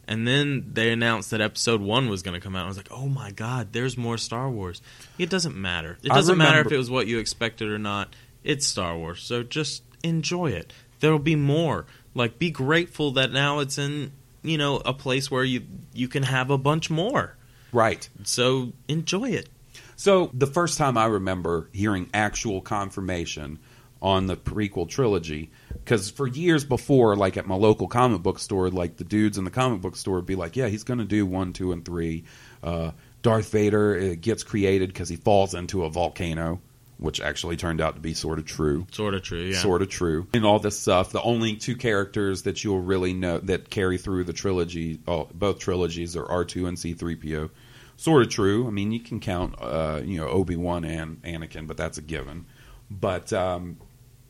And 0.09 0.27
then 0.27 0.70
they 0.72 0.93
announced 0.93 1.33
that 1.33 1.41
episode 1.41 1.81
one 1.81 2.09
was 2.09 2.22
going 2.22 2.35
to 2.35 2.41
come 2.41 2.55
out. 2.55 2.64
I 2.64 2.68
was 2.68 2.77
like, 2.77 2.93
oh 2.93 3.09
my 3.09 3.33
God, 3.33 3.72
there's 3.72 3.97
more 3.97 4.16
Star 4.16 4.49
Wars. 4.49 4.81
It 5.18 5.31
doesn't 5.31 5.57
matter. 5.57 5.99
It 6.03 6.11
doesn't 6.11 6.39
matter 6.39 6.61
if 6.61 6.70
it 6.70 6.77
was 6.77 6.91
what 6.91 7.09
you 7.09 7.18
expected 7.18 7.68
or 7.68 7.79
not. 7.79 8.14
It's 8.45 8.64
Star 8.66 8.97
Wars. 8.97 9.22
So 9.22 9.43
just 9.43 9.83
enjoy 10.05 10.53
it. 10.53 10.72
There'll 11.01 11.18
be 11.18 11.35
more. 11.37 11.87
Like, 12.14 12.39
be 12.39 12.51
grateful 12.51 13.11
that 13.12 13.33
now 13.33 13.59
it's 13.59 13.79
in, 13.79 14.12
you 14.43 14.57
know, 14.59 14.77
a 14.77 14.95
place 14.95 15.29
where 15.31 15.45
you, 15.45 15.62
you 15.93 16.07
can 16.07 16.22
have 16.22 16.51
a 16.51 16.59
bunch 16.59 16.89
more. 16.89 17.37
Right. 17.72 18.09
So 18.22 18.72
enjoy 18.87 19.31
it. 19.31 19.49
So 19.97 20.31
the 20.33 20.47
first 20.47 20.79
time 20.79 20.97
I 20.97 21.07
remember 21.07 21.68
hearing 21.72 22.09
actual 22.14 22.61
confirmation 22.61 23.59
on 24.01 24.27
the 24.27 24.37
prequel 24.37 24.89
trilogy, 24.89 25.51
because 25.85 26.11
for 26.11 26.27
years 26.27 26.64
before, 26.64 27.16
like 27.16 27.37
at 27.37 27.47
my 27.47 27.55
local 27.55 27.89
comic 27.89 28.22
book 28.22 28.39
store, 28.39 28.70
like 28.70 28.97
the 28.97 29.05
dudes 29.05 29.39
in 29.39 29.45
the 29.45 29.51
comic 29.51 29.81
book 29.81 29.97
store 29.97 30.16
would 30.16 30.27
be 30.27 30.35
like, 30.35 30.57
"Yeah, 30.57 30.68
he's 30.68 30.85
going 30.85 30.99
to 30.99 31.05
do 31.05 31.27
one, 31.27 31.53
two, 31.53 31.72
and 31.72 31.85
three. 31.85 32.24
Uh, 32.62 32.93
Darth 33.22 33.51
Vader 33.51 33.99
uh, 33.99 34.14
gets 34.20 34.43
created 34.43 34.89
because 34.89 35.09
he 35.09 35.16
falls 35.16 35.55
into 35.55 35.85
a 35.85 35.91
volcano, 35.91 36.61
which 36.99 37.20
actually 37.20 37.57
turned 37.57 37.81
out 37.81 37.95
to 37.95 38.01
be 38.01 38.14
sort 38.14 38.39
of 38.39 38.45
true." 38.45 38.87
Sort 38.93 39.14
of 39.14 39.22
true, 39.22 39.41
yeah. 39.41 39.59
sort 39.59 39.83
of 39.83 39.89
true. 39.89 40.27
And 40.35 40.45
all 40.45 40.59
this 40.59 40.79
stuff, 40.79 41.11
the 41.11 41.22
only 41.22 41.57
two 41.57 41.77
characters 41.77 42.43
that 42.43 42.62
you'll 42.64 42.81
really 42.83 43.12
know 43.12 43.39
that 43.39 43.70
carry 43.70 43.99
through 43.99 44.24
the 44.24 44.33
trilogy, 44.33 45.01
oh, 45.07 45.29
both 45.33 45.59
trilogies, 45.59 46.16
are 46.16 46.27
R 46.27 46.45
two 46.45 46.66
and 46.66 46.79
C 46.79 46.95
three 46.95 47.16
PO. 47.16 47.51
Sort 47.99 48.22
of 48.22 48.29
true. 48.29 48.66
I 48.66 48.70
mean, 48.70 48.93
you 48.93 49.01
can 49.01 49.20
count, 49.20 49.55
uh, 49.59 50.03
you 50.05 50.18
know, 50.18 50.29
Obi 50.29 50.55
Wan 50.55 50.85
and 50.85 51.22
Anakin, 51.22 51.66
but 51.66 51.79
that's 51.79 51.97
a 51.97 52.03
given. 52.03 52.45
But 52.91 53.33
um, 53.33 53.79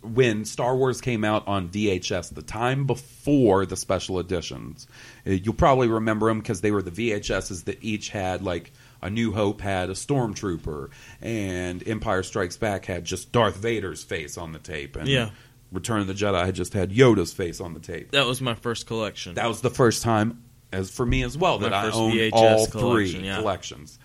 when 0.02 0.44
Star 0.44 0.76
Wars 0.76 1.00
came 1.00 1.24
out 1.24 1.46
on 1.48 1.68
VHS, 1.68 2.34
the 2.34 2.42
time 2.42 2.86
before 2.86 3.66
the 3.66 3.76
special 3.76 4.18
editions, 4.18 4.86
uh, 5.26 5.30
you'll 5.30 5.54
probably 5.54 5.88
remember 5.88 6.28
them 6.28 6.38
because 6.40 6.60
they 6.60 6.70
were 6.70 6.82
the 6.82 6.90
VHSs 6.90 7.64
that 7.64 7.82
each 7.82 8.10
had 8.10 8.42
like. 8.42 8.72
A 9.02 9.10
New 9.10 9.30
Hope 9.30 9.60
had 9.60 9.90
a 9.90 9.92
stormtrooper, 9.92 10.88
and 11.20 11.86
Empire 11.86 12.22
Strikes 12.22 12.56
Back 12.56 12.86
had 12.86 13.04
just 13.04 13.30
Darth 13.30 13.56
Vader's 13.56 14.02
face 14.02 14.38
on 14.38 14.52
the 14.52 14.58
tape, 14.58 14.96
and 14.96 15.06
Yeah. 15.06 15.30
Return 15.70 16.00
of 16.00 16.06
the 16.06 16.14
Jedi 16.14 16.44
had 16.44 16.54
just 16.54 16.72
had 16.72 16.90
Yoda's 16.90 17.32
face 17.32 17.60
on 17.60 17.74
the 17.74 17.78
tape. 17.78 18.12
That 18.12 18.26
was 18.26 18.40
my 18.40 18.54
first 18.54 18.86
collection. 18.86 19.34
That 19.34 19.48
was 19.48 19.60
the 19.60 19.70
first 19.70 20.02
time, 20.02 20.42
as 20.72 20.90
for 20.90 21.04
me 21.04 21.22
as 21.24 21.36
well, 21.36 21.58
My 21.58 21.68
that 21.68 21.74
I 21.74 21.90
owned 21.90 22.14
VHS 22.14 22.32
all 22.32 22.66
collection, 22.68 23.20
three 23.20 23.26
yeah. 23.28 23.36
collections. 23.36 23.98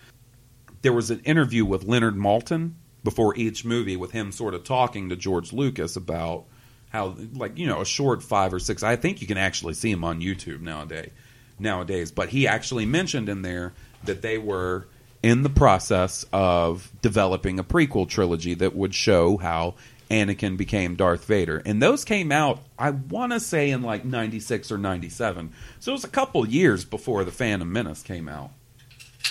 There 0.82 0.92
was 0.92 1.10
an 1.10 1.20
interview 1.20 1.64
with 1.64 1.84
Leonard 1.84 2.14
Maltin 2.16 2.72
before 3.04 3.36
each 3.36 3.64
movie, 3.64 3.96
with 3.96 4.12
him 4.12 4.32
sort 4.32 4.54
of 4.54 4.64
talking 4.64 5.08
to 5.08 5.16
George 5.16 5.52
Lucas 5.52 5.96
about 5.96 6.44
how, 6.90 7.16
like 7.34 7.58
you 7.58 7.66
know, 7.66 7.80
a 7.80 7.86
short 7.86 8.22
five 8.22 8.52
or 8.52 8.58
six. 8.58 8.82
I 8.82 8.96
think 8.96 9.20
you 9.20 9.26
can 9.26 9.38
actually 9.38 9.74
see 9.74 9.90
him 9.90 10.04
on 10.04 10.20
YouTube 10.20 10.60
nowadays. 10.60 11.10
Nowadays, 11.58 12.10
but 12.10 12.28
he 12.28 12.48
actually 12.48 12.86
mentioned 12.86 13.28
in 13.28 13.42
there 13.42 13.72
that 14.04 14.20
they 14.20 14.36
were 14.36 14.88
in 15.22 15.42
the 15.42 15.50
process 15.50 16.24
of 16.32 16.90
developing 17.00 17.58
a 17.58 17.64
prequel 17.64 18.08
trilogy 18.08 18.54
that 18.54 18.74
would 18.74 18.94
show 18.94 19.36
how 19.36 19.74
Anakin 20.10 20.56
became 20.56 20.96
Darth 20.96 21.24
Vader. 21.24 21.62
And 21.64 21.80
those 21.80 22.04
came 22.04 22.32
out, 22.32 22.60
I 22.78 22.90
want 22.90 23.32
to 23.32 23.40
say, 23.40 23.70
in 23.70 23.82
like 23.82 24.04
96 24.04 24.70
or 24.70 24.78
97. 24.78 25.52
So 25.80 25.92
it 25.92 25.94
was 25.94 26.04
a 26.04 26.08
couple 26.08 26.46
years 26.46 26.84
before 26.84 27.24
The 27.24 27.30
Phantom 27.30 27.70
Menace 27.70 28.02
came 28.02 28.28
out. 28.28 28.50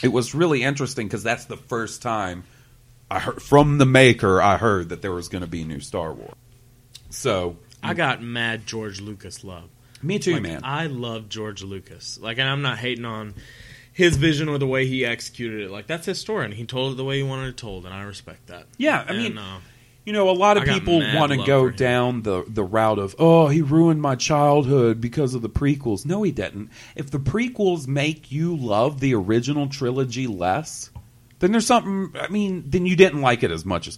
It 0.01 0.07
was 0.07 0.33
really 0.33 0.63
interesting 0.63 1.07
because 1.07 1.23
that's 1.23 1.45
the 1.45 1.57
first 1.57 2.01
time 2.01 2.43
I 3.11 3.19
heard 3.19 3.41
from 3.41 3.77
the 3.77 3.85
maker, 3.85 4.41
I 4.41 4.57
heard 4.57 4.89
that 4.89 5.01
there 5.01 5.11
was 5.11 5.27
going 5.27 5.41
to 5.41 5.47
be 5.47 5.63
new 5.63 5.79
Star 5.81 6.13
Wars. 6.13 6.33
So, 7.09 7.57
I 7.83 7.93
got 7.93 8.21
mad 8.21 8.65
George 8.65 9.01
Lucas 9.01 9.43
love. 9.43 9.69
me 10.01 10.17
too, 10.19 10.33
Like, 10.33 10.43
man. 10.43 10.61
I 10.63 10.87
love 10.87 11.27
George 11.29 11.61
Lucas. 11.63 12.17
Like, 12.21 12.37
and 12.37 12.47
I'm 12.47 12.61
not 12.61 12.77
hating 12.77 13.05
on 13.05 13.33
his 13.91 14.15
vision 14.15 14.47
or 14.47 14.57
the 14.57 14.67
way 14.67 14.85
he 14.87 15.05
executed 15.05 15.61
it. 15.65 15.71
Like, 15.71 15.87
that's 15.87 16.05
his 16.05 16.19
story, 16.19 16.45
and 16.45 16.53
he 16.53 16.65
told 16.65 16.93
it 16.93 16.95
the 16.95 17.03
way 17.03 17.17
he 17.17 17.23
wanted 17.23 17.49
it 17.49 17.57
told, 17.57 17.85
and 17.85 17.93
I 17.93 18.03
respect 18.03 18.47
that. 18.47 18.67
yeah, 18.77 19.03
I 19.05 19.09
And, 19.11 19.17
mean, 19.17 19.37
uh, 19.37 19.59
You 20.05 20.13
know, 20.13 20.29
a 20.29 20.31
lot 20.31 20.55
of 20.57 20.63
people 20.63 20.99
want 21.15 21.31
to 21.33 21.43
go 21.45 21.69
down 21.69 22.21
the 22.23 22.43
the 22.47 22.63
route 22.63 22.97
of, 22.97 23.13
oh, 23.19 23.49
he 23.49 23.61
ruined 23.61 24.01
my 24.01 24.15
childhood 24.15 25.01
because 25.01 25.33
of 25.35 25.41
the 25.41 25.49
prequels. 25.49 26.05
No, 26.05 26.23
he 26.23 26.31
didn't. 26.31 26.69
If 26.95 27.11
the 27.11 27.19
prequels 27.19 27.87
make 27.87 28.31
you 28.31 28.55
love 28.55 28.99
the 29.01 29.13
original 29.15 29.67
trilogy 29.67 30.25
less, 30.27 30.89
then 31.41 31.51
there's 31.51 31.67
something. 31.67 32.13
I 32.19 32.29
mean, 32.29 32.63
then 32.67 32.85
you 32.85 32.95
didn't 32.95 33.21
like 33.21 33.43
it 33.43 33.51
as 33.51 33.65
much 33.65 33.87
as. 33.87 33.97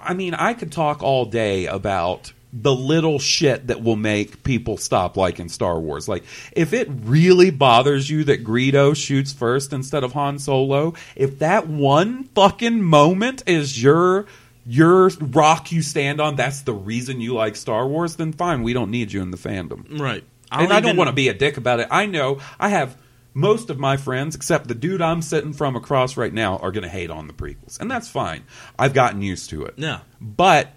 I 0.00 0.14
mean, 0.14 0.34
I 0.34 0.54
could 0.54 0.72
talk 0.72 1.02
all 1.02 1.26
day 1.26 1.66
about 1.66 2.32
the 2.52 2.74
little 2.74 3.18
shit 3.18 3.66
that 3.66 3.82
will 3.82 3.96
make 3.96 4.42
people 4.42 4.76
stop 4.78 5.16
liking 5.16 5.48
Star 5.48 5.78
Wars. 5.78 6.08
Like, 6.08 6.24
if 6.52 6.72
it 6.72 6.88
really 6.90 7.50
bothers 7.50 8.08
you 8.08 8.24
that 8.24 8.44
Greedo 8.44 8.96
shoots 8.96 9.32
first 9.32 9.72
instead 9.72 10.04
of 10.04 10.12
Han 10.14 10.38
Solo, 10.38 10.94
if 11.14 11.38
that 11.40 11.66
one 11.66 12.24
fucking 12.34 12.82
moment 12.82 13.42
is 13.46 13.82
your 13.82 14.26
your 14.66 15.08
rock 15.20 15.70
you 15.70 15.82
stand 15.82 16.20
on, 16.20 16.34
that's 16.36 16.62
the 16.62 16.72
reason 16.72 17.20
you 17.20 17.34
like 17.34 17.54
Star 17.56 17.86
Wars, 17.86 18.16
then 18.16 18.32
fine, 18.32 18.62
we 18.62 18.72
don't 18.72 18.90
need 18.90 19.12
you 19.12 19.22
in 19.22 19.30
the 19.30 19.36
fandom. 19.36 20.00
right. 20.00 20.24
and 20.50 20.72
I 20.72 20.80
don't 20.80 20.96
want 20.96 21.08
to 21.08 21.14
be 21.14 21.28
a 21.28 21.34
dick 21.34 21.56
about 21.56 21.80
it. 21.80 21.88
I 21.90 22.06
know 22.06 22.40
I 22.58 22.70
have 22.70 22.96
most 23.36 23.68
of 23.68 23.78
my 23.78 23.98
friends, 23.98 24.34
except 24.34 24.66
the 24.66 24.74
dude 24.74 25.02
I'm 25.02 25.20
sitting 25.20 25.52
from 25.52 25.76
across 25.76 26.16
right 26.16 26.32
now, 26.32 26.56
are 26.56 26.72
going 26.72 26.84
to 26.84 26.88
hate 26.88 27.10
on 27.10 27.26
the 27.26 27.34
prequels, 27.34 27.78
and 27.78 27.90
that's 27.90 28.08
fine. 28.08 28.44
I've 28.78 28.94
gotten 28.94 29.20
used 29.20 29.50
to 29.50 29.64
it. 29.66 29.74
Yeah. 29.76 30.00
But 30.20 30.70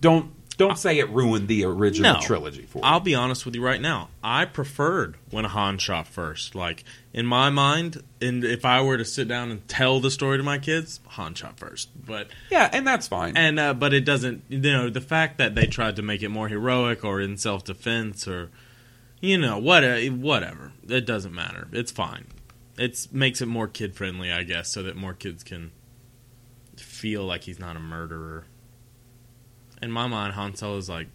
don't 0.00 0.32
don't 0.58 0.78
say 0.78 0.98
it 0.98 1.10
ruined 1.10 1.48
the 1.48 1.64
original 1.66 2.14
No. 2.14 2.20
trilogy 2.20 2.62
for 2.62 2.78
me. 2.78 2.82
I'll 2.84 2.98
you. 3.00 3.04
be 3.04 3.14
honest 3.14 3.44
with 3.44 3.54
you 3.54 3.62
right 3.62 3.80
now. 3.80 4.08
I 4.24 4.46
preferred 4.46 5.16
when 5.30 5.44
Han 5.44 5.76
shot 5.76 6.08
first. 6.08 6.54
Like 6.54 6.82
in 7.12 7.26
my 7.26 7.50
mind, 7.50 8.02
and 8.22 8.42
if 8.42 8.64
I 8.64 8.80
were 8.80 8.96
to 8.96 9.04
sit 9.04 9.28
down 9.28 9.50
and 9.50 9.68
tell 9.68 10.00
the 10.00 10.10
story 10.10 10.38
to 10.38 10.42
my 10.42 10.56
kids, 10.58 10.98
Han 11.10 11.34
shot 11.34 11.58
first. 11.58 11.90
But 12.06 12.28
Yeah, 12.50 12.70
and 12.72 12.86
that's 12.86 13.06
fine. 13.06 13.36
and 13.36 13.60
uh, 13.60 13.74
but 13.74 13.92
it 13.92 14.04
doesn't. 14.06 14.44
You 14.48 14.58
know, 14.60 14.88
the 14.90 15.00
fact 15.02 15.36
that 15.38 15.54
they 15.54 15.66
tried 15.66 15.96
to 15.96 16.02
make 16.02 16.22
it 16.22 16.30
more 16.30 16.48
heroic 16.48 17.04
or 17.04 17.20
in 17.20 17.36
self 17.36 17.62
defense 17.64 18.26
or 18.26 18.50
you 19.20 19.38
know 19.38 19.58
what 19.58 19.82
whatever. 20.12 20.72
It 20.88 21.06
doesn't 21.06 21.34
matter. 21.34 21.68
It's 21.72 21.90
fine. 21.90 22.26
It 22.78 23.08
makes 23.10 23.40
it 23.40 23.46
more 23.46 23.66
kid 23.66 23.94
friendly, 23.94 24.30
I 24.30 24.42
guess, 24.42 24.70
so 24.70 24.82
that 24.82 24.96
more 24.96 25.14
kids 25.14 25.42
can 25.42 25.72
feel 26.76 27.24
like 27.24 27.44
he's 27.44 27.58
not 27.58 27.76
a 27.76 27.80
murderer. 27.80 28.44
In 29.80 29.90
my 29.90 30.06
mind, 30.06 30.34
Han 30.34 30.52
is 30.52 30.88
like 30.88 31.08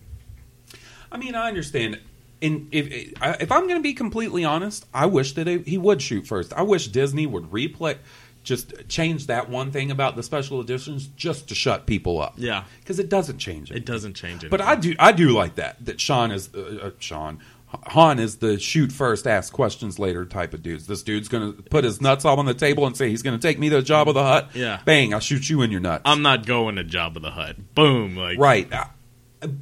I 1.11 1.17
mean, 1.17 1.35
I 1.35 1.47
understand. 1.47 1.99
And 2.41 2.69
if 2.71 3.13
if 3.41 3.51
I'm 3.51 3.63
going 3.63 3.75
to 3.75 3.83
be 3.83 3.93
completely 3.93 4.43
honest, 4.43 4.85
I 4.93 5.05
wish 5.05 5.33
that 5.33 5.47
he 5.47 5.77
would 5.77 6.01
shoot 6.01 6.25
first. 6.25 6.53
I 6.53 6.63
wish 6.63 6.87
Disney 6.87 7.27
would 7.27 7.51
replay, 7.51 7.97
just 8.43 8.87
change 8.87 9.27
that 9.27 9.49
one 9.49 9.71
thing 9.71 9.91
about 9.91 10.15
the 10.15 10.23
special 10.23 10.59
editions, 10.59 11.07
just 11.15 11.49
to 11.49 11.55
shut 11.55 11.85
people 11.85 12.19
up. 12.19 12.33
Yeah. 12.37 12.63
because 12.79 12.97
it 12.99 13.09
doesn't 13.09 13.37
change 13.37 13.69
it. 13.69 13.77
it 13.77 13.85
doesn't 13.85 14.13
change 14.15 14.43
it. 14.43 14.49
But 14.49 14.61
I 14.61 14.75
do, 14.75 14.95
I 14.97 15.11
do 15.11 15.29
like 15.29 15.55
that. 15.55 15.85
That 15.85 16.01
Sean 16.01 16.31
is 16.31 16.49
uh, 16.55 16.79
uh, 16.81 16.91
Sean. 16.97 17.39
Han 17.87 18.19
is 18.19 18.37
the 18.37 18.59
shoot 18.59 18.91
first, 18.91 19.25
ask 19.27 19.51
questions 19.53 19.97
later 19.99 20.25
type 20.25 20.53
of 20.53 20.61
dudes. 20.61 20.87
This 20.87 21.03
dude's 21.03 21.27
going 21.27 21.55
to 21.55 21.61
put 21.63 21.83
his 21.83 22.01
nuts 22.01 22.25
all 22.25 22.37
on 22.39 22.45
the 22.45 22.53
table 22.53 22.85
and 22.85 22.95
say 22.97 23.09
he's 23.09 23.21
going 23.21 23.37
to 23.39 23.41
take 23.47 23.59
me 23.59 23.69
to 23.69 23.81
Jabba 23.81 24.13
the 24.13 24.23
Hutt. 24.23 24.49
Yeah. 24.55 24.81
bang! 24.85 25.13
I'll 25.13 25.19
shoot 25.19 25.49
you 25.49 25.61
in 25.61 25.71
your 25.71 25.79
nuts. 25.81 26.01
I'm 26.05 26.21
not 26.21 26.45
going 26.45 26.75
to 26.75 26.83
Jabba 26.83 27.21
the 27.21 27.31
Hutt. 27.31 27.73
Boom, 27.75 28.15
like 28.17 28.37
Right. 28.39 28.71
Uh, 28.71 28.85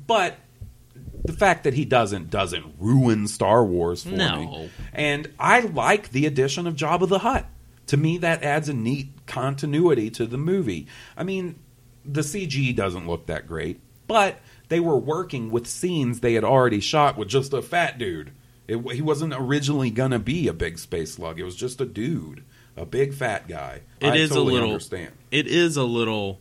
But 0.07 0.37
the 1.23 1.33
fact 1.33 1.63
that 1.65 1.73
he 1.73 1.85
doesn't 1.85 2.29
doesn't 2.31 2.65
ruin 2.79 3.27
Star 3.27 3.63
Wars 3.63 4.03
for 4.03 4.09
No. 4.09 4.35
me. 4.39 4.69
And 4.93 5.31
I 5.39 5.59
like 5.61 6.09
the 6.11 6.25
addition 6.25 6.65
of 6.65 6.75
Jabba 6.75 7.07
the 7.07 7.19
Hutt. 7.19 7.45
To 7.87 7.97
me, 7.97 8.17
that 8.19 8.43
adds 8.43 8.69
a 8.69 8.73
neat 8.73 9.09
continuity 9.25 10.09
to 10.11 10.25
the 10.25 10.37
movie. 10.37 10.87
I 11.17 11.23
mean, 11.23 11.55
the 12.05 12.21
CG 12.21 12.75
doesn't 12.75 13.07
look 13.07 13.25
that 13.27 13.47
great. 13.47 13.79
but 14.07 14.39
they 14.69 14.79
were 14.79 14.97
working 14.97 15.51
with 15.51 15.67
scenes 15.67 16.19
they 16.21 16.33
had 16.33 16.43
already 16.43 16.79
shot 16.79 17.17
with 17.17 17.27
just 17.27 17.53
a 17.53 17.61
fat 17.61 17.97
dude. 17.97 18.31
It, 18.67 18.77
he 18.91 19.01
wasn't 19.01 19.33
originally 19.35 19.89
gonna 19.89 20.19
be 20.19 20.47
a 20.47 20.53
big 20.53 20.77
space 20.79 21.13
slug. 21.15 21.39
It 21.39 21.43
was 21.43 21.55
just 21.55 21.81
a 21.81 21.85
dude, 21.85 22.43
a 22.77 22.85
big 22.85 23.13
fat 23.13 23.47
guy. 23.47 23.81
It 23.99 24.09
I 24.09 24.15
is 24.15 24.29
totally 24.29 24.51
a 24.51 24.53
little. 24.53 24.69
understand. 24.69 25.11
It 25.31 25.47
is 25.47 25.75
a 25.75 25.83
little 25.83 26.39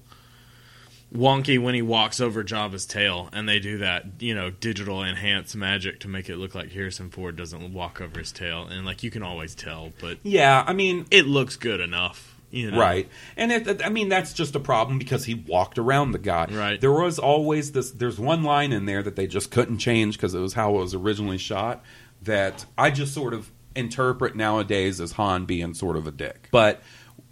wonky 1.15 1.59
when 1.59 1.75
he 1.75 1.81
walks 1.83 2.21
over 2.21 2.45
Jabba's 2.45 2.85
tail, 2.85 3.31
and 3.33 3.49
they 3.49 3.59
do 3.59 3.79
that, 3.79 4.05
you 4.21 4.35
know, 4.35 4.51
digital 4.51 5.03
enhanced 5.03 5.57
magic 5.57 6.01
to 6.01 6.09
make 6.09 6.29
it 6.29 6.37
look 6.37 6.55
like 6.55 6.71
Harrison 6.73 7.09
Ford 7.11 7.35
doesn't 7.37 7.73
walk 7.73 8.01
over 8.01 8.19
his 8.19 8.31
tail, 8.33 8.67
and 8.67 8.85
like 8.85 9.03
you 9.03 9.11
can 9.11 9.23
always 9.23 9.55
tell, 9.55 9.93
but 10.01 10.19
Yeah, 10.23 10.63
I 10.67 10.75
mean, 10.75 11.07
it 11.11 11.27
looks 11.27 11.57
good 11.57 11.81
enough, 11.81 12.37
you 12.51 12.71
know. 12.71 12.79
Right. 12.79 13.09
And 13.37 13.53
it, 13.53 13.85
I 13.85 13.89
mean, 13.89 14.09
that's 14.09 14.33
just 14.33 14.55
a 14.55 14.61
problem 14.61 14.99
because 14.99 15.25
he 15.25 15.35
walked 15.35 15.79
around 15.79 16.13
the 16.13 16.19
guy. 16.19 16.47
Right. 16.51 16.81
There 16.81 16.93
was 16.93 17.19
always 17.19 17.73
this, 17.73 17.91
there's 17.91 18.19
one 18.19 18.43
line 18.43 18.73
in 18.73 18.87
there 18.87 19.03
that 19.03 19.17
they 19.17 19.27
just 19.27 19.51
couldn't 19.51 19.79
change 19.79 20.17
because 20.17 20.35
it 20.35 20.41
was 20.41 20.55
how 20.55 20.77
it 20.77 20.81
was 20.81 20.95
originally 20.95 21.39
shot 21.39 21.85
that 22.23 22.67
I 22.77 22.91
just 22.91 23.15
sort 23.15 23.35
of 23.35 23.51
interpret 23.77 24.35
nowadays 24.35 25.01
as 25.01 25.13
Han 25.13 25.45
being 25.45 25.75
sort 25.75 25.97
of 25.97 26.07
a 26.07 26.11
dick. 26.11 26.49
But 26.51 26.83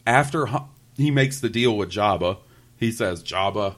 after 0.06 0.46
Han, 0.46 0.68
he 0.96 1.10
makes 1.10 1.40
the 1.40 1.48
deal 1.48 1.76
with 1.76 1.90
Jabba, 1.90 2.38
he 2.76 2.92
says, 2.92 3.22
Jabba, 3.22 3.76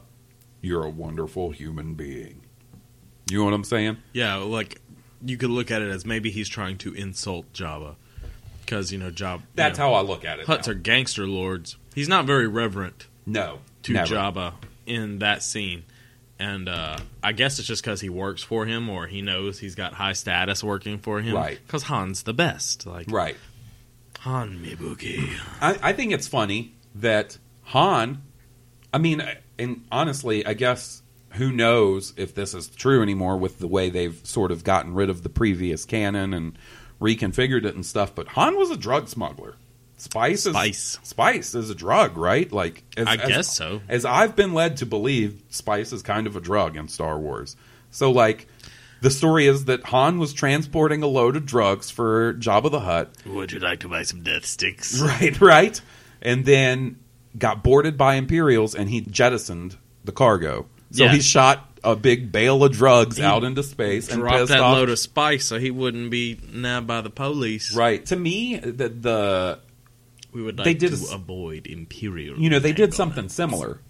you're 0.61 0.85
a 0.85 0.91
wonderful 0.91 1.51
human 1.51 1.95
being. 1.95 2.43
You 3.31 3.39
know 3.39 3.45
what 3.45 3.55
I'm 3.55 3.65
saying? 3.65 3.99
Yeah, 4.13 4.37
like 4.37 4.81
you 5.25 5.37
could 5.37 5.51
look 5.51 5.71
at 5.71 5.83
it 5.83 5.91
as 5.91 6.07
maybe 6.07 6.31
he's 6.31 6.49
trying 6.49 6.79
to 6.79 6.95
insult 6.95 7.53
Jabba, 7.53 7.97
because 8.69 8.93
you 8.93 8.99
know 8.99 9.11
Jabba. 9.11 9.43
That's 9.55 9.79
how 9.79 9.95
I 9.95 10.03
look 10.03 10.25
at 10.27 10.39
it. 10.41 10.47
Hutts 10.47 10.67
now. 10.67 10.73
are 10.73 10.75
gangster 10.75 11.27
lords. 11.27 11.77
He's 11.95 12.09
not 12.09 12.27
very 12.27 12.47
reverent 12.47 13.07
No. 13.25 13.61
to 13.85 13.93
never. 13.95 14.15
Jabba 14.15 14.53
in 14.87 15.21
that 15.21 15.43
scene. 15.43 15.85
And 16.39 16.69
uh, 16.69 16.99
I 17.23 17.33
guess 17.33 17.59
it's 17.59 17.67
just 17.67 17.83
because 17.83 18.01
he 18.01 18.09
works 18.11 18.43
for 18.43 18.65
him, 18.67 18.89
or 18.89 19.07
he 19.07 19.23
knows 19.23 19.59
he's 19.59 19.75
got 19.75 19.95
high 19.95 20.13
status 20.13 20.63
working 20.63 20.99
for 20.99 21.21
him. 21.21 21.35
Right. 21.35 21.59
Because 21.67 21.85
Han's 21.85 22.23
the 22.25 22.35
best. 22.35 22.87
Like 22.87 23.11
Right. 23.11 23.37
Han 24.21 24.59
Mibuki. 24.65 25.29
I, 25.61 25.79
I 25.83 25.93
think 25.95 26.13
it's 26.13 26.29
funny 26.29 26.75
that 26.95 27.39
Han. 27.65 28.23
I 28.93 28.99
mean, 28.99 29.23
and 29.59 29.85
honestly, 29.91 30.45
I 30.47 30.55
guess 30.55 31.03
who 31.33 31.51
knows 31.53 32.13
if 32.17 32.35
this 32.35 32.55
is 32.55 32.69
true 32.69 33.03
anymore 33.03 33.37
with 33.37 33.59
the 33.59 33.67
way 33.69 33.91
they've 33.91 34.21
sort 34.25 34.51
of 34.53 34.63
gotten 34.63 34.95
rid 34.95 35.11
of 35.11 35.23
the 35.23 35.29
previous 35.29 35.85
canon 35.85 36.33
and 36.35 36.57
reconfigured 37.01 37.65
it 37.65 37.75
and 37.75 37.85
stuff. 37.87 38.15
But 38.15 38.29
Han 38.29 38.57
was 38.57 38.71
a 38.71 38.77
drug 38.77 39.09
smuggler. 39.09 39.55
Spice 39.97 40.47
is 40.47 40.53
Spice. 40.53 40.99
spice 41.03 41.55
is 41.57 41.71
a 41.71 41.75
drug, 41.75 42.17
right? 42.17 42.51
Like, 42.53 42.85
as, 42.97 43.07
I 43.09 43.15
as- 43.17 43.29
guess 43.29 43.57
so. 43.57 43.81
As 43.89 44.05
I've 44.05 44.37
been 44.37 44.55
led 44.55 44.77
to 44.79 44.87
believe, 44.87 45.43
spice 45.51 45.93
is 45.93 46.03
kind 46.03 46.27
of 46.29 46.37
a 46.37 46.41
drug 46.41 46.77
in 46.77 46.87
Star 46.87 47.19
Wars. 47.19 47.57
So, 47.91 48.13
like, 48.13 48.47
the 49.01 49.11
story 49.11 49.47
is 49.49 49.65
that 49.65 49.85
Han 49.87 50.19
was 50.19 50.33
transporting 50.33 51.03
a 51.03 51.09
load 51.09 51.35
of 51.37 51.47
drugs 51.47 51.91
for 51.91 52.35
Jabba 52.35 52.71
the 52.71 52.81
Hutt, 52.81 53.11
Would 53.27 53.51
you 53.51 53.59
like 53.59 53.81
to 53.81 53.89
buy 53.89 54.03
some 54.05 54.23
death 54.23 54.45
sticks? 54.47 55.01
Right, 55.03 55.41
right. 55.41 55.81
And 56.23 56.45
then 56.45 56.99
got 57.37 57.63
boarded 57.65 57.97
by 57.99 58.15
Imperials 58.15 58.75
and 58.77 58.89
he 58.89 59.01
jettisoned 59.01 59.77
the 60.05 60.13
cargo. 60.13 60.67
So 60.93 61.05
Yeah. 61.05 61.13
he 61.13 61.21
shot 61.21 61.68
a 61.85 61.95
big 61.97 62.31
bale 62.33 62.63
of 62.65 62.73
drugs 62.73 63.17
He 63.19 63.23
out 63.23 63.45
into 63.45 63.63
space 63.63 64.09
and 64.11 64.21
Drop 64.21 64.35
pissed 64.35 64.49
that 64.49 64.61
off. 64.61 64.77
load 64.77 64.89
of 64.91 64.99
spice 64.99 65.47
so 65.47 65.59
he 65.59 65.71
wouldn't 65.71 66.11
be 66.11 66.39
nabbed 66.53 66.87
by 66.87 67.01
the 67.01 67.11
police. 67.11 67.75
right. 67.75 68.05
To 68.07 68.17
me, 68.17 68.57
the, 68.57 68.89
the 68.89 69.59
We 70.33 70.43
would 70.43 70.59
like 70.59 70.65
They 70.65 70.75
did 70.75 70.93
to 70.95 71.07
a 71.11 71.15
avoid 71.15 71.67
imperial. 71.67 72.39
you 72.39 72.51
know 72.51 72.59
they 72.59 72.73
did 72.73 72.95
something 72.95 73.29
similar 73.29 73.81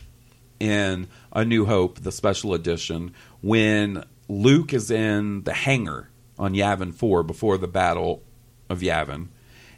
in 0.60 1.06
A 1.32 1.44
New 1.44 1.66
Hope, 1.66 2.00
the 2.00 2.12
special 2.12 2.52
edition, 2.54 3.14
when 3.42 4.04
Luke 4.28 4.74
is 4.74 4.90
in 4.90 5.44
the 5.44 5.52
hangar 5.52 6.10
on 6.38 6.52
Yavin 6.54 6.92
Four 6.94 7.22
before 7.22 7.58
the 7.58 7.68
Battle 7.68 8.22
of 8.68 8.80
Yavin, 8.80 9.28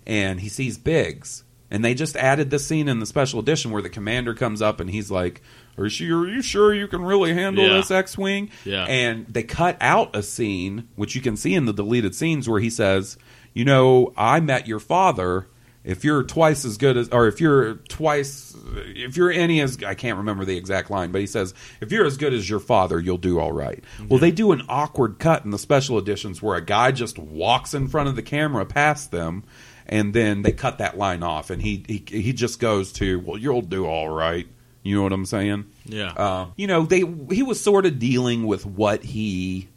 and 0.07 0.41
he 0.41 0.49
sees 0.49 0.79
Biggs, 0.79 1.45
and 1.71 1.85
they 1.85 1.93
just 1.95 2.17
added 2.17 2.49
this 2.51 2.67
scene 2.67 2.89
in 2.89 2.99
the 2.99 3.07
special 3.07 3.41
edition 3.41 3.71
where 3.71 3.83
the 3.83 3.91
commander 3.91 4.35
comes 4.35 4.61
up 4.63 4.81
and 4.81 4.89
he's 4.91 5.11
like, 5.11 5.43
"Are 5.81 5.87
you, 5.87 6.23
are 6.23 6.29
you 6.29 6.43
sure 6.43 6.75
you 6.75 6.87
can 6.87 7.03
really 7.03 7.33
handle 7.35 7.65
Yeah. 7.67 7.75
this 7.75 7.91
X-wing?" 7.91 8.51
Yeah. 8.65 8.85
and 8.85 9.27
they 9.29 9.43
cut 9.43 9.77
out 9.81 10.15
a 10.15 10.23
scene 10.23 10.89
which 10.97 11.15
you 11.15 11.21
can 11.21 11.37
see 11.37 11.55
in 11.55 11.65
the 11.67 11.73
deleted 11.73 12.15
scenes 12.15 12.49
where 12.49 12.61
he 12.61 12.71
says, 12.71 13.17
"You 13.55 13.65
know, 13.65 14.13
I 14.17 14.41
met 14.41 14.67
your 14.69 14.81
father." 14.81 15.47
if 15.83 16.05
you're 16.05 16.23
twice 16.23 16.67
as 16.67 16.77
good 16.77 16.95
as, 16.99 17.09
or 17.09 17.27
if 17.27 17.41
you're 17.41 17.77
twice, 17.89 18.55
if 18.95 19.17
you're 19.17 19.31
any 19.31 19.63
as, 19.63 19.83
I 19.83 19.95
can't 19.95 20.19
remember 20.19 20.45
the 20.45 20.59
exact 20.59 20.91
line, 20.91 21.11
but 21.11 21.23
he 21.23 21.27
says, 21.27 21.55
if 21.81 21.91
you're 21.91 22.05
as 22.05 22.19
good 22.19 22.35
as 22.35 22.51
your 22.51 22.61
father, 22.61 23.01
you'll 23.01 23.17
do 23.17 23.41
all 23.41 23.51
right. 23.51 23.83
Mm-hmm. 23.97 24.09
Well, 24.09 24.19
they 24.19 24.31
do 24.31 24.53
an 24.53 24.61
awkward 24.69 25.19
cut 25.19 25.47
in 25.47 25.53
the 25.53 25.59
special 25.59 25.97
editions 25.97 26.43
where 26.43 26.55
a 26.55 26.63
guy 26.63 26.93
just 26.93 27.19
walks 27.19 27.73
in 27.73 27.89
front 27.89 28.11
of 28.11 28.15
the 28.17 28.21
camera 28.23 28.67
past 28.67 29.11
them, 29.11 29.43
and 29.87 30.13
then 30.13 30.43
they 30.43 30.53
cut 30.53 30.77
that 30.79 30.99
line 30.99 31.23
off, 31.23 31.49
and 31.49 31.63
he 31.63 31.83
he 31.89 32.05
he 32.07 32.35
just 32.35 32.61
goes 32.61 32.93
to, 32.93 33.19
well, 33.21 33.39
you'll 33.39 33.63
do 33.63 33.87
all 33.87 34.11
right. 34.11 34.47
You 34.83 34.97
know 34.97 35.03
what 35.03 35.13
I'm 35.13 35.27
saying? 35.27 35.67
Yeah. 35.85 36.13
Uh, 36.13 36.47
you 36.57 36.67
know, 36.67 36.85
they 36.85 37.01
he 37.35 37.43
was 37.43 37.61
sort 37.61 37.87
of 37.87 37.99
dealing 37.99 38.47
with 38.47 38.65
what 38.65 39.03
he 39.03 39.69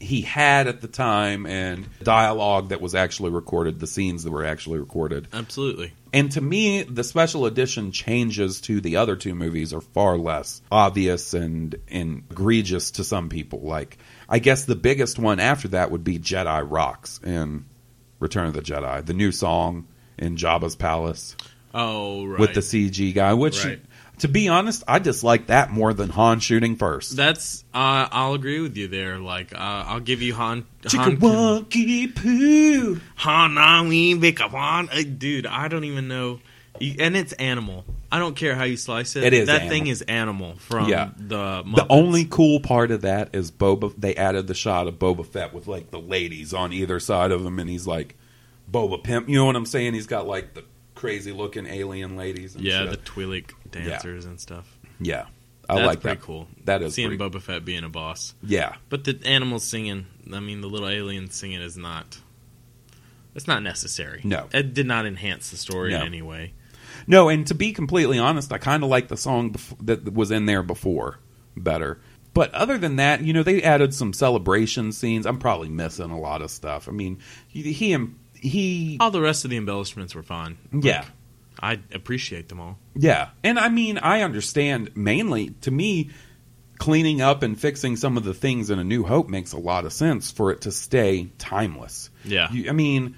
he 0.00 0.20
had 0.22 0.68
at 0.68 0.80
the 0.80 0.88
time 0.88 1.46
and 1.46 1.88
dialogue 2.02 2.68
that 2.68 2.80
was 2.80 2.94
actually 2.94 3.30
recorded, 3.30 3.80
the 3.80 3.86
scenes 3.86 4.24
that 4.24 4.30
were 4.30 4.44
actually 4.44 4.78
recorded. 4.78 5.26
Absolutely. 5.32 5.92
And 6.12 6.30
to 6.32 6.40
me, 6.40 6.84
the 6.84 7.04
special 7.04 7.46
edition 7.46 7.90
changes 7.90 8.60
to 8.62 8.80
the 8.80 8.96
other 8.96 9.16
two 9.16 9.34
movies 9.34 9.74
are 9.74 9.80
far 9.80 10.16
less 10.16 10.62
obvious 10.70 11.34
and, 11.34 11.74
and 11.88 12.22
egregious 12.30 12.92
to 12.92 13.04
some 13.04 13.28
people. 13.28 13.60
Like, 13.60 13.98
I 14.28 14.38
guess 14.38 14.64
the 14.64 14.76
biggest 14.76 15.18
one 15.18 15.40
after 15.40 15.68
that 15.68 15.90
would 15.90 16.04
be 16.04 16.18
Jedi 16.18 16.64
Rocks 16.68 17.20
in 17.24 17.66
Return 18.20 18.46
of 18.46 18.54
the 18.54 18.62
Jedi, 18.62 19.04
the 19.04 19.14
new 19.14 19.32
song 19.32 19.88
in 20.16 20.36
Jabba's 20.36 20.76
palace 20.76 21.36
Oh, 21.74 22.24
right. 22.26 22.40
with 22.40 22.54
the 22.54 22.60
CG 22.60 23.12
guy, 23.14 23.34
which, 23.34 23.64
Right. 23.64 23.80
to 24.18 24.28
be 24.28 24.48
honest, 24.48 24.82
I 24.88 24.98
dislike 24.98 25.48
that 25.48 25.70
more 25.70 25.92
than 25.92 26.08
Han 26.10 26.40
shooting 26.40 26.76
first. 26.76 27.16
That's 27.16 27.64
uh, 27.74 28.08
I'll 28.10 28.34
agree 28.34 28.60
with 28.60 28.76
you 28.76 28.88
there. 28.88 29.18
Like 29.18 29.52
uh, 29.54 29.58
I'll 29.58 30.00
give 30.00 30.22
you 30.22 30.34
Han. 30.34 30.64
Han, 30.86 31.16
Chicka 31.18 32.14
poo. 32.14 33.00
Han, 33.16 33.56
Han, 33.56 33.88
we 33.88 34.14
make 34.14 34.40
a 34.40 34.48
Han. 34.48 34.88
Uh, 34.90 35.02
dude. 35.02 35.46
I 35.46 35.68
don't 35.68 35.84
even 35.84 36.08
know. 36.08 36.40
And 36.80 37.16
it's 37.16 37.32
animal. 37.34 37.84
I 38.10 38.20
don't 38.20 38.36
care 38.36 38.54
how 38.54 38.62
you 38.62 38.76
slice 38.76 39.16
it. 39.16 39.24
It 39.24 39.32
is 39.34 39.46
that 39.48 39.62
animal. 39.62 39.68
thing 39.70 39.86
is 39.88 40.02
animal 40.02 40.54
from 40.58 40.88
Yeah. 40.88 41.10
the. 41.16 41.62
The 41.64 41.86
only 41.90 42.24
cool 42.24 42.60
part 42.60 42.90
of 42.92 43.00
that 43.02 43.34
is 43.34 43.50
Boba. 43.50 43.92
They 43.98 44.14
added 44.14 44.46
the 44.46 44.54
shot 44.54 44.86
of 44.86 44.94
Boba 44.98 45.26
Fett 45.26 45.52
with 45.52 45.66
like 45.66 45.90
the 45.90 45.98
ladies 46.00 46.54
on 46.54 46.72
either 46.72 47.00
side 47.00 47.32
of 47.32 47.44
him, 47.44 47.58
and 47.58 47.68
he's 47.68 47.86
like 47.86 48.16
Boba 48.70 49.02
Pimp. 49.02 49.28
You 49.28 49.36
know 49.36 49.44
what 49.46 49.56
I'm 49.56 49.66
saying? 49.66 49.94
He's 49.94 50.06
got 50.06 50.26
like 50.28 50.54
the 50.54 50.64
crazy 50.98 51.32
looking 51.32 51.66
alien 51.66 52.16
ladies. 52.16 52.54
And 52.54 52.64
yeah, 52.64 52.82
shit. 52.82 52.90
the 52.90 52.96
Twi'lek 52.98 53.52
dancers 53.70 54.24
and 54.24 54.40
stuff. 54.40 54.78
yeah. 55.00 55.26
I 55.70 55.74
like 55.74 55.76
that. 55.76 55.84
That's 55.84 55.86
like 55.86 56.00
pretty 56.00 56.16
that. 56.16 56.24
cool. 56.24 56.48
That 56.64 56.82
is 56.82 56.94
seeing 56.94 57.08
pretty- 57.16 57.22
Boba 57.38 57.42
Fett 57.42 57.64
being 57.64 57.84
a 57.84 57.90
boss. 57.90 58.34
Yeah, 58.42 58.76
But 58.88 59.04
the 59.04 59.20
animals 59.26 59.64
singing, 59.64 60.06
I 60.32 60.40
mean, 60.40 60.62
the 60.62 60.66
little 60.66 60.88
aliens 60.88 61.34
singing 61.34 61.60
is 61.60 61.76
not. 61.76 62.18
It's 63.34 63.46
not 63.46 63.62
necessary. 63.62 64.22
No. 64.24 64.46
it 64.52 64.72
did 64.74 64.86
not 64.86 65.04
enhance 65.06 65.50
the 65.50 65.56
story 65.58 65.90
No. 65.92 66.00
in 66.00 66.06
any 66.06 66.22
way. 66.22 66.54
no. 67.06 67.28
And 67.28 67.46
to 67.48 67.54
be 67.54 67.72
completely 67.72 68.18
honest, 68.18 68.50
I 68.52 68.56
kind 68.58 68.82
of 68.82 68.88
like 68.88 69.08
the 69.08 69.16
song 69.18 69.52
bef- 69.52 69.76
that 69.86 70.12
was 70.14 70.30
in 70.30 70.46
there 70.46 70.62
before 70.62 71.18
better. 71.56 72.00
But 72.34 72.52
other 72.54 72.78
than 72.78 72.96
that, 72.96 73.20
you 73.22 73.32
know, 73.32 73.42
they 73.42 73.62
added 73.62 73.92
some 73.94 74.12
celebration 74.12 74.92
scenes. 74.92 75.26
I'm 75.26 75.38
probably 75.38 75.68
missing 75.68 76.10
a 76.10 76.18
lot 76.18 76.40
of 76.40 76.50
stuff. 76.50 76.88
I 76.88 76.92
mean, 76.92 77.18
he 77.46 77.72
he, 77.72 77.96
he 78.40 78.96
All 79.00 79.10
the 79.10 79.20
rest 79.20 79.44
of 79.44 79.50
the 79.50 79.56
embellishments 79.56 80.14
were 80.14 80.22
fine. 80.22 80.58
yeah. 80.72 81.04
I 81.60 81.80
appreciate 81.92 82.48
them 82.48 82.60
all. 82.60 82.78
Yeah. 82.94 83.30
And 83.42 83.58
I 83.58 83.68
mean, 83.68 83.98
I 83.98 84.22
understand 84.22 84.96
mainly 84.96 85.50
to 85.62 85.72
me 85.72 86.10
cleaning 86.78 87.20
up 87.20 87.42
and 87.42 87.58
fixing 87.60 87.96
some 87.96 88.16
of 88.16 88.22
the 88.22 88.32
things 88.32 88.70
in 88.70 88.78
a 88.78 88.84
new 88.84 89.02
hope 89.02 89.28
makes 89.28 89.52
a 89.52 89.58
lot 89.58 89.84
of 89.84 89.92
sense 89.92 90.30
for 90.30 90.52
it 90.52 90.60
to 90.60 90.70
stay 90.70 91.30
timeless. 91.36 92.10
Yeah, 92.24 92.52
You, 92.52 92.70
I 92.70 92.72
mean, 92.72 93.16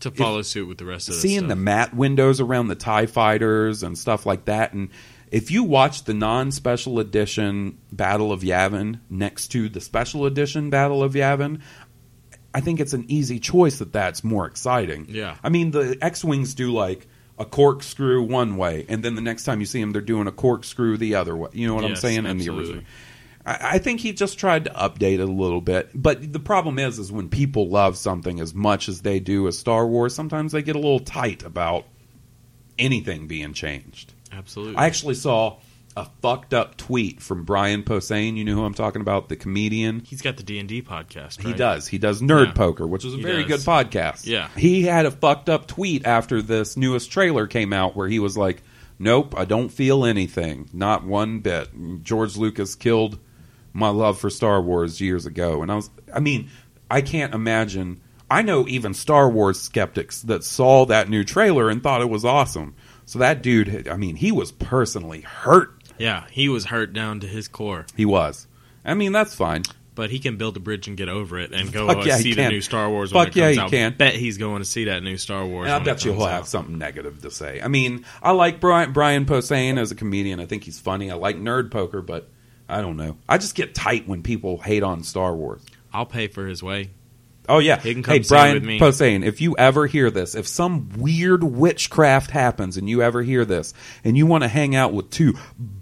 to 0.00 0.10
follow 0.10 0.42
suit 0.42 0.68
with 0.68 0.76
the 0.76 0.84
rest 0.84 1.08
of 1.08 1.14
the 1.14 1.20
seeing 1.22 1.48
the 1.48 1.56
matte 1.56 1.94
windows 1.94 2.40
around 2.42 2.68
the 2.68 2.74
tie 2.74 3.06
fighters 3.06 3.82
and 3.82 3.96
stuff 3.96 4.26
like 4.26 4.44
that 4.44 4.74
and 4.74 4.90
if 5.30 5.50
you 5.50 5.64
watch 5.64 6.04
the 6.04 6.12
non-special 6.14 7.00
edition 7.00 7.78
Battle 7.90 8.30
of 8.30 8.42
Yavin 8.42 9.00
next 9.10 9.48
to 9.48 9.68
the 9.70 9.80
special 9.80 10.26
edition 10.26 10.70
Battle 10.70 11.02
of 11.02 11.14
Yavin, 11.14 11.60
I 12.54 12.60
think 12.60 12.78
it's 12.80 12.92
an 12.92 13.04
easy 13.08 13.40
choice 13.40 13.80
that 13.80 13.92
that's 13.92 14.22
more 14.22 14.46
exciting. 14.46 15.06
Yeah. 15.08 15.36
I 15.42 15.48
mean, 15.48 15.72
the 15.72 15.98
X-wings 16.00 16.54
do 16.54 16.72
like 16.72 17.06
a 17.38 17.44
corkscrew 17.44 18.22
one 18.22 18.56
way, 18.56 18.86
and 18.88 19.02
then 19.02 19.16
the 19.16 19.20
next 19.20 19.42
time 19.42 19.58
you 19.58 19.66
see 19.66 19.80
them, 19.80 19.90
they're 19.92 20.00
doing 20.00 20.28
a 20.28 20.32
corkscrew 20.32 20.96
the 20.96 21.16
other 21.16 21.36
way. 21.36 21.50
You 21.52 21.66
know 21.66 21.74
what 21.74 21.84
I'm 21.84 21.90
Yes, 21.90 22.00
saying? 22.00 22.26
In 22.26 22.38
the 22.38 22.48
original, 22.50 22.82
I, 23.44 23.58
I 23.62 23.78
think 23.78 24.00
he 24.00 24.12
just 24.12 24.38
tried 24.38 24.66
to 24.66 24.70
update 24.70 25.14
it 25.14 25.20
a 25.20 25.26
little 25.26 25.60
bit. 25.60 25.90
But 25.94 26.32
the 26.32 26.38
problem 26.38 26.78
is, 26.78 27.00
is 27.00 27.10
when 27.10 27.28
people 27.28 27.68
love 27.68 27.96
something 27.96 28.38
as 28.38 28.54
much 28.54 28.88
as 28.88 29.02
they 29.02 29.18
do 29.18 29.48
as 29.48 29.58
Star 29.58 29.84
Wars, 29.86 30.14
sometimes 30.14 30.52
they 30.52 30.62
get 30.62 30.76
a 30.76 30.78
little 30.78 31.00
tight 31.00 31.42
about 31.42 31.86
anything 32.78 33.26
being 33.26 33.52
changed. 33.52 34.12
Absolutely. 34.32 34.76
I 34.76 34.86
actually 34.86 35.14
saw 35.14 35.58
a 35.96 36.06
fucked 36.22 36.52
up 36.52 36.76
tweet 36.76 37.22
from 37.22 37.44
Brian 37.44 37.82
Posehn. 37.84 38.36
You 38.36 38.44
know 38.44 38.54
who 38.54 38.64
I'm 38.64 38.74
talking 38.74 39.00
about, 39.00 39.28
the 39.28 39.36
comedian. 39.36 40.00
He's 40.04 40.22
got 40.22 40.36
the 40.36 40.42
D 40.42 40.58
and 40.58 40.68
D 40.68 40.82
podcast. 40.82 41.40
He 41.42 41.52
does. 41.52 41.86
He 41.86 41.98
does 41.98 42.20
Nerd 42.20 42.46
Yeah. 42.46 42.52
Poker, 42.52 42.86
which 42.86 43.04
is 43.04 43.14
a 43.14 43.16
He 43.18 43.22
very 43.22 43.44
does. 43.44 43.64
good 43.64 43.70
podcast. 43.70 44.26
Yeah. 44.26 44.48
He 44.56 44.82
had 44.82 45.06
a 45.06 45.10
fucked 45.10 45.48
up 45.48 45.66
tweet 45.66 46.04
after 46.06 46.42
this 46.42 46.76
newest 46.76 47.10
trailer 47.12 47.46
came 47.46 47.72
out 47.72 47.94
where 47.96 48.08
he 48.08 48.18
was 48.18 48.36
like, 48.36 48.62
Nope, 48.98 49.34
I 49.36 49.44
don't 49.44 49.70
feel 49.70 50.04
anything. 50.04 50.68
Not 50.72 51.04
one 51.04 51.40
bit. 51.40 51.68
George 52.02 52.36
Lucas 52.36 52.74
killed 52.76 53.18
my 53.72 53.88
love 53.88 54.18
for 54.20 54.30
Star 54.30 54.60
Wars 54.62 55.00
years 55.00 55.26
ago. 55.26 55.62
And 55.62 55.70
I 55.70 55.76
was 55.76 55.90
I 56.14 56.20
mean, 56.20 56.48
I 56.90 57.00
can't 57.02 57.34
imagine 57.34 58.00
I 58.30 58.42
know 58.42 58.66
even 58.66 58.94
Star 58.94 59.28
Wars 59.28 59.60
skeptics 59.60 60.22
that 60.22 60.42
saw 60.44 60.86
that 60.86 61.08
new 61.08 61.24
trailer 61.24 61.68
and 61.68 61.82
thought 61.82 62.00
it 62.00 62.08
was 62.08 62.24
awesome. 62.24 62.74
So 63.04 63.18
that 63.18 63.42
dude, 63.42 63.86
I 63.86 63.96
mean, 63.96 64.16
he 64.16 64.32
was 64.32 64.50
personally 64.50 65.20
hurt. 65.20 65.73
Yeah, 65.98 66.24
he 66.30 66.48
was 66.48 66.66
hurt 66.66 66.92
down 66.92 67.20
to 67.20 67.26
his 67.26 67.48
core, 67.48 67.86
He 67.96 68.04
was. 68.04 68.46
I 68.84 68.94
mean, 68.94 69.12
that's 69.12 69.34
fine. 69.34 69.62
but 69.94 70.10
he 70.10 70.18
can 70.18 70.36
build 70.36 70.56
a 70.56 70.60
bridge 70.60 70.88
and 70.88 70.96
get 70.96 71.08
over 71.08 71.38
it 71.38 71.52
and 71.52 71.72
go 71.72 71.88
uh, 71.88 72.02
yeah, 72.04 72.16
see 72.16 72.30
the 72.34 72.42
can. 72.42 72.50
new 72.50 72.60
Star 72.60 72.90
Wars. 72.90 73.12
When 73.14 73.24
Fuck 73.26 73.36
it 73.36 73.40
yeah, 73.40 73.44
comes 73.46 73.56
he 73.56 73.60
out. 73.62 73.70
can. 73.70 73.94
Bet 73.96 74.14
he's 74.14 74.36
going 74.38 74.58
to 74.60 74.64
see 74.64 74.84
that 74.86 75.02
new 75.02 75.16
Star 75.16 75.46
Wars. 75.46 75.66
And 75.66 75.72
I 75.72 75.78
when 75.78 75.84
bet 75.84 76.04
you 76.04 76.12
he'll 76.12 76.26
have 76.26 76.48
something 76.48 76.76
negative 76.78 77.22
to 77.22 77.30
say. 77.30 77.60
I 77.62 77.68
mean, 77.68 78.04
I 78.22 78.32
like 78.32 78.60
Brian, 78.60 78.92
Brian 78.92 79.24
Posehn 79.24 79.78
as 79.78 79.90
a 79.92 79.94
comedian. 79.94 80.40
I 80.40 80.46
think 80.46 80.64
he's 80.64 80.80
funny. 80.80 81.10
I 81.10 81.14
like 81.14 81.36
Nerd 81.36 81.70
Poker, 81.70 82.02
but 82.02 82.28
I 82.68 82.80
don't 82.80 82.96
know. 82.96 83.16
I 83.28 83.38
just 83.38 83.54
get 83.54 83.74
tight 83.74 84.08
when 84.08 84.22
people 84.22 84.58
hate 84.58 84.82
on 84.82 85.02
Star 85.04 85.34
Wars. 85.34 85.62
I'll 85.92 86.06
pay 86.06 86.26
for 86.26 86.46
his 86.46 86.60
way. 86.62 86.90
Oh 87.48 87.58
yeah, 87.58 87.78
He 87.80 87.92
can 87.92 88.02
come 88.02 88.14
hey 88.16 88.22
see 88.22 88.28
Brian 88.28 88.54
with 88.54 88.64
me. 88.64 88.78
Posehn, 88.78 89.24
if 89.24 89.40
you 89.40 89.56
ever 89.56 89.86
hear 89.86 90.10
this, 90.10 90.34
if 90.34 90.46
some 90.48 90.88
weird 90.96 91.44
witchcraft 91.44 92.30
happens 92.30 92.76
and 92.76 92.88
you 92.88 93.02
ever 93.02 93.22
hear 93.22 93.44
this, 93.44 93.74
and 94.02 94.16
you 94.16 94.26
want 94.26 94.44
to 94.44 94.48
hang 94.48 94.74
out 94.74 94.92
with 94.92 95.10
two 95.10 95.34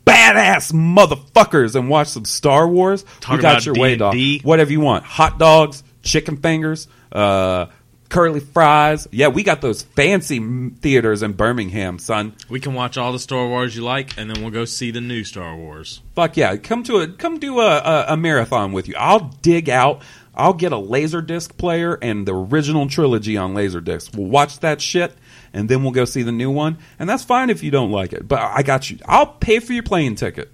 badass 0.04 0.72
motherfuckers 0.72 1.74
and 1.74 1.88
watch 1.88 2.08
some 2.08 2.24
Star 2.24 2.66
Wars, 2.68 3.04
Talk 3.20 3.36
we 3.36 3.42
got 3.42 3.64
your 3.64 3.74
way, 3.76 3.96
dog. 3.96 4.12
D&D. 4.14 4.40
Whatever 4.42 4.72
you 4.72 4.80
want, 4.80 5.04
hot 5.04 5.38
dogs, 5.38 5.84
chicken 6.02 6.36
fingers, 6.36 6.88
uh, 7.12 7.66
curly 8.08 8.40
fries. 8.40 9.08
Yeah, 9.10 9.28
we 9.28 9.42
got 9.42 9.60
those 9.60 9.82
fancy 9.82 10.38
theaters 10.80 11.22
in 11.22 11.32
Birmingham, 11.32 11.98
son. 11.98 12.34
We 12.48 12.60
can 12.60 12.74
watch 12.74 12.98
all 12.98 13.12
the 13.12 13.18
Star 13.18 13.46
Wars 13.48 13.74
you 13.74 13.82
like, 13.82 14.18
and 14.18 14.28
then 14.30 14.42
we'll 14.42 14.50
go 14.50 14.64
see 14.64 14.90
the 14.90 15.00
new 15.00 15.24
Star 15.24 15.56
Wars. 15.56 16.02
Fuck 16.14 16.36
yeah, 16.36 16.56
come 16.56 16.82
to 16.84 16.96
a 16.98 17.08
come 17.08 17.38
do 17.38 17.60
a, 17.60 17.78
a, 17.78 18.04
a 18.08 18.16
marathon 18.16 18.72
with 18.72 18.86
you. 18.88 18.94
I'll 18.98 19.30
dig 19.40 19.70
out. 19.70 20.02
I'll 20.34 20.54
get 20.54 20.72
a 20.72 20.76
laserdisc 20.76 21.56
player 21.56 21.98
and 22.00 22.26
the 22.26 22.34
original 22.34 22.88
trilogy 22.88 23.36
on 23.36 23.54
laserdisc. 23.54 24.16
We'll 24.16 24.28
watch 24.28 24.60
that 24.60 24.80
shit, 24.80 25.14
and 25.52 25.68
then 25.68 25.82
we'll 25.82 25.92
go 25.92 26.04
see 26.04 26.22
the 26.22 26.32
new 26.32 26.50
one. 26.50 26.78
And 26.98 27.08
that's 27.08 27.24
fine 27.24 27.50
if 27.50 27.62
you 27.62 27.70
don't 27.70 27.90
like 27.90 28.12
it. 28.12 28.26
But 28.26 28.40
I 28.40 28.62
got 28.62 28.90
you. 28.90 28.98
I'll 29.06 29.26
pay 29.26 29.58
for 29.58 29.72
your 29.72 29.82
plane 29.82 30.14
ticket. 30.14 30.50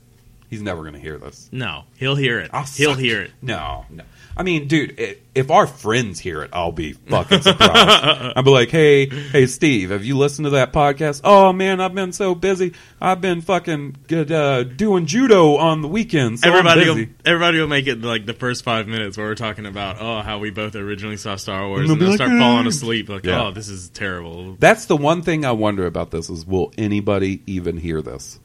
He's 0.50 0.62
never 0.62 0.82
gonna 0.82 0.98
hear 0.98 1.18
this. 1.18 1.48
No, 1.52 1.84
he'll 1.96 2.16
hear 2.16 2.40
it. 2.40 2.50
I'll 2.52 2.64
he'll 2.64 2.94
hear 2.94 3.22
it. 3.22 3.32
No, 3.42 3.84
no. 3.90 4.04
I 4.38 4.44
mean, 4.44 4.68
dude, 4.68 5.18
if 5.34 5.50
our 5.50 5.66
friends 5.66 6.20
hear 6.20 6.42
it, 6.42 6.50
I'll 6.52 6.70
be 6.70 6.92
fucking 6.92 7.42
surprised. 7.42 7.72
I'll 8.36 8.42
be 8.44 8.50
like, 8.50 8.70
hey, 8.70 9.06
hey, 9.06 9.46
Steve, 9.46 9.90
have 9.90 10.04
you 10.04 10.16
listened 10.16 10.44
to 10.44 10.50
that 10.50 10.72
podcast? 10.72 11.22
Oh 11.24 11.52
man, 11.52 11.80
I've 11.80 11.94
been 11.94 12.12
so 12.12 12.36
busy. 12.36 12.74
I've 13.00 13.20
been 13.20 13.40
fucking 13.40 13.96
good, 14.06 14.30
uh, 14.30 14.62
doing 14.62 15.06
judo 15.06 15.56
on 15.56 15.82
the 15.82 15.88
weekends. 15.88 16.42
So 16.42 16.50
everybody, 16.50 16.88
will, 16.88 17.06
everybody 17.24 17.58
will 17.58 17.66
make 17.66 17.88
it 17.88 18.00
like 18.00 18.26
the 18.26 18.32
first 18.32 18.62
five 18.62 18.86
minutes 18.86 19.18
where 19.18 19.26
we're 19.26 19.34
talking 19.34 19.66
about 19.66 19.96
oh 20.00 20.20
how 20.22 20.38
we 20.38 20.50
both 20.50 20.76
originally 20.76 21.16
saw 21.16 21.34
Star 21.34 21.66
Wars, 21.66 21.90
And 21.90 22.00
they'll 22.00 22.08
like, 22.08 22.16
start 22.18 22.30
falling 22.30 22.68
asleep. 22.68 23.08
Like 23.08 23.24
Yeah. 23.24 23.46
oh 23.46 23.50
this 23.50 23.68
is 23.68 23.88
terrible. 23.88 24.54
That's 24.60 24.86
the 24.86 24.96
one 24.96 25.22
thing 25.22 25.44
I 25.44 25.52
wonder 25.52 25.84
about 25.84 26.12
this 26.12 26.30
is 26.30 26.46
will 26.46 26.72
anybody 26.78 27.42
even 27.46 27.76
hear 27.76 28.02
this? 28.02 28.38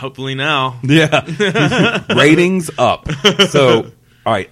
Hopefully 0.00 0.34
now. 0.34 0.78
Yeah. 0.82 2.04
Ratings 2.14 2.70
up. 2.78 3.10
So, 3.48 3.90
all 4.26 4.32
right, 4.32 4.50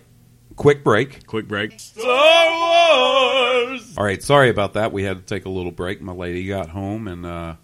quick 0.56 0.82
break. 0.82 1.26
Quick 1.26 1.48
break. 1.48 1.78
All 3.96 4.04
right, 4.04 4.22
sorry 4.22 4.48
about 4.48 4.74
that. 4.74 4.92
We 4.92 5.02
had 5.02 5.18
to 5.18 5.24
take 5.24 5.44
a 5.44 5.48
little 5.48 5.72
break. 5.72 6.00
My 6.00 6.12
lady 6.12 6.46
got 6.46 6.70
home 6.70 7.08
and 7.08 7.26
uh, 7.26 7.56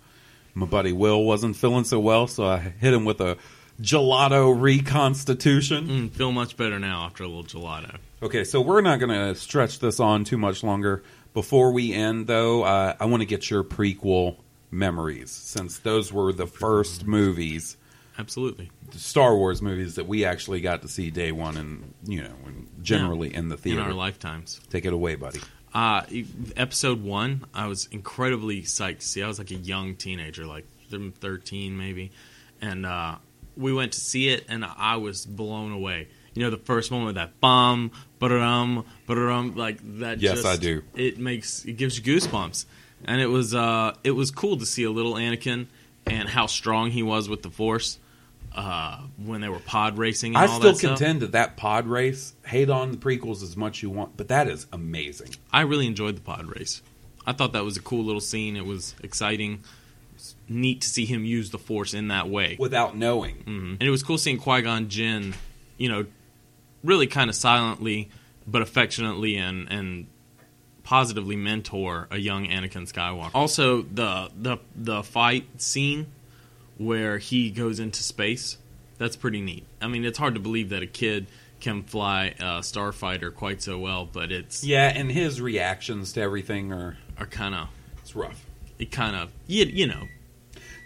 my 0.55 0.67
buddy 0.67 0.93
Will 0.93 1.25
wasn't 1.25 1.57
feeling 1.57 1.85
so 1.85 2.01
well, 2.01 2.27
so 2.27 2.45
I 2.47 2.59
hit 2.59 2.93
him 2.93 3.05
with 3.05 3.21
a 3.21 3.37
gelato 3.81 4.59
reconstitution. 4.59 5.89
Mm, 5.89 6.11
feel 6.13 6.33
much 6.33 6.57
better 6.57 6.79
now 6.79 7.05
after 7.05 7.25
a 7.25 7.29
little 7.29 7.45
gelato. 7.45 7.97
Okay, 8.23 8.45
so 8.45 8.61
we're 8.61 8.81
not 8.81 8.99
going 8.99 9.11
to 9.11 9.35
stretch 9.35 9.79
this 9.81 10.01
on 10.01 10.25
too 10.25 10.39
much 10.39 10.63
longer. 10.63 11.03
Before 11.33 11.73
we 11.73 11.93
end, 11.93 12.27
though, 12.27 12.63
uh, 12.63 12.95
I 12.99 13.07
want 13.07 13.23
to 13.23 13.27
get 13.27 13.51
your 13.51 13.65
prequel 13.65 14.37
memories 14.71 15.31
since 15.31 15.79
those 15.79 16.13
were 16.13 16.33
the 16.33 16.47
first 16.47 17.07
movies, 17.07 17.77
Absolutely. 18.19 18.71
Star 18.99 19.37
Wars 19.37 19.61
movies 19.63 19.95
that 19.97 20.07
we 20.07 20.25
actually 20.25 20.61
got 20.61 20.83
to 20.83 20.89
see 20.89 21.11
day 21.11 21.33
one, 21.33 21.57
and 21.57 21.95
you 22.05 22.23
know, 22.23 22.35
and 22.47 22.69
generally 22.83 23.35
in 23.35 23.49
the 23.49 23.57
In 23.57 23.61
theater. 23.61 23.83
our 23.83 23.93
lifetimes. 23.93 24.61
Take 24.71 24.85
it 24.85 24.93
away, 24.93 25.15
buddy. 25.15 25.41
Uh, 25.73 26.03
episode 26.57 27.03
one, 27.03 27.45
I 27.53 27.67
was 27.67 27.89
incredibly 27.91 28.63
psyched 28.63 29.01
to 29.01 29.07
see. 29.07 29.23
I 29.23 29.29
was 29.29 29.39
like 29.39 29.51
a 29.51 29.57
young 29.57 29.97
teenager, 29.97 30.47
like 30.47 30.67
thirteen 31.21 31.77
maybe, 31.77 32.13
and 32.61 32.87
uh, 32.87 33.17
we 33.57 33.73
went 33.73 33.93
to 33.93 34.01
see 34.01 34.29
it, 34.29 34.45
and 34.49 34.65
I 34.65 34.97
was 34.97 35.27
blown 35.27 35.73
away. 35.73 36.09
You 36.35 36.43
know, 36.43 36.51
the 36.51 36.57
first 36.59 36.91
moment 36.91 37.15
that 37.15 37.41
bomb, 37.41 37.93
ba-da-dum, 38.19 38.85
ba-da-dum, 39.07 39.55
like 39.55 39.79
that. 40.01 40.21
Yes, 40.21 40.43
just- 40.43 40.47
I 40.47 40.57
do. 40.57 40.83
It 40.95 41.19
makes 41.19 41.65
it 41.65 41.77
gives 41.77 41.97
you 41.99 42.03
goosebumps, 42.05 42.67
and 43.05 43.21
it 43.21 43.27
was 43.29 43.55
uh, 43.55 43.95
it 44.05 44.13
was 44.13 44.31
cool 44.31 44.57
to 44.59 44.67
see 44.67 44.85
a 44.85 44.91
little 44.91 45.15
Anakin 45.15 45.67
and 46.07 46.29
how 46.29 46.47
strong 46.47 46.91
he 46.91 47.03
was 47.03 47.29
with 47.29 47.43
the 47.43 47.51
Force. 47.51 47.99
Uh, 48.55 49.01
when 49.17 49.41
they 49.41 49.49
were 49.49 49.59
pod 49.59 49.99
racing, 49.99 50.37
and 50.37 50.45
I 50.45 50.47
all 50.47 50.59
still 50.61 50.73
that 50.73 50.79
stuff. 50.79 50.99
contend 50.99 51.23
that 51.23 51.33
that 51.33 51.57
pod 51.57 51.89
race. 51.89 52.35
Hate 52.47 52.71
on 52.71 52.93
the 52.93 52.97
prequels 52.97 53.43
as 53.43 53.57
much 53.57 53.83
you 53.83 53.91
want, 53.91 54.17
but 54.17 54.29
that 54.29 54.47
is 54.47 54.69
amazing. 54.73 55.31
I 55.53 55.63
really 55.63 55.89
enjoyed 55.89 56.17
the 56.17 56.21
pod 56.21 56.47
race. 56.47 56.81
I 57.27 57.33
thought 57.33 57.53
that 57.55 57.65
was 57.65 57.77
a 57.77 57.83
cool 57.83 58.05
little 58.05 58.21
scene. 58.21 58.57
It 58.57 58.65
was 58.65 58.95
exciting. 59.03 59.65
It's 60.15 60.37
neat 60.49 60.83
to 60.83 60.89
see 60.89 61.05
him 61.05 61.25
use 61.25 61.51
the 61.51 61.59
force 61.59 61.95
in 61.95 62.09
that 62.09 62.29
way. 62.29 62.57
Without 62.59 62.97
knowing, 62.97 63.37
hmm 63.39 63.71
And 63.81 63.83
it 63.83 63.91
was 63.91 64.05
cool 64.05 64.19
seeing 64.19 64.39
Qui 64.39 64.63
Gon 64.63 64.89
Jinn, 64.89 65.35
you 65.77 65.89
know, 65.89 66.07
really 66.85 67.09
kind 67.09 67.29
of 67.29 67.35
silently 67.35 68.09
but 68.47 68.63
affectionately 68.63 69.37
and 69.37 69.69
and 69.69 70.07
positively 70.85 71.35
mentor 71.35 72.07
a 72.11 72.19
young 72.19 72.47
Anakin 72.47 72.91
Skywalker. 72.91 73.31
Also, 73.35 73.83
the 73.83 74.31
the 74.41 74.59
the 74.77 75.03
fight 75.03 75.61
scene 75.61 76.07
where 76.79 77.19
he 77.19 77.51
goes 77.51 77.79
into 77.81 78.03
space. 78.03 78.59
That's 78.99 79.17
pretty 79.17 79.41
neat. 79.41 79.65
I 79.81 79.89
mean, 79.89 80.05
it's 80.05 80.19
hard 80.19 80.35
to 80.35 80.41
believe 80.41 80.71
that 80.71 80.83
a 80.83 80.87
kid 80.87 81.27
can 81.61 81.83
fly 81.83 82.35
a 82.39 82.61
starfighter 82.61 83.35
quite 83.35 83.63
so 83.63 83.79
well, 83.79 84.05
but 84.11 84.31
it's 84.31 84.63
yeah, 84.65 84.93
and 84.95 85.11
his 85.11 85.41
reactions 85.41 86.13
to 86.13 86.21
everything 86.21 86.73
are 86.73 86.97
are 87.19 87.27
kind 87.27 87.55
of 87.55 87.69
it's 87.99 88.15
rough. 88.15 88.45
it 88.79 88.91
kind 88.91 89.17
of 89.17 89.31
you, 89.47 89.65
you 89.65 89.87
know 89.87 90.07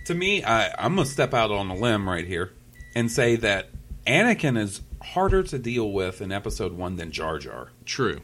To 0.06 0.14
me, 0.14 0.44
I, 0.44 0.68
I'm 0.78 0.94
gonna 0.94 1.06
step 1.06 1.34
out 1.34 1.50
on 1.50 1.68
a 1.68 1.74
limb 1.74 2.08
right 2.08 2.26
here 2.26 2.52
and 2.94 3.10
say 3.10 3.36
that 3.36 3.68
Anakin 4.06 4.56
is 4.58 4.80
harder 5.02 5.42
to 5.42 5.58
deal 5.58 5.90
with 5.90 6.20
in 6.22 6.30
Episode 6.32 6.72
One 6.72 6.96
than 6.96 7.10
Jar 7.12 7.38
Jar. 7.38 7.68
true. 7.84 8.20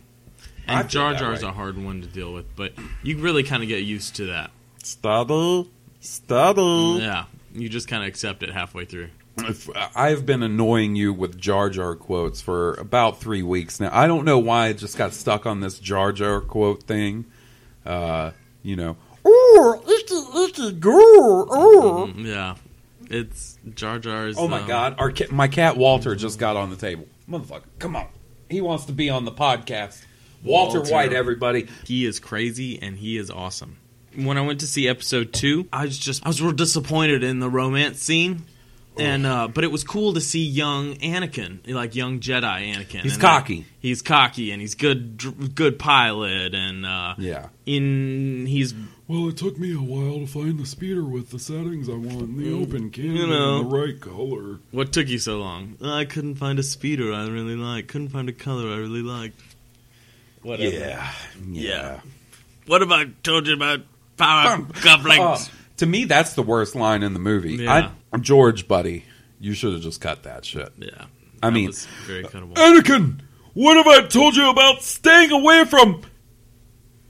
And 0.67 0.91
feel 0.91 1.03
Jar 1.03 1.15
Jar's 1.15 1.43
way. 1.43 1.49
a 1.49 1.53
hard 1.53 1.77
one 1.77 2.01
to 2.03 2.07
deal 2.09 2.33
with, 2.33 2.47
but 2.57 2.73
you 3.03 3.19
really 3.19 3.43
kind 3.43 3.63
of 3.63 3.69
get 3.69 3.83
used 3.83 4.17
to 4.17 4.27
that. 4.27 4.51
Stubble, 4.83 5.69
stubble. 6.01 7.01
Yeah, 7.01 7.25
you 7.55 7.69
just 7.69 7.89
kind 7.89 8.03
of 8.03 8.09
accept 8.09 8.43
it 8.43 8.51
halfway 8.51 8.85
through. 8.85 9.09
If- 9.39 9.69
I've 9.97 10.25
been 10.27 10.43
annoying 10.43 10.95
you 10.95 11.13
with 11.13 11.39
Jar 11.39 11.71
Jar 11.71 11.95
quotes 11.97 12.41
for 12.41 12.75
about 12.75 13.21
three 13.21 13.43
weeks 13.43 13.81
now. 13.81 13.91
I 13.93 14.07
don't 14.07 14.25
know 14.25 14.39
why 14.39 14.67
I 14.67 14.73
just 14.73 14.97
got 14.97 15.13
stuck 15.13 15.47
on 15.47 15.61
this 15.61 15.79
Jar 15.79 16.13
Jar 16.13 16.41
quote 16.41 16.85
thing. 16.85 17.25
Uh, 17.85 18.31
you 18.63 18.77
know, 18.77 18.97
oh, 19.25 19.83
it's 19.87 20.59
a 20.59 20.73
girl. 20.73 21.49
Oh. 21.51 22.13
Mm, 22.15 22.25
yeah, 22.27 22.55
it's 23.11 23.59
Jar 23.75 23.99
Jar's. 23.99 24.37
Oh 24.39 24.49
my 24.49 24.61
um, 24.61 24.69
God! 24.69 24.95
Our 24.99 25.11
ca- 25.11 25.31
my 25.31 25.49
cat 25.49 25.77
Walter 25.77 26.15
just 26.15 26.39
got 26.39 26.57
on 26.57 26.71
the 26.71 26.77
table. 26.77 27.07
Motherfucker, 27.29 27.65
come 27.79 27.97
on! 27.97 28.07
He 28.49 28.61
wants 28.61 28.87
to 28.87 28.93
be 28.93 29.11
on 29.11 29.25
the 29.25 29.33
podcast. 29.33 30.05
Walter, 30.45 30.79
Walter. 30.79 30.93
White, 30.93 31.13
everybody. 31.13 31.69
He 31.87 32.05
is 32.05 32.21
crazy 32.21 32.81
and 32.81 32.97
he 32.97 33.17
is 33.17 33.31
awesome. 33.31 33.79
When 34.17 34.39
I 34.39 34.43
went 34.43 34.61
to 34.61 34.67
see 34.67 34.89
episode 34.89 35.33
two, 35.33 35.69
I 35.73 35.85
was 35.85 35.99
just 35.99 36.25
I 36.25 36.29
was 36.29 36.41
real 36.43 36.53
disappointed 36.53 37.23
in 37.25 37.41
the 37.41 37.49
romance 37.51 38.01
scene. 38.03 38.45
And 38.97 39.27
uh, 39.27 39.49
but 39.49 39.65
it 39.65 39.73
was 39.73 39.83
cool 39.83 40.15
to 40.15 40.21
see 40.21 40.45
young 40.45 40.95
Anakin, 40.99 41.59
like 41.75 41.97
young 41.97 42.21
Jedi 42.21 42.73
Anakin. 42.73 43.01
He's 43.01 43.15
And, 43.15 43.21
cocky. 43.21 43.61
uh, 43.63 43.73
he's 43.81 44.03
cocky, 44.03 44.53
and 44.53 44.61
he's 44.61 44.77
good, 44.77 45.53
good 45.57 45.81
pilot, 45.81 46.55
and 46.55 46.87
uh, 46.87 47.17
Yeah. 47.19 47.49
in 47.67 48.47
he's 48.47 48.73
Well, 49.09 49.29
it 49.31 49.37
took 49.37 49.59
me 49.59 49.73
a 49.75 49.79
while 49.83 50.21
to 50.21 50.29
find 50.29 50.61
the 50.61 50.65
speeder 50.67 51.03
with 51.03 51.31
the 51.31 51.41
settings 51.41 51.89
I 51.89 51.95
want, 51.95 52.21
and 52.21 52.39
the 52.39 52.53
open 52.53 52.91
cannon, 52.91 53.17
you 53.17 53.27
know. 53.27 53.63
and 53.63 53.69
the 53.73 53.77
right 53.77 54.01
color. 54.01 54.61
What 54.71 54.93
took 54.93 55.09
you 55.09 55.19
so 55.19 55.39
long? 55.41 55.77
I 55.83 56.05
couldn't 56.05 56.37
find 56.37 56.61
a 56.61 56.63
speeder 56.63 57.13
I 57.13 57.27
really 57.27 57.57
liked. 57.57 57.89
Couldn't 57.89 58.11
find 58.11 58.29
a 58.29 58.33
color 58.33 58.73
I 58.73 58.77
really 58.77 59.03
liked. 59.03 59.41
Whatever. 60.43 60.73
Yeah, 60.73 61.13
Yeah. 61.51 62.01
What 62.67 62.81
about 62.83 63.09
told 63.25 63.49
you 63.49 63.55
about 63.55 63.81
power 64.17 64.59
cufflinks? 64.59 65.51
Oh, 65.51 65.55
to 65.79 65.87
me, 65.87 66.05
that's 66.05 66.35
the 66.35 66.43
worst 66.43 66.75
line 66.75 67.03
in 67.03 67.13
the 67.15 67.19
movie. 67.21 67.55
Yeah. 67.57 67.91
I 68.13 68.17
George, 68.19 68.69
buddy, 68.69 69.05
you 69.41 69.55
should 69.55 69.73
have 69.73 69.83
just 69.83 70.01
cut 70.01 70.23
that 70.23 70.45
shit. 70.45 70.73
Yeah, 70.79 71.07
I 71.43 71.51
mean- 71.51 71.73
very 72.07 72.25
uh, 72.25 72.29
cuttable. 72.29 72.55
Anakin, 72.55 73.21
what 73.55 73.77
have 73.77 73.87
I 73.87 74.07
told 74.07 74.37
you 74.37 74.49
about 74.51 74.83
staying 74.83 75.31
away 75.33 75.65
from 75.65 76.03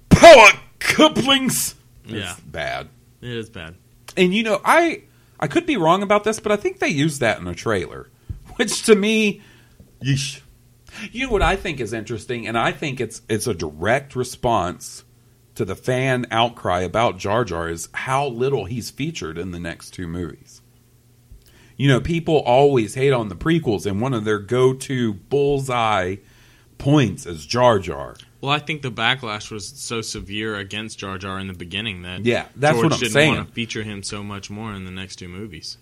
power 0.08 0.48
couplings? 0.78 1.74
yeah, 2.06 2.32
It's 2.32 2.40
bad. 2.40 2.88
it 3.20 3.30
is 3.30 3.50
bad. 3.50 3.76
And 4.16 4.34
you 4.34 4.42
know, 4.42 4.60
I 4.64 5.02
I 5.40 5.46
could 5.46 5.66
be 5.66 5.76
wrong 5.76 6.02
about 6.02 6.24
this, 6.24 6.40
but 6.40 6.52
I 6.52 6.56
think 6.56 6.78
they 6.78 6.88
used 6.88 7.20
that 7.20 7.38
in 7.40 7.46
a 7.46 7.54
trailer, 7.54 8.08
which 8.56 8.82
to 8.84 8.94
me, 8.94 9.42
yeesh. 10.02 10.40
You 11.10 11.26
know 11.26 11.32
what 11.32 11.42
I 11.42 11.56
think 11.56 11.80
is 11.80 11.92
interesting, 11.92 12.46
and 12.46 12.56
I 12.56 12.70
think 12.72 13.00
it's 13.00 13.20
it's 13.28 13.46
a 13.48 13.54
direct 13.54 14.14
response 14.14 15.02
to 15.54 15.64
the 15.64 15.74
fan 15.76 16.26
outcry 16.30 16.80
about 16.80 17.18
Jar 17.18 17.44
Jar 17.44 17.68
is 17.68 17.88
how 17.92 18.26
little 18.26 18.64
he's 18.64 18.90
featured 18.90 19.38
in 19.38 19.50
the 19.52 19.60
next 19.60 19.90
two 19.90 20.06
movies. 20.06 20.60
You 21.76 21.88
know, 21.88 22.00
people 22.00 22.36
always 22.38 22.94
hate 22.94 23.12
on 23.12 23.28
the 23.28 23.34
prequels, 23.34 23.84
and 23.86 24.00
one 24.00 24.14
of 24.14 24.24
their 24.24 24.38
go-to 24.38 25.14
bullseye 25.14 26.16
points 26.78 27.26
is 27.26 27.44
Jar 27.46 27.78
Jar. 27.78 28.16
Well, 28.40 28.52
I 28.52 28.58
think 28.58 28.82
the 28.82 28.92
backlash 28.92 29.50
was 29.50 29.66
so 29.66 30.00
severe 30.02 30.56
against 30.56 30.98
Jar 30.98 31.18
Jar 31.18 31.38
in 31.40 31.48
the 31.48 31.54
beginning 31.54 32.02
that 32.02 32.24
Yeah, 32.24 32.46
that's 32.56 32.74
George 32.74 32.84
what 32.84 32.92
I'm 32.92 32.98
didn't 33.00 33.12
saying. 33.12 33.34
want 33.34 33.48
to 33.48 33.54
feature 33.54 33.82
him 33.82 34.02
so 34.02 34.22
much 34.22 34.50
more 34.50 34.72
in 34.74 34.84
the 34.84 34.90
next 34.90 35.16
two 35.16 35.28
movies. 35.28 35.78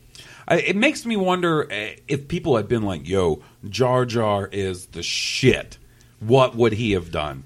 I, 0.47 0.59
it 0.61 0.77
makes 0.77 1.05
me 1.05 1.17
wonder 1.17 1.65
uh, 1.71 1.97
if 2.09 2.29
people 2.29 2.57
had 2.57 2.69
been 2.69 2.83
like, 2.83 3.09
"Yo, 3.09 3.43
Jar 3.69 4.05
Jar 4.05 4.47
is 4.47 4.87
the 4.87 5.03
shit." 5.03 5.79
What 6.21 6.55
would 6.55 6.75
he 6.75 6.93
have 6.93 7.11
done? 7.11 7.43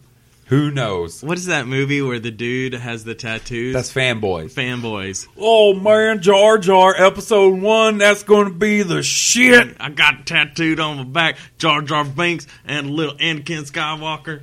Who 0.47 0.71
knows? 0.71 1.25
What 1.25 1.39
is 1.39 1.47
that 1.47 1.67
movie 1.67 2.01
where 2.01 2.21
the 2.21 2.31
dude 2.31 2.75
has 2.75 3.03
the 3.03 3.17
tattoos? 3.17 3.75
That's 3.75 3.93
fanboys. 3.93 4.53
fanboys. 4.53 5.27
Oh 5.37 5.75
man, 5.75 6.23
Jar 6.23 6.57
Jar, 6.59 6.95
episode 6.97 7.61
one. 7.61 7.99
That's 7.99 8.23
going 8.23 8.47
to 8.47 8.55
be 8.55 8.83
the 8.83 9.03
shit. 9.03 9.77
I 9.81 9.91
got 9.91 10.25
tattooed 10.25 10.79
on 10.79 10.99
my 10.99 11.05
back 11.05 11.37
Jar 11.59 11.83
Jar 11.83 12.05
Binks 12.05 12.47
and 12.65 12.91
little 12.91 13.17
Anakin 13.17 13.69
Skywalker. 13.69 14.43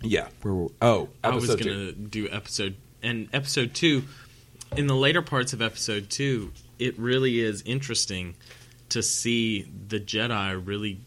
Yeah. 0.00 0.28
Oh, 0.80 1.10
I 1.22 1.30
was 1.34 1.48
gonna 1.48 1.60
two. 1.60 1.92
do 1.92 2.28
episode 2.30 2.76
and 3.02 3.28
episode 3.34 3.74
two. 3.74 4.04
In 4.74 4.86
the 4.86 4.96
later 4.96 5.20
parts 5.20 5.52
of 5.52 5.60
episode 5.60 6.08
two, 6.08 6.52
it 6.78 6.98
really 6.98 7.40
is 7.40 7.60
interesting 7.62 8.36
to 8.88 9.02
see 9.02 9.62
the 9.88 10.00
Jedi 10.00 10.60
really 10.64 11.00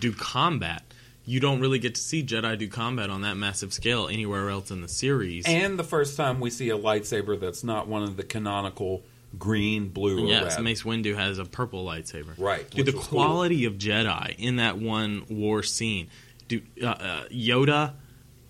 do 0.00 0.12
combat. 0.12 0.82
You 1.24 1.38
don't 1.38 1.60
really 1.60 1.78
get 1.78 1.94
to 1.94 2.00
see 2.00 2.22
Jedi 2.24 2.58
do 2.58 2.68
combat 2.68 3.10
on 3.10 3.22
that 3.22 3.36
massive 3.36 3.72
scale 3.72 4.08
anywhere 4.08 4.50
else 4.50 4.70
in 4.70 4.80
the 4.80 4.88
series. 4.88 5.44
And 5.46 5.78
the 5.78 5.84
first 5.84 6.16
time 6.16 6.40
we 6.40 6.50
see 6.50 6.70
a 6.70 6.78
lightsaber 6.78 7.38
that's 7.38 7.62
not 7.62 7.86
one 7.86 8.02
of 8.02 8.16
the 8.16 8.22
canonical 8.22 9.02
green, 9.38 9.88
blue, 9.88 10.24
or 10.24 10.28
yes, 10.28 10.56
red. 10.56 10.64
Mace 10.64 10.82
Windu 10.82 11.14
has 11.14 11.38
a 11.38 11.44
purple 11.44 11.84
lightsaber. 11.84 12.34
Right, 12.36 12.68
Dude, 12.70 12.86
the 12.86 12.92
was 12.96 13.06
cool. 13.06 13.22
quality 13.24 13.64
of 13.64 13.74
Jedi 13.74 14.34
in 14.38 14.56
that 14.56 14.78
one 14.78 15.24
war 15.28 15.62
scene. 15.62 16.08
Dude, 16.48 16.66
uh, 16.82 16.86
uh, 16.86 17.24
Yoda, 17.28 17.94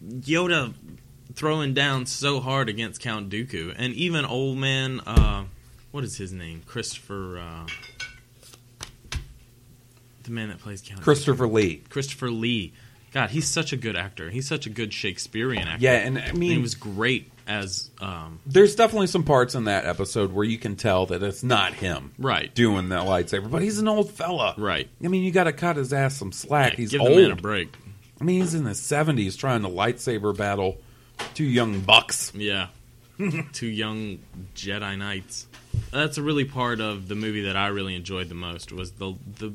Yoda 0.03 0.73
throwing 1.35 1.75
down 1.75 2.07
so 2.07 2.41
hard 2.41 2.69
against 2.69 3.01
Count 3.01 3.31
Dooku, 3.31 3.75
and 3.77 3.93
even 3.95 4.25
old 4.25 4.59
man, 4.59 5.01
uh, 5.01 5.45
what 5.91 6.05
is 6.05 6.17
his 6.17 6.33
name? 6.33 6.63
Christopher, 6.67 7.39
uh, 7.39 7.67
the 10.31 10.35
man 10.35 10.49
that 10.49 10.59
plays 10.59 10.83
Count. 10.83 11.03
Christopher 11.03 11.47
Lee. 11.47 11.83
Christopher 11.89 12.31
Lee. 12.31 12.73
God, 13.13 13.31
he's 13.31 13.49
such 13.49 13.73
a 13.73 13.77
good 13.77 13.97
actor. 13.97 14.31
He's 14.31 14.47
such 14.47 14.67
a 14.67 14.71
good 14.71 14.93
Shakespearean 14.93 15.67
actor. 15.67 15.83
Yeah, 15.85 15.95
and 15.95 16.19
I 16.19 16.33
mean, 16.33 16.53
he 16.53 16.59
was 16.59 16.77
great 16.77 17.31
as 17.47 17.91
um, 18.01 18.39
there's 18.47 18.77
definitely 18.77 19.09
some 19.09 19.25
parts 19.25 19.57
in 19.57 19.65
that 19.65 19.85
episode 19.85 20.33
where 20.33 20.45
you 20.45 20.59
can 20.59 20.77
tell 20.77 21.07
that 21.07 21.21
it's 21.21 21.43
not 21.43 21.75
him 21.75 22.13
right, 22.19 22.55
doing 22.55 22.91
that 22.91 23.07
lightsaber, 23.07 23.51
but 23.51 23.63
he's 23.63 23.81
an 23.81 23.89
old 23.89 24.11
fella. 24.13 24.55
right. 24.57 24.89
I 25.05 25.09
mean, 25.09 25.25
you 25.25 25.33
got 25.33 25.45
to 25.45 25.53
cut 25.53 25.77
his 25.77 25.93
ass 25.93 26.15
some 26.15 26.31
slack. 26.31 26.75
Yeah, 26.75 26.77
he's 26.77 26.91
give 26.93 27.01
old. 27.01 27.11
the 27.11 27.17
man 27.17 27.31
a 27.33 27.37
break. 27.37 27.75
I 28.21 28.25
mean, 28.25 28.43
he's 28.43 28.55
in 28.55 28.65
his 28.65 28.81
seventies 28.81 29.37
trying 29.37 29.63
to 29.63 29.69
lightsaber 29.69 30.37
battle 30.37 30.79
two 31.35 31.45
young 31.45 31.81
bucks. 31.81 32.33
Yeah. 32.35 32.69
Two 33.53 33.67
young 33.67 34.19
Jedi 34.55 34.97
Knights. 34.97 35.47
That's 35.91 36.17
a 36.17 36.23
really 36.23 36.47
part 36.47 36.81
of 36.81 37.07
the 37.07 37.15
movie 37.15 37.43
that 37.43 37.57
I 37.57 37.67
really 37.69 37.95
enjoyed 37.95 38.31
the 38.31 38.35
most 38.35 38.73
was 38.73 38.93
the 38.93 39.15
the 39.39 39.53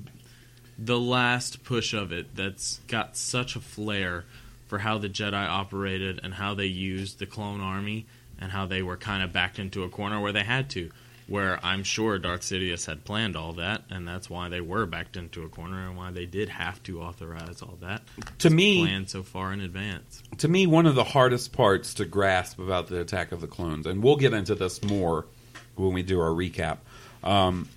the 0.78 1.00
last 1.00 1.64
push 1.64 1.94
of 1.94 2.12
it 2.12 2.36
that's 2.36 2.80
got 2.88 3.16
such 3.16 3.56
a 3.56 3.60
flair 3.60 4.26
for 4.68 4.80
how 4.80 4.98
the 4.98 5.10
Jedi 5.10 5.48
operated 5.48 6.20
and 6.24 6.34
how 6.34 6.54
they 6.54 6.66
used 6.66 7.20
the 7.20 7.26
clone 7.26 7.62
army 7.62 8.06
and 8.40 8.52
how 8.52 8.66
they 8.66 8.82
were 8.82 8.98
kind 8.98 9.24
of 9.24 9.32
backed 9.32 9.60
into 9.60 9.84
a 9.84 9.90
corner 9.90 10.20
where 10.20 10.34
they 10.34 10.44
had 10.44 10.70
to. 10.72 10.92
Where 11.28 11.60
I'm 11.66 11.84
sure 11.84 12.20
Darth 12.20 12.42
Sidious 12.42 12.86
had 12.86 13.04
planned 13.04 13.36
all 13.36 13.54
that, 13.54 13.82
and 13.90 14.08
that's 14.08 14.30
why 14.30 14.48
they 14.48 14.62
were 14.62 14.86
backed 14.86 15.18
into 15.18 15.42
a 15.44 15.50
corner, 15.50 15.88
and 15.88 15.98
why 15.98 16.12
they 16.12 16.28
did 16.28 16.50
have 16.50 16.84
to 16.84 17.02
authorize 17.02 17.64
all 17.64 17.80
that. 17.82 18.04
To 18.40 18.52
me, 18.52 18.84
planned 18.84 19.10
so 19.10 19.24
far 19.24 19.52
in 19.52 19.60
advance. 19.60 20.22
to 20.38 20.48
me, 20.48 20.68
one 20.68 20.86
of 20.86 20.94
the 20.94 21.04
hardest 21.04 21.52
parts 21.52 21.96
to 21.96 22.06
grasp 22.06 22.60
about 22.60 22.90
the 22.90 23.02
Attack 23.02 23.32
of 23.32 23.42
the 23.42 23.48
Clones, 23.48 23.88
and 23.88 24.04
we'll 24.04 24.18
get 24.18 24.34
into 24.36 24.54
this 24.54 24.84
more 24.84 25.26
when 25.74 25.94
we 25.94 26.04
do 26.04 26.20
our 26.20 26.30
recap, 26.30 26.78
um, 27.24 27.70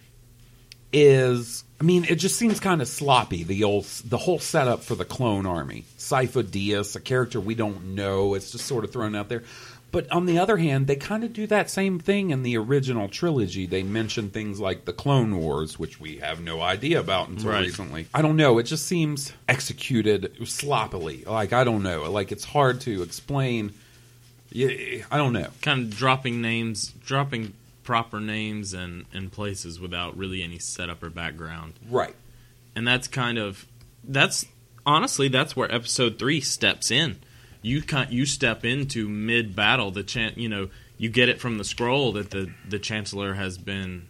is 0.93 1.65
I 1.81 1.85
mean, 1.85 2.05
it 2.09 2.17
just 2.17 2.37
seems 2.37 2.59
kind 2.59 2.83
of 2.83 2.89
sloppy. 2.89 3.45
The 3.45 3.63
old, 3.65 3.85
the 4.05 4.19
whole 4.19 4.41
setup 4.41 4.83
for 4.83 4.97
the 4.97 5.05
clone 5.05 5.47
army, 5.47 5.85
Sifo 5.97 6.43
Dyas, 6.43 6.97
a 6.97 7.01
character 7.01 7.41
we 7.41 7.55
don't 7.55 7.95
know. 7.95 8.35
It's 8.35 8.51
just 8.51 8.67
sort 8.67 8.85
of 8.85 8.93
thrown 8.93 9.15
out 9.15 9.29
there. 9.29 9.45
But 9.91 10.11
on 10.13 10.27
the 10.27 10.39
other 10.39 10.59
hand, 10.59 10.87
they 10.87 10.97
kind 10.97 11.25
of 11.25 11.33
do 11.33 11.47
that 11.47 11.71
same 11.71 11.99
thing 11.99 12.29
in 12.31 12.43
the 12.43 12.59
original 12.59 13.09
trilogy. 13.09 13.65
They 13.65 13.83
mention 13.83 14.29
things 14.29 14.61
like 14.61 14.85
the 14.85 14.93
Clone 14.93 15.37
Wars, 15.39 15.79
which 15.79 15.99
we 15.99 16.17
have 16.19 16.41
no 16.43 16.61
idea 16.61 17.01
about 17.01 17.29
until 17.31 17.53
Right. 17.53 17.65
recently. 17.65 18.07
I 18.13 18.21
don't 18.21 18.37
know. 18.37 18.59
It 18.59 18.65
just 18.65 18.85
seems 18.87 19.33
executed 19.49 20.33
sloppily. 20.47 21.25
Like 21.27 21.53
I 21.55 21.65
don't 21.65 21.83
know. 21.83 22.11
Like 22.11 22.33
it's 22.33 22.45
hard 22.45 22.81
to 22.83 23.03
explain. 23.03 23.73
Yeah, 24.51 25.05
I 25.11 25.17
don't 25.17 25.33
know. 25.33 25.49
kind 25.63 25.83
of 25.93 25.97
dropping 25.97 26.41
names, 26.43 26.93
dropping 27.07 27.53
proper 27.89 28.21
names 28.21 28.75
and, 28.75 29.07
and 29.15 29.33
places 29.33 29.81
without 29.81 30.15
really 30.15 30.43
any 30.43 30.59
setup 30.59 31.03
or 31.03 31.09
background. 31.09 31.73
Right. 31.89 32.15
And 32.77 32.87
that's 32.87 33.09
kind 33.09 33.39
of 33.39 33.65
that's 34.05 34.45
honestly 34.85 35.29
that's 35.29 35.57
where 35.57 35.75
episode 35.75 36.19
3 36.19 36.43
steps 36.43 36.91
in. 36.91 37.19
You 37.63 37.81
can 37.81 38.09
you 38.11 38.27
step 38.27 38.63
into 38.63 39.09
mid 39.09 39.57
battle 39.57 39.91
the 39.91 40.03
chan 40.03 40.35
you 40.37 40.51
know, 40.51 40.69
you 40.99 41.09
get 41.09 41.31
it 41.31 41.41
from 41.41 41.57
the 41.57 41.65
scroll 41.65 42.13
that 42.13 42.31
the 42.31 42.53
the 42.69 42.79
chancellor 42.79 43.33
has 43.33 43.57
been 43.57 44.07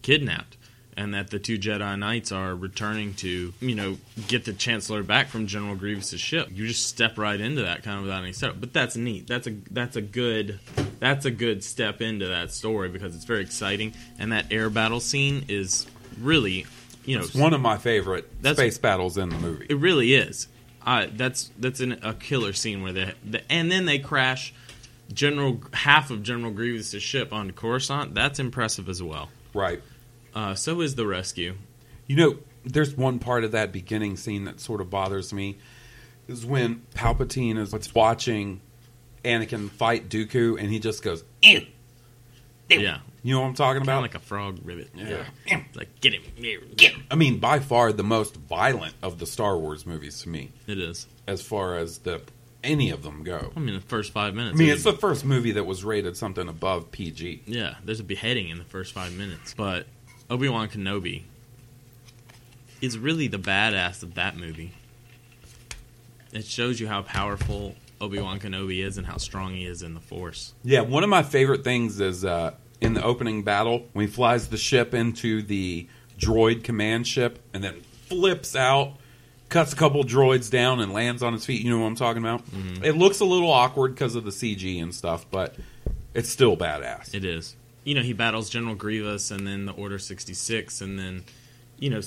kidnapped 0.00 0.56
and 1.00 1.14
that 1.14 1.30
the 1.30 1.38
two 1.38 1.58
Jedi 1.58 1.98
Knights 1.98 2.30
are 2.30 2.54
returning 2.54 3.14
to, 3.14 3.54
you 3.58 3.74
know, 3.74 3.96
get 4.28 4.44
the 4.44 4.52
Chancellor 4.52 5.02
back 5.02 5.28
from 5.28 5.46
General 5.46 5.74
Grievous's 5.74 6.20
ship. 6.20 6.48
You 6.52 6.66
just 6.66 6.86
step 6.86 7.16
right 7.16 7.40
into 7.40 7.62
that 7.62 7.82
kind 7.82 7.96
of 7.96 8.04
without 8.04 8.22
any 8.22 8.34
setup. 8.34 8.60
But 8.60 8.74
that's 8.74 8.96
neat. 8.96 9.26
That's 9.26 9.46
a 9.46 9.52
that's 9.70 9.96
a 9.96 10.02
good 10.02 10.60
that's 10.98 11.24
a 11.24 11.30
good 11.30 11.64
step 11.64 12.02
into 12.02 12.28
that 12.28 12.52
story 12.52 12.90
because 12.90 13.16
it's 13.16 13.24
very 13.24 13.40
exciting 13.40 13.94
and 14.18 14.32
that 14.32 14.52
air 14.52 14.68
battle 14.68 15.00
scene 15.00 15.46
is 15.48 15.86
really, 16.20 16.66
you 17.06 17.16
know, 17.16 17.24
It's 17.24 17.34
one 17.34 17.54
of 17.54 17.62
my 17.62 17.78
favorite 17.78 18.30
space 18.44 18.76
battles 18.76 19.16
in 19.16 19.30
the 19.30 19.38
movie. 19.38 19.66
it 19.70 19.78
really 19.78 20.12
is. 20.12 20.48
Uh, 20.84 21.06
that's 21.16 21.50
that's 21.58 21.80
an, 21.80 21.98
a 22.02 22.12
killer 22.12 22.52
scene 22.52 22.82
where 22.82 22.92
they 22.92 23.14
the, 23.24 23.50
and 23.50 23.72
then 23.72 23.86
they 23.86 23.98
crash 23.98 24.52
General 25.10 25.62
half 25.72 26.10
of 26.10 26.22
General 26.22 26.50
Grievous's 26.52 27.02
ship 27.02 27.32
onto 27.32 27.54
Coruscant. 27.54 28.14
That's 28.14 28.38
impressive 28.38 28.90
as 28.90 29.02
well. 29.02 29.30
right. 29.54 29.80
Uh, 30.34 30.54
so 30.54 30.80
is 30.80 30.94
the 30.94 31.06
rescue. 31.06 31.54
You 32.06 32.16
know, 32.16 32.38
there's 32.64 32.96
one 32.96 33.18
part 33.18 33.44
of 33.44 33.52
that 33.52 33.72
beginning 33.72 34.16
scene 34.16 34.44
that 34.44 34.60
sort 34.60 34.80
of 34.80 34.90
bothers 34.90 35.32
me 35.32 35.58
is 36.28 36.44
when 36.46 36.82
Palpatine 36.94 37.58
is 37.58 37.94
watching 37.94 38.60
Anakin 39.24 39.70
fight 39.70 40.08
Dooku 40.08 40.58
and 40.60 40.70
he 40.70 40.78
just 40.78 41.02
goes, 41.02 41.24
"Eh." 41.42 41.64
Yeah, 42.68 42.98
you 43.24 43.34
know 43.34 43.40
what 43.40 43.48
I'm 43.48 43.54
talking 43.54 43.82
about? 43.82 44.02
like 44.02 44.14
a 44.14 44.20
frog 44.20 44.60
rivet. 44.62 44.90
Yeah. 44.94 45.24
like 45.74 46.00
get 46.00 46.14
him, 46.14 46.22
get 46.76 46.92
him. 46.92 47.02
I 47.10 47.16
mean, 47.16 47.38
by 47.40 47.58
far 47.58 47.92
the 47.92 48.04
most 48.04 48.36
violent 48.36 48.94
of 49.02 49.18
the 49.18 49.26
Star 49.26 49.58
Wars 49.58 49.84
movies 49.84 50.22
to 50.22 50.28
me, 50.28 50.50
It 50.68 50.78
is. 50.78 51.08
as 51.26 51.42
far 51.42 51.76
as 51.76 51.98
the 51.98 52.22
any 52.62 52.90
of 52.90 53.02
them 53.02 53.24
go. 53.24 53.50
I 53.56 53.58
mean, 53.60 53.74
the 53.74 53.80
first 53.80 54.12
five 54.12 54.34
minutes. 54.34 54.54
I 54.54 54.58
mean, 54.58 54.68
it's 54.68 54.84
the 54.84 54.92
first 54.92 55.24
movie 55.24 55.52
that 55.52 55.64
was 55.64 55.82
rated 55.82 56.16
something 56.16 56.46
above 56.46 56.92
PG. 56.92 57.42
yeah. 57.46 57.74
There's 57.84 58.00
a 58.00 58.04
beheading 58.04 58.50
in 58.50 58.58
the 58.58 58.64
first 58.64 58.92
five 58.92 59.14
minutes, 59.16 59.52
but 59.54 59.86
Obi 60.30 60.48
Wan 60.48 60.68
Kenobi 60.68 61.22
is 62.80 62.96
really 62.96 63.26
the 63.26 63.38
badass 63.38 64.02
of 64.04 64.14
that 64.14 64.36
movie. 64.36 64.72
It 66.32 66.44
shows 66.44 66.78
you 66.78 66.86
how 66.86 67.02
powerful 67.02 67.74
Obi 68.00 68.20
Wan 68.20 68.38
Kenobi 68.38 68.84
is 68.84 68.96
and 68.96 69.06
how 69.06 69.16
strong 69.16 69.54
he 69.54 69.66
is 69.66 69.82
in 69.82 69.94
the 69.94 70.00
Force. 70.00 70.54
Yeah, 70.62 70.82
one 70.82 71.02
of 71.02 71.10
my 71.10 71.24
favorite 71.24 71.64
things 71.64 72.00
is 72.00 72.24
uh, 72.24 72.54
in 72.80 72.94
the 72.94 73.02
opening 73.02 73.42
battle 73.42 73.86
when 73.92 74.06
he 74.06 74.12
flies 74.12 74.48
the 74.48 74.56
ship 74.56 74.94
into 74.94 75.42
the 75.42 75.88
droid 76.16 76.62
command 76.62 77.08
ship 77.08 77.40
and 77.52 77.64
then 77.64 77.80
flips 78.08 78.54
out, 78.54 78.94
cuts 79.48 79.72
a 79.72 79.76
couple 79.76 80.04
droids 80.04 80.48
down, 80.48 80.80
and 80.80 80.92
lands 80.92 81.24
on 81.24 81.32
his 81.32 81.44
feet. 81.44 81.62
You 81.62 81.70
know 81.70 81.80
what 81.80 81.88
I'm 81.88 81.96
talking 81.96 82.22
about? 82.22 82.42
It 82.84 82.96
looks 82.96 83.18
a 83.18 83.24
little 83.24 83.50
awkward 83.50 83.94
because 83.96 84.14
of 84.14 84.22
the 84.24 84.30
CG 84.30 84.80
and 84.80 84.94
stuff, 84.94 85.26
but 85.28 85.56
it's 86.14 86.28
still 86.28 86.56
badass. 86.56 87.14
It 87.14 87.24
is. 87.24 87.56
You 87.84 87.94
know 87.94 88.02
he 88.02 88.12
battles 88.12 88.50
General 88.50 88.74
Grievous 88.74 89.30
and 89.30 89.46
then 89.46 89.66
the 89.66 89.72
Order 89.72 89.98
sixty 89.98 90.34
six 90.34 90.80
and 90.80 90.98
then 90.98 91.24
you 91.78 91.90
know 91.90 92.00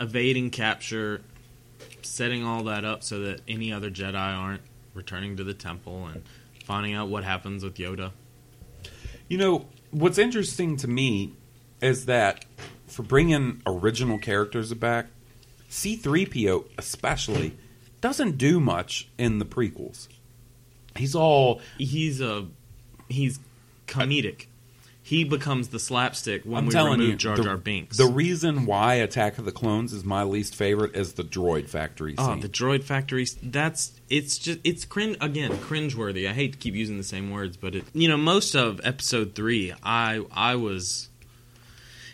evading 0.00 0.50
capture, 0.50 1.22
setting 2.02 2.44
all 2.44 2.64
that 2.64 2.84
up 2.84 3.02
so 3.02 3.20
that 3.20 3.40
any 3.48 3.72
other 3.72 3.90
Jedi 3.90 4.14
aren't 4.14 4.62
returning 4.94 5.36
to 5.36 5.44
the 5.44 5.54
temple 5.54 6.06
and 6.06 6.22
finding 6.64 6.94
out 6.94 7.08
what 7.08 7.24
happens 7.24 7.62
with 7.62 7.76
Yoda. 7.76 8.12
You 9.28 9.38
know, 9.38 9.66
what's 9.90 10.18
interesting 10.18 10.76
to 10.78 10.88
me 10.88 11.34
is 11.80 12.06
that 12.06 12.44
for 12.86 13.02
bringing 13.02 13.62
original 13.66 14.18
characters 14.18 14.72
back, 14.74 15.06
C3PO 15.70 16.66
especially 16.78 17.56
doesn't 18.00 18.38
do 18.38 18.60
much 18.60 19.08
in 19.18 19.38
the 19.38 19.44
prequels. 19.44 20.08
He's 20.96 21.14
all 21.14 21.60
He's 21.78 22.20
a 22.20 22.46
he's 23.08 23.38
comedic. 23.86 24.46
He 25.06 25.22
becomes 25.22 25.68
the 25.68 25.78
slapstick 25.78 26.42
when 26.42 26.64
I'm 26.64 26.66
we 26.66 26.74
remove 26.74 27.08
you, 27.10 27.14
Jar 27.14 27.36
the, 27.36 27.44
Jar 27.44 27.56
Binks. 27.56 27.96
the 27.96 28.08
reason 28.08 28.66
why 28.66 28.94
Attack 28.94 29.38
of 29.38 29.44
the 29.44 29.52
Clones 29.52 29.92
is 29.92 30.02
my 30.02 30.24
least 30.24 30.56
favorite 30.56 30.96
is 30.96 31.12
the 31.12 31.22
droid 31.22 31.68
factory 31.68 32.16
Oh, 32.18 32.34
the 32.34 32.48
droid 32.48 32.82
factory. 32.82 33.24
That's 33.40 33.92
it's 34.10 34.36
just 34.36 34.58
it's 34.64 34.84
cringe 34.84 35.16
again, 35.20 35.52
cringeworthy. 35.58 36.28
I 36.28 36.32
hate 36.32 36.54
to 36.54 36.58
keep 36.58 36.74
using 36.74 36.96
the 36.96 37.04
same 37.04 37.30
words, 37.30 37.56
but 37.56 37.76
it 37.76 37.84
you 37.94 38.08
know 38.08 38.16
most 38.16 38.56
of 38.56 38.80
episode 38.82 39.36
three, 39.36 39.72
I 39.80 40.24
I 40.32 40.56
was 40.56 41.08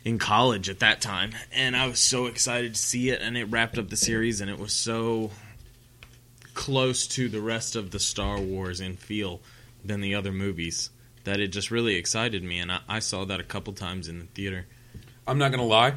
in 0.04 0.18
college 0.18 0.68
at 0.68 0.80
that 0.80 1.00
time, 1.00 1.32
and 1.50 1.74
I 1.74 1.86
was 1.86 1.98
so 1.98 2.26
excited 2.26 2.74
to 2.74 2.80
see 2.82 3.08
it, 3.08 3.22
and 3.22 3.38
it 3.38 3.44
wrapped 3.44 3.78
up 3.78 3.88
the 3.88 3.96
series, 3.96 4.42
and 4.42 4.50
it 4.50 4.58
was 4.58 4.74
so 4.74 5.30
close 6.52 7.06
to 7.06 7.30
the 7.30 7.40
rest 7.40 7.74
of 7.74 7.90
the 7.90 7.98
Star 7.98 8.38
Wars 8.38 8.82
in 8.82 8.96
feel 8.96 9.40
than 9.82 10.02
the 10.02 10.14
other 10.14 10.30
movies 10.30 10.90
that 11.24 11.40
it 11.40 11.48
just 11.48 11.70
really 11.70 11.96
excited 11.96 12.42
me, 12.42 12.58
and 12.58 12.72
I, 12.72 12.80
I 12.88 12.98
saw 12.98 13.24
that 13.24 13.40
a 13.40 13.44
couple 13.44 13.72
times 13.72 14.08
in 14.08 14.18
the 14.18 14.24
theater. 14.26 14.66
I'm 15.26 15.38
not 15.38 15.50
gonna 15.50 15.64
lie, 15.64 15.94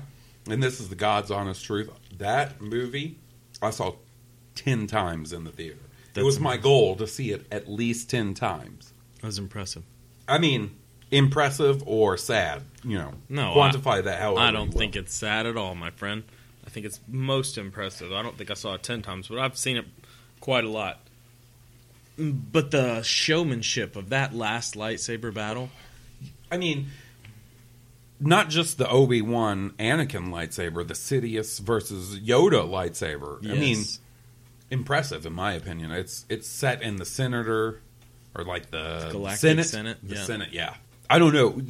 and 0.50 0.62
this 0.62 0.80
is 0.80 0.90
the 0.90 0.96
God's 0.96 1.32
honest 1.32 1.64
truth. 1.66 1.90
That 2.18 2.62
movie 2.62 3.18
I 3.62 3.72
saw 3.72 3.96
ten 4.54 4.88
times 4.88 5.34
in 5.34 5.44
the 5.44 5.52
theater. 5.52 5.78
it 5.78 6.14
That's 6.14 6.26
was 6.26 6.40
my 6.40 6.58
goal 6.58 6.96
to 6.98 7.08
see 7.08 7.32
it 7.32 7.46
at 7.52 7.70
least 7.70 8.10
ten 8.10 8.34
times. 8.34 8.94
That 9.22 9.28
was 9.28 9.40
impressive. 9.40 9.84
I 10.28 10.38
mean, 10.38 10.76
impressive 11.12 11.84
or 11.88 12.18
sad, 12.18 12.64
you 12.84 12.98
know. 12.98 13.14
No, 13.30 13.54
quantify 13.56 14.04
that 14.04 14.20
however. 14.20 14.42
I 14.42 14.52
don't 14.52 14.72
think 14.74 14.96
it's 14.96 15.14
sad 15.14 15.46
at 15.46 15.58
all, 15.58 15.76
my 15.76 15.92
friend. 15.92 16.24
I 16.66 16.70
think 16.70 16.86
it's 16.86 17.00
most 17.08 17.58
impressive. 17.58 18.12
I 18.12 18.22
don't 18.22 18.38
think 18.38 18.52
I 18.52 18.56
saw 18.56 18.74
it 18.74 18.84
ten 18.84 19.02
times, 19.02 19.28
but 19.28 19.40
I've 19.40 19.58
seen 19.58 19.78
it 19.78 19.86
quite 20.40 20.64
a 20.64 20.70
lot. 20.70 21.00
But 22.18 22.72
the 22.72 23.02
showmanship 23.02 23.96
of 23.96 24.10
that 24.10 24.34
last 24.34 24.76
lightsaber 24.76 25.34
battle, 25.34 25.70
I 26.50 26.58
mean, 26.58 26.88
not 28.20 28.50
just 28.50 28.78
the 28.78 28.88
Obi 28.90 29.22
Wan 29.22 29.72
Anakin 29.78 30.30
lightsaber, 30.30 30.88
the 30.88 30.94
Sidious 30.94 31.60
versus 31.60 32.18
Yoda 32.20 32.68
lightsaber. 32.68 33.46
I 33.50 33.56
mean, 33.56 33.84
impressive 34.70 35.26
in 35.26 35.34
my 35.34 35.54
opinion. 35.54 35.92
It's 35.92 36.26
it's 36.30 36.48
set 36.48 36.82
in 36.82 36.96
the 36.98 37.06
senator 37.06 37.82
or 38.36 38.44
like 38.44 38.72
the 38.72 39.10
Galactic 39.12 39.40
Senate. 39.40 39.66
Senate, 39.66 39.98
The 40.04 40.16
yeah. 40.16 40.24
Senate, 40.24 40.50
yeah. 40.52 40.74
I 41.10 41.20
don't 41.20 41.34
know. 41.34 41.62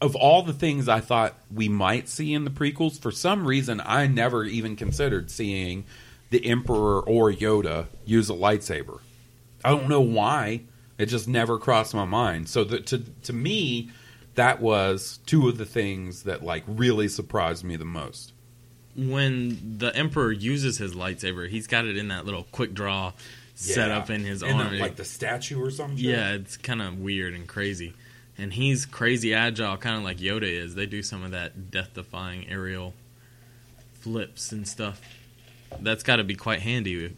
Of 0.00 0.16
all 0.16 0.42
the 0.42 0.52
things 0.52 0.88
I 0.88 1.00
thought 1.00 1.38
we 1.52 1.68
might 1.68 2.08
see 2.08 2.34
in 2.34 2.44
the 2.44 2.50
prequels, 2.50 2.98
for 2.98 3.12
some 3.12 3.46
reason 3.46 3.80
I 3.84 4.06
never 4.06 4.44
even 4.44 4.74
considered 4.74 5.30
seeing 5.30 5.84
the 6.30 6.44
Emperor 6.44 7.00
or 7.00 7.30
Yoda 7.30 7.86
use 8.04 8.28
a 8.28 8.34
lightsaber. 8.34 9.00
I 9.64 9.70
don't 9.70 9.88
know 9.88 10.00
why. 10.00 10.62
It 10.98 11.06
just 11.06 11.26
never 11.28 11.58
crossed 11.58 11.94
my 11.94 12.04
mind. 12.04 12.48
So 12.48 12.64
that 12.64 12.86
to 12.86 12.98
to 12.98 13.32
me, 13.32 13.90
that 14.34 14.60
was 14.60 15.18
two 15.26 15.48
of 15.48 15.58
the 15.58 15.64
things 15.66 16.22
that 16.24 16.42
like 16.42 16.64
really 16.66 17.08
surprised 17.08 17.64
me 17.64 17.76
the 17.76 17.84
most. 17.84 18.32
when 18.94 19.78
the 19.78 19.94
Emperor 19.96 20.30
uses 20.32 20.76
his 20.78 20.92
lightsaber, 20.94 21.48
he's 21.48 21.66
got 21.66 21.86
it 21.86 21.96
in 21.96 22.08
that 22.08 22.26
little 22.26 22.46
quick 22.52 22.74
draw 22.74 23.12
set 23.54 23.88
Yeah. 23.88 23.96
up 23.98 24.10
in 24.10 24.22
his 24.24 24.42
And 24.42 24.60
arm. 24.60 24.70
then, 24.72 24.80
like 24.80 24.96
the 24.96 25.04
statue 25.04 25.58
or 25.58 25.70
something. 25.70 25.96
Yeah, 25.98 26.32
it's 26.34 26.56
kind 26.58 26.82
of 26.82 26.98
weird 26.98 27.32
and 27.32 27.46
crazy. 27.46 27.94
And 28.36 28.52
he's 28.52 28.84
crazy 28.86 29.32
agile, 29.34 29.76
kind 29.78 29.96
of 29.96 30.02
like 30.02 30.18
Yoda 30.18 30.42
is. 30.42 30.74
They 30.74 30.84
do 30.86 31.02
some 31.02 31.22
of 31.22 31.30
that 31.30 31.70
death 31.70 31.94
defying 31.94 32.48
aerial 32.50 32.92
flips 34.00 34.52
and 34.52 34.66
stuff. 34.66 35.00
That's 35.80 36.02
got 36.02 36.16
to 36.16 36.24
be 36.24 36.34
quite 36.34 36.60
handy. 36.60 37.14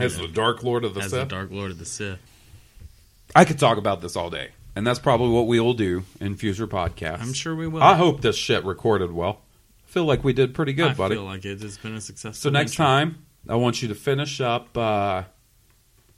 As 0.00 0.18
the 0.18 0.28
Dark 0.28 0.62
Lord 0.62 0.84
of 0.84 0.94
the 0.94 1.00
as 1.00 1.10
the 1.10 1.20
Sith. 1.20 1.28
Dark 1.28 1.50
Lord 1.50 1.70
of 1.70 1.78
the 1.78 1.84
Sith. 1.84 2.18
I 3.34 3.44
could 3.44 3.58
talk 3.58 3.78
about 3.78 4.00
this 4.00 4.16
all 4.16 4.30
day, 4.30 4.50
and 4.74 4.86
that's 4.86 4.98
probably 4.98 5.30
what 5.30 5.46
we 5.46 5.60
will 5.60 5.74
do 5.74 6.04
in 6.20 6.36
future 6.36 6.66
podcasts. 6.66 7.20
I'm 7.20 7.32
sure 7.32 7.54
we 7.54 7.66
will. 7.68 7.82
I 7.82 7.94
hope 7.94 8.22
this 8.22 8.36
shit 8.36 8.64
recorded 8.64 9.12
well. 9.12 9.40
I 9.86 9.90
feel 9.90 10.04
like 10.04 10.24
we 10.24 10.32
did 10.32 10.54
pretty 10.54 10.72
good, 10.72 10.92
I 10.92 10.94
buddy. 10.94 11.14
feel 11.14 11.24
like 11.24 11.44
it. 11.44 11.62
It's 11.62 11.78
been 11.78 11.94
a 11.94 12.00
successful. 12.00 12.34
So 12.34 12.50
next 12.50 12.72
venture. 12.72 12.82
time, 12.82 13.24
I 13.48 13.56
want 13.56 13.82
you 13.82 13.88
to 13.88 13.94
finish 13.94 14.40
up. 14.40 14.76
Uh, 14.76 15.24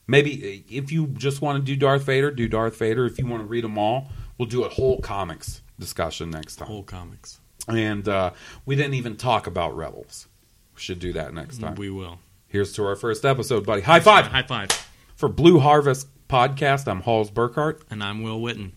maybe 0.07 0.65
if 0.69 0.91
you 0.93 1.07
just 1.09 1.41
want 1.41 1.59
to 1.59 1.65
do 1.65 1.77
Darth 1.77 2.03
Vader, 2.03 2.31
do 2.31 2.49
Darth 2.49 2.77
Vader. 2.77 3.07
If 3.07 3.19
you 3.19 3.27
want 3.27 3.43
to 3.43 3.47
read 3.47 3.65
them 3.65 3.79
all, 3.79 4.09
we'll 4.39 4.49
do 4.49 4.65
a 4.65 4.69
whole 4.69 5.01
comics 5.01 5.63
discussion 5.79 6.31
next 6.31 6.57
time. 6.57 6.69
whole 6.69 6.83
comics. 6.83 7.41
And 7.69 8.09
uh, 8.09 8.33
we 8.67 8.75
didn't 8.77 8.95
even 8.95 9.17
talk 9.17 9.47
about 9.47 9.77
Rebels. 9.77 10.27
We 10.75 10.81
should 10.81 10.99
do 10.99 11.13
that 11.13 11.33
next 11.35 11.59
time. 11.59 11.75
We 11.77 11.91
will. 11.91 12.19
Here's 12.51 12.73
to 12.73 12.85
our 12.85 12.97
first 12.97 13.25
episode, 13.25 13.65
buddy. 13.65 13.83
High 13.83 14.01
five 14.01 14.27
High 14.27 14.43
five. 14.43 14.71
for 15.15 15.29
Blue 15.29 15.61
Harvest 15.61 16.09
podcast. 16.29 16.89
I'm 16.89 17.01
Hawes 17.03 17.31
Burkhart. 17.31 17.83
And 17.89 18.03
I'm 18.03 18.25
Will 18.25 18.41
Witten. 18.41 18.73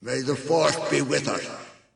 May 0.00 0.20
the 0.20 0.36
force 0.36 0.76
be 0.90 1.02
with 1.02 1.26
us. 1.26 1.44